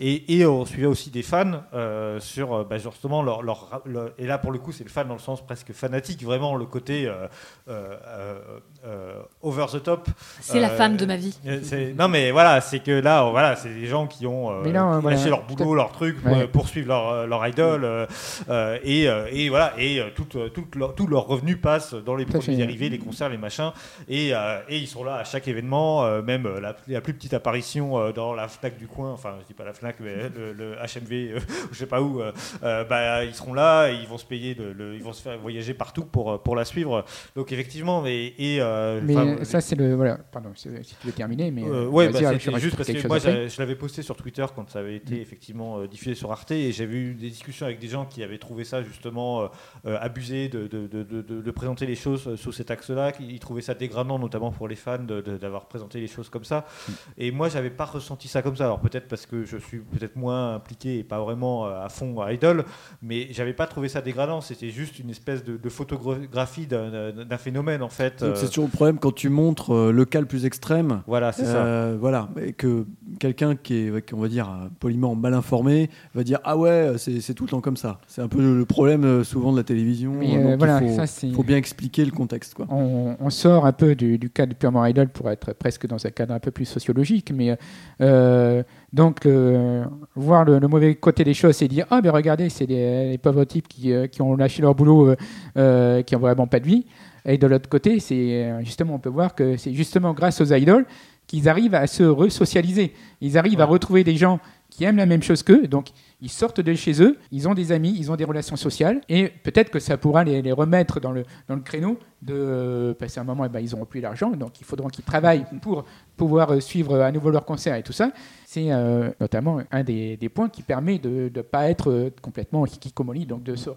et, 0.00 0.36
et 0.38 0.46
on 0.46 0.64
suivait 0.64 0.86
aussi 0.86 1.10
des 1.10 1.22
fans 1.22 1.62
euh, 1.74 2.20
sur 2.20 2.54
euh, 2.54 2.64
bah, 2.68 2.78
justement 2.78 3.22
leur, 3.22 3.42
leur, 3.42 3.82
leur- 3.84 4.10
et 4.18 4.26
là 4.26 4.38
pour 4.38 4.52
le 4.52 4.58
coup 4.58 4.70
c'est 4.72 4.84
le 4.84 4.90
fan 4.90 5.08
dans 5.08 5.14
le 5.14 5.20
sens 5.20 5.44
presque 5.44 5.72
fanatique, 5.72 6.22
vraiment 6.24 6.54
le 6.56 6.66
côté 6.66 7.06
euh, 7.08 7.26
euh, 7.68 7.96
euh, 8.06 8.38
euh, 8.86 9.14
over 9.42 9.66
the 9.72 9.82
top. 9.82 10.08
C'est 10.40 10.60
la 10.60 10.70
Euh, 10.70 10.76
femme 10.76 10.96
de 10.96 11.04
ma 11.06 11.16
vie. 11.16 11.36
euh, 11.46 11.92
Non 11.98 12.08
mais 12.08 12.30
voilà, 12.30 12.60
c'est 12.60 12.78
que 12.80 12.92
là, 12.92 13.24
euh, 13.26 13.30
voilà, 13.30 13.56
c'est 13.56 13.74
des 13.74 13.86
gens 13.86 14.06
qui 14.06 14.26
ont 14.26 14.50
euh, 14.50 14.62
non, 14.70 14.96
qui 14.96 15.02
voilà, 15.02 15.16
lâché 15.16 15.28
leur 15.30 15.42
boulot, 15.44 15.74
leur 15.74 15.90
truc, 15.92 16.16
Ouais. 16.24 16.42
euh, 16.42 16.46
poursuivre 16.46 16.88
leur, 16.88 17.08
euh, 17.08 17.26
leur 17.26 17.46
idole, 17.46 17.84
euh, 17.84 18.06
euh, 18.48 18.78
et, 18.84 19.08
euh, 19.08 19.26
et 19.32 19.48
voilà, 19.48 19.72
et 19.78 20.00
euh, 20.00 20.06
euh, 20.36 20.48
tout 20.68 20.78
leur, 20.78 20.94
tout 20.94 21.06
leur 21.06 21.26
revenu 21.26 21.56
passe 21.56 21.94
dans 21.94 22.14
les 22.16 22.24
produits 22.26 22.52
fait. 22.52 22.56
dérivés, 22.56 22.88
les 22.88 22.98
concerts, 22.98 23.28
les 23.28 23.38
machins, 23.38 23.72
et, 24.08 24.34
euh, 24.34 24.60
et 24.68 24.78
ils 24.78 24.86
sont 24.86 25.04
là 25.04 25.14
à 25.16 25.24
chaque 25.24 25.48
événement, 25.48 26.04
euh, 26.04 26.22
même 26.22 26.46
euh, 26.46 26.60
la, 26.60 26.76
la 26.88 27.00
plus 27.00 27.14
petite 27.14 27.34
apparition 27.34 28.10
dans 28.12 28.34
la 28.34 28.48
Fnac 28.48 28.78
du 28.78 28.86
coin, 28.86 29.12
enfin 29.12 29.36
je 29.40 29.46
dis 29.46 29.54
pas 29.54 29.64
la 29.64 29.72
Fnac, 29.72 29.96
mais 30.00 30.28
le, 30.36 30.52
le 30.52 30.72
HMV, 30.76 31.40
je 31.72 31.78
sais 31.78 31.86
pas 31.86 32.02
où, 32.02 32.20
bah, 32.62 33.24
ils 33.24 33.34
seront 33.34 33.54
là, 33.54 33.88
et 33.90 33.94
ils 33.96 34.06
vont 34.08 34.18
se 34.18 34.24
payer, 34.24 34.54
le, 34.54 34.72
le- 34.72 34.94
ils 34.94 35.02
vont 35.02 35.12
se 35.12 35.22
faire 35.22 35.38
voyager 35.38 35.74
partout 35.74 36.04
pour, 36.04 36.42
pour 36.42 36.56
la 36.56 36.64
suivre. 36.64 37.04
Donc 37.36 37.52
effectivement, 37.52 38.02
mais, 38.02 38.34
et, 38.38 38.60
Mais 39.02 39.44
ça 39.44 39.60
c'est 39.60 39.76
le 39.76 39.94
voilà, 39.94 40.18
pardon, 40.32 40.50
c'est- 40.54 40.82
si 40.82 40.94
tu 41.00 41.06
veux 41.06 41.12
terminer, 41.12 41.50
mais 41.50 41.62
ouais, 41.64 42.08
bah, 42.08 42.18
rajoute 42.22 42.56
juste 42.58 42.76
parce 42.76 42.90
que 42.90 43.06
moi 43.06 43.18
je 43.18 43.58
l'avais 43.58 43.74
posté 43.76 44.02
sur 44.02 44.16
Twitter 44.16 44.44
quand 44.54 44.68
ça 44.70 44.80
avait 44.80 44.96
été 44.96 45.14
Mm. 45.16 45.22
effectivement 45.22 45.84
diffusé 45.86 46.14
sur 46.14 46.30
Arte 46.30 46.50
et 46.52 46.72
j'avais 46.72 46.96
eu 46.96 47.14
des 47.14 47.30
discussions 47.30 47.66
avec 47.66 47.78
des 47.78 47.88
gens 47.88 48.04
qui 48.06 48.22
avaient 48.22 48.38
trouvé 48.38 48.64
ça 48.64 48.82
justement 48.82 49.48
abusé 49.84 50.48
de, 50.50 50.66
de, 50.66 50.86
de, 50.86 51.02
de- 51.02 51.22
de- 51.22 51.40
de 51.40 51.50
présenter 51.50 51.86
les 51.86 51.94
choses 51.94 52.26
euh, 52.26 52.36
sous 52.36 52.52
cet 52.52 52.70
axe-là, 52.70 53.12
ils 53.20 53.38
trouvaient 53.40 53.62
ça 53.62 53.74
dégradant 53.74 54.18
notamment 54.18 54.50
pour 54.50 54.68
les 54.68 54.76
fans 54.76 54.98
d'avoir 55.40 55.66
présenté 55.66 56.00
les 56.00 56.06
choses 56.06 56.28
comme 56.28 56.44
ça. 56.44 56.66
Mm. 56.88 56.92
Et 57.18 57.30
moi 57.30 57.48
j'avais 57.48 57.70
pas 57.70 57.84
ressenti 57.84 58.28
ça 58.28 58.42
comme 58.42 58.56
ça. 58.56 58.64
Alors 58.64 58.80
peut-être 58.80 59.08
parce 59.08 59.26
que 59.26 59.44
je 59.44 59.56
suis 59.56 59.78
peut-être 59.78 60.16
moins 60.16 60.54
impliqué 60.56 60.98
et 60.98 61.04
pas 61.04 61.20
vraiment 61.20 61.66
euh, 61.66 61.84
à 61.84 61.88
fond 61.88 62.20
à 62.20 62.32
Idol, 62.32 62.64
mais 63.02 63.28
j'avais 63.32 63.52
pas 63.54 63.66
trouvé 63.66 63.88
ça 63.88 64.00
dégradant. 64.02 64.40
C'était 64.40 64.70
juste 64.70 64.98
une 64.98 65.10
espèce 65.10 65.44
de, 65.44 65.56
de 65.56 65.68
photographie 65.68 66.66
d'un 66.66 67.38
phénomène 67.38 67.82
en 67.82 67.88
fait. 67.88 68.22
Euh, 68.22 68.34
c'est 68.34 68.48
toujours 68.48 68.64
le 68.66 68.70
problème 68.70 68.98
quand 68.98 69.14
tu 69.14 69.28
montres 69.28 69.72
le 69.92 70.04
cas 70.04 70.20
le 70.20 70.26
plus 70.26 70.44
extrême. 70.44 71.02
voilà, 71.06 71.32
c'est 71.32 71.44
ça. 71.44 71.92
Voilà, 72.00 72.28
et 72.42 72.52
que 72.52 72.86
quelqu'un 73.18 73.56
qui 73.56 73.74
est, 73.74 74.12
on 74.12 74.20
va 74.20 74.28
dire, 74.28 74.48
poliment 74.80 75.14
mal 75.14 75.34
informé 75.34 75.90
va 76.14 76.24
dire 76.24 76.38
Ah 76.44 76.56
ouais, 76.56 76.94
c'est 76.98 77.34
tout 77.34 77.44
le 77.44 77.50
temps 77.50 77.60
comme 77.60 77.76
ça. 77.76 78.00
C'est 78.06 78.22
un 78.22 78.28
peu 78.28 78.40
le, 78.40 78.64
problème 78.64 79.24
souvent 79.24 79.52
de 79.52 79.56
la 79.56 79.64
télévision. 79.64 80.12
Mais, 80.12 80.36
euh, 80.46 80.56
il 80.82 80.88
faut, 80.88 80.96
ça, 80.96 81.06
c'est- 81.06 81.30
faut 81.32 81.42
bien 81.42 81.56
expliquer 81.56 82.04
le 82.04 82.10
contexte. 82.10 82.54
Quoi. 82.54 82.66
on, 82.70 83.16
on 83.20 83.30
sort 83.30 83.66
un 83.66 83.72
peu 83.72 83.94
du, 83.94 84.18
du 84.18 84.30
cadre 84.30 84.54
purement 84.54 84.84
idol 84.86 85.08
pour 85.08 85.30
être 85.30 85.52
presque 85.54 85.86
dans 85.86 86.04
un 86.06 86.10
cadre 86.10 86.34
un 86.34 86.38
peu 86.40 86.50
plus 86.50 86.64
sociologique, 86.66 87.32
mais 87.34 87.56
euh, 88.00 88.62
donc 88.92 89.26
euh, 89.26 89.84
voir 90.16 90.44
le, 90.44 90.58
le 90.58 90.68
mauvais 90.68 90.94
côté 90.94 91.24
des 91.24 91.34
choses 91.34 91.60
et 91.62 91.68
dire 91.68 91.86
ah 91.90 92.00
ben 92.00 92.10
regardez 92.10 92.48
c'est 92.48 92.66
les, 92.66 93.10
les 93.10 93.18
pauvres 93.18 93.44
types 93.44 93.68
qui, 93.68 93.92
qui 94.10 94.22
ont 94.22 94.36
lâché 94.36 94.62
leur 94.62 94.74
boulot, 94.74 95.14
qui 95.54 96.16
ont 96.16 96.20
vraiment 96.20 96.46
pas 96.46 96.60
de 96.60 96.66
vie. 96.66 96.86
Et 97.26 97.36
de 97.36 97.46
l'autre 97.46 97.68
côté, 97.68 98.00
c'est 98.00 98.50
justement 98.64 98.94
on 98.94 98.98
peut 98.98 99.10
voir 99.10 99.34
que 99.34 99.56
c'est 99.58 99.74
justement 99.74 100.14
grâce 100.14 100.40
aux 100.40 100.54
idoles 100.54 100.86
qu'ils 101.26 101.48
arrivent 101.48 101.74
à 101.74 101.86
se 101.86 102.02
resocialiser. 102.02 102.92
Ils 103.20 103.36
arrivent 103.38 103.60
à 103.60 103.66
retrouver 103.66 104.04
des 104.04 104.16
gens 104.16 104.40
qui 104.70 104.84
aiment 104.84 104.96
la 104.96 105.06
même 105.06 105.22
chose 105.22 105.42
qu'eux, 105.42 105.66
donc 105.68 105.88
ils 106.22 106.30
sortent 106.30 106.60
de 106.60 106.74
chez 106.74 107.02
eux, 107.02 107.18
ils 107.30 107.48
ont 107.48 107.54
des 107.54 107.72
amis, 107.72 107.94
ils 107.96 108.10
ont 108.10 108.16
des 108.16 108.24
relations 108.24 108.56
sociales, 108.56 109.00
et 109.08 109.28
peut-être 109.28 109.70
que 109.70 109.78
ça 109.78 109.96
pourra 109.96 110.24
les, 110.24 110.52
remettre 110.52 111.00
dans 111.00 111.12
le 111.12 111.24
créneau 111.64 111.98
de 112.22 112.34
euh, 112.34 112.94
passer 112.94 113.18
un 113.18 113.24
moment, 113.24 113.46
eh 113.46 113.48
ben, 113.48 113.60
ils 113.60 113.70
n'auront 113.70 113.86
plus 113.86 114.00
l'argent, 114.00 114.30
donc 114.30 114.60
il 114.60 114.64
faudra 114.64 114.90
qu'ils 114.90 115.04
travaillent 115.04 115.44
pour 115.62 115.84
pouvoir 116.16 116.52
euh, 116.52 116.60
suivre 116.60 117.00
à 117.00 117.10
nouveau 117.10 117.30
leur 117.30 117.46
concert 117.46 117.74
et 117.76 117.82
tout 117.82 117.94
ça. 117.94 118.10
C'est 118.44 118.66
euh, 118.70 119.10
notamment 119.20 119.60
un 119.70 119.82
des, 119.82 120.18
points 120.34 120.50
qui 120.50 120.62
permet 120.62 120.98
de 120.98 121.30
ne 121.34 121.42
pas 121.42 121.70
être 121.70 122.10
complètement 122.20 122.66
hikikomori, 122.66 123.24
donc 123.24 123.42
de 123.42 123.56
se 123.56 123.70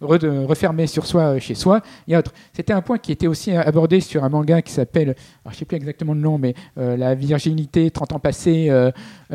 refermer 0.00 0.86
sur 0.86 1.06
soi 1.06 1.38
chez 1.38 1.54
soi 1.54 1.82
et. 2.08 2.14
C'était 2.52 2.72
un 2.72 2.80
point 2.82 2.98
qui 2.98 3.12
était 3.12 3.26
aussi 3.26 3.52
abordé 3.52 4.00
sur 4.00 4.24
un 4.24 4.28
manga 4.28 4.62
qui 4.62 4.72
s'appelle, 4.72 5.14
je 5.44 5.50
ne 5.50 5.54
sais 5.54 5.64
plus 5.66 5.76
exactement 5.76 6.14
le 6.14 6.20
nom, 6.20 6.38
mais 6.38 6.54
La 6.76 7.14
virginité 7.14 7.90
30 7.90 8.14
ans 8.14 8.18
passés, 8.18 8.72
qui 9.28 9.34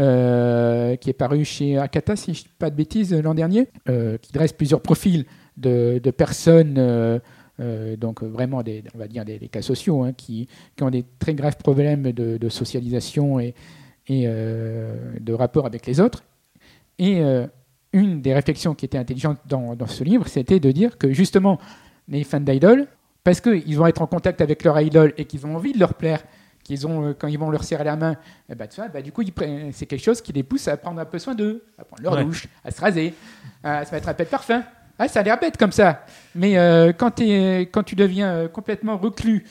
est 1.09 1.17
paru 1.17 1.45
chez 1.45 1.77
Akata, 1.77 2.15
si 2.15 2.33
je 2.33 2.39
ne 2.39 2.43
dis 2.43 2.55
pas 2.57 2.69
de 2.71 2.75
bêtises, 2.75 3.13
l'an 3.13 3.35
dernier, 3.35 3.67
qui 3.85 4.31
dresse 4.33 4.53
plusieurs 4.53 4.81
profils 4.81 5.25
de 5.57 6.11
personnes. 6.11 7.21
Euh, 7.59 7.95
donc 7.95 8.23
vraiment 8.23 8.63
des, 8.63 8.83
on 8.95 8.97
va 8.97 9.07
dire 9.07 9.25
des, 9.25 9.37
des 9.39 9.47
cas 9.49 9.61
sociaux 9.61 10.03
hein, 10.03 10.13
qui, 10.13 10.47
qui 10.75 10.83
ont 10.83 10.89
des 10.89 11.05
très 11.19 11.33
graves 11.33 11.57
problèmes 11.57 12.11
de, 12.11 12.37
de 12.37 12.49
socialisation 12.49 13.39
et, 13.39 13.53
et 14.07 14.23
euh, 14.27 15.13
de 15.19 15.33
rapport 15.33 15.65
avec 15.65 15.85
les 15.85 15.99
autres. 15.99 16.23
Et 16.97 17.21
euh, 17.21 17.47
une 17.93 18.21
des 18.21 18.33
réflexions 18.33 18.75
qui 18.75 18.85
était 18.85 18.97
intelligente 18.97 19.39
dans, 19.47 19.75
dans 19.75 19.87
ce 19.87 20.03
livre, 20.03 20.27
c'était 20.27 20.59
de 20.59 20.71
dire 20.71 20.97
que 20.97 21.11
justement 21.11 21.59
les 22.07 22.23
fans 22.23 22.39
d'idol, 22.39 22.87
parce 23.23 23.41
qu'ils 23.41 23.77
vont 23.77 23.87
être 23.87 24.01
en 24.01 24.07
contact 24.07 24.41
avec 24.41 24.63
leur 24.63 24.79
idol 24.79 25.13
et 25.17 25.25
qu'ils 25.25 25.45
ont 25.45 25.55
envie 25.55 25.73
de 25.73 25.79
leur 25.79 25.93
plaire, 25.93 26.23
qu'ils 26.63 26.85
ont 26.87 27.13
quand 27.17 27.27
ils 27.27 27.37
vont 27.39 27.49
leur 27.49 27.63
serrer 27.63 27.83
la 27.83 27.95
main, 27.95 28.15
eh 28.49 28.55
ben, 28.55 28.67
bah, 28.93 29.01
du 29.01 29.11
coup 29.11 29.23
c'est 29.71 29.85
quelque 29.85 30.03
chose 30.03 30.21
qui 30.21 30.33
les 30.33 30.43
pousse 30.43 30.67
à 30.67 30.77
prendre 30.77 30.99
un 30.99 31.05
peu 31.05 31.19
soin 31.19 31.35
d'eux, 31.35 31.63
à 31.77 31.83
prendre 31.83 32.03
leur 32.03 32.13
Ouais. 32.13 32.23
douche, 32.23 32.47
à 32.63 32.71
se 32.71 32.81
raser, 32.81 33.13
à 33.63 33.85
se 33.85 33.91
mettre 33.93 34.09
un 34.09 34.13
peu 34.13 34.23
de 34.23 34.29
parfum. 34.29 34.63
Ah, 34.99 35.07
ça 35.07 35.21
a 35.21 35.23
l'air 35.23 35.39
bête 35.39 35.57
comme 35.57 35.71
ça. 35.71 36.05
Mais 36.35 36.57
euh, 36.57 36.91
quand, 36.93 37.11
tu 37.11 37.95
deviens 37.95 38.31
euh, 38.33 38.47
complètement 38.49 38.97
reclus, 38.97 39.45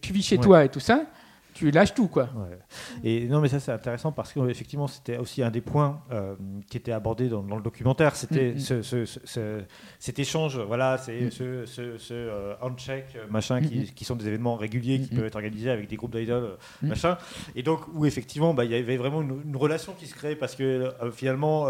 tu 0.00 0.12
vis 0.12 0.22
chez 0.22 0.36
Ouais. 0.38 0.42
toi 0.42 0.64
et 0.64 0.68
tout 0.70 0.80
ça, 0.80 1.04
tu 1.52 1.70
lâches 1.70 1.94
tout, 1.94 2.08
quoi. 2.08 2.30
Ouais. 2.34 2.58
Et 3.04 3.28
non, 3.28 3.40
mais 3.40 3.48
ça 3.48 3.60
c'est 3.60 3.70
intéressant 3.70 4.10
parce 4.10 4.32
qu'effectivement 4.32 4.88
c'était 4.88 5.18
aussi 5.18 5.40
un 5.40 5.50
des 5.52 5.60
points 5.60 6.00
euh, 6.10 6.34
qui 6.68 6.76
était 6.78 6.90
abordé 6.90 7.28
dans, 7.28 7.42
dans 7.44 7.54
le 7.54 7.62
documentaire. 7.62 8.16
C'était 8.16 8.58
ce- 8.58 8.82
ce- 8.82 9.04
ce- 9.04 9.62
cet 10.00 10.18
échange, 10.18 10.58
voilà, 10.58 10.98
c'est 10.98 11.20
Mhm. 11.20 11.30
ce, 11.30 11.66
ce, 11.66 11.98
euh, 12.12 12.54
handshake, 12.60 13.16
machin, 13.30 13.60
qui, 13.60 13.78
Mhm. 13.80 13.84
qui 13.94 14.04
sont 14.04 14.16
des 14.16 14.26
événements 14.26 14.56
réguliers 14.56 14.98
qui 15.00 15.14
peuvent 15.14 15.26
être 15.26 15.36
organisés 15.36 15.70
avec 15.70 15.86
des 15.86 15.94
groupes 15.94 16.16
d'idoles, 16.16 16.56
machin. 16.82 17.18
Et 17.54 17.62
donc 17.62 17.82
où 17.94 18.04
effectivement 18.04 18.52
bah, 18.52 18.64
il 18.64 18.72
y 18.72 18.74
avait 18.74 18.96
vraiment 18.96 19.22
une, 19.22 19.40
une 19.46 19.56
relation 19.56 19.92
qui 19.96 20.06
se 20.06 20.14
créait 20.16 20.34
parce 20.34 20.56
que 20.56 20.64
euh, 20.64 21.12
finalement 21.12 21.66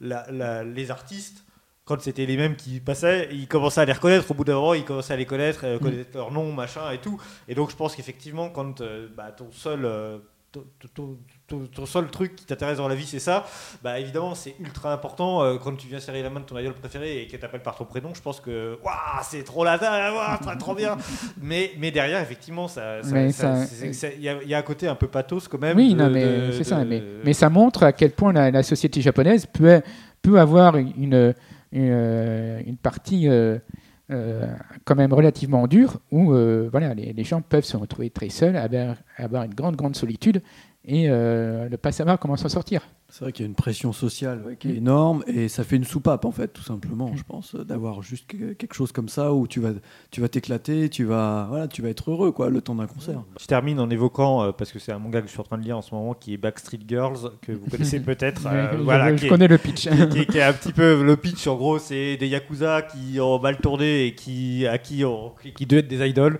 la- 0.00 0.26
la- 0.32 0.64
les 0.64 0.90
artistes 0.90 1.44
quand 1.88 2.00
c'était 2.02 2.26
les 2.26 2.36
mêmes 2.36 2.54
qui 2.54 2.80
passaient, 2.80 3.28
ils 3.32 3.48
commençaient 3.48 3.80
à 3.80 3.84
les 3.86 3.92
reconnaître. 3.94 4.30
Au 4.30 4.34
bout 4.34 4.44
d'un 4.44 4.56
moment, 4.56 4.74
ils 4.74 4.84
commençaient 4.84 5.14
à 5.14 5.16
les 5.16 5.24
connaître, 5.24 5.60
euh, 5.64 5.78
connaître 5.78 6.10
leur 6.14 6.30
nom, 6.30 6.52
machin 6.52 6.90
et 6.92 6.98
tout. 6.98 7.18
Et 7.48 7.54
donc, 7.54 7.70
je 7.70 7.76
pense 7.76 7.96
qu'effectivement, 7.96 8.50
quand 8.50 8.82
euh, 8.82 9.08
bah, 9.16 9.32
ton 9.34 9.48
seul, 9.50 9.86
euh, 9.86 10.18
ton, 10.52 10.64
ton- 10.94 11.16
ton, 11.46 11.66
ton 11.66 11.86
seul 11.86 12.08
truc 12.10 12.36
qui 12.36 12.44
t'intéresse 12.44 12.76
dans 12.76 12.88
la 12.88 12.94
vie, 12.94 13.06
c'est 13.06 13.18
ça, 13.18 13.46
bah 13.82 13.98
évidemment, 13.98 14.34
c'est 14.34 14.54
ultra 14.60 14.92
important 14.92 15.42
euh, 15.42 15.56
quand 15.56 15.74
tu 15.76 15.86
viens 15.88 15.98
serrer 15.98 16.22
la 16.22 16.28
main 16.28 16.40
de 16.40 16.44
ton 16.44 16.58
idole 16.58 16.74
préféré 16.74 17.22
et 17.22 17.26
qu'elle 17.26 17.40
t'appelle 17.40 17.62
par 17.62 17.74
ton 17.76 17.84
prénom. 17.86 18.10
Je 18.14 18.20
pense 18.20 18.38
que 18.40 18.78
waouh, 18.84 18.94
c'est 19.22 19.44
trop 19.44 19.64
la 19.64 19.78
waouh, 19.78 20.38
trop, 20.42 20.54
trop 20.58 20.74
bien. 20.74 20.98
Mais, 21.40 21.72
mais 21.78 21.90
derrière, 21.90 22.20
effectivement, 22.20 22.68
ça, 22.68 22.96
il 24.16 24.22
y, 24.22 24.28
a- 24.28 24.42
il 24.42 24.48
y 24.48 24.54
a 24.54 24.58
un 24.58 24.62
côté 24.62 24.88
un 24.88 24.94
peu 24.94 25.06
pathos 25.08 25.48
quand 25.48 25.58
même. 25.58 25.76
Oui, 25.76 25.94
de- 25.94 25.98
non, 25.98 26.10
mais 26.10 26.52
c'est 26.52 26.64
ça. 26.64 26.84
Mais, 26.84 27.02
mais 27.24 27.32
ça 27.32 27.48
montre 27.48 27.82
à 27.84 27.92
quel 27.92 28.10
point 28.12 28.32
la, 28.34 28.50
la 28.50 28.62
société 28.62 29.00
japonaise 29.00 29.46
peut, 29.46 29.80
peut 30.20 30.38
avoir 30.38 30.76
une, 30.76 30.92
une, 30.98 31.34
une 31.72 32.76
partie 32.76 33.28
euh, 33.28 33.58
euh, 34.10 34.46
quand 34.86 34.94
même 34.94 35.12
relativement 35.12 35.66
dure 35.66 36.00
où 36.10 36.32
euh, 36.32 36.68
voilà, 36.70 36.94
les, 36.94 37.24
gens 37.24 37.42
peuvent 37.42 37.64
se 37.64 37.76
retrouver 37.76 38.08
très 38.08 38.30
seuls, 38.30 38.56
avoir, 38.56 38.96
avoir 39.18 39.42
une 39.42 39.52
grande, 39.52 39.76
grande 39.76 39.96
solitude 39.96 40.40
et 40.86 41.10
euh, 41.10 41.68
ne 41.68 41.76
pas 41.76 41.92
savoir 41.92 42.18
comment 42.18 42.36
s'en 42.36 42.48
sortir. 42.48 42.88
C'est 43.10 43.24
vrai 43.24 43.32
qu'il 43.32 43.42
y 43.44 43.46
a 43.46 43.48
une 43.48 43.54
pression 43.54 43.94
sociale 43.94 44.42
ouais, 44.44 44.56
qui 44.56 44.68
est 44.70 44.74
énorme 44.76 45.24
et 45.26 45.48
ça 45.48 45.64
fait 45.64 45.76
une 45.76 45.84
soupape 45.84 46.26
en 46.26 46.30
fait, 46.30 46.48
tout 46.48 46.62
simplement, 46.62 47.10
je 47.16 47.22
pense, 47.22 47.54
d'avoir 47.54 48.02
juste 48.02 48.26
que- 48.26 48.52
quelque 48.52 48.74
chose 48.74 48.92
comme 48.92 49.08
ça 49.08 49.32
où 49.32 49.46
tu 49.48 49.60
vas, 49.60 49.70
tu 50.10 50.20
vas 50.20 50.28
t'éclater, 50.28 50.90
tu 50.90 51.04
vas, 51.04 51.46
voilà, 51.48 51.68
tu 51.68 51.80
vas 51.80 51.88
être 51.88 52.10
heureux 52.10 52.32
quoi, 52.32 52.50
le 52.50 52.60
temps 52.60 52.74
d'un 52.74 52.86
concert. 52.86 53.22
Je 53.40 53.46
termine 53.46 53.80
en 53.80 53.88
évoquant, 53.88 54.42
euh, 54.42 54.52
parce 54.52 54.70
que 54.72 54.78
c'est 54.78 54.92
un 54.92 54.98
manga 54.98 55.22
que 55.22 55.26
je 55.26 55.32
suis 55.32 55.40
en 55.40 55.44
train 55.44 55.56
de 55.56 55.62
lire 55.62 55.78
en 55.78 55.82
ce 55.82 55.94
moment, 55.94 56.12
qui 56.12 56.34
est 56.34 56.36
Backstreet 56.36 56.80
Girls, 56.86 57.30
que 57.40 57.52
vous 57.52 57.66
connaissez 57.70 57.98
peut-être. 58.00 58.46
euh, 58.46 58.72
je, 58.76 58.82
voilà, 58.82 59.10
je 59.12 59.20
qui 59.20 59.24
est- 59.24 59.28
connais 59.30 59.48
le 59.48 59.56
pitch. 59.56 59.88
qui, 59.88 60.18
est, 60.18 60.26
qui 60.26 60.36
est 60.38 60.42
un 60.42 60.52
petit 60.52 60.74
peu 60.74 61.02
le 61.02 61.16
pitch 61.16 61.46
en 61.46 61.56
gros 61.56 61.78
c'est 61.78 62.18
des 62.18 62.28
yakuza 62.28 62.82
qui 62.82 63.18
ont 63.20 63.40
mal 63.40 63.56
tourné 63.56 64.04
et 64.06 64.14
qui 64.14 64.66
à 64.66 64.76
qui 64.76 65.02
on, 65.06 65.32
qui, 65.56 65.64
devaient 65.64 65.80
être 65.80 65.88
des 65.88 66.06
idoles 66.06 66.38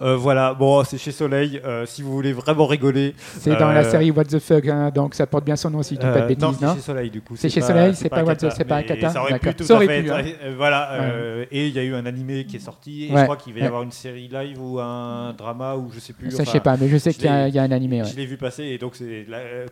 Euh, 0.00 0.16
voilà 0.16 0.52
bon 0.54 0.82
c'est 0.82 0.98
chez 0.98 1.12
Soleil 1.12 1.60
Euh, 1.64 1.86
si 1.86 2.02
vous 2.02 2.10
voulez 2.12 2.32
vraiment 2.32 2.66
rigoler 2.66 3.14
C'est 3.38 3.56
dans 3.56 3.70
la 3.70 3.84
série 3.84 4.10
What 4.10 4.24
the 4.24 4.40
Fuck, 4.40 4.66
hein, 4.66 4.90
donc 4.92 5.14
ça 5.14 5.28
porte 5.28 5.44
bien 5.44 5.54
son 5.54 5.70
nom 5.70 5.84
si 5.84 5.94
je 5.94 6.07
dis 6.08 6.12
pas 6.14 6.18
de 6.20 6.24
euh, 6.24 6.28
bêtises, 6.28 6.42
non, 6.42 6.50
non, 6.52 6.56
c'est 6.74 6.74
chez 6.76 6.80
Soleil 6.86 7.10
du 7.10 7.20
coup 7.22 7.36
C'est 7.36 7.48
chez 7.48 7.60
Soleil, 7.60 7.94
c'est 7.94 8.08
pas 8.08 8.16
Akata, 8.78 9.10
ça 9.10 9.20
aurait 9.22 9.38
pu 9.38 9.54
tout 9.54 9.62
à 9.62 9.66
fait 9.86 9.98
être- 10.00 10.38
euh, 10.42 10.54
voilà 10.56 10.92
euh, 10.92 11.44
et 11.50 11.66
il 11.68 11.72
y 11.74 11.78
a 11.78 11.82
eu 11.84 11.94
un 11.94 12.06
animé 12.06 12.44
qui 12.46 12.56
est 12.56 12.60
sorti 12.60 13.04
et 13.04 13.08
je 13.08 13.22
crois 13.24 13.36
qu'il 13.36 13.54
va 13.54 13.60
y 13.60 13.64
avoir 13.64 13.82
une 13.82 13.92
série 13.92 14.28
live 14.28 14.60
ou 14.62 14.78
un 14.80 15.32
drama 15.32 15.76
ou 15.76 15.90
je 15.92 16.00
sais 16.00 16.12
plus 16.12 16.30
Ça, 16.30 16.44
je 16.44 16.50
sais 16.50 16.60
pas, 16.60 16.76
mais 16.76 16.88
je 16.88 16.96
sais 16.96 17.12
qu'il 17.12 17.24
y, 17.24 17.28
a- 17.28 17.62
un 17.62 17.70
animé. 17.72 18.02
je 18.04 18.16
l'ai 18.16 18.26
vu 18.26 18.36
passer 18.36 18.64
et 18.64 18.78
donc 18.78 18.96
c'est 18.96 19.26
euh, 19.30 19.62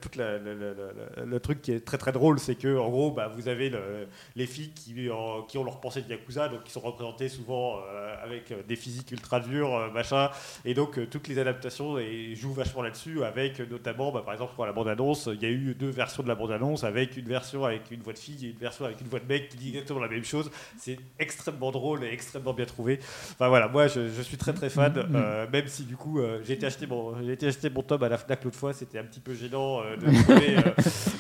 la- 1.19 1.25
le 1.25 1.41
truc 1.41 1.63
qui 1.63 1.73
est 1.73 1.81
très 1.85 1.99
très 1.99 2.13
drôle, 2.13 2.39
c'est 2.39 2.55
que 2.55 2.77
en 2.79 2.89
gros, 2.89 3.11
bah, 3.11 3.31
vous 3.35 3.49
avez 3.49 3.71
le- 3.71 4.07
les 4.35 4.47
filles 4.47 4.71
qui, 4.75 5.09
ont 5.11 5.65
leur 5.65 5.81
pensée 5.81 6.03
de 6.03 6.09
yakuza, 6.11 6.49
donc 6.49 6.65
qui 6.65 6.73
sont 6.73 6.81
représentées 6.81 7.29
souvent 7.29 7.77
euh, 7.77 8.15
avec 8.25 8.51
euh, 8.53 8.57
des 8.69 8.77
physiques 8.77 9.11
ultra 9.13 9.41
dures, 9.41 9.75
euh, 9.75 9.91
machin, 9.93 10.31
et 10.65 10.75
donc 10.75 10.99
euh, 10.99 11.07
toutes 11.11 11.29
les 11.29 11.39
adaptations 11.39 11.97
jouent 12.35 12.53
vachement 12.53 12.83
là-dessus, 12.83 13.25
avec 13.25 13.61
euh, 13.61 13.67
notamment, 13.71 14.13
bah, 14.13 14.23
par 14.25 14.35
exemple, 14.35 14.53
pour 14.55 14.67
la 14.67 14.73
bande 14.73 14.89
annonce, 14.89 15.29
il 15.33 15.43
y 15.43 15.47
a 15.47 15.51
eu 15.51 15.75
deux 15.79 15.91
versions 15.91 16.23
de 16.27 16.31
la 16.31 16.35
bande 16.35 16.53
annonce, 16.53 16.85
avec 16.85 17.17
une 17.17 17.25
version 17.27 17.65
avec 17.65 17.91
une 17.91 18.03
voix 18.03 18.13
de 18.13 18.19
fille 18.19 18.47
et 18.47 18.51
une 18.51 18.57
version 18.59 18.85
avec 18.85 19.01
une 19.01 19.07
voix 19.09 19.21
de 19.21 19.27
mec 19.27 19.49
qui 19.49 19.57
dit 19.57 19.69
exactement 19.71 20.01
la 20.01 20.09
même 20.09 20.25
chose. 20.25 20.51
C'est 20.79 20.99
extrêmement 21.19 21.71
drôle 21.71 22.05
et 22.05 22.09
extrêmement 22.13 22.53
bien 22.53 22.67
trouvé. 22.67 22.99
Enfin 23.33 23.49
voilà, 23.49 23.69
moi 23.69 23.87
je, 23.87 24.11
je 24.11 24.23
suis 24.23 24.37
très 24.37 24.53
très 24.53 24.69
fan, 24.69 24.93
euh, 25.15 25.47
même 25.53 25.67
si 25.69 25.85
du 25.85 25.97
coup 25.97 26.21
euh, 26.21 26.41
j'ai 26.45 26.53
été 26.55 26.67
acheter 26.67 26.87
mon 26.87 27.23
j'ai 27.25 27.33
été 27.33 27.47
acheter 27.47 27.71
mon 27.71 27.83
tome 27.83 28.03
à 28.03 28.09
la 28.11 28.19
Fnac 28.19 28.45
l'autre 28.45 28.59
fois, 28.59 28.73
c'était 28.75 28.99
un 28.99 29.05
petit 29.05 29.21
peu 29.21 29.35
gênant 29.35 29.81
euh, 29.83 29.97
de 29.97 30.07
le 30.07 30.13
trouver. 30.23 30.57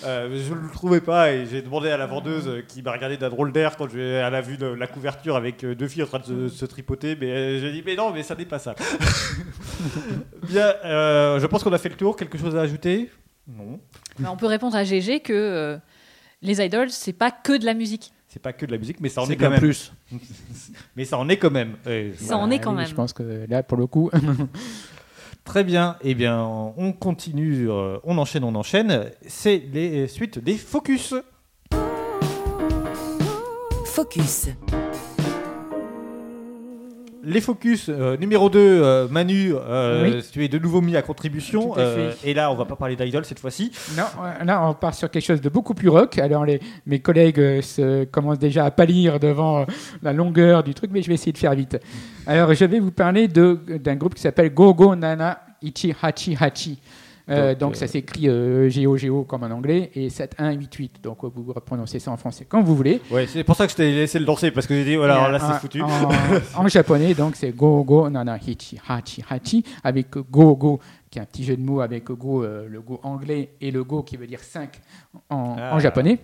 euh, 0.05 0.43
je 0.47 0.53
ne 0.55 0.61
le 0.61 0.71
trouvais 0.71 1.01
pas 1.01 1.33
et 1.33 1.47
j'ai 1.47 1.63
demandé 1.63 1.89
à 1.91 1.97
la 1.97 2.07
vendeuse 2.07 2.65
qui 2.69 2.83
m'a 2.83 2.93
regardé 2.93 3.17
d'un 3.17 3.31
drôle 3.31 3.53
d'air 3.53 3.77
quand 3.77 3.89
elle 3.95 4.35
a 4.35 4.41
vu 4.41 4.57
le- 4.57 4.75
la 4.75 4.87
couverture 4.87 5.37
avec 5.37 5.65
deux 5.65 5.89
filles 5.89 6.03
en 6.03 6.07
train 6.07 6.19
de 6.19 6.49
se, 6.49 6.49
se 6.49 6.67
tripoter, 6.67 7.17
mais 7.21 7.59
j'ai 7.61 7.73
dit 7.73 7.83
mais 7.87 7.95
non 7.97 8.13
mais 8.13 8.23
ça 8.23 8.35
n'est 8.35 8.45
pas 8.45 8.59
ça. 8.59 8.75
Bien, 10.49 10.75
je 11.39 11.47
pense 11.47 11.63
qu'on 11.63 11.73
a 11.73 11.79
fait 11.79 11.89
le 11.89 11.97
tour. 11.97 12.17
Quelque 12.17 12.39
chose 12.39 12.57
à 12.57 12.61
ajouter? 12.63 13.11
Non. 13.49 13.79
Mais 14.19 14.29
on 14.29 14.37
peut 14.37 14.47
répondre 14.47 14.77
à 14.77 14.85
GG 14.85 15.21
que 15.21 15.33
euh, 15.33 15.79
les 16.43 16.65
idols, 16.65 16.91
c'est 16.91 17.13
pas 17.13 17.31
que 17.31 17.57
de 17.57 17.65
la 17.65 17.75
musique. 17.75 18.13
C'est 18.29 18.43
pas 18.43 18.53
que 18.53 18.67
de 18.67 18.73
la 18.73 18.79
musique, 18.79 19.01
mais 19.01 19.09
ça 19.09 19.23
en 19.23 19.31
est 19.31 19.37
quand 19.37 19.49
même. 19.51 19.61
plus. 19.61 19.93
Mais 20.97 21.07
ça 21.07 21.17
en 21.17 21.29
est 21.29 21.39
quand 21.39 21.51
même. 21.51 21.77
Ça 22.19 22.37
en 22.37 22.51
est 22.51 22.59
quand 22.59 22.73
oui, 22.73 22.79
même. 22.79 22.87
Je 22.87 22.95
pense 22.95 23.15
que 23.15 23.47
là, 23.49 23.63
pour 23.63 23.79
le 23.79 23.87
coup, 23.87 24.11
Très 25.47 25.63
bien. 25.63 25.97
Eh 26.03 26.15
bien, 26.15 26.45
on 26.45 26.93
continue, 26.93 27.71
euh, 27.71 27.99
on 28.03 28.19
enchaîne, 28.19 28.43
on 28.43 28.55
enchaîne. 28.57 29.11
C'est 29.27 29.63
les 29.73 30.09
suites 30.09 30.41
des 30.41 30.57
focus. 30.57 31.15
Focus. 33.85 34.49
Les 37.29 37.41
focus 37.41 37.89
euh, 37.89 38.17
numéro 38.17 38.49
2, 38.49 39.09
Manu, 39.11 39.53
euh, 39.53 40.05
Oui. 40.19 40.25
tu 40.33 40.45
es 40.45 40.49
de 40.49 40.59
nouveau 40.61 40.81
mis 40.81 40.97
à 40.97 41.03
contribution. 41.03 41.73
Tout 41.73 41.81
à 41.81 41.85
fait. 41.85 42.01
euh, 42.01 42.13
et 42.23 42.35
là, 42.35 42.53
on 42.53 42.55
va 42.55 42.65
pas 42.67 42.77
parler 42.77 42.95
d'idol 42.95 43.25
cette 43.25 43.41
fois-ci. 43.41 43.73
non, 43.97 44.05
euh, 44.23 44.45
là, 44.45 44.65
on 44.65 44.75
part 44.75 44.95
sur 44.95 45.11
quelque 45.11 45.25
chose 45.25 45.41
de 45.41 45.49
beaucoup 45.49 45.75
plus 45.75 45.89
rock. 45.89 46.19
Alors, 46.19 46.45
les, 46.45 46.61
mes 46.87 47.01
collègues 47.01 47.41
euh, 47.41 47.63
se, 47.63 48.05
commencent 48.05 48.39
déjà 48.39 48.65
à 48.65 48.71
pâlir 48.71 49.19
devant 49.19 49.63
euh, 49.63 49.65
la 50.05 50.13
longueur 50.13 50.63
du 50.63 50.73
truc, 50.73 50.91
mais 50.93 51.03
je 51.03 51.09
vais 51.09 51.15
essayer 51.15 51.33
de 51.33 51.39
faire 51.39 51.55
vite. 51.57 51.77
Alors, 52.29 52.55
je 52.55 52.65
vais 52.65 52.79
vous 52.79 52.93
parler 52.93 53.27
d'un 53.27 53.97
groupe 53.97 54.15
qui 54.15 54.23
s'appelle 54.23 54.55
Gogo 54.55 54.95
Nana 54.95 55.41
Ichi 55.63 55.93
Hachi 56.01 56.37
Hachi. 56.39 56.79
Euh, 57.29 57.51
Donc, 57.53 57.59
donc, 57.59 57.73
euh, 57.73 57.79
ça 57.79 57.87
s'écrit 57.89 58.29
euh, 58.29 58.69
G-O-G-O 58.69 59.25
comme 59.25 59.43
en 59.43 59.51
anglais 59.51 59.91
et 59.95 60.09
7188. 60.11 61.01
Donc 61.03 61.25
vous 61.25 61.53
prononcez 61.65 61.99
ça 61.99 62.13
en 62.13 62.17
français 62.17 62.45
comme 62.45 62.63
vous 62.65 62.77
voulez. 62.77 63.01
Ouais, 63.11 63.27
c'est 63.27 63.43
pour 63.43 63.57
ça 63.57 63.67
que 63.67 63.73
je 63.73 63.77
t'ai 63.77 63.93
laissé 63.93 64.19
le 64.21 64.25
lancer 64.27 64.51
parce 64.53 64.67
que 64.67 64.75
j'ai 64.75 64.85
dit 64.85 64.95
voilà, 64.97 65.17
alors 65.25 65.31
là 65.33 65.39
c'est 65.41 65.61
foutu. 65.61 65.83
En, 65.83 65.89
en 66.65 66.69
japonais, 66.69 67.15
donc 67.15 67.35
c'est 67.35 67.51
go 67.51 67.83
go 67.83 68.09
nana 68.09 68.37
hichi 68.39 68.79
hachi 68.89 69.25
hachi 69.29 69.65
avec 69.83 70.11
go 70.31 70.55
go 70.55 70.79
qui 71.11 71.19
est 71.19 71.23
un 71.23 71.25
petit 71.25 71.43
jeu 71.45 71.57
de 71.57 71.63
mots 71.63 71.81
avec 71.81 72.05
go 72.05 72.45
euh, 72.45 72.69
le 72.69 72.81
go 72.81 73.01
anglais 73.03 73.51
et 73.61 73.71
le 73.73 73.83
go 73.83 74.03
qui 74.03 74.17
veut 74.17 74.27
dire 74.29 74.41
5 74.41 74.71
en, 75.31 75.57
Ah. 75.59 75.75
en 75.75 75.79
japonais. 75.81 76.19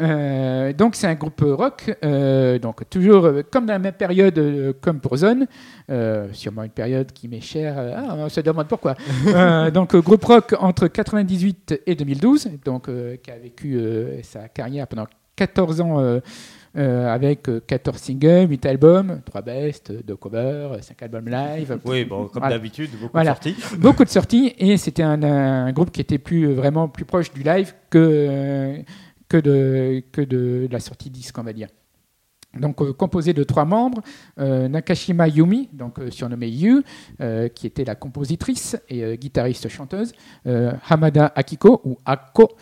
Euh, 0.00 0.72
donc 0.72 0.94
c'est 0.94 1.08
un 1.08 1.14
groupe 1.14 1.42
rock, 1.44 1.92
euh, 2.04 2.58
donc 2.60 2.88
toujours 2.88 3.24
euh, 3.24 3.42
comme 3.50 3.66
dans 3.66 3.72
la 3.72 3.78
même 3.80 3.92
période 3.94 4.38
euh, 4.38 4.72
comme 4.80 5.00
pour 5.00 5.16
Zone, 5.16 5.46
euh, 5.90 6.28
sûrement 6.32 6.62
une 6.62 6.70
période 6.70 7.10
qui 7.12 7.26
m'est 7.26 7.40
chère. 7.40 7.74
euh, 7.78 7.94
ah, 7.96 8.14
on 8.16 8.28
se 8.28 8.40
demande 8.40 8.68
pourquoi. 8.68 8.94
Euh, 9.26 9.70
donc 9.70 9.94
euh, 9.94 10.00
groupe 10.00 10.24
rock 10.24 10.54
entre 10.60 10.86
98 10.88 11.82
et 11.86 11.94
2012, 11.94 12.48
donc 12.64 12.88
euh, 12.88 13.16
qui 13.16 13.30
a 13.30 13.36
vécu 13.38 13.74
euh, 13.76 14.22
sa 14.22 14.48
carrière 14.48 14.86
pendant 14.86 15.06
14 15.36 15.80
ans 15.80 16.00
euh, 16.00 16.20
euh, 16.76 17.12
avec 17.12 17.48
euh, 17.48 17.60
14 17.66 17.96
singles, 17.98 18.46
8 18.50 18.66
albums, 18.66 19.20
3 19.24 19.42
best, 19.42 19.92
2 20.06 20.16
covers, 20.16 20.78
5 20.82 21.02
albums 21.02 21.28
live. 21.28 21.78
Oui, 21.84 22.04
bon, 22.04 22.26
comme 22.26 22.40
Voilà. 22.40 22.54
d'habitude, 22.56 22.90
beaucoup 22.92 23.10
Voilà. 23.12 23.30
de 23.32 23.34
sorties. 23.34 23.56
Beaucoup 23.78 24.04
de 24.04 24.08
sorties 24.10 24.54
et 24.58 24.76
c'était 24.76 25.02
un, 25.02 25.22
un 25.22 25.72
groupe 25.72 25.90
qui 25.90 26.00
était 26.00 26.18
plus 26.18 26.52
vraiment 26.52 26.88
plus 26.88 27.04
proche 27.04 27.32
du 27.32 27.42
live 27.42 27.72
que 27.90 27.98
euh, 27.98 28.76
que 29.28 29.36
de 29.36 30.02
que 30.12 30.20
de 30.20 30.68
la 30.70 30.80
sortie 30.80 31.10
disque, 31.10 31.36
on 31.38 31.42
va 31.42 31.52
dire. 31.52 31.68
Donc 32.58 32.80
euh, 32.80 32.92
composé 32.92 33.32
de 33.32 33.44
trois 33.44 33.64
membres, 33.64 34.00
euh, 34.38 34.68
Nakashima 34.68 35.28
Yumi, 35.28 35.68
donc 35.72 35.98
euh, 35.98 36.10
surnommée 36.10 36.48
Yu, 36.48 36.82
qui 37.54 37.66
était 37.66 37.84
la 37.84 37.94
compositrice 37.94 38.76
et 38.88 39.16
guitariste 39.18 39.68
chanteuse, 39.68 40.12
Hamada 40.88 41.32
Akiko 41.34 41.80
ou 41.84 41.98
Akko, 42.04 42.56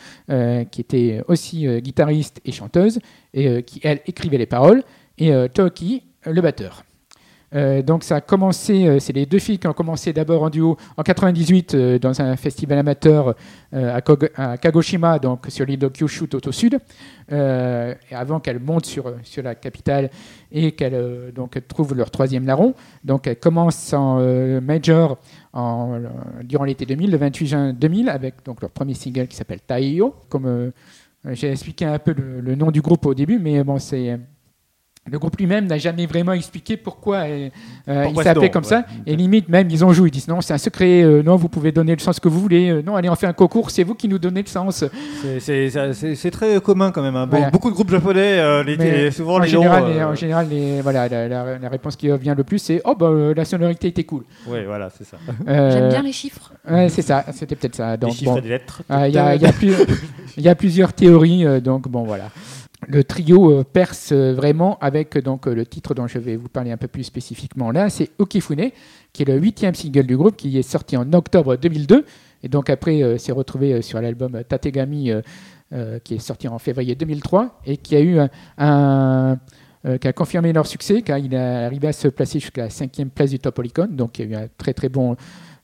qui 0.70 0.80
était 0.80 1.22
aussi 1.28 1.66
guitariste 1.80 2.40
et 2.44 2.52
chanteuse 2.52 2.98
et 3.34 3.62
qui 3.62 3.80
elle 3.82 4.00
écrivait 4.06 4.38
les 4.38 4.46
paroles, 4.46 4.82
et 5.18 5.32
Toki, 5.52 6.04
le 6.24 6.40
batteur. 6.40 6.85
Euh, 7.54 7.82
donc 7.82 8.02
ça 8.02 8.16
a 8.16 8.20
commencé, 8.20 8.86
euh, 8.86 8.98
c'est 8.98 9.12
les 9.12 9.24
deux 9.24 9.38
filles 9.38 9.58
qui 9.58 9.68
ont 9.68 9.72
commencé 9.72 10.12
d'abord 10.12 10.42
en 10.42 10.50
duo 10.50 10.76
en 10.96 11.02
98 11.02 11.74
euh, 11.74 11.98
dans 11.98 12.20
un 12.20 12.36
festival 12.36 12.78
amateur 12.78 13.34
à, 13.72 14.00
Kagoshima, 14.56 15.18
donc 15.18 15.46
sur 15.48 15.64
l'île 15.66 15.78
de 15.78 15.88
Kyushu 15.88 16.28
tout 16.28 16.48
au 16.48 16.52
sud, 16.52 16.78
avant 17.28 18.40
qu'elles 18.40 18.58
montent 18.58 18.86
sur, 18.86 19.12
sur 19.22 19.42
la 19.42 19.54
capitale 19.54 20.10
et 20.50 20.72
qu'elles 20.72 21.32
donc 21.34 21.60
trouvent 21.68 21.94
leur 21.94 22.10
troisième 22.10 22.46
larron. 22.46 22.74
Donc 23.04 23.26
elles 23.26 23.38
commencent 23.38 23.92
en 23.92 24.18
major 24.62 25.18
en, 25.52 26.00
durant 26.42 26.64
l'été 26.64 26.86
2000, 26.86 27.10
le 27.10 27.18
28 27.18 27.46
juin 27.46 27.72
2000, 27.74 28.08
avec 28.08 28.36
donc 28.44 28.62
leur 28.62 28.70
premier 28.70 28.94
single 28.94 29.26
qui 29.26 29.36
s'appelle 29.36 29.60
Taiyo. 29.60 30.14
Comme 30.30 30.72
j'ai 31.32 31.50
expliqué 31.50 31.84
un 31.84 31.98
peu 31.98 32.14
le 32.16 32.54
nom 32.54 32.70
du 32.70 32.80
groupe 32.80 33.04
au 33.04 33.14
début, 33.14 33.38
mais 33.38 33.62
bon 33.62 33.78
c'est 33.78 34.18
le 35.10 35.18
groupe 35.18 35.36
lui-même 35.38 35.66
n'a 35.66 35.78
jamais 35.78 36.06
vraiment 36.06 36.32
expliqué 36.32 36.76
pourquoi, 36.76 37.18
euh, 37.18 37.48
euh, 37.88 38.04
Pourquoi 38.04 38.22
il 38.22 38.24
s'appelait 38.26 38.50
comme 38.50 38.64
ouais. 38.64 38.68
ça. 38.68 38.84
Et 39.06 39.14
limite, 39.16 39.48
même, 39.48 39.68
ils 39.70 39.84
ont 39.84 39.92
joué. 39.92 40.08
Ils 40.08 40.12
disent 40.12 40.28
non, 40.28 40.40
c'est 40.40 40.54
un 40.54 40.58
secret. 40.58 41.02
euh, 41.02 41.22
non, 41.22 41.36
vous 41.36 41.48
pouvez 41.48 41.70
donner 41.72 41.94
le 41.94 42.00
sens 42.00 42.18
que 42.20 42.28
vous 42.28 42.40
voulez. 42.40 42.70
euh, 42.70 42.82
non, 42.82 42.96
allez, 42.96 43.08
on 43.08 43.14
fait 43.14 43.26
un 43.26 43.32
concours. 43.32 43.70
C'est 43.70 43.84
vous 43.84 43.94
qui 43.94 44.08
nous 44.08 44.18
donnez 44.18 44.42
le 44.42 44.48
sens. 44.48 44.84
C'est- 45.40 46.30
très 46.30 46.60
commun 46.60 46.90
quand 46.90 47.02
même. 47.02 47.16
hein. 47.16 47.26
Voilà. 47.30 47.50
Beaucoup 47.50 47.70
de 47.70 47.74
groupes 47.74 47.90
japonais, 47.90 48.38
euh, 48.40 48.62
les- 48.64 48.76
Mais 48.76 49.10
souvent 49.10 49.34
en 49.36 49.38
les 49.38 49.48
général, 49.48 49.84
noms, 49.84 49.88
les- 49.94 50.02
en 50.04 50.14
général 50.14 50.48
les- 50.50 50.80
voilà, 50.80 51.08
la, 51.08 51.28
la- 51.28 51.58
la 51.58 51.68
réponse 51.68 51.96
qui 51.96 52.10
revient 52.10 52.34
le 52.36 52.44
plus, 52.44 52.58
c'est 52.58 52.80
oh 52.84 52.94
bah 52.98 53.10
la 53.34 53.44
sonorité 53.44 53.88
était 53.88 54.04
cool. 54.04 54.24
Ouais, 54.46 54.64
voilà, 54.64 54.88
c'est 54.90 55.04
ça. 55.04 55.16
Euh, 55.48 55.70
J'aime 55.70 55.88
bien 55.90 56.02
les 56.02 56.12
chiffres. 56.12 56.52
Ouais, 56.68 56.88
c'est 56.88 57.02
ça. 57.02 57.24
C'était 57.32 57.54
peut-être 57.54 57.76
ça. 57.76 57.92
Les 57.92 57.98
Donc 57.98 58.12
chiffres 58.12 58.32
bon, 58.32 58.38
et 58.38 58.42
des 58.42 58.48
lettres. 58.48 58.82
Ah, 58.88 59.06
Il 59.08 59.12
y, 59.12 59.14
y 59.14 59.18
a 59.46 59.52
plus- 59.52 59.74
il 60.36 60.42
y 60.42 60.48
a 60.48 60.54
plusieurs 60.54 60.92
théories, 60.92 61.46
euh, 61.46 61.60
donc 61.60 61.88
bon 61.88 62.02
voilà. 62.04 62.24
Le 62.86 63.04
trio 63.04 63.52
euh, 63.52 63.64
perce 63.64 64.10
euh, 64.12 64.32
vraiment 64.32 64.78
avec 64.80 65.16
euh, 65.16 65.22
donc, 65.22 65.46
le 65.46 65.64
titre 65.66 65.94
dont 65.94 66.06
je 66.06 66.18
vais 66.18 66.36
vous 66.36 66.48
parler 66.48 66.70
un 66.70 66.76
peu 66.76 66.88
plus 66.88 67.04
spécifiquement 67.04 67.70
là, 67.70 67.88
c'est 67.90 68.10
Okifune, 68.18 68.70
qui 69.12 69.22
est 69.22 69.26
le 69.26 69.38
huitième 69.38 69.74
single 69.74 70.06
du 70.06 70.16
groupe, 70.16 70.36
qui 70.36 70.58
est 70.58 70.62
sorti 70.62 70.96
en 70.96 71.12
octobre 71.12 71.56
2002, 71.56 72.04
et 72.42 72.48
donc 72.48 72.70
après 72.70 73.02
euh, 73.02 73.18
s'est 73.18 73.32
retrouvé 73.32 73.82
sur 73.82 74.00
l'album 74.00 74.42
Tategami, 74.48 75.10
qui 76.04 76.14
est 76.14 76.20
sorti 76.20 76.46
en 76.46 76.58
février 76.60 76.94
2003, 76.94 77.60
et 77.66 77.76
qui 77.76 77.96
a 77.96 78.00
eu 78.00 78.18
un... 78.56 79.36
qui 80.00 80.06
a 80.06 80.12
confirmé 80.12 80.52
leur 80.52 80.64
succès, 80.64 81.02
car 81.02 81.18
il 81.18 81.34
est 81.34 81.36
arrivé 81.36 81.88
à 81.88 81.92
se 81.92 82.06
placer 82.06 82.38
jusqu'à 82.38 82.62
la 82.64 82.70
cinquième 82.70 83.10
place 83.10 83.30
du 83.30 83.40
Top 83.40 83.58
Oricon, 83.58 83.88
donc 83.90 84.20
il 84.20 84.30
y 84.30 84.34
a 84.34 84.38
eu 84.38 84.44
un 84.44 84.48
très 84.58 84.74
très 84.74 84.88
bon, 84.88 85.16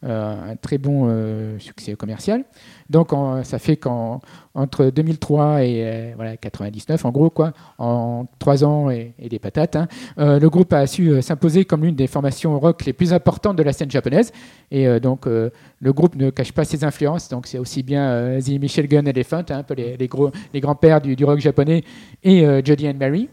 un 0.02 0.56
très 0.56 0.78
bon 0.78 1.06
euh, 1.08 1.58
succès 1.58 1.94
commercial. 1.94 2.44
Donc 2.90 3.12
en- 3.12 3.42
ça 3.44 3.58
fait 3.58 3.76
qu'entre 3.76 4.86
2003 4.86 5.62
et 5.64 5.82
euh, 5.84 6.12
voilà, 6.16 6.36
99, 6.36 7.04
en 7.04 7.10
gros, 7.10 7.30
quoi, 7.30 7.52
en 7.78 8.26
trois 8.38 8.64
ans 8.64 8.90
et, 8.90 9.14
des 9.30 9.38
patates, 9.38 9.76
hein, 9.76 9.88
euh, 10.18 10.38
le 10.38 10.50
groupe 10.50 10.72
a 10.72 10.86
su 10.86 11.08
euh, 11.10 11.22
s'imposer 11.22 11.64
comme 11.64 11.84
l'une 11.84 11.94
des 11.94 12.06
formations 12.06 12.58
rock 12.58 12.84
les 12.84 12.92
plus 12.92 13.12
importantes 13.12 13.56
de 13.56 13.62
la 13.62 13.72
scène 13.72 13.90
japonaise. 13.90 14.32
Et 14.70 14.86
euh, 14.86 15.00
donc 15.00 15.26
euh, 15.26 15.50
le 15.80 15.92
groupe 15.92 16.16
ne 16.16 16.30
cache 16.30 16.52
pas 16.52 16.64
ses 16.64 16.84
influences, 16.84 17.28
donc 17.28 17.46
c'est 17.46 17.58
aussi 17.58 17.82
bien 17.82 18.10
euh, 18.10 18.40
The 18.40 18.60
Michel 18.60 18.88
Gun 18.88 19.04
Elephant, 19.06 19.38
hein, 19.50 19.58
un 19.58 19.62
peu 19.62 19.74
les, 19.74 19.96
les 19.96 20.08
gros, 20.08 20.30
les 20.52 20.60
grands-pères 20.60 21.00
du, 21.00 21.16
du 21.16 21.24
rock 21.24 21.38
japonais, 21.40 21.84
et 22.22 22.46
euh, 22.46 22.60
Jody 22.64 22.88
and 22.88 22.94
Mary. 22.98 23.28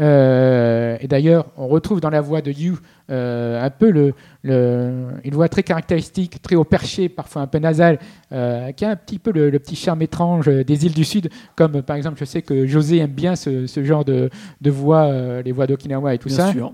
Euh, 0.00 0.96
et 1.00 1.08
d'ailleurs, 1.08 1.46
on 1.56 1.66
retrouve 1.66 2.00
dans 2.00 2.10
la 2.10 2.20
voix 2.20 2.40
de 2.40 2.52
You 2.52 2.78
euh, 3.10 3.64
un 3.64 3.70
peu 3.70 3.90
le, 3.90 4.14
le- 4.42 5.08
une 5.24 5.34
voix 5.34 5.48
très 5.48 5.62
caractéristique, 5.62 6.40
très 6.42 6.54
au 6.56 6.64
perché, 6.64 7.08
parfois 7.08 7.42
un 7.42 7.46
peu 7.46 7.58
nasale, 7.58 7.98
euh, 8.32 8.70
qui 8.72 8.84
a 8.84 8.90
un 8.90 8.96
petit 8.96 9.18
peu 9.18 9.32
le, 9.32 9.50
le 9.50 9.58
petit 9.58 9.76
charme 9.76 10.02
étrange 10.02 10.46
des 10.46 10.86
îles 10.86 10.94
du 10.94 11.04
Sud, 11.04 11.30
comme 11.56 11.82
par 11.82 11.96
exemple, 11.96 12.16
je 12.18 12.24
sais 12.24 12.42
que 12.42 12.66
José 12.66 12.98
aime 12.98 13.10
bien 13.10 13.34
ce, 13.34 13.66
ce 13.66 13.82
genre 13.82 14.04
de, 14.04 14.30
de 14.60 14.70
voix, 14.70 15.10
les 15.42 15.52
voix 15.52 15.66
d'Okinawa 15.66 16.14
et 16.14 16.18
tout 16.18 16.28
Bien 16.28 16.36
ça. 16.36 16.52
sûr. 16.52 16.72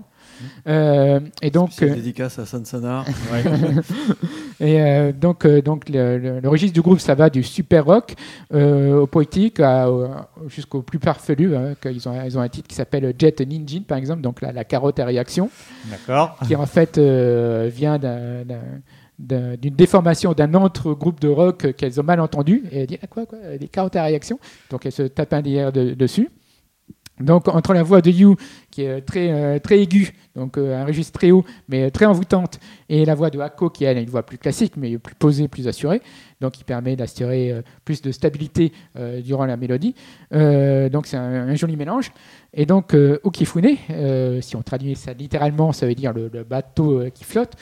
Euh, 0.67 1.19
et 1.41 1.51
donc, 1.51 1.71
euh, 1.81 1.93
dédicace 1.95 2.39
à 2.39 2.45
Sansana. 2.45 3.03
et 4.59 4.81
euh, 4.81 5.11
donc, 5.11 5.45
euh, 5.45 5.61
donc 5.61 5.89
le, 5.89 6.17
le- 6.17 6.39
le 6.39 6.49
registre 6.49 6.73
du 6.73 6.81
groupe, 6.81 6.99
ça 6.99 7.15
va 7.15 7.29
du 7.29 7.43
super 7.43 7.85
rock 7.85 8.13
euh, 8.53 8.99
au 9.01 9.07
poétique 9.07 9.61
jusqu'au 10.47 10.81
plus 10.81 10.99
farfelu. 10.99 11.55
hein, 11.55 11.73
qu'ils 11.81 12.07
ont, 12.07 12.13
ils 12.25 12.37
ont 12.37 12.41
un 12.41 12.49
titre 12.49 12.67
qui 12.67 12.75
s'appelle 12.75 13.13
Jet 13.17 13.41
Ninja, 13.41 13.79
par 13.87 13.97
exemple, 13.97 14.21
donc 14.21 14.41
la, 14.41 14.51
la 14.51 14.63
carotte 14.63 14.99
à 14.99 15.05
réaction, 15.05 15.49
D'accord. 15.89 16.37
qui 16.45 16.55
en 16.55 16.65
fait 16.65 16.97
euh, 16.97 17.69
vient 17.73 17.97
d'un- 17.97 18.43
d'un- 18.45 18.79
d'un- 19.17 19.55
d'une 19.55 19.75
déformation 19.75 20.33
d'un 20.33 20.53
autre 20.55 20.93
groupe 20.93 21.19
de 21.21 21.29
rock 21.29 21.73
qu'elles 21.77 21.99
ont 21.99 22.03
mal 22.03 22.19
entendu. 22.19 22.63
Et 22.71 22.81
elles 22.81 22.87
disent 22.87 22.97
Ah, 23.01 23.07
quoi, 23.07 23.25
quoi, 23.25 23.37
des 23.59 23.67
carottes 23.67 23.95
à 23.95 24.03
réaction. 24.03 24.39
Donc 24.69 24.85
elles 24.85 24.91
se 24.91 25.03
tapent 25.03 25.33
un 25.33 25.41
derrière 25.41 25.71
de- 25.71 25.93
dessus. 25.93 26.29
Donc 27.19 27.47
entre 27.47 27.73
la 27.73 27.81
voix 27.81 28.01
de 28.01 28.11
You, 28.11 28.35
qui 28.69 28.81
est 28.81 29.01
très, 29.01 29.31
euh, 29.31 29.57
très 29.59 29.79
aiguë, 29.79 30.11
donc 30.35 30.57
euh, 30.57 30.81
un 30.81 30.85
registre 30.85 31.17
très 31.17 31.31
haut, 31.31 31.45
mais 31.69 31.89
très 31.89 32.05
envoûtante, 32.05 32.59
et 32.89 33.05
la 33.05 33.15
voix 33.15 33.29
de 33.29 33.39
Hako, 33.39 33.69
qui 33.69 33.85
elle, 33.85 33.97
a 33.97 34.01
une 34.01 34.09
voix 34.09 34.23
plus 34.23 34.37
classique, 34.37 34.73
mais 34.75 34.97
plus 34.97 35.15
posée, 35.15 35.47
plus 35.47 35.69
assurée, 35.69 36.01
donc 36.41 36.51
qui 36.51 36.65
permet 36.65 36.97
d'assurer 36.97 37.51
euh, 37.51 37.61
plus 37.85 38.01
de 38.01 38.11
stabilité 38.11 38.73
durant 39.23 39.45
la 39.45 39.55
mélodie. 39.55 39.95
Donc 40.31 41.07
c'est 41.07 41.17
un, 41.17 41.55
joli 41.55 41.77
mélange. 41.77 42.11
Et 42.53 42.65
donc 42.65 42.93
Okifune, 43.23 43.77
si 44.41 44.55
on 44.55 44.61
traduit 44.61 44.95
ça 44.95 45.13
littéralement, 45.13 45.71
ça 45.71 45.85
veut 45.85 45.95
dire 45.95 46.13
le, 46.13 46.29
le 46.31 46.43
bateau 46.43 47.03
qui 47.13 47.23
flotte, 47.23 47.53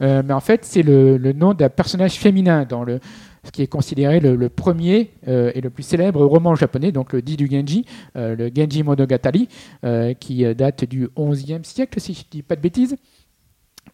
mais 0.00 0.32
en 0.32 0.40
fait 0.40 0.64
c'est 0.64 0.82
le, 0.82 1.16
le 1.16 1.32
nom 1.32 1.54
d'un 1.54 1.68
personnage 1.68 2.14
féminin 2.18 2.64
dans 2.68 2.84
le 2.84 3.00
ce 3.44 3.50
qui 3.50 3.62
est 3.62 3.66
considéré 3.66 4.20
le, 4.20 4.48
premier 4.48 5.10
euh, 5.26 5.50
et 5.54 5.60
le 5.60 5.70
plus 5.70 5.82
célèbre 5.82 6.24
roman 6.24 6.54
japonais, 6.54 6.92
donc 6.92 7.12
le 7.12 7.22
dit 7.22 7.36
du 7.36 7.48
Genji, 7.50 7.84
euh, 8.16 8.36
le 8.36 8.50
Genji 8.54 8.82
Monogatari, 8.82 9.48
euh, 9.84 10.14
qui 10.14 10.44
date 10.54 10.84
du 10.84 11.08
XIe 11.18 11.58
siècle, 11.62 12.00
si 12.00 12.14
je 12.14 12.20
ne 12.20 12.30
dis 12.30 12.42
pas 12.42 12.56
de 12.56 12.60
bêtises. 12.60 12.96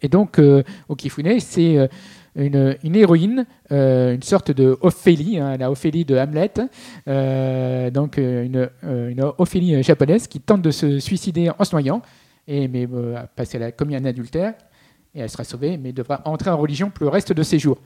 Et 0.03 0.09
donc, 0.09 0.41
Okifune, 0.89 1.41
c'est 1.41 1.89
une, 2.37 2.77
héroïne, 2.95 3.47
une 3.71 4.23
sorte 4.23 4.53
de 4.53 4.77
Ophélie, 4.81 5.39
hein, 5.41 5.57
la 5.57 5.73
Ophélie 5.73 6.05
de 6.05 6.17
Hamlet, 6.17 6.53
donc 7.91 8.19
une, 8.19 8.69
une 8.83 9.33
Ophélie 9.39 9.83
japonaise 9.83 10.29
qui 10.29 10.41
tente 10.41 10.63
de 10.63 10.71
se 10.71 11.01
suicider 11.01 11.51
en 11.59 11.65
se 11.65 11.75
noyant, 11.75 12.03
et, 12.47 12.69
mais 12.69 12.87
parce 13.35 13.49
qu'elle 13.49 13.65
a 13.65 13.73
commis 13.73 13.97
un 13.97 14.05
adultère, 14.05 14.55
et 15.15 15.21
elle 15.21 15.31
sera 15.31 15.43
sauvée, 15.43 15.79
mais 15.79 15.93
devra 15.93 16.21
entrer 16.27 16.51
en 16.51 16.59
religion 16.59 16.91
pour 16.91 17.05
le 17.05 17.11
reste 17.11 17.33
de 17.33 17.43
ses 17.43 17.59
jours. 17.59 17.79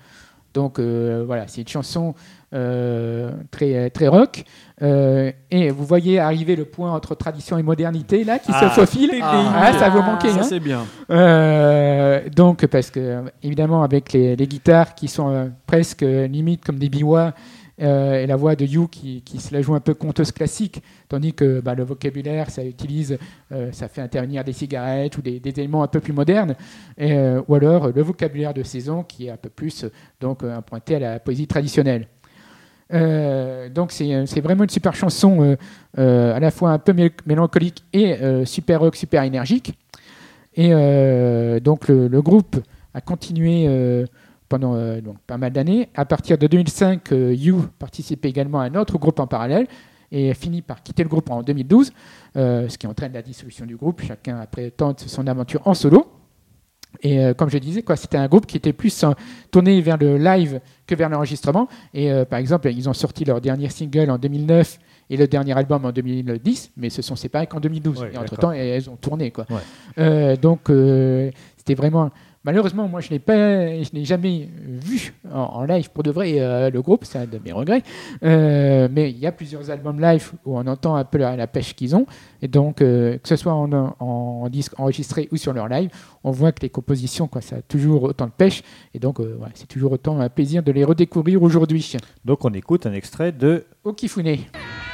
Donc 0.55 0.79
euh, 0.79 1.25
voilà, 1.27 1.45
c'est 1.49 1.63
une 1.63 1.69
chanson 1.69 2.15
euh, 2.55 3.31
très, 3.51 3.89
très 3.91 4.09
rock. 4.09 4.45
Euh, 4.83 5.31
et 5.51 5.71
vous 5.71 5.85
voyez 5.87 6.19
arriver 6.19 6.57
le 6.57 6.65
point 6.65 6.93
entre 6.93 7.15
tradition 7.15 7.57
et 7.57 7.63
modernité 7.63 8.25
là 8.25 8.39
qui 8.39 8.51
Ah, 8.53 8.69
se 8.69 8.81
faufile. 8.81 9.11
Ah, 9.23 9.73
ça 9.79 9.89
vous 9.89 10.03
manquait. 10.03 10.31
Ça, 10.31 10.41
hein 10.41 10.43
c'est 10.43 10.61
bien. 10.61 10.81
euh, 11.11 12.21
donc, 12.35 12.67
parce 12.67 12.91
que, 12.91 13.01
euh, 13.01 13.23
évidemment, 13.43 13.83
avec 13.83 14.13
les, 14.13 14.37
les 14.37 14.47
guitares 14.47 14.95
qui 14.95 15.09
sont 15.09 15.31
euh, 15.31 15.47
presque 15.67 16.03
euh, 16.03 16.27
limite 16.27 16.65
comme 16.65 16.79
des 16.79 16.89
biwa, 16.89 17.33
euh, 17.83 18.23
et 18.23 18.27
la 18.27 18.37
voix 18.37 18.55
de 18.55 18.65
You 18.65 18.87
qui, 18.87 19.23
qui 19.23 19.41
se 19.41 19.53
la 19.53 19.61
joue 19.61 19.75
un 19.75 19.81
peu 19.81 19.95
conteuse 19.95 20.31
classique, 20.31 20.83
tandis 21.09 21.35
que 21.35 21.61
bah, 21.61 21.75
le 21.75 21.83
vocabulaire, 21.83 22.49
ça 22.51 22.65
utilise, 22.65 23.19
euh, 23.51 23.73
ça 23.73 23.89
fait 23.89 24.01
intervenir 24.01 24.45
des 24.45 24.53
cigarettes 24.53 25.19
ou 25.19 25.23
des, 25.23 25.41
des 25.41 25.51
éléments 25.51 25.83
un 25.83 25.89
peu 25.89 26.01
plus 26.01 26.13
modernes, 26.13 26.55
euh, 27.01 27.43
ou 27.49 27.55
alors 27.55 27.89
le 27.89 28.03
vocabulaire 28.03 28.55
de 28.55 28.63
saison 28.63 29.03
qui 29.03 29.27
est 29.27 29.31
un 29.31 29.37
peu 29.37 29.49
plus 29.49 29.85
donc, 30.21 30.45
pointé 30.67 30.95
à 30.97 30.99
la 30.99 31.19
poésie 31.19 31.47
traditionnelle. 31.47 32.07
Donc 32.91 33.91
c'est 33.91 34.41
vraiment 34.43 34.65
une 34.65 34.71
super 34.71 34.95
chanson, 34.95 35.57
à 35.97 36.39
la 36.39 36.51
fois 36.51 36.73
un 36.73 36.79
peu 36.79 36.93
mél- 36.93 37.11
mélancolique 37.25 37.83
et 37.95 38.17
super 38.45 38.81
rock, 38.81 38.97
super 38.97 39.23
énergique. 39.23 39.79
Et 40.55 40.71
donc 41.61 41.89
le, 41.89 42.21
groupe 42.21 42.57
a 42.93 43.01
continué 43.01 44.07
pendant 44.53 44.75
euh, 44.75 45.01
donc, 45.01 45.17
pas 45.27 45.39
mal 45.39 45.51
d'années. 45.51 45.89
À 45.95 46.05
partir 46.05 46.37
de 46.37 46.47
2005, 46.47 47.11
euh, 47.13 47.35
You 47.35 47.65
participait 47.79 48.29
également 48.29 48.61
à 48.61 48.65
un 48.65 48.75
autre 48.75 48.99
groupe 48.99 49.19
en 49.19 49.27
parallèle 49.27 49.67
et 50.11 50.35
finit 50.35 50.61
par 50.61 50.83
quitter 50.83 51.03
le 51.03 51.09
groupe 51.09 51.31
en 51.31 51.43
2012, 51.43 51.91
euh, 52.37 52.69
ce 52.69 52.77
qui 52.77 52.87
entraîne 52.87 53.15
la 53.15 53.23
dissolution 53.23 53.65
du 53.65 53.77
groupe. 53.77 54.03
Chacun 54.03 54.39
après 54.41 54.71
tente 54.71 55.01
son 55.01 55.27
aventure 55.27 55.67
en 55.67 55.73
solo. 55.73 56.07
Et 57.01 57.19
euh, 57.19 57.33
comme 57.33 57.49
je 57.49 57.57
disais, 57.57 57.81
quoi, 57.83 57.97
c'était 57.97 58.19
un 58.19 58.29
groupe 58.29 58.45
qui 58.45 58.59
était 58.59 58.75
plus 58.75 59.05
euh, 59.05 59.13
tourné 59.51 59.81
vers 59.81 59.97
le 59.97 60.19
live 60.19 60.61
que 60.87 60.95
vers 60.95 61.09
l'enregistrement. 61.09 61.67
Et 61.95 62.13
euh, 62.13 62.27
par 62.27 62.39
exemple, 62.39 62.71
ils 62.71 62.91
ont 62.91 62.93
sorti 62.93 63.25
leur 63.25 63.41
dernier 63.41 63.71
single 63.71 64.11
en 64.11 64.19
2009 64.19 64.79
et 65.09 65.17
le 65.17 65.27
dernier 65.27 65.57
album 65.57 65.87
en 65.87 65.93
2010, 65.93 66.73
mais 66.77 66.91
se 66.91 67.01
sont 67.01 67.17
séparés 67.17 67.47
qu'en 67.47 67.61
2012. 67.61 68.03
Ouais, 68.03 68.11
et 68.13 68.19
entre-temps, 68.19 68.53
elles 68.53 68.91
ont 68.91 68.97
tourné. 68.97 69.31
Quoi. 69.31 69.47
Ouais. 69.97 70.37
Donc, 70.37 70.71
c'était 71.57 71.75
vraiment. 71.75 72.11
Malheureusement, 72.45 72.89
moi, 72.89 73.01
je 73.01 73.11
n'ai 73.11 73.21
pas, 73.21 73.35
je 73.83 73.95
n'ai 73.95 74.05
jamais 74.05 74.49
vu 74.67 75.15
en, 75.33 75.39
en 75.39 75.65
live 75.65 75.91
pour 75.91 76.03
de 76.03 76.11
vrai 76.11 76.41
euh, 76.41 76.71
le 76.71 76.83
groupe, 76.83 77.05
c'est 77.05 77.19
un 77.19 77.27
de 77.27 77.39
mes 77.39 77.53
regrets. 77.53 77.83
Euh, 78.25 78.89
mais 78.91 79.11
il 79.11 79.19
y 79.19 79.27
a 79.27 79.33
plusieurs 79.33 79.71
albums 79.71 80.01
live 80.01 80.33
où 80.45 80.59
on 80.59 80.67
entend 80.67 80.97
un 80.97 81.05
peu 81.05 81.19
la, 81.19 81.37
la 81.37 81.47
pêche 81.47 81.75
qu'ils 81.75 81.95
ont, 81.95 82.05
et 82.41 82.49
donc 82.49 82.83
euh, 82.83 83.17
que 83.19 83.29
ce 83.29 83.37
soit 83.37 83.53
en, 83.53 83.71
en 83.73 84.49
disque 84.49 84.79
enregistré 84.81 85.29
ou 85.31 85.37
sur 85.37 85.53
leur 85.53 85.69
live, 85.69 85.91
on 86.25 86.33
voit 86.33 86.51
que 86.51 86.63
les 86.63 86.71
compositions, 86.71 87.29
quoi, 87.29 87.41
ça 87.41 87.57
a 87.57 87.63
toujours 87.63 88.03
autant 88.03 88.27
de 88.27 88.33
pêche, 88.33 88.63
et 88.93 88.99
donc 88.99 89.21
ouais, 89.21 89.27
c'est 89.55 89.69
toujours 89.69 89.93
autant 89.93 90.19
un 90.19 90.29
plaisir 90.29 90.65
de 90.65 90.73
les 90.73 90.85
redécouvrir 90.85 91.43
aujourd'hui. 91.43 91.97
Donc 92.25 92.45
on 92.45 92.53
écoute 92.53 92.87
un 92.87 92.93
extrait 92.93 93.31
de 93.31 93.67
Okifune.「 93.85 94.92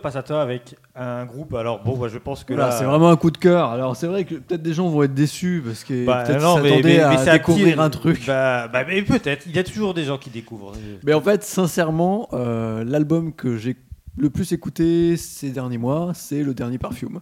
Toi 0.00 0.42
avec 0.42 0.76
un 0.94 1.24
groupe. 1.24 1.54
Alors 1.54 1.82
bon, 1.82 1.96
bah, 1.96 2.08
je 2.08 2.18
pense 2.18 2.44
que 2.44 2.54
là, 2.54 2.70
c'est 2.72 2.84
vraiment 2.84 3.10
un 3.10 3.16
coup 3.16 3.30
de 3.30 3.38
cœur. 3.38 3.70
Alors 3.70 3.96
c'est 3.96 4.06
vrai 4.06 4.24
que 4.24 4.34
peut-être 4.34 4.62
des 4.62 4.74
gens 4.74 4.88
vont 4.88 5.02
être 5.02 5.14
déçus 5.14 5.62
parce 5.64 5.84
que 5.84 6.04
Bah, 6.04 6.24
peut-être 6.26 6.40
s'attendaient 6.40 7.00
à 7.00 7.10
mais 7.10 7.32
découvrir 7.32 7.80
un 7.80 7.90
truc. 7.90 8.24
Bah, 8.26 8.68
bah, 8.68 8.84
mais 8.86 9.02
peut-être. 9.02 9.46
Il 9.46 9.54
y 9.54 9.58
a 9.58 9.64
toujours 9.64 9.94
des 9.94 10.04
gens 10.04 10.18
qui 10.18 10.30
découvrent. 10.30 10.72
Mais 11.04 11.14
en 11.14 11.20
fait, 11.20 11.42
sincèrement, 11.44 12.28
euh, 12.32 12.84
l'album 12.84 13.32
que 13.32 13.56
j'ai 13.56 13.76
le 14.16 14.30
plus 14.30 14.52
écouté 14.52 15.16
ces 15.16 15.50
derniers 15.50 15.78
mois, 15.78 16.12
c'est 16.14 16.42
le 16.42 16.54
dernier 16.54 16.78
Perfume. 16.78 17.20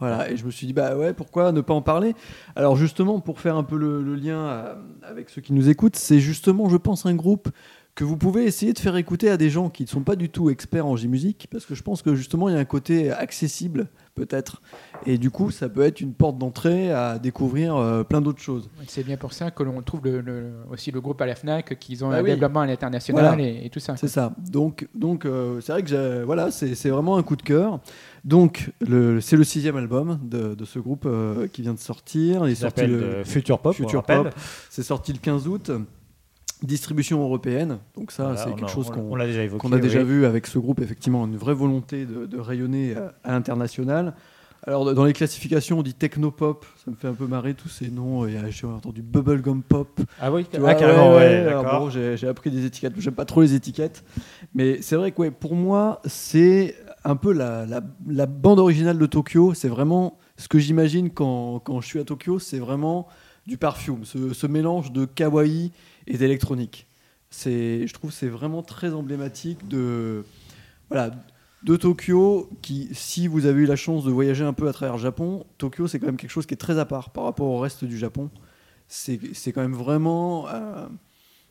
Voilà, 0.00 0.30
et 0.30 0.36
je 0.36 0.44
me 0.46 0.52
suis 0.52 0.64
dit, 0.64 0.72
bah 0.72 0.96
ouais, 0.96 1.12
pourquoi 1.12 1.50
ne 1.50 1.60
pas 1.60 1.74
en 1.74 1.82
parler? 1.82 2.14
Alors 2.54 2.76
justement, 2.76 3.18
pour 3.18 3.40
faire 3.40 3.56
un 3.56 3.64
peu 3.64 3.76
le, 3.76 4.00
le 4.00 4.14
lien 4.14 4.38
euh, 4.38 4.74
avec 5.02 5.28
ceux 5.28 5.42
qui 5.42 5.52
nous 5.52 5.68
écoutent, 5.68 5.96
c'est 5.96 6.20
justement, 6.20 6.68
je 6.68 6.76
pense, 6.76 7.04
un 7.04 7.16
groupe 7.16 7.48
que 7.98 8.04
vous 8.04 8.16
pouvez 8.16 8.44
essayer 8.44 8.72
de 8.72 8.78
faire 8.78 8.94
écouter 8.94 9.28
à 9.28 9.36
des 9.36 9.50
gens 9.50 9.70
qui 9.70 9.82
ne 9.82 9.88
sont 9.88 10.02
pas 10.02 10.14
du 10.14 10.28
tout 10.28 10.50
experts 10.50 10.86
en 10.86 10.94
J-musique, 10.94 11.48
parce 11.50 11.66
que 11.66 11.74
je 11.74 11.82
pense 11.82 12.00
que 12.00 12.14
justement 12.14 12.48
il 12.48 12.54
y 12.54 12.56
a 12.56 12.60
un 12.60 12.64
côté 12.64 13.10
accessible 13.10 13.88
peut-être, 14.14 14.62
et 15.04 15.18
du 15.18 15.30
coup 15.32 15.50
ça 15.50 15.68
peut 15.68 15.82
être 15.82 16.00
une 16.00 16.12
porte 16.14 16.38
d'entrée 16.38 16.92
à 16.92 17.18
découvrir 17.18 17.74
euh, 17.74 18.04
plein 18.04 18.20
d'autres 18.20 18.40
choses. 18.40 18.70
C'est 18.86 19.02
bien 19.04 19.16
pour 19.16 19.32
ça 19.32 19.50
que 19.50 19.64
l'on 19.64 19.82
trouve 19.82 20.02
le- 20.04 20.20
le- 20.20 20.52
aussi 20.70 20.92
le 20.92 21.00
groupe 21.00 21.20
à 21.22 21.26
la 21.26 21.34
FNAC, 21.34 21.76
qu'ils 21.80 22.04
ont 22.04 22.10
Ah 22.12 22.18
un 22.18 22.22
oui. 22.22 22.30
développement 22.30 22.60
à 22.60 22.66
l'international 22.68 23.24
Voilà. 23.34 23.42
et, 23.42 23.66
et 23.66 23.68
tout 23.68 23.80
ça. 23.80 23.96
C'est 23.96 24.06
ça. 24.06 24.32
Donc, 24.48 24.86
donc 24.94 25.24
euh, 25.26 25.60
c'est 25.60 25.72
vrai 25.72 25.82
que 25.82 26.22
voilà, 26.22 26.52
c'est 26.52 26.76
c'est 26.76 26.90
vraiment 26.90 27.16
un 27.16 27.24
coup 27.24 27.34
de 27.34 27.42
cœur. 27.42 27.80
Donc, 28.24 28.70
le- 28.80 29.20
c'est 29.20 29.36
le 29.36 29.42
sixième 29.44 29.76
album 29.76 30.20
de, 30.22 30.54
de 30.54 30.64
ce 30.64 30.78
groupe 30.78 31.04
euh, 31.06 31.48
qui 31.48 31.62
vient 31.62 31.74
de 31.74 31.78
sortir. 31.80 32.46
Il 32.46 32.52
est 32.52 32.54
sorti 32.54 32.86
le- 32.86 33.24
Future 33.24 33.58
Pop. 33.58 33.74
Future. 33.74 34.04
Pop. 34.04 34.28
C'est 34.70 34.84
sorti 34.84 35.12
le 35.12 35.18
15 35.18 35.48
août. 35.48 35.72
Distribution 36.62 37.22
européenne. 37.22 37.78
Donc 37.96 38.10
ça, 38.10 38.24
Voilà, 38.24 38.38
c'est 38.44 38.50
quelque 38.54 38.64
a- 38.64 38.68
chose 38.68 38.88
on- 38.90 39.10
qu'on 39.10 39.16
déjà 39.16 39.42
évoqué. 39.44 39.74
a 39.74 39.78
déjà 39.78 39.98
oui. 40.00 40.04
vu 40.06 40.24
avec 40.26 40.46
ce 40.46 40.58
groupe, 40.58 40.80
effectivement, 40.80 41.24
une 41.26 41.36
vraie 41.36 41.54
volonté 41.54 42.04
de, 42.04 42.26
de 42.26 42.38
rayonner 42.38 42.94
euh, 42.96 43.08
à 43.24 43.32
l'international. 43.32 44.14
Alors, 44.66 44.92
dans 44.92 45.04
les 45.04 45.12
classifications, 45.12 45.78
on 45.78 45.82
dit 45.82 45.94
technopop, 45.94 46.66
ça 46.84 46.90
me 46.90 46.96
fait 46.96 47.06
un 47.06 47.14
peu 47.14 47.26
marrer 47.28 47.54
tous 47.54 47.68
ces 47.68 47.90
noms. 47.90 48.24
A- 48.24 48.50
J'ai 48.50 48.66
entendu 48.66 49.02
bubblegum 49.02 49.62
pop. 49.62 50.00
Ah 50.20 50.32
oui, 50.32 50.44
Tu 50.50 50.56
ah, 50.56 50.60
vois, 50.60 50.74
carrément, 50.74 51.10
ouais, 51.10 51.16
ouais, 51.16 51.22
ouais, 51.22 51.36
alors 51.46 51.62
d'accord. 51.62 51.80
bon, 51.82 51.90
j'ai 51.90 52.16
j'ai 52.16 52.26
appris 52.26 52.50
des 52.50 52.64
étiquettes, 52.66 52.92
j'aime 52.98 53.14
pas 53.14 53.24
trop 53.24 53.40
les 53.42 53.54
étiquettes. 53.54 54.02
Mais 54.54 54.82
c'est 54.82 54.96
vrai 54.96 55.12
que 55.12 55.20
ouais, 55.20 55.30
pour 55.30 55.54
moi, 55.54 56.02
c'est 56.06 56.74
un 57.04 57.14
peu 57.14 57.32
la, 57.32 57.66
la- 57.66 57.82
la 58.08 58.26
bande 58.26 58.58
originale 58.58 58.98
de 58.98 59.06
Tokyo. 59.06 59.54
C'est 59.54 59.68
vraiment 59.68 60.18
ce 60.36 60.48
que 60.48 60.58
j'imagine 60.58 61.10
quand, 61.10 61.60
quand 61.60 61.80
je 61.80 61.86
suis 61.86 62.00
à 62.00 62.04
Tokyo, 62.04 62.40
c'est 62.40 62.58
vraiment 62.58 63.06
du 63.48 63.56
perfume, 63.56 64.04
ce, 64.04 64.46
mélange 64.46 64.92
de 64.92 65.06
kawaii 65.06 65.72
et 66.06 66.18
d'électronique. 66.18 66.86
Je 67.32 67.92
trouve 67.94 68.12
c'est 68.12 68.28
vraiment 68.28 68.62
très 68.62 68.92
emblématique 68.92 69.66
de, 69.66 70.22
voilà, 70.90 71.10
de 71.62 71.76
Tokyo, 71.76 72.50
qui, 72.60 72.90
si 72.92 73.26
vous 73.26 73.46
avez 73.46 73.62
eu 73.62 73.64
la 73.66 73.74
chance 73.74 74.04
de 74.04 74.10
voyager 74.10 74.44
un 74.44 74.52
peu 74.52 74.68
à 74.68 74.72
travers 74.74 74.96
le 74.96 75.02
Japon, 75.02 75.46
Tokyo, 75.56 75.88
c'est 75.88 75.98
quand 75.98 76.06
même 76.06 76.18
quelque 76.18 76.30
chose 76.30 76.44
qui 76.44 76.52
est 76.52 76.58
très 76.58 76.78
à 76.78 76.84
part 76.84 77.08
par 77.08 77.24
rapport 77.24 77.48
au 77.48 77.58
reste 77.58 77.86
du 77.86 77.96
Japon. 77.96 78.30
C'est 78.86 79.18
quand 79.46 79.62
même 79.62 79.74
vraiment 79.74 80.46
euh, 80.48 80.86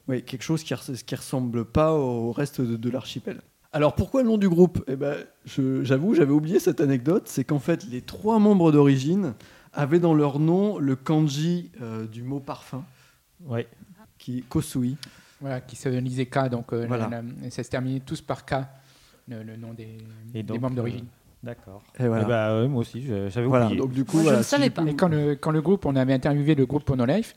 quelque 0.08 0.44
chose 0.44 0.64
qui 0.64 0.74
ne 0.74 0.96
qui 0.96 1.16
ressemble 1.16 1.66
pas 1.66 1.94
au 1.94 2.32
reste 2.32 2.62
de, 2.62 2.90
l'archipel. 2.92 3.42
Alors 3.74 3.96
pourquoi 3.96 4.22
le 4.22 4.30
nom 4.30 4.38
du 4.38 4.50
groupe? 4.50 4.84
Eh 4.88 4.96
ben, 4.96 5.18
J'avoue, 5.46 6.14
j'avais 6.14 6.32
oublié 6.32 6.60
cette 6.60 6.80
anecdote, 6.80 7.24
c'est 7.26 7.44
qu'en 7.44 7.60
fait, 7.60 7.86
les 7.90 8.02
trois 8.02 8.38
membres 8.38 8.72
d'origine 8.72 9.34
avaient 9.78 10.00
dans 10.00 10.14
leur 10.14 10.40
nom 10.40 10.80
le 10.80 10.96
kanji 10.96 11.72
euh, 11.82 12.06
du 12.08 12.24
mot 12.24 12.40
parfum, 12.40 12.84
Ouais. 13.46 13.68
qui 14.18 14.40
est 14.40 14.42
Kosui. 14.42 14.98
Voilà, 15.40 15.62
qui 15.62 15.76
se 15.76 15.88
lisait 15.90 16.26
K, 16.26 16.50
donc 16.50 16.74
euh, 16.74 16.86
Voilà. 16.88 17.08
la- 17.08 17.22
la- 17.22 17.50
ça 17.52 17.64
se 17.64 17.70
terminait 17.70 18.00
tous 18.00 18.22
par 18.22 18.44
K, 18.44 18.56
le, 19.28 19.44
le 19.44 19.56
nom 19.56 19.74
des, 19.74 19.84
Et 20.34 20.42
des 20.42 20.44
donc, 20.44 20.62
membres 20.62 20.74
euh, 20.74 20.78
d'origine. 20.78 21.06
D'accord. 21.44 21.84
Et 22.00 22.08
voilà. 22.08 22.24
Eh 22.24 22.28
bah, 22.28 22.60
ouais, 22.62 22.68
moi 22.68 22.82
aussi, 22.82 23.04
je- 23.04 23.30
j'avais 23.30 23.46
Voilà, 23.46 23.66
oublié. 23.68 23.80
donc 23.80 23.92
du 23.92 24.04
coup, 24.04 24.20
Moi, 24.22 24.34
je 24.34 24.38
ne 24.40 24.42
savais 24.44 24.72
pas. 24.72 24.82
coup- 24.82 24.88
Et 24.88 24.96
quand 24.96 25.08
le, 25.10 25.36
quand 25.36 25.52
le 25.52 25.62
groupe, 25.62 25.86
on 25.86 25.96
avait 25.96 26.14
interviewé 26.14 26.56
le 26.56 26.66
groupe 26.66 26.84
Porno 26.84 27.06
Life 27.06 27.36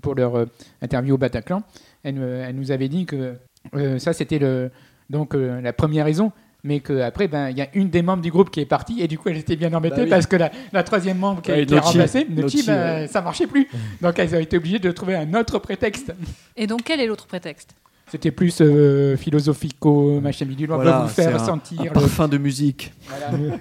pour 0.00 0.14
leur 0.14 0.34
euh, 0.36 0.46
interview 0.80 1.14
au 1.16 1.18
Bataclan, 1.18 1.62
elle, 2.02 2.18
elle 2.18 2.56
nous 2.56 2.70
avait 2.72 2.88
dit 2.88 3.04
que 3.04 3.36
euh, 3.74 3.98
ça 3.98 4.14
c'était 4.14 4.38
le, 4.38 4.70
donc 5.10 5.34
euh, 5.34 5.60
la 5.60 5.74
première 5.74 6.06
raison, 6.06 6.32
mais 6.64 6.80
qu'après 6.80 7.26
ben 7.28 7.50
il 7.50 7.56
y 7.58 7.60
a 7.62 7.68
une 7.74 7.90
des 7.90 8.02
membres 8.02 8.22
du 8.22 8.30
groupe 8.30 8.50
qui 8.50 8.60
est 8.60 8.66
partie 8.66 9.00
et 9.02 9.08
du 9.08 9.18
coup 9.18 9.28
elle 9.28 9.36
était 9.36 9.56
bien 9.56 9.72
embêtée 9.74 9.96
Bah 9.96 10.02
oui. 10.04 10.10
parce 10.10 10.26
que 10.26 10.36
la, 10.36 10.50
la 10.72 10.82
troisième 10.82 11.18
membre 11.18 11.42
qui 11.42 11.50
a 11.50 11.54
Ouais, 11.54 11.62
été 11.64 11.74
Nochi. 11.74 11.86
remplacée, 11.88 12.26
Nochi, 12.30 12.40
Nochi, 12.58 12.62
ben, 12.66 13.00
ouais. 13.02 13.08
ça 13.08 13.20
marchait 13.20 13.46
plus. 13.46 13.68
Donc 14.00 14.18
elles 14.18 14.34
ont 14.34 14.38
été 14.40 14.56
obligées 14.56 14.78
de 14.78 14.90
trouver 14.92 15.16
un 15.16 15.34
autre 15.34 15.58
prétexte. 15.58 16.12
Et 16.56 16.66
donc, 16.66 16.82
quel 16.84 17.00
est 17.00 17.06
l'autre 17.06 17.26
prétexte? 17.26 17.74
C'était 18.08 18.30
plus 18.30 18.58
euh, 18.60 19.16
philosophico, 19.16 20.20
machin 20.20 20.44
bidule, 20.44 20.70
on 20.72 20.76
Voilà, 20.76 20.90
va 20.92 21.02
vous 21.04 21.08
faire 21.08 21.34
un- 21.34 21.44
sentir. 21.44 21.80
un 21.80 21.84
le- 21.84 21.90
parfum 21.90 22.28
de 22.28 22.36
musique. 22.38 22.92
Voilà. 23.08 23.56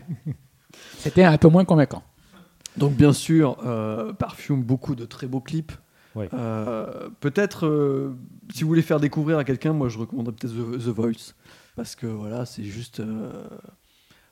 C'était 0.99 1.23
un 1.23 1.37
peu 1.37 1.47
moins 1.47 1.65
convaincant. 1.65 2.03
Donc 2.77 2.93
bien 2.93 3.13
sûr, 3.13 3.57
euh, 3.65 4.13
Perfume, 4.13 4.61
beaucoup 4.63 4.95
de 4.95 5.05
très 5.05 5.27
beaux 5.27 5.41
clips. 5.41 5.71
Ouais. 6.15 6.29
Euh, 6.33 7.07
peut-être, 7.21 7.65
euh, 7.65 8.13
si 8.53 8.63
vous 8.63 8.67
voulez 8.69 8.81
faire 8.81 8.99
découvrir 8.99 9.37
à 9.37 9.43
quelqu'un, 9.43 9.71
moi 9.73 9.87
je 9.89 9.97
recommanderais 9.97 10.35
peut-être 10.35 10.53
The, 10.53 10.77
The 10.79 10.87
Voice. 10.89 11.33
Parce 11.75 11.95
que 11.95 12.07
voilà, 12.07 12.45
c'est 12.45 12.63
juste... 12.63 12.99
euh, 12.99 13.47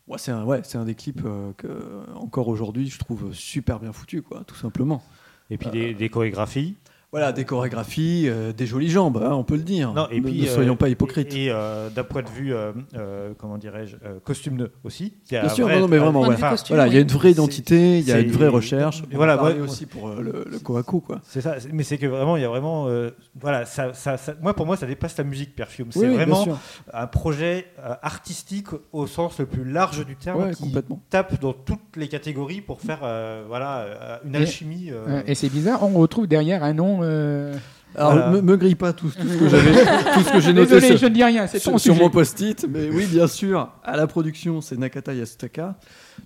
ouais, 0.08 0.18
c'est 0.18 0.32
un, 0.32 0.44
ouais, 0.44 0.62
c'est 0.64 0.78
un 0.78 0.86
des 0.86 0.96
clips 0.96 1.22
euh, 1.26 1.54
que, 1.54 2.04
encore 2.16 2.48
aujourd'hui, 2.48 2.90
je 2.90 3.00
trouve 3.00 3.34
super 3.34 3.80
bien 3.80 3.94
foutu, 3.94 4.22
quoi, 4.22 4.44
tout 4.44 4.56
simplement. 4.56 5.04
Et 5.50 5.58
puis 5.58 5.70
des, 5.72 5.94
des 5.94 6.10
chorégraphies. 6.10 6.76
Voilà, 7.12 7.32
des 7.32 7.44
chorégraphies, 7.44 8.26
euh, 8.28 8.54
des 8.54 8.68
jolies 8.68 8.92
jambes, 8.92 9.20
hein, 9.24 9.32
on 9.34 9.44
peut 9.44 9.56
le 9.56 9.64
dire. 9.64 9.94
Non, 9.94 10.08
et 10.12 10.20
Ne- 10.22 10.26
puis, 10.30 10.42
ne 10.44 10.46
euh, 10.48 10.54
soyons 10.54 10.76
pas 10.76 10.90
hypocrites. 10.90 11.34
Et 11.34 11.48
euh, 11.50 11.90
d'un 11.90 12.04
point 12.04 12.22
de 12.22 12.30
vue, 12.30 12.54
euh, 12.54 12.72
euh, 12.96 13.32
comment 13.36 13.58
dirais-je, 13.58 13.96
euh, 14.06 14.20
costume 14.24 14.68
aussi. 14.84 15.16
il 15.32 15.34
y 15.34 15.38
a 15.38 15.42
Bien 15.42 15.50
sûr, 15.50 15.66
vrai- 15.66 15.76
non, 15.78 15.82
non, 15.82 15.88
mais 15.88 15.98
vraiment, 15.98 16.22
ouais. 16.22 16.36
costume, 16.38 16.76
Voilà, 16.76 16.88
il 16.88 16.94
y 16.94 16.98
a 16.98 17.00
une 17.02 17.08
vraie 17.08 17.32
identité, 17.32 17.98
il 17.98 18.06
y 18.08 18.12
a 18.12 18.20
une 18.20 18.30
vraie 18.30 18.48
recherche. 18.48 19.02
Et 19.12 19.16
voilà, 19.16 19.44
ouais, 19.44 19.60
aussi 19.60 19.88
pour 19.88 20.08
euh, 20.10 20.22
le, 20.22 20.46
le 20.52 20.60
Kohaku, 20.60 21.00
quoi. 21.02 21.20
C'est 21.24 21.42
ça, 21.42 21.56
mais 21.74 21.82
c'est 21.82 21.98
que 21.98 22.06
vraiment, 22.06 22.38
il 22.38 22.44
y 22.44 22.46
a 22.46 22.50
vraiment, 22.50 22.86
euh, 22.90 23.10
voilà, 23.42 23.66
ça, 23.66 23.92
ça, 23.96 24.18
ça- 24.18 24.36
moi 24.40 24.54
pour 24.54 24.68
moi, 24.68 24.78
ça 24.78 24.86
dépasse 24.86 25.18
la 25.18 25.24
musique 25.24 25.56
Perfume. 25.56 25.88
C'est 25.92 26.02
Oui, 26.08 26.14
vraiment 26.14 26.46
un 26.94 27.08
projet 27.08 27.66
euh, 27.84 27.96
artistique 28.04 28.68
au 28.94 29.08
sens 29.08 29.40
le 29.40 29.48
plus 29.48 29.64
large 29.66 30.06
du 30.06 30.16
terme, 30.16 30.44
Ouais, 30.44 30.52
qui 30.54 30.62
complètement. 30.62 31.02
tape 31.10 31.42
dans 31.42 31.54
toutes 31.54 31.96
les 31.98 32.08
catégories 32.08 32.62
pour 32.62 32.82
faire, 32.82 33.00
euh, 33.02 33.46
voilà, 33.48 33.80
euh, 33.80 34.18
une 34.26 34.36
Et- 34.36 34.40
alchimie. 34.40 34.90
euh, 34.92 35.06
Euh, 35.08 35.22
Et 35.26 35.34
c'est 35.34 35.50
bizarre, 35.50 35.82
on 35.82 35.98
retrouve 36.00 36.28
derrière 36.28 36.64
un 36.64 36.74
nom. 36.74 36.99
Euh, 37.04 37.56
Alors, 37.96 38.12
Voilà. 38.14 38.30
me, 38.32 38.42
me 38.42 38.56
grille 38.58 38.76
pas 38.76 38.94
tout, 38.94 39.08
tout 39.10 39.28
ce 39.28 39.38
que 39.38 39.50
j'avais, 39.50 39.74
tout 40.14 40.22
ce 40.22 40.32
que 40.32 40.40
j'ai 40.40 40.54
noté 40.54 40.76
Désolé, 40.76 40.88
sur, 40.90 40.98
je 40.98 41.06
ne 41.06 41.14
dis 41.14 41.24
rien, 41.24 41.48
c'est 41.48 41.60
sur, 41.60 41.80
sur 41.80 41.96
mon 41.96 42.10
post-it. 42.10 42.66
Mais 42.70 42.90
oui, 42.90 43.06
bien 43.08 43.28
sûr, 43.28 43.72
à 43.84 43.98
la 43.98 44.06
production, 44.08 44.62
c'est 44.62 44.78
Nakata 44.78 45.14
Yasutaka. 45.14 45.78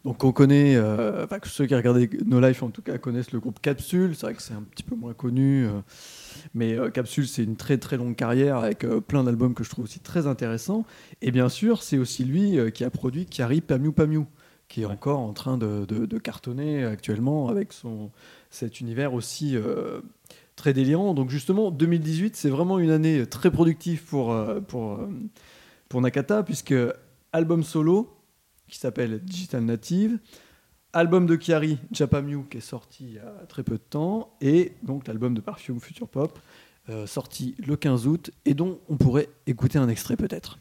Donc, 0.03 0.23
on 0.23 0.31
connaît, 0.31 0.75
euh, 0.75 1.25
ceux 1.45 1.65
qui 1.65 1.75
regardaient 1.75 2.09
No 2.25 2.39
Life 2.41 2.63
en 2.63 2.69
tout 2.69 2.81
cas 2.81 2.97
connaissent 2.97 3.31
le 3.31 3.39
groupe 3.39 3.59
Capsule. 3.61 4.13
C'est 4.15 4.25
vrai 4.25 4.33
que 4.33 4.41
c'est 4.41 4.53
un 4.53 4.63
petit 4.63 4.83
peu 4.83 4.95
moins 4.95 5.13
connu. 5.13 5.65
euh, 5.65 5.69
mais 6.53 6.73
euh, 6.77 6.89
Capsule, 6.89 7.27
c'est 7.27 7.43
une 7.43 7.55
très 7.55 7.77
très 7.77 7.95
longue 7.95 8.15
carrière 8.15 8.57
avec 8.57 8.83
euh, 8.83 8.99
plein 8.99 9.23
d'albums 9.23 9.53
que 9.53 9.63
je 9.63 9.69
trouve 9.69 9.85
aussi 9.85 9.99
très 9.99 10.27
intéressants. 10.27 10.83
Et 11.21 11.31
bien 11.31 11.47
sûr, 11.47 11.81
c'est 11.83 11.97
aussi 11.97 12.25
lui 12.25 12.57
euh, 12.59 12.69
qui 12.71 12.83
a 12.83 12.89
produit 12.89 13.25
Kari 13.25 13.61
Pamiu 13.61 13.91
Pamiu, 13.93 14.23
qui 14.67 14.81
est 14.81 14.85
Ouais. 14.85 14.91
encore 14.91 15.19
en 15.19 15.31
train 15.33 15.57
de, 15.57 15.85
de- 15.85 16.05
de 16.05 16.17
cartonner 16.17 16.83
actuellement 16.83 17.47
avec 17.47 17.71
son, 17.71 18.09
cet 18.49 18.81
univers 18.81 19.13
aussi 19.13 19.55
euh, 19.55 20.01
très 20.55 20.73
délirant. 20.73 21.13
Donc 21.13 21.29
justement, 21.29 21.71
2018, 21.71 22.35
c'est 22.35 22.49
vraiment 22.49 22.79
une 22.79 22.91
année 22.91 23.25
très 23.25 23.51
productive 23.51 24.03
pour, 24.03 24.31
euh, 24.31 24.59
euh, 24.73 25.07
pour 25.89 26.01
Nakata, 26.01 26.43
puisque 26.43 26.75
album 27.31 27.63
solo 27.63 28.17
qui 28.67 28.77
s'appelle 28.79 29.23
Digital 29.23 29.63
Native, 29.63 30.19
album 30.93 31.25
de 31.25 31.37
Chiari, 31.39 31.77
Japamu, 31.91 32.45
qui 32.49 32.57
est 32.57 32.61
sorti 32.61 33.05
il 33.05 33.13
y 33.13 33.19
a 33.19 33.45
très 33.47 33.63
peu 33.63 33.75
de 33.75 33.83
temps, 33.83 34.35
et 34.41 34.73
donc 34.83 35.07
l'album 35.07 35.33
de 35.33 35.41
Perfume 35.41 35.79
Future 35.79 36.07
Pop, 36.07 36.39
euh, 36.89 37.05
sorti 37.05 37.55
le 37.65 37.75
15 37.75 38.07
août, 38.07 38.31
et 38.45 38.53
dont 38.53 38.79
on 38.89 38.97
pourrait 38.97 39.29
écouter 39.47 39.77
un 39.77 39.89
extrait 39.89 40.15
peut-être. 40.15 40.59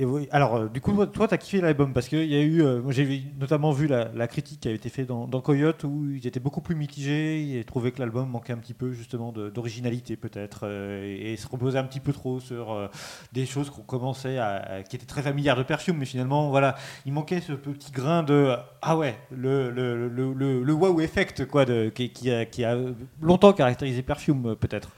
Et 0.00 0.04
oui, 0.04 0.28
alors, 0.30 0.54
euh, 0.54 0.68
du 0.68 0.80
coup, 0.80 0.92
toi, 0.92 1.08
toi, 1.08 1.26
t'as 1.26 1.38
kiffé 1.38 1.60
l'album 1.60 1.92
parce 1.92 2.06
qu'il 2.06 2.26
y 2.26 2.36
a 2.36 2.40
eu, 2.40 2.62
euh, 2.62 2.88
j'ai 2.90 3.24
notamment 3.40 3.72
vu 3.72 3.88
la, 3.88 4.28
critique 4.28 4.60
qui 4.60 4.68
avait 4.68 4.76
été 4.76 4.90
faite 4.90 5.08
dans, 5.08 5.26
Coyote 5.40 5.82
où 5.82 6.08
ils 6.08 6.24
étaient 6.24 6.38
beaucoup 6.38 6.60
plus 6.60 6.76
mitigés. 6.76 7.40
Ils 7.40 7.64
trouvaient 7.64 7.90
que 7.90 7.98
l'album 7.98 8.30
manquait 8.30 8.52
un 8.52 8.58
petit 8.58 8.74
peu 8.74 8.92
justement 8.92 9.32
d'originalité 9.32 10.16
peut-être 10.16 10.60
euh, 10.68 11.32
et, 11.32 11.36
se 11.36 11.48
reposait 11.48 11.80
un 11.80 11.84
petit 11.84 11.98
peu 11.98 12.12
trop 12.12 12.38
sur 12.38 12.72
euh, 12.72 12.86
des 13.32 13.44
choses 13.44 13.70
qu'on 13.70 13.82
commençait 13.82 14.38
à, 14.38 14.84
qui 14.88 14.94
étaient 14.94 15.04
très 15.04 15.22
familières 15.22 15.56
de 15.56 15.64
Perfume, 15.64 15.96
mais 15.98 16.06
finalement, 16.06 16.50
voilà, 16.50 16.76
il 17.04 17.12
manquait 17.12 17.40
ce 17.40 17.54
petit 17.54 17.90
grain 17.90 18.22
de 18.22 18.54
ah 18.82 18.96
ouais, 18.96 19.18
le 19.32 19.72
le, 19.72 20.08
le, 20.08 20.62
le, 20.62 20.72
wow 20.72 21.00
effect 21.00 21.44
quoi, 21.44 21.64
de, 21.64 21.88
qui, 21.88 22.30
a, 22.30 22.44
qui 22.44 22.62
a 22.64 22.76
longtemps 23.20 23.52
caractérisé 23.52 24.02
Perfume 24.02 24.54
peut-être. 24.54 24.90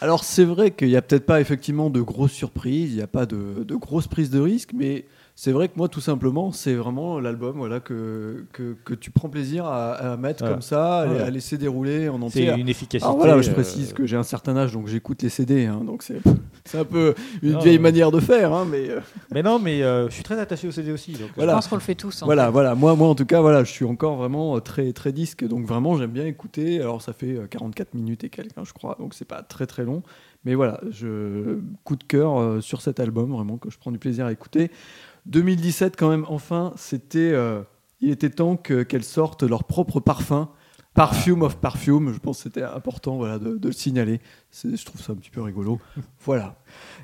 Alors 0.00 0.24
c'est 0.24 0.44
vrai 0.44 0.70
qu'il 0.70 0.88
n'y 0.88 0.96
a 0.96 1.02
peut-être 1.02 1.26
pas 1.26 1.40
effectivement 1.40 1.90
de 1.90 2.00
grosses 2.00 2.32
surprises, 2.32 2.92
il 2.92 2.96
n'y 2.96 3.02
a 3.02 3.06
pas 3.06 3.26
de, 3.26 3.64
de 3.64 3.74
grosses 3.74 4.08
prises 4.08 4.30
de 4.30 4.40
risques, 4.40 4.72
mais 4.74 5.06
c'est 5.36 5.50
vrai 5.50 5.66
que 5.68 5.72
moi 5.76 5.88
tout 5.88 6.00
simplement 6.00 6.52
c'est 6.52 6.74
vraiment 6.74 7.18
l'album 7.18 7.56
voilà, 7.56 7.80
que, 7.80 8.44
que, 8.52 8.76
que 8.84 8.94
tu 8.94 9.10
prends 9.10 9.28
plaisir 9.28 9.64
à, 9.66 9.92
à 9.94 10.16
mettre 10.16 10.40
Voilà. 10.40 10.54
comme 10.54 10.62
ça, 10.62 11.00
à- 11.00 11.08
Ouais. 11.08 11.20
à 11.20 11.30
laisser 11.30 11.58
dérouler 11.58 12.08
en 12.08 12.18
C'est 12.30 12.48
entier. 12.48 12.54
une 12.60 12.68
efficacité. 12.68 13.04
Alors 13.04 13.16
voilà, 13.18 13.40
je 13.42 13.50
euh, 13.50 13.54
précise 13.54 13.92
que 13.92 14.06
j'ai 14.06 14.16
un 14.16 14.22
certain 14.22 14.56
âge 14.56 14.72
donc 14.72 14.86
j'écoute 14.86 15.22
les 15.22 15.28
CD, 15.28 15.66
hein, 15.66 15.82
donc 15.84 16.02
c'est 16.04 16.20
c'est 16.64 16.78
un 16.78 16.84
peu 16.84 17.14
une 17.42 17.52
Non, 17.52 17.58
vieille 17.60 17.78
manière 17.80 18.10
de 18.12 18.20
faire, 18.20 18.52
hein, 18.52 18.64
mais 18.70 18.88
euh, 18.90 19.00
Mais 19.32 19.42
non, 19.42 19.58
mais 19.58 19.82
euh, 19.82 20.08
je 20.08 20.14
suis 20.14 20.22
très 20.22 20.38
attaché 20.38 20.68
au 20.68 20.70
CD 20.70 20.92
aussi. 20.92 21.12
Donc, 21.12 21.30
Voilà. 21.36 21.52
Je 21.52 21.56
pense 21.58 21.66
qu'on 21.68 21.74
le 21.76 21.80
fait 21.80 21.94
tous. 21.96 22.22
en 22.22 22.26
voilà, 22.26 22.46
fait. 22.46 22.52
voilà. 22.52 22.74
Moi, 22.74 22.94
moi 22.94 23.08
en 23.08 23.14
tout 23.16 23.26
cas, 23.26 23.40
voilà, 23.40 23.64
je 23.64 23.70
suis 23.72 23.84
encore 23.84 24.16
vraiment 24.16 24.60
très 24.60 24.92
très 24.92 25.12
disque, 25.12 25.44
donc 25.46 25.66
vraiment 25.66 25.96
j'aime 25.98 26.12
bien 26.12 26.26
écouter. 26.26 26.80
Alors 26.80 27.02
ça 27.02 27.12
fait 27.12 27.36
euh, 27.36 27.46
44 27.48 27.94
minutes 27.94 28.22
et 28.24 28.28
quelques, 28.30 28.56
hein, 28.56 28.62
je 28.64 28.72
crois, 28.72 28.96
donc 29.00 29.14
c'est 29.14 29.24
pas 29.26 29.42
très 29.42 29.66
très 29.66 29.84
long, 29.84 30.02
mais 30.44 30.54
voilà, 30.54 30.80
je 30.90 31.58
coup 31.84 31.96
de 31.96 32.04
cœur 32.04 32.62
sur 32.62 32.80
cet 32.82 33.00
album, 33.00 33.32
vraiment 33.32 33.56
que 33.58 33.68
je 33.70 33.78
prends 33.78 33.90
du 33.92 33.98
plaisir 33.98 34.26
à 34.26 34.32
écouter. 34.32 34.70
2017 35.26 35.96
quand 35.96 36.08
même, 36.10 36.24
enfin, 36.28 36.72
c'était, 36.76 37.18
euh, 37.32 37.62
il 38.00 38.10
était 38.10 38.30
temps 38.30 38.56
que- 38.56 38.82
qu'elles 38.82 39.04
sortent 39.04 39.42
leur 39.42 39.64
propre 39.64 40.00
parfum. 40.00 40.50
Parfume 40.94 41.42
of 41.42 41.56
Perfume, 41.56 42.12
je 42.12 42.18
pense 42.20 42.36
que 42.36 42.42
c'était 42.44 42.62
important 42.62 43.16
voilà, 43.16 43.38
de, 43.40 43.56
de 43.56 43.66
le 43.66 43.72
signaler. 43.72 44.20
C'est- 44.50 44.76
Je 44.76 44.84
trouve 44.84 45.00
ça 45.00 45.12
un 45.12 45.16
petit 45.16 45.30
peu 45.30 45.42
rigolo. 45.42 45.80
Voilà. 46.24 46.54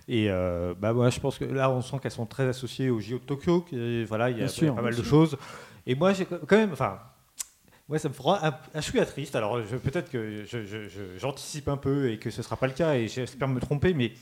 Et 0.06 0.30
euh, 0.30 0.74
bah 0.78 0.92
moi, 0.92 1.10
je 1.10 1.18
pense 1.18 1.38
que 1.38 1.44
là, 1.44 1.70
on 1.70 1.80
sent 1.82 1.97
qu'elles 2.02 2.12
sont 2.12 2.26
très 2.26 2.47
associées 2.47 2.88
au 2.90 3.01
JO 3.01 3.18
de 3.18 3.24
Tokyo. 3.24 3.64
voilà, 4.09 4.30
il 4.30 4.38
y 4.38 4.42
a 4.42 4.48
sûr, 4.48 4.74
pas 4.74 4.82
mal 4.82 4.94
de 4.94 5.02
choses. 5.02 5.36
Et 5.86 5.94
moi, 5.94 6.12
j'ai 6.12 6.24
quand 6.26 6.56
même, 6.56 6.70
enfin, 6.72 6.98
ouais, 7.88 7.98
ça 7.98 8.09
me 8.09 8.14
fera 8.14 8.47
un, 8.47 8.55
un 8.74 8.80
chouïa 8.80 9.06
triste. 9.06 9.34
Alors, 9.34 9.60
je- 9.64 9.76
peut-être 9.76 10.10
que 10.10 10.44
je- 10.44 10.64
je- 10.64 10.88
je- 10.88 11.18
j'anticipe 11.18 11.68
un 11.68 11.76
peu 11.76 12.10
et 12.10 12.18
que 12.18 12.30
ce 12.30 12.42
sera 12.42 12.56
pas 12.56 12.66
le 12.68 12.72
cas, 12.74 12.94
et 12.94 13.09
j'espère 13.09 13.48
me 13.48 13.59
tromper, 13.60 13.92
mais 13.94 14.12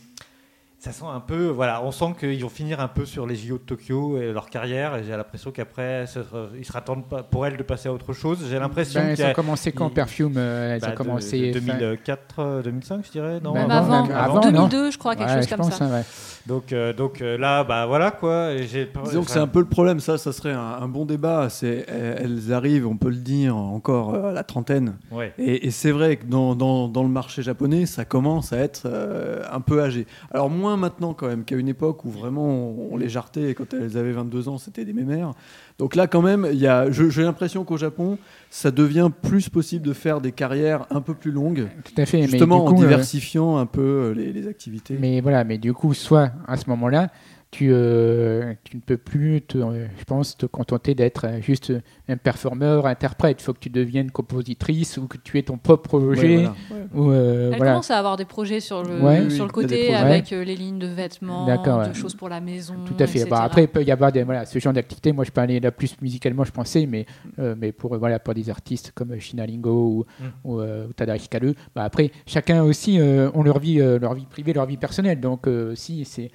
ça 0.80 0.92
sent 0.92 1.04
un 1.12 1.18
peu, 1.18 1.46
voilà, 1.48 1.82
on 1.82 1.90
sent 1.90 2.14
qu'ils 2.20 2.40
vont 2.40 2.48
finir 2.48 2.78
un 2.78 2.86
peu 2.86 3.04
sur 3.04 3.26
les 3.26 3.34
JO 3.34 3.54
de 3.58 3.62
Tokyo 3.62 4.16
et 4.16 4.32
leur 4.32 4.48
carrière. 4.48 4.94
Et 4.94 5.02
j'ai 5.02 5.10
l'impression 5.16 5.50
qu'après, 5.50 6.06
ce 6.06 6.22
sera- 6.22 6.46
il 6.56 6.64
sera 6.64 6.80
temps 6.82 6.94
de 6.94 7.02
pa- 7.02 7.24
pour 7.24 7.44
elles 7.46 7.56
de 7.56 7.62
passer 7.64 7.88
à 7.88 7.92
autre 7.92 8.12
chose. 8.12 8.46
J'ai 8.48 8.60
l'impression 8.60 9.00
Ben, 9.00 9.06
qu'il 9.08 9.14
y 9.18 9.22
ça 9.22 9.26
a 9.26 9.30
a 9.30 9.34
commencé 9.34 9.72
quand 9.72 9.88
il- 9.88 9.94
Perfume 9.94 10.34
euh, 10.36 10.74
Elles 10.76 10.80
bah, 10.80 10.90
ont 10.92 10.94
commencé. 10.94 11.50
de 11.50 11.58
fin- 11.58 11.66
2004, 11.78 12.38
euh, 12.38 12.62
2005, 12.62 13.04
je 13.06 13.10
dirais, 13.10 13.40
non? 13.42 13.54
Ben, 13.54 13.62
Même 13.62 13.70
avant, 13.72 13.92
avant, 14.04 14.06
même 14.06 14.16
avant, 14.16 14.40
2002, 14.40 14.90
je 14.92 14.98
crois, 14.98 15.16
quelque 15.16 15.28
Ouais, 15.30 15.36
chose 15.38 15.46
comme 15.48 15.58
pense, 15.58 15.74
ça. 15.74 15.84
hein, 15.86 15.90
ouais. 15.92 16.04
Donc, 16.46 16.72
euh, 16.72 16.92
donc 16.92 17.20
euh, 17.22 17.36
là, 17.36 17.64
bah 17.64 17.84
voilà 17.86 18.10
quoi. 18.12 18.54
Disons 18.54 19.24
que 19.24 19.30
c'est 19.30 19.38
un 19.40 19.46
peu 19.48 19.58
le 19.58 19.66
problème, 19.66 19.98
ça, 20.00 20.16
ça 20.16 20.32
serait 20.32 20.52
un, 20.52 20.60
un 20.80 20.88
bon 20.88 21.04
débat. 21.04 21.48
C'est, 21.50 21.84
elles 21.88 22.52
arrivent, 22.52 22.86
on 22.86 22.96
peut 22.96 23.10
le 23.10 23.16
dire, 23.16 23.56
encore 23.56 24.14
euh, 24.14 24.30
à 24.30 24.32
la 24.32 24.44
trentaine. 24.44 24.96
Ouais. 25.10 25.34
Et, 25.38 25.66
et 25.66 25.70
c'est 25.72 25.90
vrai 25.90 26.16
que 26.16 26.24
dans, 26.26 26.54
dans- 26.54 26.86
dans 26.88 27.02
le 27.02 27.08
marché 27.08 27.42
japonais, 27.42 27.84
ça 27.86 28.04
commence 28.04 28.52
à 28.52 28.58
être 28.58 28.82
euh, 28.86 29.42
un 29.50 29.60
peu 29.60 29.82
âgé. 29.82 30.06
Alors 30.30 30.48
moins 30.48 30.67
maintenant 30.76 31.14
quand 31.14 31.26
même 31.28 31.44
qu'à 31.44 31.56
une 31.56 31.68
époque 31.68 32.04
où 32.04 32.10
vraiment 32.10 32.46
on, 32.46 32.88
on 32.92 32.96
les 32.96 33.08
jartait 33.08 33.50
et 33.50 33.54
quand 33.54 33.72
elles 33.72 33.96
avaient 33.96 34.12
22 34.12 34.48
ans, 34.48 34.58
c'était 34.58 34.84
des 34.84 34.92
mémères. 34.92 35.32
Donc 35.78 35.94
là 35.94 36.06
quand 36.06 36.22
même, 36.22 36.46
y 36.52 36.66
a, 36.66 36.90
j'ai 36.90 37.22
l'impression 37.22 37.64
qu'au 37.64 37.76
Japon, 37.76 38.18
ça 38.50 38.70
devient 38.70 39.10
plus 39.22 39.48
possible 39.48 39.86
de 39.86 39.92
faire 39.92 40.20
des 40.20 40.32
carrières 40.32 40.86
un 40.90 41.00
peu 41.00 41.14
plus 41.14 41.30
longues, 41.30 41.68
Tout 41.84 42.00
à 42.00 42.06
fait. 42.06 42.18
mais 42.22 42.28
justement 42.28 42.56
du 42.56 42.62
en 42.62 42.74
coup, 42.74 42.82
euh, 42.82 42.86
diversifiant 42.86 43.56
un 43.58 43.66
peu 43.66 43.80
euh, 43.80 44.12
les, 44.14 44.32
les 44.32 44.48
activités. 44.48 44.96
Mais 45.00 45.20
voilà, 45.20 45.44
mais 45.44 45.58
du 45.58 45.72
coup, 45.72 45.94
soit 45.94 46.32
à 46.46 46.56
ce 46.56 46.68
moment-là, 46.70 47.10
tu, 47.50 47.70
euh, 47.72 48.52
tu 48.62 48.76
ne 48.76 48.82
peux 48.82 48.98
plus, 48.98 49.40
te, 49.40 49.56
euh, 49.56 49.86
je 49.98 50.04
pense, 50.04 50.36
te 50.36 50.44
contenter 50.44 50.94
d'être 50.94 51.26
euh, 51.26 51.40
juste 51.40 51.72
un 52.06 52.18
performeur, 52.18 52.84
interprète. 52.86 53.40
Il 53.40 53.44
faut 53.44 53.54
que 53.54 53.58
tu 53.58 53.70
deviennes 53.70 54.10
compositrice 54.10 54.98
ou 54.98 55.06
que 55.06 55.16
tu 55.16 55.38
aies 55.38 55.42
ton 55.44 55.56
propre 55.56 55.98
Ouais, 55.98 56.04
projet. 56.14 56.36
voilà. 56.36 56.54
ou, 56.94 57.10
euh, 57.10 57.50
Elle 57.52 57.56
voilà. 57.56 57.72
commence 57.72 57.90
à 57.90 57.98
avoir 57.98 58.18
des 58.18 58.26
projets 58.26 58.60
sur 58.60 58.82
le, 58.82 59.00
Ouais. 59.00 59.22
Oui, 59.24 59.30
sur 59.30 59.46
le 59.46 59.50
côté 59.50 59.94
avec 59.94 60.28
les 60.30 60.54
lignes 60.56 60.78
de 60.78 60.88
vêtements, 60.88 61.46
D'accord, 61.46 61.82
de 61.84 61.88
ouais. 61.88 61.94
choses 61.94 62.14
pour 62.14 62.28
la 62.28 62.40
maison. 62.40 62.74
Tout 62.84 63.02
à 63.02 63.06
fait. 63.06 63.24
Bah, 63.24 63.40
après, 63.42 63.62
il 63.64 63.68
peut 63.68 63.82
y 63.82 63.90
avoir 63.90 64.12
des, 64.12 64.24
voilà, 64.24 64.44
ce 64.44 64.58
genre 64.58 64.74
d'activité. 64.74 65.12
Moi, 65.12 65.24
je 65.24 65.30
peux 65.30 65.40
aller 65.40 65.58
là 65.58 65.70
plus 65.70 65.96
musicalement, 66.02 66.44
je 66.44 66.52
pensais, 66.52 66.84
mais, 66.84 67.06
euh, 67.38 67.54
mais 67.58 67.72
pour, 67.72 67.96
voilà, 67.96 68.18
pour 68.18 68.34
des 68.34 68.50
artistes 68.50 68.92
comme 68.94 69.18
Shinalingo 69.18 69.70
ou, 69.72 70.04
Mm. 70.20 70.24
ou, 70.44 70.60
euh, 70.60 70.86
ou 70.88 70.92
Tadari 70.92 71.20
Hikaru, 71.20 71.54
bah, 71.74 71.84
après, 71.84 72.10
chacun 72.26 72.62
aussi 72.62 73.00
euh, 73.00 73.30
ont 73.32 73.42
leur 73.42 73.58
vie, 73.58 73.80
euh, 73.80 73.98
leur 73.98 74.12
vie 74.14 74.26
privée, 74.26 74.52
leur 74.52 74.66
vie 74.66 74.76
personnelle. 74.76 75.18
Donc, 75.20 75.46
euh, 75.46 75.72
aussi, 75.72 76.04
c'est. 76.04 76.30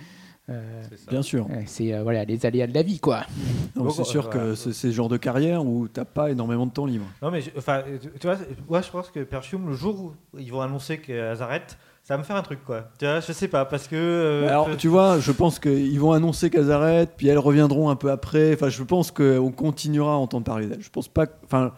Bien 1.10 1.22
sûr. 1.22 1.48
c'est, 1.66 1.94
euh, 1.94 2.04
voilà, 2.04 2.26
les 2.26 2.46
aléas 2.46 2.68
de 2.68 2.74
la 2.74 2.82
vie, 2.84 3.00
quoi. 3.00 3.22
C'est 3.92 4.04
sûr 4.04 4.30
que 4.30 4.56
c'est 4.56 4.74
ce 4.74 4.92
genre 4.92 5.10
de 5.10 5.18
carrière 5.18 5.66
où 5.66 5.88
t'as 5.88 6.06
pas 6.06 6.32
énormément 6.32 6.66
de 6.66 6.72
temps 6.72 6.86
libre. 6.86 7.06
Non, 7.22 7.32
mais 7.32 7.42
enfin, 7.58 7.82
tu, 8.20 8.28
vois, 8.28 8.38
moi 8.70 8.82
je 8.82 8.90
pense 8.90 9.10
que 9.10 9.22
Perfume, 9.22 9.68
le 9.70 9.74
jour 9.74 10.14
où 10.34 10.40
ils 10.40 10.52
vont 10.52 10.62
annoncer 10.62 10.98
qu'elles 11.00 11.42
arrêtent, 11.42 11.78
ça 12.04 12.16
va 12.16 12.18
me 12.18 12.24
faire 12.24 12.36
un 12.36 12.42
truc 12.42 12.64
quoi. 12.66 12.90
Tu 13.00 13.06
vois, 13.06 13.22
je 13.22 13.32
sais 13.32 13.48
pas, 13.48 13.64
parce 13.64 13.88
que. 13.88 13.96
euh, 13.96 14.50
Alors, 14.50 14.70
je- 14.70 14.76
tu 14.76 14.90
vois, 14.90 15.20
je 15.20 15.32
pense 15.32 15.60
qu'ils 15.60 16.00
vont 16.00 16.12
annoncer 16.12 16.50
qu'elles 16.50 16.72
arrêtent, 16.72 17.14
puis 17.16 17.28
elles 17.30 17.38
reviendront 17.40 17.90
un 17.90 17.96
peu 17.96 18.12
après. 18.12 18.54
Enfin, 18.54 18.68
je 18.68 18.84
pense 18.84 19.12
qu'on 19.12 19.52
continuera 19.52 20.12
à 20.14 20.18
entendre 20.18 20.44
parler 20.44 20.68
d'elles. 20.68 20.82
Je 20.82 20.90
pense 20.90 21.08
pas. 21.08 21.28
que- 21.28 21.34
Enfin, 21.46 21.72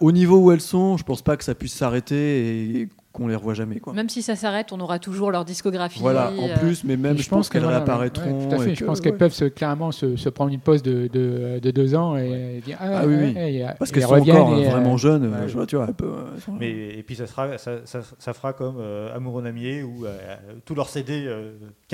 au 0.00 0.10
niveau 0.10 0.38
où 0.38 0.50
elles 0.50 0.60
sont, 0.60 0.96
je 0.96 1.04
pense 1.04 1.22
pas 1.22 1.36
que 1.36 1.44
ça 1.44 1.54
puisse 1.54 1.74
s'arrêter 1.74 2.80
et 2.80 2.88
qu'on 3.14 3.28
les 3.28 3.36
revoie 3.36 3.54
jamais. 3.54 3.78
Quoi. 3.80 3.92
Même 3.94 4.08
si 4.10 4.20
ça 4.22 4.34
s'arrête, 4.36 4.72
on 4.72 4.80
aura 4.80 4.98
toujours 4.98 5.30
leur 5.30 5.44
discographie. 5.44 6.00
Voilà, 6.00 6.30
en 6.36 6.48
euh, 6.48 6.56
plus, 6.58 6.84
mais 6.84 6.96
même 6.96 7.16
je, 7.16 7.28
pense 7.28 7.48
qu'elles 7.48 7.62
voilà, 7.62 7.78
réapparaîtront. 7.78 8.40
ouais, 8.40 8.48
tout 8.48 8.54
à 8.54 8.58
fait. 8.58 8.70
et 8.72 8.74
Je 8.74 8.80
que- 8.80 8.84
pense 8.84 9.00
qu'elles 9.00 9.12
ouais. 9.12 9.18
peuvent 9.18 9.32
se, 9.32 9.44
clairement 9.46 9.92
se, 9.92 10.16
se 10.16 10.28
prendre 10.28 10.52
une 10.52 10.60
pause 10.60 10.82
de, 10.82 11.06
de, 11.12 11.60
de 11.60 11.70
deux 11.70 11.94
ans 11.94 12.16
et 12.16 12.60
dire 12.66 12.76
Ah, 12.80 13.00
Ah 13.02 13.06
oui, 13.06 13.14
oui. 13.16 13.34
et- 13.38 13.64
Parce 13.78 13.92
qu'elles 13.92 14.02
elles 14.02 14.08
sont 14.08 14.14
reviennent 14.16 14.36
encore 14.36 14.58
et, 14.58 14.66
euh, 14.66 14.70
vraiment 14.70 14.96
jeunes. 14.96 15.26
ouais. 15.32 15.46
je 15.48 15.54
vois, 15.54 15.64
tu 15.66 15.76
vois, 15.76 15.86
sont- 16.44 16.52
Mais, 16.58 16.70
et 16.72 17.02
puis 17.04 17.14
ça, 17.14 17.26
sera, 17.28 17.56
ça, 17.56 17.78
ça, 17.84 18.00
ça 18.18 18.32
fera 18.34 18.52
comme 18.52 18.76
euh, 18.80 19.14
Amour 19.14 19.36
en 19.36 19.44
Amier 19.44 19.82
où 19.84 20.04
euh, 20.06 20.18
tous 20.64 20.74
leurs 20.74 20.88
CD 20.88 21.24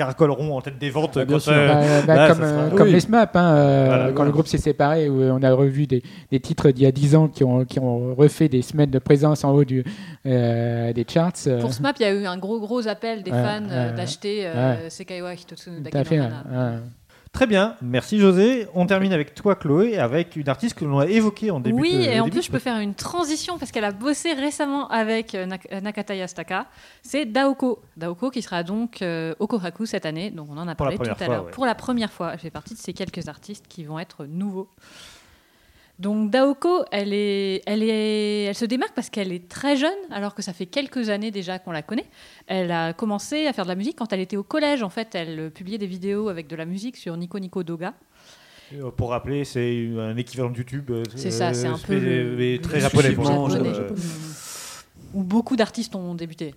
caracoleront 0.01 0.57
en 0.57 0.61
tête 0.61 0.77
des 0.79 0.89
ventes. 0.89 1.17
Ah, 1.17 1.25
bien 1.25 1.39
sûr. 1.39 1.53
euh, 1.53 1.67
Bah, 1.67 2.01
bah, 2.07 2.15
là, 2.15 2.27
comme 2.29 2.37
sera- 2.37 2.47
euh, 2.47 2.69
Oui. 2.71 2.77
comme 2.77 2.87
les 2.87 2.99
SMAP, 2.99 3.35
hein, 3.35 3.53
euh, 3.55 3.85
Voilà, 3.87 4.03
quand 4.07 4.11
voilà. 4.13 4.25
le 4.25 4.31
groupe 4.31 4.47
s'est 4.47 4.57
séparé, 4.57 5.09
où 5.09 5.21
on 5.21 5.41
a 5.43 5.53
revu 5.53 5.85
des, 5.87 6.01
des 6.31 6.39
titres 6.39 6.71
d'il 6.71 6.83
y 6.83 6.87
a 6.87 6.91
10 6.91 7.15
ans 7.15 7.27
qui 7.27 7.43
ont, 7.43 7.65
qui 7.65 7.79
ont 7.79 8.15
refait 8.15 8.49
des 8.49 8.61
semaines 8.63 8.89
de 8.91 8.99
présence 8.99 9.43
en 9.43 9.51
haut 9.53 9.63
du, 9.65 9.83
euh, 10.25 10.91
des 10.93 11.05
charts. 11.07 11.33
euh, 11.47 11.61
Pour 11.61 11.73
SMAP, 11.73 11.97
il 11.99 12.03
y 12.03 12.05
a 12.05 12.13
eu 12.13 12.25
un 12.25 12.37
gros 12.37 12.59
gros 12.59 12.87
appel 12.87 13.21
des 13.23 13.31
Ouais, 13.31 13.43
fans 13.43 13.61
euh, 13.69 13.95
d'acheter 13.95 14.47
euh, 14.47 14.89
Sekaiwa 14.89 15.33
Hitotsu 15.33 15.69
no 15.71 15.77
fait. 17.33 17.37
Très 17.41 17.47
bien, 17.47 17.75
merci 17.81 18.19
José. 18.19 18.67
On 18.73 18.85
termine 18.85 19.13
avec 19.13 19.33
toi 19.33 19.55
Chloé, 19.55 19.97
avec 19.97 20.35
une 20.35 20.47
artiste 20.49 20.75
que 20.77 20.85
l'on 20.85 20.99
a 20.99 21.07
évoquée 21.07 21.49
en 21.51 21.59
début 21.59 21.79
Oui, 21.81 21.97
de- 21.97 22.01
et 22.03 22.19
en 22.19 22.25
plus, 22.27 22.37
de- 22.37 22.41
je 22.43 22.51
peux 22.51 22.59
faire 22.59 22.77
une 22.79 22.93
transition 22.93 23.57
parce 23.57 23.71
qu'elle 23.71 23.85
a 23.85 23.91
bossé 23.91 24.33
récemment 24.33 24.87
avec 24.89 25.33
euh, 25.33 25.45
Nak- 25.45 25.67
euh, 25.71 25.81
Nakata 25.81 26.13
Yastaka. 26.15 26.67
C'est 27.01 27.25
Daoko. 27.25 27.81
Daoko 27.97 28.29
qui 28.31 28.41
sera 28.41 28.63
donc 28.63 29.01
euh, 29.01 29.33
au 29.39 29.47
Kohaku 29.47 29.85
cette 29.85 30.05
année. 30.05 30.29
Donc, 30.29 30.47
on 30.51 30.57
en 30.57 30.67
a 30.67 30.75
parlé 30.75 30.97
tout 30.97 31.03
à 31.03 31.27
l'heure. 31.27 31.45
ouais. 31.45 31.51
Pour 31.51 31.65
la 31.65 31.75
première 31.75 32.11
fois, 32.11 32.33
je 32.33 32.41
fais 32.41 32.49
partie 32.51 32.73
de 32.73 32.79
ces 32.79 32.93
quelques 32.93 33.27
artistes 33.27 33.65
qui 33.67 33.83
vont 33.83 33.97
être 33.99 34.25
nouveaux. 34.25 34.69
Donc 36.01 36.31
Daoko, 36.31 36.83
elle, 36.91 37.13
est, 37.13 37.61
elle, 37.67 37.83
est, 37.83 38.43
elle 38.45 38.55
se 38.55 38.65
démarque 38.65 38.93
parce 38.95 39.11
qu'elle 39.11 39.31
est 39.31 39.47
très 39.47 39.77
jeune, 39.77 39.93
alors 40.09 40.33
que 40.33 40.41
ça 40.41 40.51
fait 40.51 40.65
quelques 40.65 41.09
années 41.09 41.29
déjà 41.29 41.59
qu'on 41.59 41.71
la 41.71 41.83
connaît. 41.83 42.07
Elle 42.47 42.71
a 42.71 42.91
commencé 42.93 43.45
à 43.45 43.53
faire 43.53 43.65
de 43.65 43.69
la 43.69 43.75
musique 43.75 43.97
quand 43.99 44.11
elle 44.11 44.19
était 44.19 44.35
au 44.37 44.41
collège. 44.43 44.81
En 44.81 44.89
fait, 44.89 45.13
elle 45.13 45.39
euh, 45.39 45.49
publiait 45.51 45.77
des 45.77 45.85
vidéos 45.85 46.27
avec 46.29 46.47
de 46.47 46.55
la 46.55 46.65
musique 46.65 46.97
sur 46.97 47.15
Nico 47.17 47.37
Nico 47.37 47.61
Doga. 47.61 47.93
Euh, 48.73 48.89
Pour 48.89 49.11
rappeler, 49.11 49.45
c'est 49.45 49.89
un 49.99 50.17
équivalent 50.17 50.49
de 50.49 50.57
YouTube. 50.57 50.89
euh, 50.89 51.03
C'est 51.15 51.29
ça, 51.29 51.53
c'est 51.53 51.67
un 51.67 51.77
peu 51.77 51.99
le- 51.99 52.35
mais 52.35 52.53
le 52.55 52.61
très 52.61 52.79
japonais 52.79 53.09
japonais, 53.11 53.69
euh, 53.69 53.89
où 55.13 55.21
beaucoup 55.23 55.55
d'artistes 55.55 55.93
ont 55.95 56.15
débuté. 56.15 56.55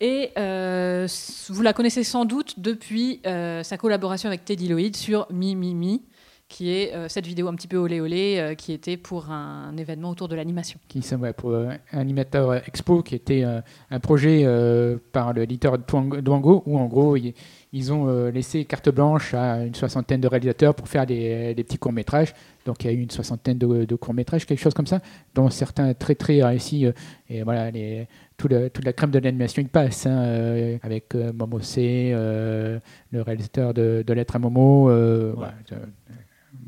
Et 0.00 0.30
euh, 0.38 1.04
s- 1.04 1.46
vous 1.50 1.62
la 1.62 1.72
connaissez 1.72 2.04
sans 2.04 2.24
doute 2.24 2.60
depuis 2.60 3.20
euh, 3.26 3.62
sa 3.62 3.76
collaboration 3.76 4.28
avec 4.28 4.44
Teddy 4.44 4.68
Lloyd 4.68 4.94
sur 4.96 5.26
Mi 5.30 5.56
Mi 5.56 5.74
Mi, 5.74 6.02
qui 6.50 6.72
est 6.72 6.92
euh, 6.94 7.08
cette 7.08 7.26
vidéo 7.26 7.46
un 7.48 7.54
petit 7.54 7.68
peu 7.68 7.76
olé 7.76 8.00
olé, 8.00 8.36
euh, 8.38 8.54
qui 8.54 8.72
était 8.72 8.96
pour 8.96 9.30
un 9.30 9.74
événement 9.76 10.10
autour 10.10 10.26
de 10.28 10.34
l'animation. 10.34 10.80
qui 10.88 11.00
ouais, 11.14 11.32
pour 11.32 11.50
euh, 11.52 11.70
animateur 11.92 12.50
euh, 12.50 12.58
expo 12.66 13.02
qui 13.02 13.14
était 13.14 13.44
euh, 13.44 13.60
un 13.90 14.00
projet 14.00 14.42
euh, 14.44 14.98
par 15.12 15.32
l'éditeur 15.32 15.78
Dwango 15.78 16.64
où 16.66 16.76
en 16.76 16.86
gros 16.86 17.16
ils, 17.16 17.34
ils 17.72 17.92
ont 17.92 18.08
euh, 18.08 18.32
laissé 18.32 18.64
carte 18.64 18.88
blanche 18.90 19.32
à 19.32 19.64
une 19.64 19.76
soixantaine 19.76 20.20
de 20.20 20.26
réalisateurs 20.26 20.74
pour 20.74 20.88
faire 20.88 21.06
des, 21.06 21.54
des 21.54 21.62
petits 21.62 21.78
courts 21.78 21.92
métrages 21.92 22.34
donc 22.66 22.82
il 22.82 22.88
y 22.88 22.90
a 22.90 22.92
eu 22.92 23.00
une 23.00 23.10
soixantaine 23.10 23.56
de, 23.56 23.84
de 23.84 23.94
courts 23.94 24.12
métrages 24.14 24.44
quelque 24.44 24.58
chose 24.60 24.74
comme 24.74 24.88
ça 24.88 25.00
dont 25.36 25.48
certains 25.50 25.94
très 25.94 26.16
très 26.16 26.42
réussis 26.42 26.84
euh, 26.84 26.92
et 27.28 27.44
voilà 27.44 27.70
les, 27.70 28.08
tout 28.36 28.48
le- 28.48 28.70
toute 28.70 28.84
la 28.84 28.92
crème 28.92 29.12
de 29.12 29.20
l'animation 29.20 29.62
il 29.62 29.68
passe 29.68 30.04
hein, 30.06 30.18
euh, 30.24 30.78
avec 30.82 31.14
euh, 31.14 31.32
Momose 31.32 31.76
euh, 31.78 32.80
le 33.12 33.22
réalisateur 33.22 33.72
de, 33.72 34.02
de 34.04 34.12
Lettres 34.12 34.34
à 34.34 34.38
Momo 34.40 34.90
euh, 34.90 35.32
voilà, 35.36 35.54
euh, 35.72 35.76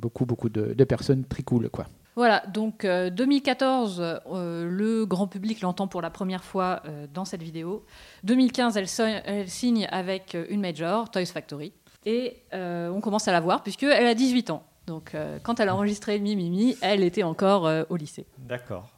beaucoup 0.02 0.26
beaucoup 0.26 0.48
de, 0.50 0.74
de 0.74 0.84
personnes 0.84 1.24
très 1.24 1.42
cool 1.42 1.70
quoi 1.70 1.86
Voilà, 2.16 2.42
donc 2.52 2.84
euh, 2.84 3.08
2014, 3.10 4.00
euh, 4.00 4.68
le 4.68 5.06
grand 5.06 5.26
public 5.28 5.60
l'entend 5.62 5.86
pour 5.86 6.02
la 6.02 6.10
première 6.10 6.44
fois 6.44 6.82
euh, 6.84 7.06
dans 7.14 7.24
cette 7.24 7.42
vidéo. 7.42 7.84
2015, 8.24 8.76
elle, 8.76 8.88
so- 8.88 9.04
elle 9.24 9.48
signe 9.48 9.86
avec 9.90 10.34
euh, 10.34 10.44
une 10.50 10.60
major, 10.60 11.10
Toys 11.10 11.24
Factory. 11.26 11.72
Et 12.04 12.42
euh, 12.52 12.90
on 12.90 13.00
commence 13.00 13.28
à 13.28 13.32
la 13.32 13.40
voir 13.40 13.62
puisqu'elle 13.62 14.06
a 14.06 14.14
18 14.14 14.50
ans. 14.50 14.64
Donc 14.86 15.14
euh, 15.14 15.38
quand 15.42 15.60
elle 15.60 15.68
a 15.68 15.74
enregistré 15.76 16.18
Mi 16.18 16.34
Mi 16.36 16.50
Mi, 16.50 16.76
elle 16.82 17.02
était 17.04 17.22
encore 17.22 17.66
euh, 17.66 17.84
au 17.88 17.96
lycée. 17.96 18.26
D'accord. 18.38 18.88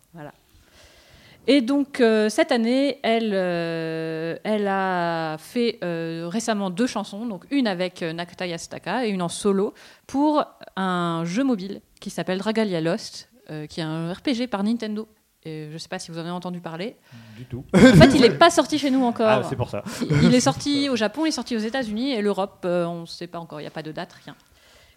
Et 1.47 1.61
donc, 1.61 2.01
euh, 2.01 2.29
cette 2.29 2.53
année, 2.53 2.99
elle, 3.03 3.33
euh, 3.35 4.37
elle 4.45 4.66
a 4.66 5.37
fait 5.39 5.79
euh, 5.85 6.27
récemment 6.31 6.71
deux 6.71 6.87
chansons, 6.87 7.27
donc 7.27 7.45
une 7.51 7.66
avec 7.66 8.01
Nakata 8.03 8.47
Yasutaka 8.47 9.07
et 9.07 9.11
une 9.11 9.21
en 9.23 9.29
solo, 9.29 9.75
pour 10.07 10.45
un 10.77 11.23
jeu 11.27 11.45
mobile 11.45 11.81
qui 12.01 12.11
s'appelle 12.11 12.39
Dragalia 12.39 12.81
Lost, 12.81 13.31
qui 13.69 13.81
est 13.81 13.85
un 13.85 14.12
RPG 14.12 14.47
par 14.51 14.62
Nintendo. 14.65 15.07
Et 15.47 15.66
je 15.69 15.75
ne 15.75 15.79
sais 15.79 15.89
pas 15.89 15.99
si 15.99 16.11
vous 16.11 16.16
en 16.16 16.23
avez 16.23 16.31
entendu 16.31 16.61
parler. 16.61 16.97
Du 17.37 17.45
tout. 17.45 17.65
En 17.75 17.79
fait, 17.79 18.15
il 18.15 18.23
n'est 18.23 18.31
pas 18.31 18.49
sorti 18.49 18.79
chez 18.79 18.91
nous 18.91 19.05
encore. 19.05 19.29
Ah, 19.29 19.43
c'est 19.47 19.57
pour 19.57 19.69
ça. 19.69 19.83
Il- 20.01 20.23
Il 20.29 20.35
est 20.35 20.41
sorti 20.41 20.89
au 20.89 20.97
Japon, 20.97 21.27
il 21.27 21.29
est 21.29 21.33
sorti 21.33 21.55
aux 21.55 21.59
États-Unis 21.61 22.12
et 22.12 22.23
l'Europe, 22.23 22.61
on 22.65 23.03
ne 23.03 23.07
sait 23.07 23.27
pas 23.27 23.39
encore, 23.39 23.61
il 23.61 23.65
n'y 23.65 23.69
a 23.69 23.71
pas 23.71 23.83
de 23.83 23.93
date, 23.93 24.15
rien. 24.25 24.35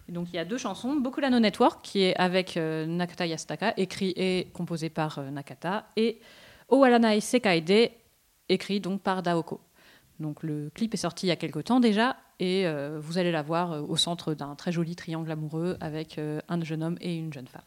Donc 0.08 0.28
il 0.32 0.36
y 0.36 0.38
a 0.38 0.44
deux 0.44 0.58
chansons, 0.58 0.96
Bokulano 0.96 1.38
Network, 1.38 1.82
qui 1.82 2.02
est 2.02 2.16
avec 2.16 2.56
euh, 2.56 2.86
Nakata 2.86 3.26
Yasutaka, 3.26 3.74
écrit 3.76 4.14
et 4.16 4.48
composé 4.54 4.88
par 4.88 5.18
euh, 5.18 5.30
Nakata, 5.30 5.86
et 5.96 6.20
Owaranai 6.68 7.20
Sekaide, 7.20 7.90
écrit 8.48 8.80
donc 8.80 9.02
par 9.02 9.22
Daoko. 9.22 9.60
Donc 10.18 10.42
le 10.42 10.70
clip 10.74 10.94
est 10.94 10.98
sorti 10.98 11.26
il 11.26 11.28
y 11.28 11.32
a 11.32 11.36
quelque 11.36 11.60
temps 11.60 11.80
déjà, 11.80 12.16
et 12.40 12.66
euh, 12.66 12.98
vous 13.00 13.18
allez 13.18 13.32
la 13.32 13.42
voir 13.42 13.88
au 13.88 13.96
centre 13.96 14.32
d'un 14.32 14.54
très 14.54 14.72
joli 14.72 14.96
triangle 14.96 15.30
amoureux 15.30 15.76
avec 15.80 16.18
un 16.18 16.64
jeune 16.64 16.82
homme 16.82 16.96
et 17.00 17.14
une 17.14 17.32
jeune 17.32 17.46
femme. 17.46 17.62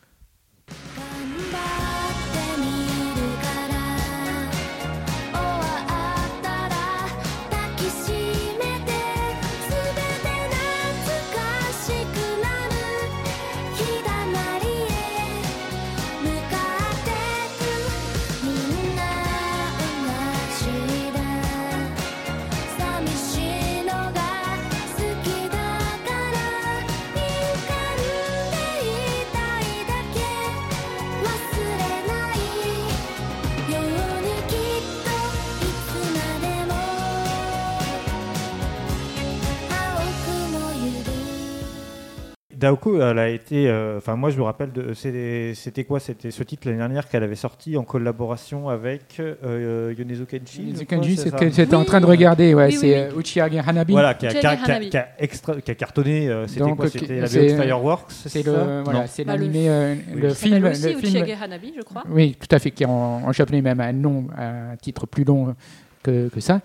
Daoko, 42.62 43.02
elle 43.02 43.18
a 43.20 43.28
été. 43.30 43.68
euh, 43.68 43.98
Enfin, 43.98 44.16
moi, 44.16 44.30
je 44.30 44.38
me 44.38 44.44
rappelle 44.44 44.70
C'était 44.94 45.84
quoi? 45.84 46.00
C'était 46.00 46.32
ce 46.32 46.44
titre 46.44 46.68
l'année 46.68 46.78
dernière 46.78 47.10
qu'elle 47.10 47.24
avait 47.24 47.36
sorti 47.36 47.76
en 47.76 47.84
collaboration 47.84 48.70
avec 48.70 49.20
euh, 49.20 49.94
Yonezu 49.98 50.26
Kenshi. 50.26 50.70
je 50.70 50.84
crois, 50.84 50.86
Kenji, 50.86 51.18
c'est 51.18 51.36
que 51.36 51.50
j'étais 51.50 51.76
en 51.76 51.84
train 51.84 52.00
de 52.00 52.06
regarder, 52.06 52.54
ouais, 52.54 52.68
Oui, 52.68 52.74
c'est 52.74 52.88
oui. 52.88 52.94
euh, 53.16 53.20
Uchiage 53.20 53.52
Hanabi. 53.68 53.94
Voilà, 53.94 54.14
qui 54.14 54.28
a, 54.28 54.30
Uchiage 54.30 54.42
qui 54.42 54.48
a- 54.48 54.56
qui 54.58 54.72
a- 54.72 54.76
Hanabi. 54.76 54.90
qui 54.90 54.98
a 54.98 55.08
extra- 55.20 55.62
qui 55.62 55.72
a 55.72 55.76
cartonné. 55.76 56.30
euh, 56.30 56.48
C'était 56.48 56.72
quoi? 56.72 56.88
C'était 56.88 57.20
la 57.20 57.28
Fireworks 57.28 58.12
C'est 58.12 58.46
le, 58.46 58.82
voilà, 58.84 59.00
Bah, 59.02 59.06
le 59.18 59.26
l'animé, 59.26 59.70
euh, 59.70 59.96
film, 60.34 60.64
aussi 60.66 60.94
le 60.94 61.00
film. 61.00 61.26
Hanabi, 61.42 61.74
je 61.76 61.82
crois. 61.82 62.04
Oui, 62.10 62.38
tout 62.40 62.54
à 62.56 62.60
fait, 62.60 62.72
qui 62.72 62.84
est 62.84 62.88
en, 62.88 63.24
en 63.26 63.32
japonais 63.32 63.62
même 63.62 63.80
un 63.80 63.94
nom, 63.94 64.28
un 64.38 64.76
titre 64.78 65.08
plus 65.08 65.24
long 65.24 65.56
que, 66.04 66.30
que 66.30 66.40
ça, 66.40 66.62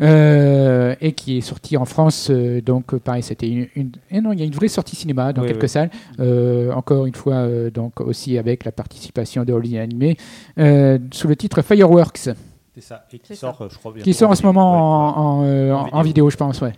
Euh, 0.00 0.94
et 1.00 1.12
qui 1.12 1.38
est 1.38 1.40
sorti 1.40 1.76
en 1.76 1.84
France. 1.86 2.28
euh, 2.30 2.60
donc, 2.60 2.92
euh, 2.92 2.98
pareil, 2.98 3.22
c'était 3.22 3.48
une, 3.48 3.66
une- 3.76 3.92
eh 4.10 4.20
non, 4.20 4.32
il 4.32 4.38
y 4.40 4.42
a 4.42 4.44
une 4.44 4.52
vraie 4.52 4.68
sortie 4.68 4.94
cinéma 4.96 5.32
dans 5.32 5.42
Oui, 5.42 5.48
quelques 5.48 5.62
oui. 5.62 5.68
salles. 5.68 5.90
Euh, 6.20 6.70
encore 6.72 7.06
une 7.06 7.14
fois, 7.14 7.36
euh, 7.36 7.70
donc 7.70 8.00
aussi 8.00 8.36
avec 8.36 8.64
la 8.64 8.72
participation 8.72 9.44
de 9.44 9.52
Holly 9.54 9.78
Animé, 9.78 10.16
euh, 10.58 10.98
sous 11.12 11.28
le 11.28 11.36
titre 11.36 11.62
Fireworks, 11.62 12.18
C'est 12.74 12.80
ça. 12.82 13.06
Et 13.10 13.18
qui 13.18 13.34
sort, 13.36 13.68
je 13.70 13.78
crois, 13.78 13.92
qui 13.92 14.02
bientôt 14.02 14.12
sort 14.18 14.30
en 14.30 14.34
ce 14.34 14.42
moment 14.42 14.72
Ouais, 14.72 14.78
en, 14.78 15.22
en, 15.22 15.44
euh, 15.44 15.72
En 15.72 15.76
en- 15.80 15.84
vidéo. 15.84 15.96
en 15.98 16.02
vidéo, 16.02 16.30
je 16.30 16.36
pense, 16.36 16.60
ouais. 16.60 16.72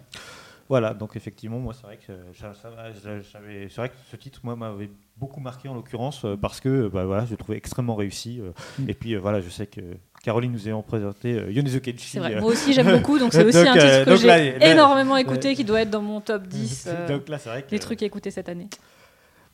Voilà, 0.69 0.93
donc 0.95 1.17
effectivement, 1.17 1.59
moi, 1.59 1.73
c'est 1.75 1.83
vrai 1.87 1.97
que 2.07 2.13
j'avais- 2.35 3.69
c'est 3.69 3.77
vrai 3.77 3.89
que 3.89 3.95
ce 4.11 4.17
titre, 4.17 4.41
moi, 4.45 4.55
m'avait 4.55 4.91
beaucoup 5.17 5.41
marqué 5.41 5.67
en 5.69 5.75
l'occurrence 5.75 6.25
parce 6.43 6.61
que, 6.61 6.89
bah, 6.89 7.05
voilà, 7.07 7.25
je 7.25 7.31
le 7.33 7.37
trouvais 7.39 7.57
extrêmement 7.59 7.95
réussi. 7.97 8.41
Mm. 8.79 8.83
Et 8.91 8.95
puis, 8.95 9.17
voilà, 9.17 9.41
je 9.41 9.49
sais 9.49 9.67
que 9.67 9.81
Caroline 10.23 10.53
nous 10.53 10.67
ayant 10.67 10.83
présenté 10.83 11.35
euh, 11.35 11.51
Yonezu 11.51 11.81
Kenshi. 11.81 12.09
C'est 12.09 12.19
vrai, 12.19 12.35
euh, 12.35 12.41
moi 12.41 12.51
aussi 12.51 12.73
j'aime 12.73 12.91
beaucoup, 12.97 13.19
donc 13.19 13.33
c'est 13.33 13.45
aussi 13.45 13.59
Donc, 13.59 13.69
un 13.69 13.73
titre 13.73 13.85
euh, 13.87 14.05
que 14.05 14.11
donc 14.11 14.19
j'ai 14.19 14.71
énormément 14.71 15.17
écouté, 15.17 15.55
qui 15.55 15.65
doit 15.65 15.81
être 15.83 15.91
dans 15.91 16.03
mon 16.03 16.21
top 16.21 16.47
10 16.47 16.85
euh, 16.89 17.09
donc 17.09 17.29
là, 17.29 17.39
c'est 17.39 17.49
vrai 17.49 17.63
que. 17.63 17.71
des 17.71 17.79
trucs 17.79 18.03
écoutés 18.03 18.31
cette 18.31 18.49
année. 18.49 18.69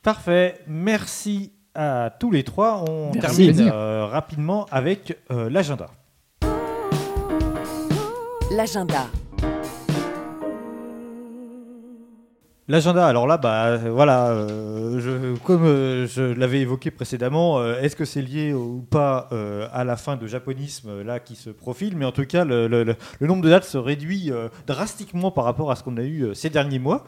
Parfait. 0.01 0.59
Merci 0.67 1.51
à 1.73 2.11
tous 2.19 2.31
les 2.31 2.43
trois. 2.43 2.83
On 2.87 3.11
Merci. 3.13 3.47
termine 3.47 3.71
euh, 3.73 4.05
rapidement 4.05 4.65
avec 4.71 5.17
euh, 5.31 5.49
l'agenda. 5.49 5.89
L'agenda. 8.51 9.07
L'agenda, 12.67 13.05
alors 13.05 13.27
là, 13.27 13.37
bah, 13.37 13.65
euh, 13.65 13.91
voilà, 13.91 14.29
euh, 14.29 14.99
je, 14.99 15.37
comme 15.43 15.65
euh, 15.65 16.07
je 16.07 16.23
l'avais 16.23 16.61
évoqué 16.61 16.89
précédemment, 16.89 17.59
euh, 17.59 17.79
est-ce 17.79 17.95
que 17.95 18.05
c'est 18.05 18.23
lié 18.23 18.53
ou 18.53 18.83
pas 18.89 19.29
euh, 19.33 19.67
à 19.71 19.83
la 19.83 19.95
fin 19.97 20.15
de 20.15 20.25
japonisme 20.25 20.89
euh, 20.89 21.03
là 21.03 21.19
qui 21.19 21.35
se 21.35 21.51
profile? 21.51 21.95
Mais 21.95 22.05
en 22.05 22.11
tout 22.11 22.25
cas, 22.25 22.43
le, 22.43 22.67
le- 22.67 22.83
le- 22.83 22.95
le 23.19 23.27
nombre 23.27 23.43
de 23.43 23.49
dates 23.51 23.65
se 23.65 23.77
réduit 23.77 24.31
euh, 24.31 24.47
drastiquement 24.65 25.29
par 25.29 25.43
rapport 25.43 25.69
à 25.69 25.75
ce 25.75 25.83
qu'on 25.83 25.95
a 25.97 26.01
eu 26.01 26.23
euh, 26.23 26.33
ces 26.33 26.49
derniers 26.49 26.79
mois. 26.79 27.03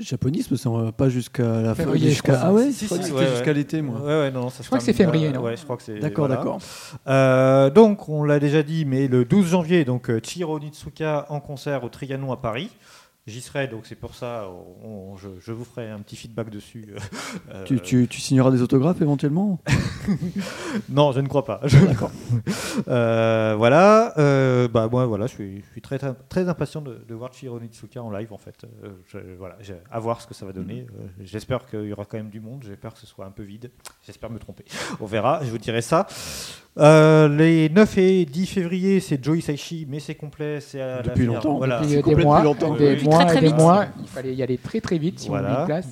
Japonisme, 0.00 0.56
ça 0.56 0.68
va 0.70 0.90
pas 0.90 1.08
jusqu'à 1.08 1.62
la 1.62 1.76
fin. 1.76 1.84
Février, 1.84 2.06
je 2.08 2.14
jusqu'à-. 2.14 2.40
Ah 2.42 2.52
ouais, 2.52 2.72
Si, 2.72 2.88
si, 2.88 2.92
ouais, 2.94 3.12
ouais. 3.12 3.26
jusqu'à 3.30 3.52
l'été, 3.52 3.82
moi. 3.82 4.00
Ouais, 4.00 4.06
ouais, 4.22 4.30
non, 4.32 4.50
ça 4.50 4.62
Je 4.64 4.66
crois 4.66 4.78
que 4.78 4.84
c'est 4.84 4.92
février, 4.92 5.28
euh, 5.28 5.32
non? 5.34 5.42
Ouais, 5.42 5.56
je 5.56 5.62
crois 5.62 5.76
que 5.76 5.84
c'est. 5.84 6.00
D'accord, 6.00 6.26
voilà. 6.26 6.34
d'accord. 6.42 6.58
Euh, 7.06 7.70
donc, 7.70 8.08
on 8.08 8.24
l'a 8.24 8.40
déjà 8.40 8.64
dit, 8.64 8.84
mais 8.86 9.06
le 9.06 9.24
12 9.24 9.50
janvier, 9.50 9.84
donc 9.84 10.10
Chihiro 10.24 10.58
Nitsuka 10.58 11.26
en 11.28 11.38
concert 11.38 11.84
au 11.84 11.88
Trianon 11.88 12.32
à 12.32 12.36
Paris. 12.36 12.70
J'y 13.26 13.42
serai, 13.42 13.68
donc 13.68 13.82
c'est 13.86 13.94
pour 13.96 14.14
ça, 14.14 14.48
on- 14.82 15.16
je, 15.16 15.28
je 15.40 15.52
vous 15.52 15.64
ferai 15.64 15.90
un 15.90 16.00
petit 16.00 16.16
feedback 16.16 16.50
dessus. 16.50 16.94
euh, 17.50 17.64
Tu, 17.66 17.78
tu, 17.80 18.08
tu 18.08 18.20
signeras 18.20 18.50
des 18.50 18.62
autographes 18.62 19.00
éventuellement? 19.02 19.60
Non, 20.88 21.12
je 21.12 21.20
ne 21.20 21.28
crois 21.28 21.44
pas. 21.44 21.60
D'accord. 21.86 22.10
voilà. 22.86 24.18
euh, 24.18 24.68
bah 24.68 24.88
moi, 24.90 25.06
voilà, 25.06 25.26
je 25.26 25.32
suis, 25.34 25.60
je 25.62 25.66
suis 25.72 25.80
très, 25.80 25.98
très, 25.98 26.14
très 26.28 26.48
impatient 26.48 26.80
de, 26.80 27.04
de 27.06 27.14
voir 27.14 27.32
Chihiro 27.32 27.60
Nitsuka 27.60 28.02
en 28.02 28.10
live, 28.10 28.32
en 28.32 28.38
fait. 28.38 28.64
Euh, 28.84 28.88
je- 29.08 29.18
voilà, 29.38 29.56
à 29.90 29.98
voir 30.00 30.20
ce 30.20 30.26
que 30.26 30.34
ça 30.34 30.46
va 30.46 30.52
donner. 30.52 30.86
Euh, 30.98 31.06
J'espère 31.22 31.66
qu'il 31.66 31.84
y 31.84 31.92
aura 31.92 32.04
quand 32.04 32.16
même 32.16 32.30
du 32.30 32.40
monde. 32.40 32.64
Peur 32.80 32.94
que 32.94 33.00
ce 33.00 33.06
soit 33.06 33.26
un 33.26 33.30
peu 33.30 33.42
vide. 33.42 33.70
J'espère 34.06 34.30
me 34.30 34.38
tromper. 34.38 34.64
On 35.00 35.06
verra. 35.06 35.40
Je 35.44 35.50
vous 35.50 35.58
dirai 35.58 35.82
ça. 35.82 36.06
Euh, 36.78 37.28
les 37.28 37.68
9 37.68 37.98
et 37.98 38.24
10 38.24 38.46
février, 38.46 39.00
c'est 39.00 39.22
Joey 39.22 39.40
Saishi, 39.40 39.86
mais 39.88 39.98
c'est 40.00 40.14
complet. 40.14 40.60
C'est 40.60 40.78
la 40.78 41.02
Depuis 41.02 41.26
longtemps. 41.26 41.56
Voilà. 41.58 41.80
Depuis 41.80 41.96
euh, 41.96 42.02
des 42.02 42.24
mois, 42.24 42.36
depuis 42.38 42.44
longtemps. 42.46 42.74
des 42.76 42.94
Oui, 42.94 43.04
mois 43.04 43.16
très, 43.18 43.26
très 43.26 43.36
et 43.38 43.40
des 43.40 43.46
vite. 43.48 43.56
mois, 43.56 43.86
il 44.00 44.06
fallait 44.08 44.34
y 44.34 44.42
aller 44.42 44.56
très 44.58 44.80
très 44.80 44.98
vite 44.98 45.18
si 45.18 45.28
Voilà. 45.28 45.62
on 45.62 45.66
place. 45.66 45.88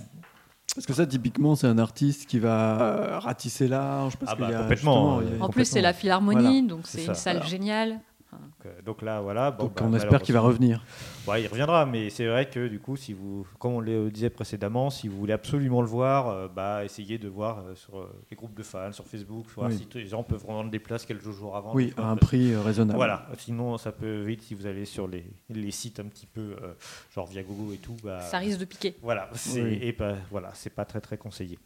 Parce 0.75 0.87
que 0.87 0.93
ça, 0.93 1.07
typiquement, 1.07 1.57
c'est 1.57 1.67
un 1.67 1.79
artiste 1.79 2.27
qui 2.27 2.39
va 2.39 2.81
euh, 2.81 3.19
ratisser 3.19 3.67
large. 3.67 4.17
Parce 4.17 4.33
Ah 4.33 4.37
qu'il 4.37 4.45
bah, 4.47 4.53
y 4.53 4.55
a 4.55 4.61
complètement, 4.61 5.21
il 5.21 5.25
y 5.27 5.31
a- 5.31 5.33
euh, 5.33 5.35
En 5.35 5.47
complètement. 5.47 5.49
plus, 5.49 5.65
c'est 5.65 5.81
la 5.81 5.93
Philharmonie, 5.93 6.63
donc 6.67 6.81
C'est 6.85 7.05
une 7.07 7.15
salle 7.15 7.37
Voilà. 7.39 7.51
géniale. 7.51 7.91
Donc, 8.31 8.41
euh, 8.67 8.83
donc 8.85 9.03
là, 9.03 9.21
voilà. 9.21 9.51
Bon, 9.51 9.65
Donc 9.65 9.75
bah, 9.77 9.87
on 9.89 9.95
espère 9.95 10.23
qu'il 10.23 10.35
va 10.35 10.41
revenir. 10.41 10.85
Ouais, 11.29 11.43
il 11.43 11.47
reviendra, 11.47 11.85
mais 11.87 12.11
c'est 12.11 12.27
vrai 12.27 12.49
que 12.49 12.69
du 12.69 12.79
coup, 12.81 12.97
si 12.97 13.13
vous, 13.13 13.47
comme 13.59 13.75
on 13.75 13.81
le 13.81 14.11
disait 14.11 14.31
précédemment, 14.31 14.91
si 14.91 15.09
vous 15.09 15.17
voulez 15.19 15.33
absolument 15.35 15.83
le 15.83 15.87
voir, 15.89 16.29
euh, 16.29 16.49
bah, 16.49 16.85
essayez 16.85 17.19
de 17.19 17.29
voir 17.29 17.59
euh, 17.59 17.75
sur 17.75 17.99
euh, 17.99 18.09
les 18.31 18.37
groupes 18.37 18.55
de 18.57 18.63
fans, 18.63 18.93
sur 18.93 19.05
Facebook, 19.05 19.47
sur 19.51 19.65
un 19.65 19.69
Oui. 19.69 19.77
site, 19.77 19.95
les 19.95 20.07
gens 20.07 20.23
peuvent 20.23 20.45
rendre 20.47 20.71
des 20.71 20.79
places 20.79 21.05
quelques 21.05 21.31
jours 21.31 21.57
avant. 21.57 21.75
Oui, 21.75 21.93
à 21.97 22.09
un 22.11 22.17
prix 22.17 22.57
raisonnable. 22.57 22.97
Voilà, 22.97 23.27
sinon 23.39 23.77
ça 23.79 23.93
peut 23.93 24.23
vite 24.23 24.43
si 24.43 24.55
vous 24.55 24.67
allez 24.67 24.85
sur 24.87 25.07
les, 25.07 25.25
les 25.51 25.71
sites 25.71 26.01
un 26.01 26.05
petit 26.05 26.27
peu 26.27 26.41
euh, 26.63 26.73
genre 27.15 27.27
Viagogo 27.27 27.73
et 27.75 27.79
tout. 27.79 27.97
Bah, 28.03 28.21
Ça 28.21 28.39
risque 28.39 28.61
de 28.61 28.65
piquer. 28.65 28.95
Voilà, 29.03 29.29
c'est 29.35 29.63
Oui. 29.63 29.79
et 29.83 29.93
bah, 29.93 30.15
voilà, 30.31 30.51
c'est 30.55 30.71
pas 30.75 30.85
très 30.85 31.01
très 31.01 31.19
conseillé. 31.19 31.59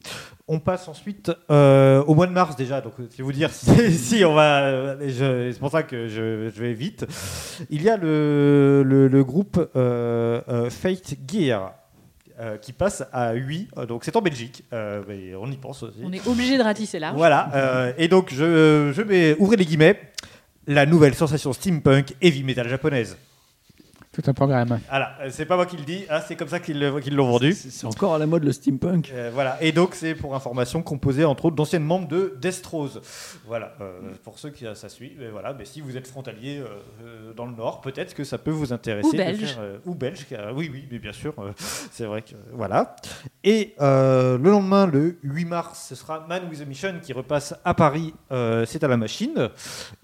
On 0.48 0.58
passe 0.58 0.88
ensuite 0.88 1.30
euh, 1.50 2.02
au 2.04 2.14
mois 2.14 2.26
de 2.26 2.32
mars 2.32 2.56
déjà, 2.56 2.80
donc 2.80 2.94
je 2.98 3.16
vais 3.18 3.22
vous 3.22 3.32
dire 3.32 3.50
si, 3.52 3.92
si 3.92 4.24
on 4.24 4.34
va, 4.34 4.96
c'est 5.00 5.58
pour 5.60 5.70
ça 5.70 5.82
que 5.84 6.08
je, 6.08 6.50
je 6.52 6.60
vais 6.62 6.72
vite. 6.74 7.06
Il 7.70 7.82
y 7.82 7.88
a 7.88 7.96
le, 7.96 8.82
le, 8.84 9.06
le 9.08 9.24
groupe 9.24 9.51
euh, 9.58 10.40
euh, 10.48 10.70
Fate 10.70 11.14
Gear. 11.30 11.74
euh, 12.40 12.56
qui 12.56 12.72
passe 12.72 13.04
à 13.12 13.34
8, 13.34 13.68
euh, 13.76 13.86
donc 13.86 14.04
c'est 14.04 14.16
en 14.16 14.22
Belgique, 14.22 14.64
euh, 14.72 15.02
mais 15.06 15.34
on 15.36 15.46
y 15.50 15.56
pense 15.56 15.82
aussi. 15.82 15.98
On 16.02 16.12
est 16.12 16.26
obligé 16.26 16.56
de 16.56 16.62
ratisser 16.62 16.98
large. 16.98 17.14
Voilà, 17.16 17.92
et 17.98 18.08
donc 18.08 18.30
je, 18.32 18.90
je 18.94 19.02
vais 19.02 19.36
ouvrir 19.38 19.58
les 19.58 19.66
guillemets, 19.66 20.00
la 20.66 20.86
nouvelle 20.86 21.14
sensation 21.14 21.52
steampunk 21.52 22.14
heavy 22.22 22.42
metal 22.42 22.68
japonaise. 22.68 23.16
Tout 24.12 24.22
un 24.26 24.34
programme. 24.34 24.78
Voilà, 24.90 25.16
euh, 25.22 25.28
c'est 25.30 25.46
pas 25.46 25.56
moi 25.56 25.64
qui 25.64 25.78
le 25.78 25.84
dis, 25.84 26.04
hein, 26.10 26.20
c'est 26.28 26.36
comme 26.36 26.48
ça 26.48 26.60
qu'ils 26.60 26.78
l'ont 26.78 27.30
vendu. 27.30 27.54
C'est 27.54 27.86
encore 27.86 28.14
à 28.14 28.18
la 28.18 28.26
mode 28.26 28.44
le 28.44 28.52
steampunk. 28.52 29.10
Euh, 29.14 29.30
voilà, 29.32 29.56
et 29.62 29.72
donc 29.72 29.94
c'est 29.94 30.14
pour 30.14 30.34
information 30.34 30.82
composé 30.82 31.24
entre 31.24 31.46
autres 31.46 31.56
d'anciennes 31.56 31.82
membres 31.82 32.08
de 32.08 32.36
Destrose. 32.38 33.00
Voilà, 33.46 33.72
euh, 33.80 34.00
pour 34.22 34.38
ceux 34.38 34.50
qui 34.50 34.66
ça 34.74 34.90
suit, 34.90 35.16
mais 35.18 35.30
voilà, 35.30 35.54
mais 35.54 35.64
si 35.64 35.80
vous 35.80 35.96
êtes 35.96 36.06
frontalier 36.06 36.60
euh, 37.02 37.32
dans 37.34 37.46
le 37.46 37.54
Nord, 37.56 37.80
peut-être 37.80 38.14
que 38.14 38.22
ça 38.22 38.36
peut 38.36 38.50
vous 38.50 38.74
intéresser. 38.74 39.08
Ou 39.08 39.16
belge. 39.16 39.38
faire, 39.54 39.56
euh, 39.60 39.78
ou 39.86 39.94
belge, 39.94 40.26
oui, 40.54 40.70
oui, 40.70 40.84
mais 40.90 40.98
bien 40.98 41.12
sûr, 41.12 41.32
euh, 41.38 41.52
c'est 41.90 42.04
vrai 42.04 42.20
que 42.20 42.34
voilà. 42.52 42.96
Et 43.44 43.74
euh, 43.80 44.36
le 44.36 44.50
lendemain, 44.50 44.86
le 44.86 45.16
8 45.22 45.44
mars, 45.46 45.86
ce 45.88 45.94
sera 45.94 46.26
Man 46.28 46.42
with 46.50 46.60
a 46.60 46.66
Mission 46.66 46.94
qui 47.02 47.14
repasse 47.14 47.54
à 47.64 47.72
Paris. 47.72 48.12
euh, 48.30 48.66
c'est 48.66 48.84
à 48.84 48.88
la 48.88 48.98
machine, 48.98 49.48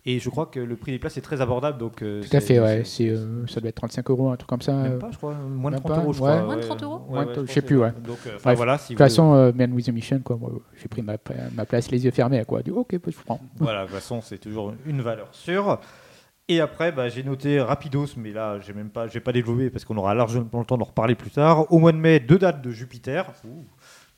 et 0.06 0.18
je 0.18 0.30
crois 0.30 0.46
que 0.46 0.60
le 0.60 0.76
prix 0.76 0.92
des 0.92 0.98
places 0.98 1.18
est 1.18 1.20
très 1.20 1.42
abordable, 1.42 1.76
donc 1.76 2.00
euh, 2.02 2.22
Tout 2.22 2.34
à 2.34 2.40
fait, 2.40 2.58
ouais. 2.58 2.82
euh, 3.00 3.46
ça 3.46 3.60
doit 3.60 3.68
être 3.68 3.74
35 3.76 3.97
euros, 4.08 4.30
un 4.30 4.36
truc 4.36 4.48
comme 4.48 4.60
ça. 4.62 4.72
Même 4.72 4.92
euh. 4.94 4.98
pas, 4.98 5.10
je 5.10 5.16
crois, 5.16 5.34
moins 5.34 5.70
de 5.70 5.76
même 5.76 5.82
30 5.84 5.92
pas, 5.94 6.00
euros, 6.02 6.12
je 6.12 6.22
ouais. 6.22 6.28
crois. 6.30 6.42
Moins 6.42 6.56
de 6.56 6.60
ouais, 6.60 6.66
30 6.66 6.82
euros 6.82 7.02
ouais, 7.08 7.18
ouais, 7.18 7.34
je 7.46 7.52
sais 7.52 7.62
plus, 7.62 7.78
ouais. 7.78 7.92
Donc, 8.04 8.18
euh, 8.26 8.38
Bref, 8.42 8.56
voilà, 8.56 8.78
si 8.78 8.84
De 8.84 8.88
toute 8.88 8.98
vous- 8.98 9.04
façon, 9.04 9.34
euh, 9.34 9.52
Man 9.54 9.72
with 9.72 9.88
a 9.88 9.92
Mission, 9.92 10.20
quoi. 10.20 10.36
moi, 10.36 10.50
j'ai 10.80 10.88
pris 10.88 11.02
ma, 11.02 11.14
ma 11.54 11.64
place 11.66 11.90
les 11.90 12.04
yeux 12.04 12.10
fermés, 12.10 12.44
quoi. 12.46 12.62
Du 12.62 12.70
ok, 12.70 12.92
je 13.06 13.10
prends. 13.24 13.40
Voilà, 13.58 13.82
de 13.82 13.86
toute 13.86 13.94
façon, 13.96 14.20
c'est 14.22 14.38
toujours 14.38 14.72
une 14.86 15.00
valeur 15.02 15.28
sûre. 15.32 15.80
Et 16.50 16.60
après, 16.62 16.92
bah, 16.92 17.10
j'ai 17.10 17.22
noté 17.22 17.60
rapidos, 17.60 18.06
mais 18.16 18.32
là, 18.32 18.58
j'ai 18.60 18.72
même 18.72 18.88
pas, 18.88 19.06
j'ai 19.06 19.20
pas 19.20 19.32
développé 19.32 19.68
parce 19.68 19.84
qu'on 19.84 19.98
aura 19.98 20.14
largement 20.14 20.48
le 20.60 20.64
temps 20.64 20.78
d'en 20.78 20.86
reparler 20.86 21.14
plus 21.14 21.30
tard. 21.30 21.70
Au 21.70 21.78
mois 21.78 21.92
de 21.92 21.98
mai, 21.98 22.20
deux 22.20 22.38
dates 22.38 22.62
de 22.62 22.70
Jupiter. 22.70 23.26
Ouh, 23.44 23.66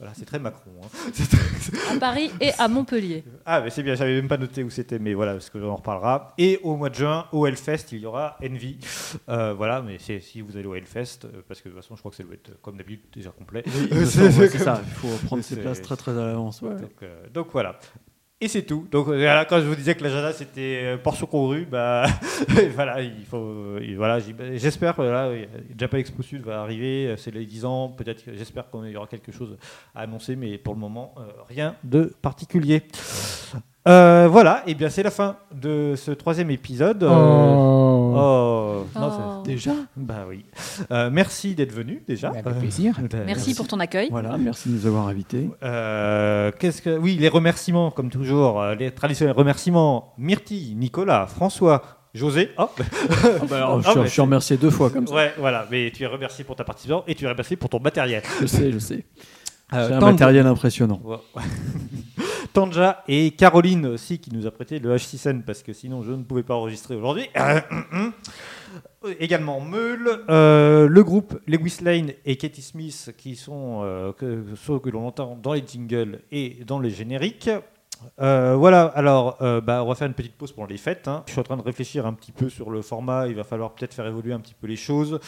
voilà, 0.01 0.15
c'est 0.15 0.25
très 0.25 0.39
Macron. 0.39 0.71
hein. 0.83 0.87
C'est 1.13 1.29
très- 1.31 1.95
À 1.97 2.01
Paris 2.01 2.31
et 2.41 2.51
à 2.59 2.67
Montpellier. 2.69 3.23
Ah, 3.47 3.61
mais 3.61 3.71
c'est 3.71 3.83
bien, 3.83 3.95
j'avais 3.95 4.15
même 4.15 4.29
pas 4.29 4.39
noté 4.39 4.65
où 4.65 4.71
c'était, 4.71 4.99
mais 4.99 5.13
voilà, 5.15 5.33
parce 5.35 5.51
que 5.51 5.61
j'en 5.61 5.77
reparlera. 5.77 6.33
Et 6.39 6.59
au 6.63 6.75
mois 6.77 6.89
de 6.91 6.95
juin, 6.95 7.27
au 7.33 7.47
Hellfest, 7.47 7.87
il 7.93 7.99
y 7.99 8.07
aura 8.07 8.37
Envy. 8.43 8.79
Euh, 9.29 9.53
voilà, 9.55 9.83
mais 9.83 9.99
c'est 9.99 10.19
si 10.21 10.41
vous 10.41 10.57
allez 10.57 10.67
au 10.67 10.75
Hellfest, 10.75 11.27
euh, 11.27 11.43
parce 11.47 11.61
que 11.61 11.69
de 11.69 11.75
toute 11.75 11.83
façon, 11.83 11.95
je 11.97 12.01
crois 12.01 12.11
que 12.11 12.17
ça 12.17 12.25
doit 12.25 12.35
être, 12.35 12.61
comme 12.63 12.77
d'habitude, 12.79 13.05
déjà 13.15 13.31
complet. 13.31 13.63
Oui, 13.67 13.89
Euh, 13.93 14.05
c'est 14.07 14.59
ça, 14.59 14.81
il 14.85 14.91
faut 14.95 15.27
prendre 15.27 15.45
ses 15.45 15.57
places 15.57 15.83
très 15.83 15.97
très 15.97 16.13
à 16.13 16.25
l'avance. 16.27 16.63
ouais. 16.63 16.77
Donc, 16.77 17.03
euh, 17.03 17.27
donc 17.33 17.49
voilà. 17.53 17.79
Et 18.43 18.49
c'est 18.49 18.63
tout. 18.63 18.87
Donc 18.91 19.07
euh, 19.09 19.17
voilà, 19.19 19.45
quand 19.45 19.59
je 19.61 19.67
vous 19.67 19.75
disais 19.75 19.95
que 19.95 20.03
l'agenda 20.03 20.33
c'était 20.33 20.81
euh, 20.83 20.97
portion 20.97 21.27
congrue, 21.27 21.67
bah 21.71 22.07
voilà, 22.75 23.03
il 23.03 23.25
faut, 23.31 23.37
euh, 23.37 23.95
voilà, 23.99 24.19
j'espère 24.55 24.97
que 24.97 25.03
là, 25.03 25.29
Japan 25.77 25.99
Expo 25.99 26.23
Sud 26.23 26.43
va 26.43 26.63
arriver, 26.63 27.15
c'est 27.19 27.35
les 27.35 27.45
10 27.45 27.65
ans, 27.67 27.89
peut-être, 27.89 28.25
que- 28.25 28.35
j'espère 28.35 28.71
qu'il 28.71 28.89
y 28.91 28.97
aura 28.97 29.07
quelque 29.07 29.31
chose 29.31 29.59
à 29.95 30.01
annoncer, 30.01 30.37
mais 30.37 30.57
pour 30.57 30.73
le 30.73 30.81
moment, 30.81 31.15
rien 31.51 31.75
de 31.85 32.15
particulier. 32.23 32.83
Euh, 33.89 34.27
voilà, 34.31 34.63
et 34.67 34.75
bien 34.75 34.89
c'est 34.91 35.03
la 35.03 35.11
fin 35.11 35.37
de 35.55 35.95
ce 35.97 36.11
troisième 36.11 36.51
épisode. 36.51 37.03
Oh. 37.03 38.15
oh, 38.17 38.85
non, 38.95 39.11
Oh. 39.11 39.40
c'est- 39.40 39.40
déjà 39.55 39.73
Bah 39.97 40.25
oui. 40.29 40.45
Euh, 40.91 41.11
merci 41.13 41.55
d'être 41.55 41.73
venu 41.73 42.03
déjà. 42.07 42.29
Avec 42.31 42.45
plaisir. 42.59 42.95
Euh, 43.15 43.25
Merci 43.27 43.55
pour 43.55 43.67
ton 43.69 43.79
accueil. 43.81 44.09
Voilà, 44.11 44.37
merci 44.39 44.69
de 44.69 44.75
nous 44.75 44.87
avoir 44.87 45.09
invités. 45.09 45.51
Euh, 45.63 46.51
qu'est-ce 46.59 46.83
que 46.83 46.97
oui 46.97 47.17
les 47.17 47.29
remerciements 47.29 47.91
comme 47.91 48.11
toujours 48.11 48.63
les 48.79 48.91
traditionnels 48.91 49.35
remerciements 49.37 50.15
Myrtille 50.19 50.75
Nicolas 50.77 51.27
François 51.27 51.83
José 52.15 52.51
oh. 52.59 52.65
Ah 52.79 52.83
bah 53.49 53.57
alors, 53.57 53.83
je, 53.83 53.89
Ah, 53.89 53.93
suis- 53.93 54.03
je 54.05 54.09
suis 54.09 54.21
remercié 54.21 54.57
deux 54.57 54.71
fois 54.71 54.91
comme 54.91 55.07
ça. 55.07 55.15
ouais 55.15 55.33
voilà 55.39 55.67
mais 55.71 55.93
tu 55.95 56.03
es 56.03 56.07
remercié 56.07 56.45
pour 56.45 56.57
ta 56.57 56.65
participation 56.65 57.05
et 57.07 57.15
tu 57.15 57.25
es 57.25 57.29
remercié 57.29 57.57
pour 57.57 57.69
ton 57.71 57.79
matériel 57.81 58.23
Je 58.41 58.47
sais, 58.47 58.73
je 58.73 58.79
sais. 58.79 59.05
Euh, 59.73 59.87
C'est 59.89 59.95
un 59.95 60.01
matériel 60.01 60.47
impressionnant. 60.47 61.01
Tanja 62.53 63.03
et 63.09 63.33
Caroline 63.33 63.87
aussi 63.87 64.19
qui 64.19 64.35
nous 64.35 64.47
a 64.47 64.51
prêté 64.51 64.79
le 64.79 64.95
H6N 64.95 65.43
parce 65.43 65.63
que 65.63 65.73
sinon 65.73 66.03
je 66.03 66.13
ne 66.13 66.23
pouvais 66.23 66.43
pas 66.43 66.55
enregistrer 66.55 66.95
aujourd'hui. 66.95 67.29
Également 69.19 69.61
Meul, 69.61 70.25
euh, 70.29 70.87
le 70.87 71.05
groupe 71.05 71.41
Lewis 71.47 71.79
Lane 71.83 72.13
et 72.25 72.37
Katie 72.37 72.63
Smith 72.63 73.15
qui 73.17 73.37
sont 73.37 74.13
ceux 74.21 74.79
que 74.79 74.91
l'on 74.91 75.07
entend 75.07 75.39
dans 75.43 75.55
les 75.55 75.65
jingles 75.67 76.21
et 76.31 76.59
dans 76.67 76.79
les 76.79 76.91
génériques. 76.91 77.51
Euh, 78.21 78.55
voilà, 78.57 78.85
alors 78.95 79.37
euh, 79.41 79.61
bah, 79.61 79.83
on 79.85 79.89
va 79.89 79.95
faire 79.95 80.07
une 80.07 80.15
petite 80.15 80.35
pause 80.37 80.53
pour 80.53 80.67
les 80.67 80.77
fêtes. 80.77 81.09
hein. 81.09 81.23
Je 81.27 81.33
suis 81.33 81.41
en 81.41 81.45
train 81.45 81.57
de 81.57 81.63
réfléchir 81.63 82.07
un 82.07 82.13
petit 82.13 82.33
peu 82.33 82.49
sur 82.49 82.71
le 82.71 82.83
format. 82.83 83.27
Il 83.29 83.35
va 83.35 83.45
falloir 83.45 83.73
peut-être 83.73 83.95
faire 83.95 84.07
évoluer 84.07 84.33
un 84.33 84.41
petit 84.41 84.55
peu 84.61 84.67
les 84.67 84.77
choses. 84.77 85.21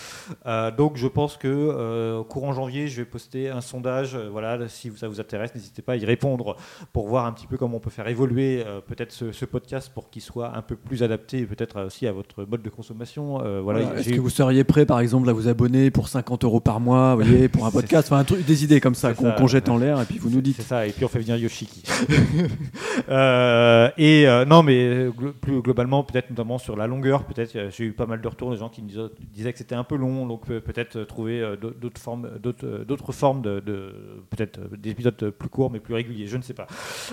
Euh, 0.47 0.71
donc 0.71 0.97
je 0.97 1.07
pense 1.07 1.37
que 1.37 2.23
courant 2.29 2.53
janvier, 2.53 2.89
je 2.89 2.97
vais 3.03 3.05
poster 3.05 3.49
un 3.51 3.61
sondage. 3.61 4.17
Voilà, 4.17 4.69
si 4.69 4.93
ça 4.97 5.09
vous 5.09 5.21
intéresse, 5.21 5.55
n'hésitez 5.55 5.83
pas 5.83 5.93
à 5.93 5.97
y 5.97 6.05
répondre 6.05 6.57
pour 6.93 7.09
voir 7.09 7.27
un 7.27 7.33
petit 7.33 7.47
peu 7.47 7.57
comment 7.57 7.77
on 7.79 7.81
peut 7.81 7.91
faire 7.91 8.09
évoluer 8.09 8.65
peut-être 8.87 9.13
ce, 9.13 9.33
ce 9.33 9.45
podcast 9.45 9.91
pour 9.95 10.11
qu'il 10.11 10.23
soit 10.23 10.57
un 10.57 10.63
peu 10.63 10.77
plus 10.77 11.03
adapté, 11.03 11.39
et 11.39 11.47
peut-être 11.47 11.81
aussi 11.85 12.07
à 12.07 12.13
votre 12.13 12.45
mode 12.45 12.63
de 12.63 12.71
consommation. 12.71 13.39
Voilà, 13.39 13.61
Voilà. 13.83 14.01
Est-ce 14.01 14.11
que 14.11 14.21
vous 14.21 14.31
seriez 14.31 14.65
prêt, 14.65 14.87
par 14.87 15.01
exemple, 15.01 15.29
à 15.29 15.33
vous 15.33 15.49
abonner 15.49 15.91
pour 15.91 16.09
50 16.09 16.45
euros 16.45 16.61
par 16.61 16.81
mois, 16.81 17.15
vous 17.15 17.23
voyez, 17.25 17.49
pour 17.49 17.67
un 17.67 17.71
podcast, 17.73 18.09
enfin 18.09 18.21
un 18.21 18.25
truc, 18.25 18.45
des 18.45 18.65
idées 18.65 18.81
comme 18.81 18.95
ça 18.95 19.15
C'est 19.15 19.35
qu'on 19.37 19.47
jette 19.47 19.69
en 19.69 19.77
l'air 19.79 20.01
et 20.01 20.05
puis 20.05 20.19
vous 20.19 20.29
nous 20.31 20.37
C'est 20.37 20.43
dites. 20.43 20.63
ça, 20.63 20.87
et 20.87 20.91
puis 20.93 21.05
on 21.05 21.09
fait 21.09 21.19
venir 21.21 21.37
Yoshiki. 21.37 21.83
Euh, 23.09 23.91
et 23.97 24.29
euh, 24.29 24.45
non, 24.45 24.63
mais 24.63 25.09
plus 25.41 25.61
globalement, 25.61 26.05
peut-être 26.05 26.31
notamment 26.31 26.59
sur 26.59 26.77
la 26.77 26.87
longueur, 26.87 27.25
peut-être 27.25 27.57
euh, 27.57 27.71
j'ai 27.71 27.85
eu 27.85 27.93
pas 27.93 28.07
mal 28.07 28.21
de 28.21 28.29
retours, 28.29 28.51
des 28.51 28.59
gens 28.59 28.69
qui 28.69 28.83
me 28.83 28.89
disaient, 28.89 29.53
que 29.53 29.59
c'était 29.59 29.75
un 29.75 29.85
peu 29.85 29.97
long, 29.97 30.27
donc 30.27 30.47
peut-être 30.47 31.03
trouver 31.05 31.57
d'au- 31.61 31.71
d'autres 31.71 32.01
formes, 32.01 32.31
d'autres, 32.39 33.13
formes 33.13 33.43
de, 33.43 33.61
de- 33.61 34.23
peut-être 34.31 34.61
des 34.77 34.95
plus 34.95 35.49
courts 35.49 35.71
mais 35.71 35.81
plus 35.81 35.95
réguliers, 35.95 36.27
je 36.27 36.37
ne 36.37 36.43
sais 36.43 36.55
pas. 36.55 36.67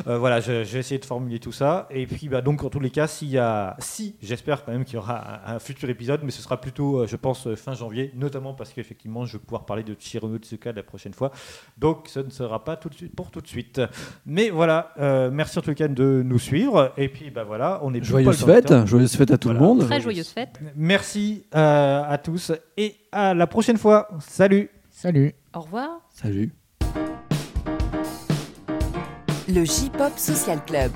Euh, 0.08 0.18
voilà, 0.18 0.40
vais 0.40 0.80
essayer 0.80 1.00
de 1.00 1.06
formuler 1.06 1.40
tout 1.40 1.52
ça. 1.52 1.88
Et 1.90 2.06
puis, 2.06 2.30
bah, 2.30 2.42
donc, 2.42 2.64
en 2.64 2.70
tous 2.70 2.80
les 2.80 2.90
cas, 2.90 3.08
s'il 3.08 3.30
y 3.30 3.38
a, 3.38 3.76
si, 3.80 4.16
j'espère 4.22 4.64
quand 4.64 4.72
même 4.72 4.86
qu'il 4.86 4.96
y 4.96 4.98
aura 4.98 5.50
un, 5.50 5.60
futur 5.60 5.90
épisode, 5.90 6.22
mais 6.24 6.32
ce 6.32 6.42
sera 6.42 6.60
plutôt, 6.60 7.06
je 7.06 7.16
pense, 7.16 7.54
fin 7.56 7.74
janvier, 7.74 8.12
notamment 8.16 8.54
parce 8.54 8.72
qu'effectivement, 8.72 9.26
je 9.26 9.34
vais 9.34 9.44
pouvoir 9.44 9.66
parler 9.66 9.84
de 9.84 9.96
Chiro 10.00 10.30
Tsuka 10.38 10.72
la 10.72 10.84
prochaine 10.84 11.14
fois. 11.14 11.32
Donc, 11.78 12.08
ce 12.08 12.20
ne 12.20 12.30
sera 12.30 12.64
pas 12.64 12.78
tout 12.78 12.90
de 12.90 12.96
suite 12.96 13.16
pour 13.16 13.32
tout 13.32 13.42
de 13.42 13.48
suite. 13.48 13.82
Mais 14.26 14.50
voilà, 14.50 14.94
merci 15.40 15.58
en 15.58 15.62
tout 15.62 15.74
cas 15.74 15.88
de 15.88 16.22
nous 16.26 16.38
suivre. 16.38 16.92
Et 16.98 17.08
puis, 17.08 17.30
bah 17.32 17.46
voilà, 17.46 17.80
on 17.82 17.94
est 17.94 18.04
Joyeuses 18.04 18.44
fêtes, 18.44 18.86
joyeuses 18.86 19.16
fêtes 19.16 19.32
à 19.32 19.38
tout 19.38 19.48
Voilà. 19.48 19.62
le 19.62 19.66
monde. 19.66 19.80
Très 19.86 20.02
joyeuse 20.02 20.28
fête. 20.28 20.60
Merci 20.76 21.46
euh, 21.56 22.04
à 22.06 22.18
tous 22.18 22.52
et 22.76 22.98
à 23.14 23.34
la 23.34 23.48
prochaine 23.48 23.78
fois. 23.78 24.10
Salut 24.20 24.70
Salut. 24.92 25.32
Au 25.56 25.62
revoir. 25.62 26.02
Salut. 26.14 26.52
Le 29.48 29.64
J-Pop 29.64 30.12
Social 30.18 30.60
Club. 30.66 30.92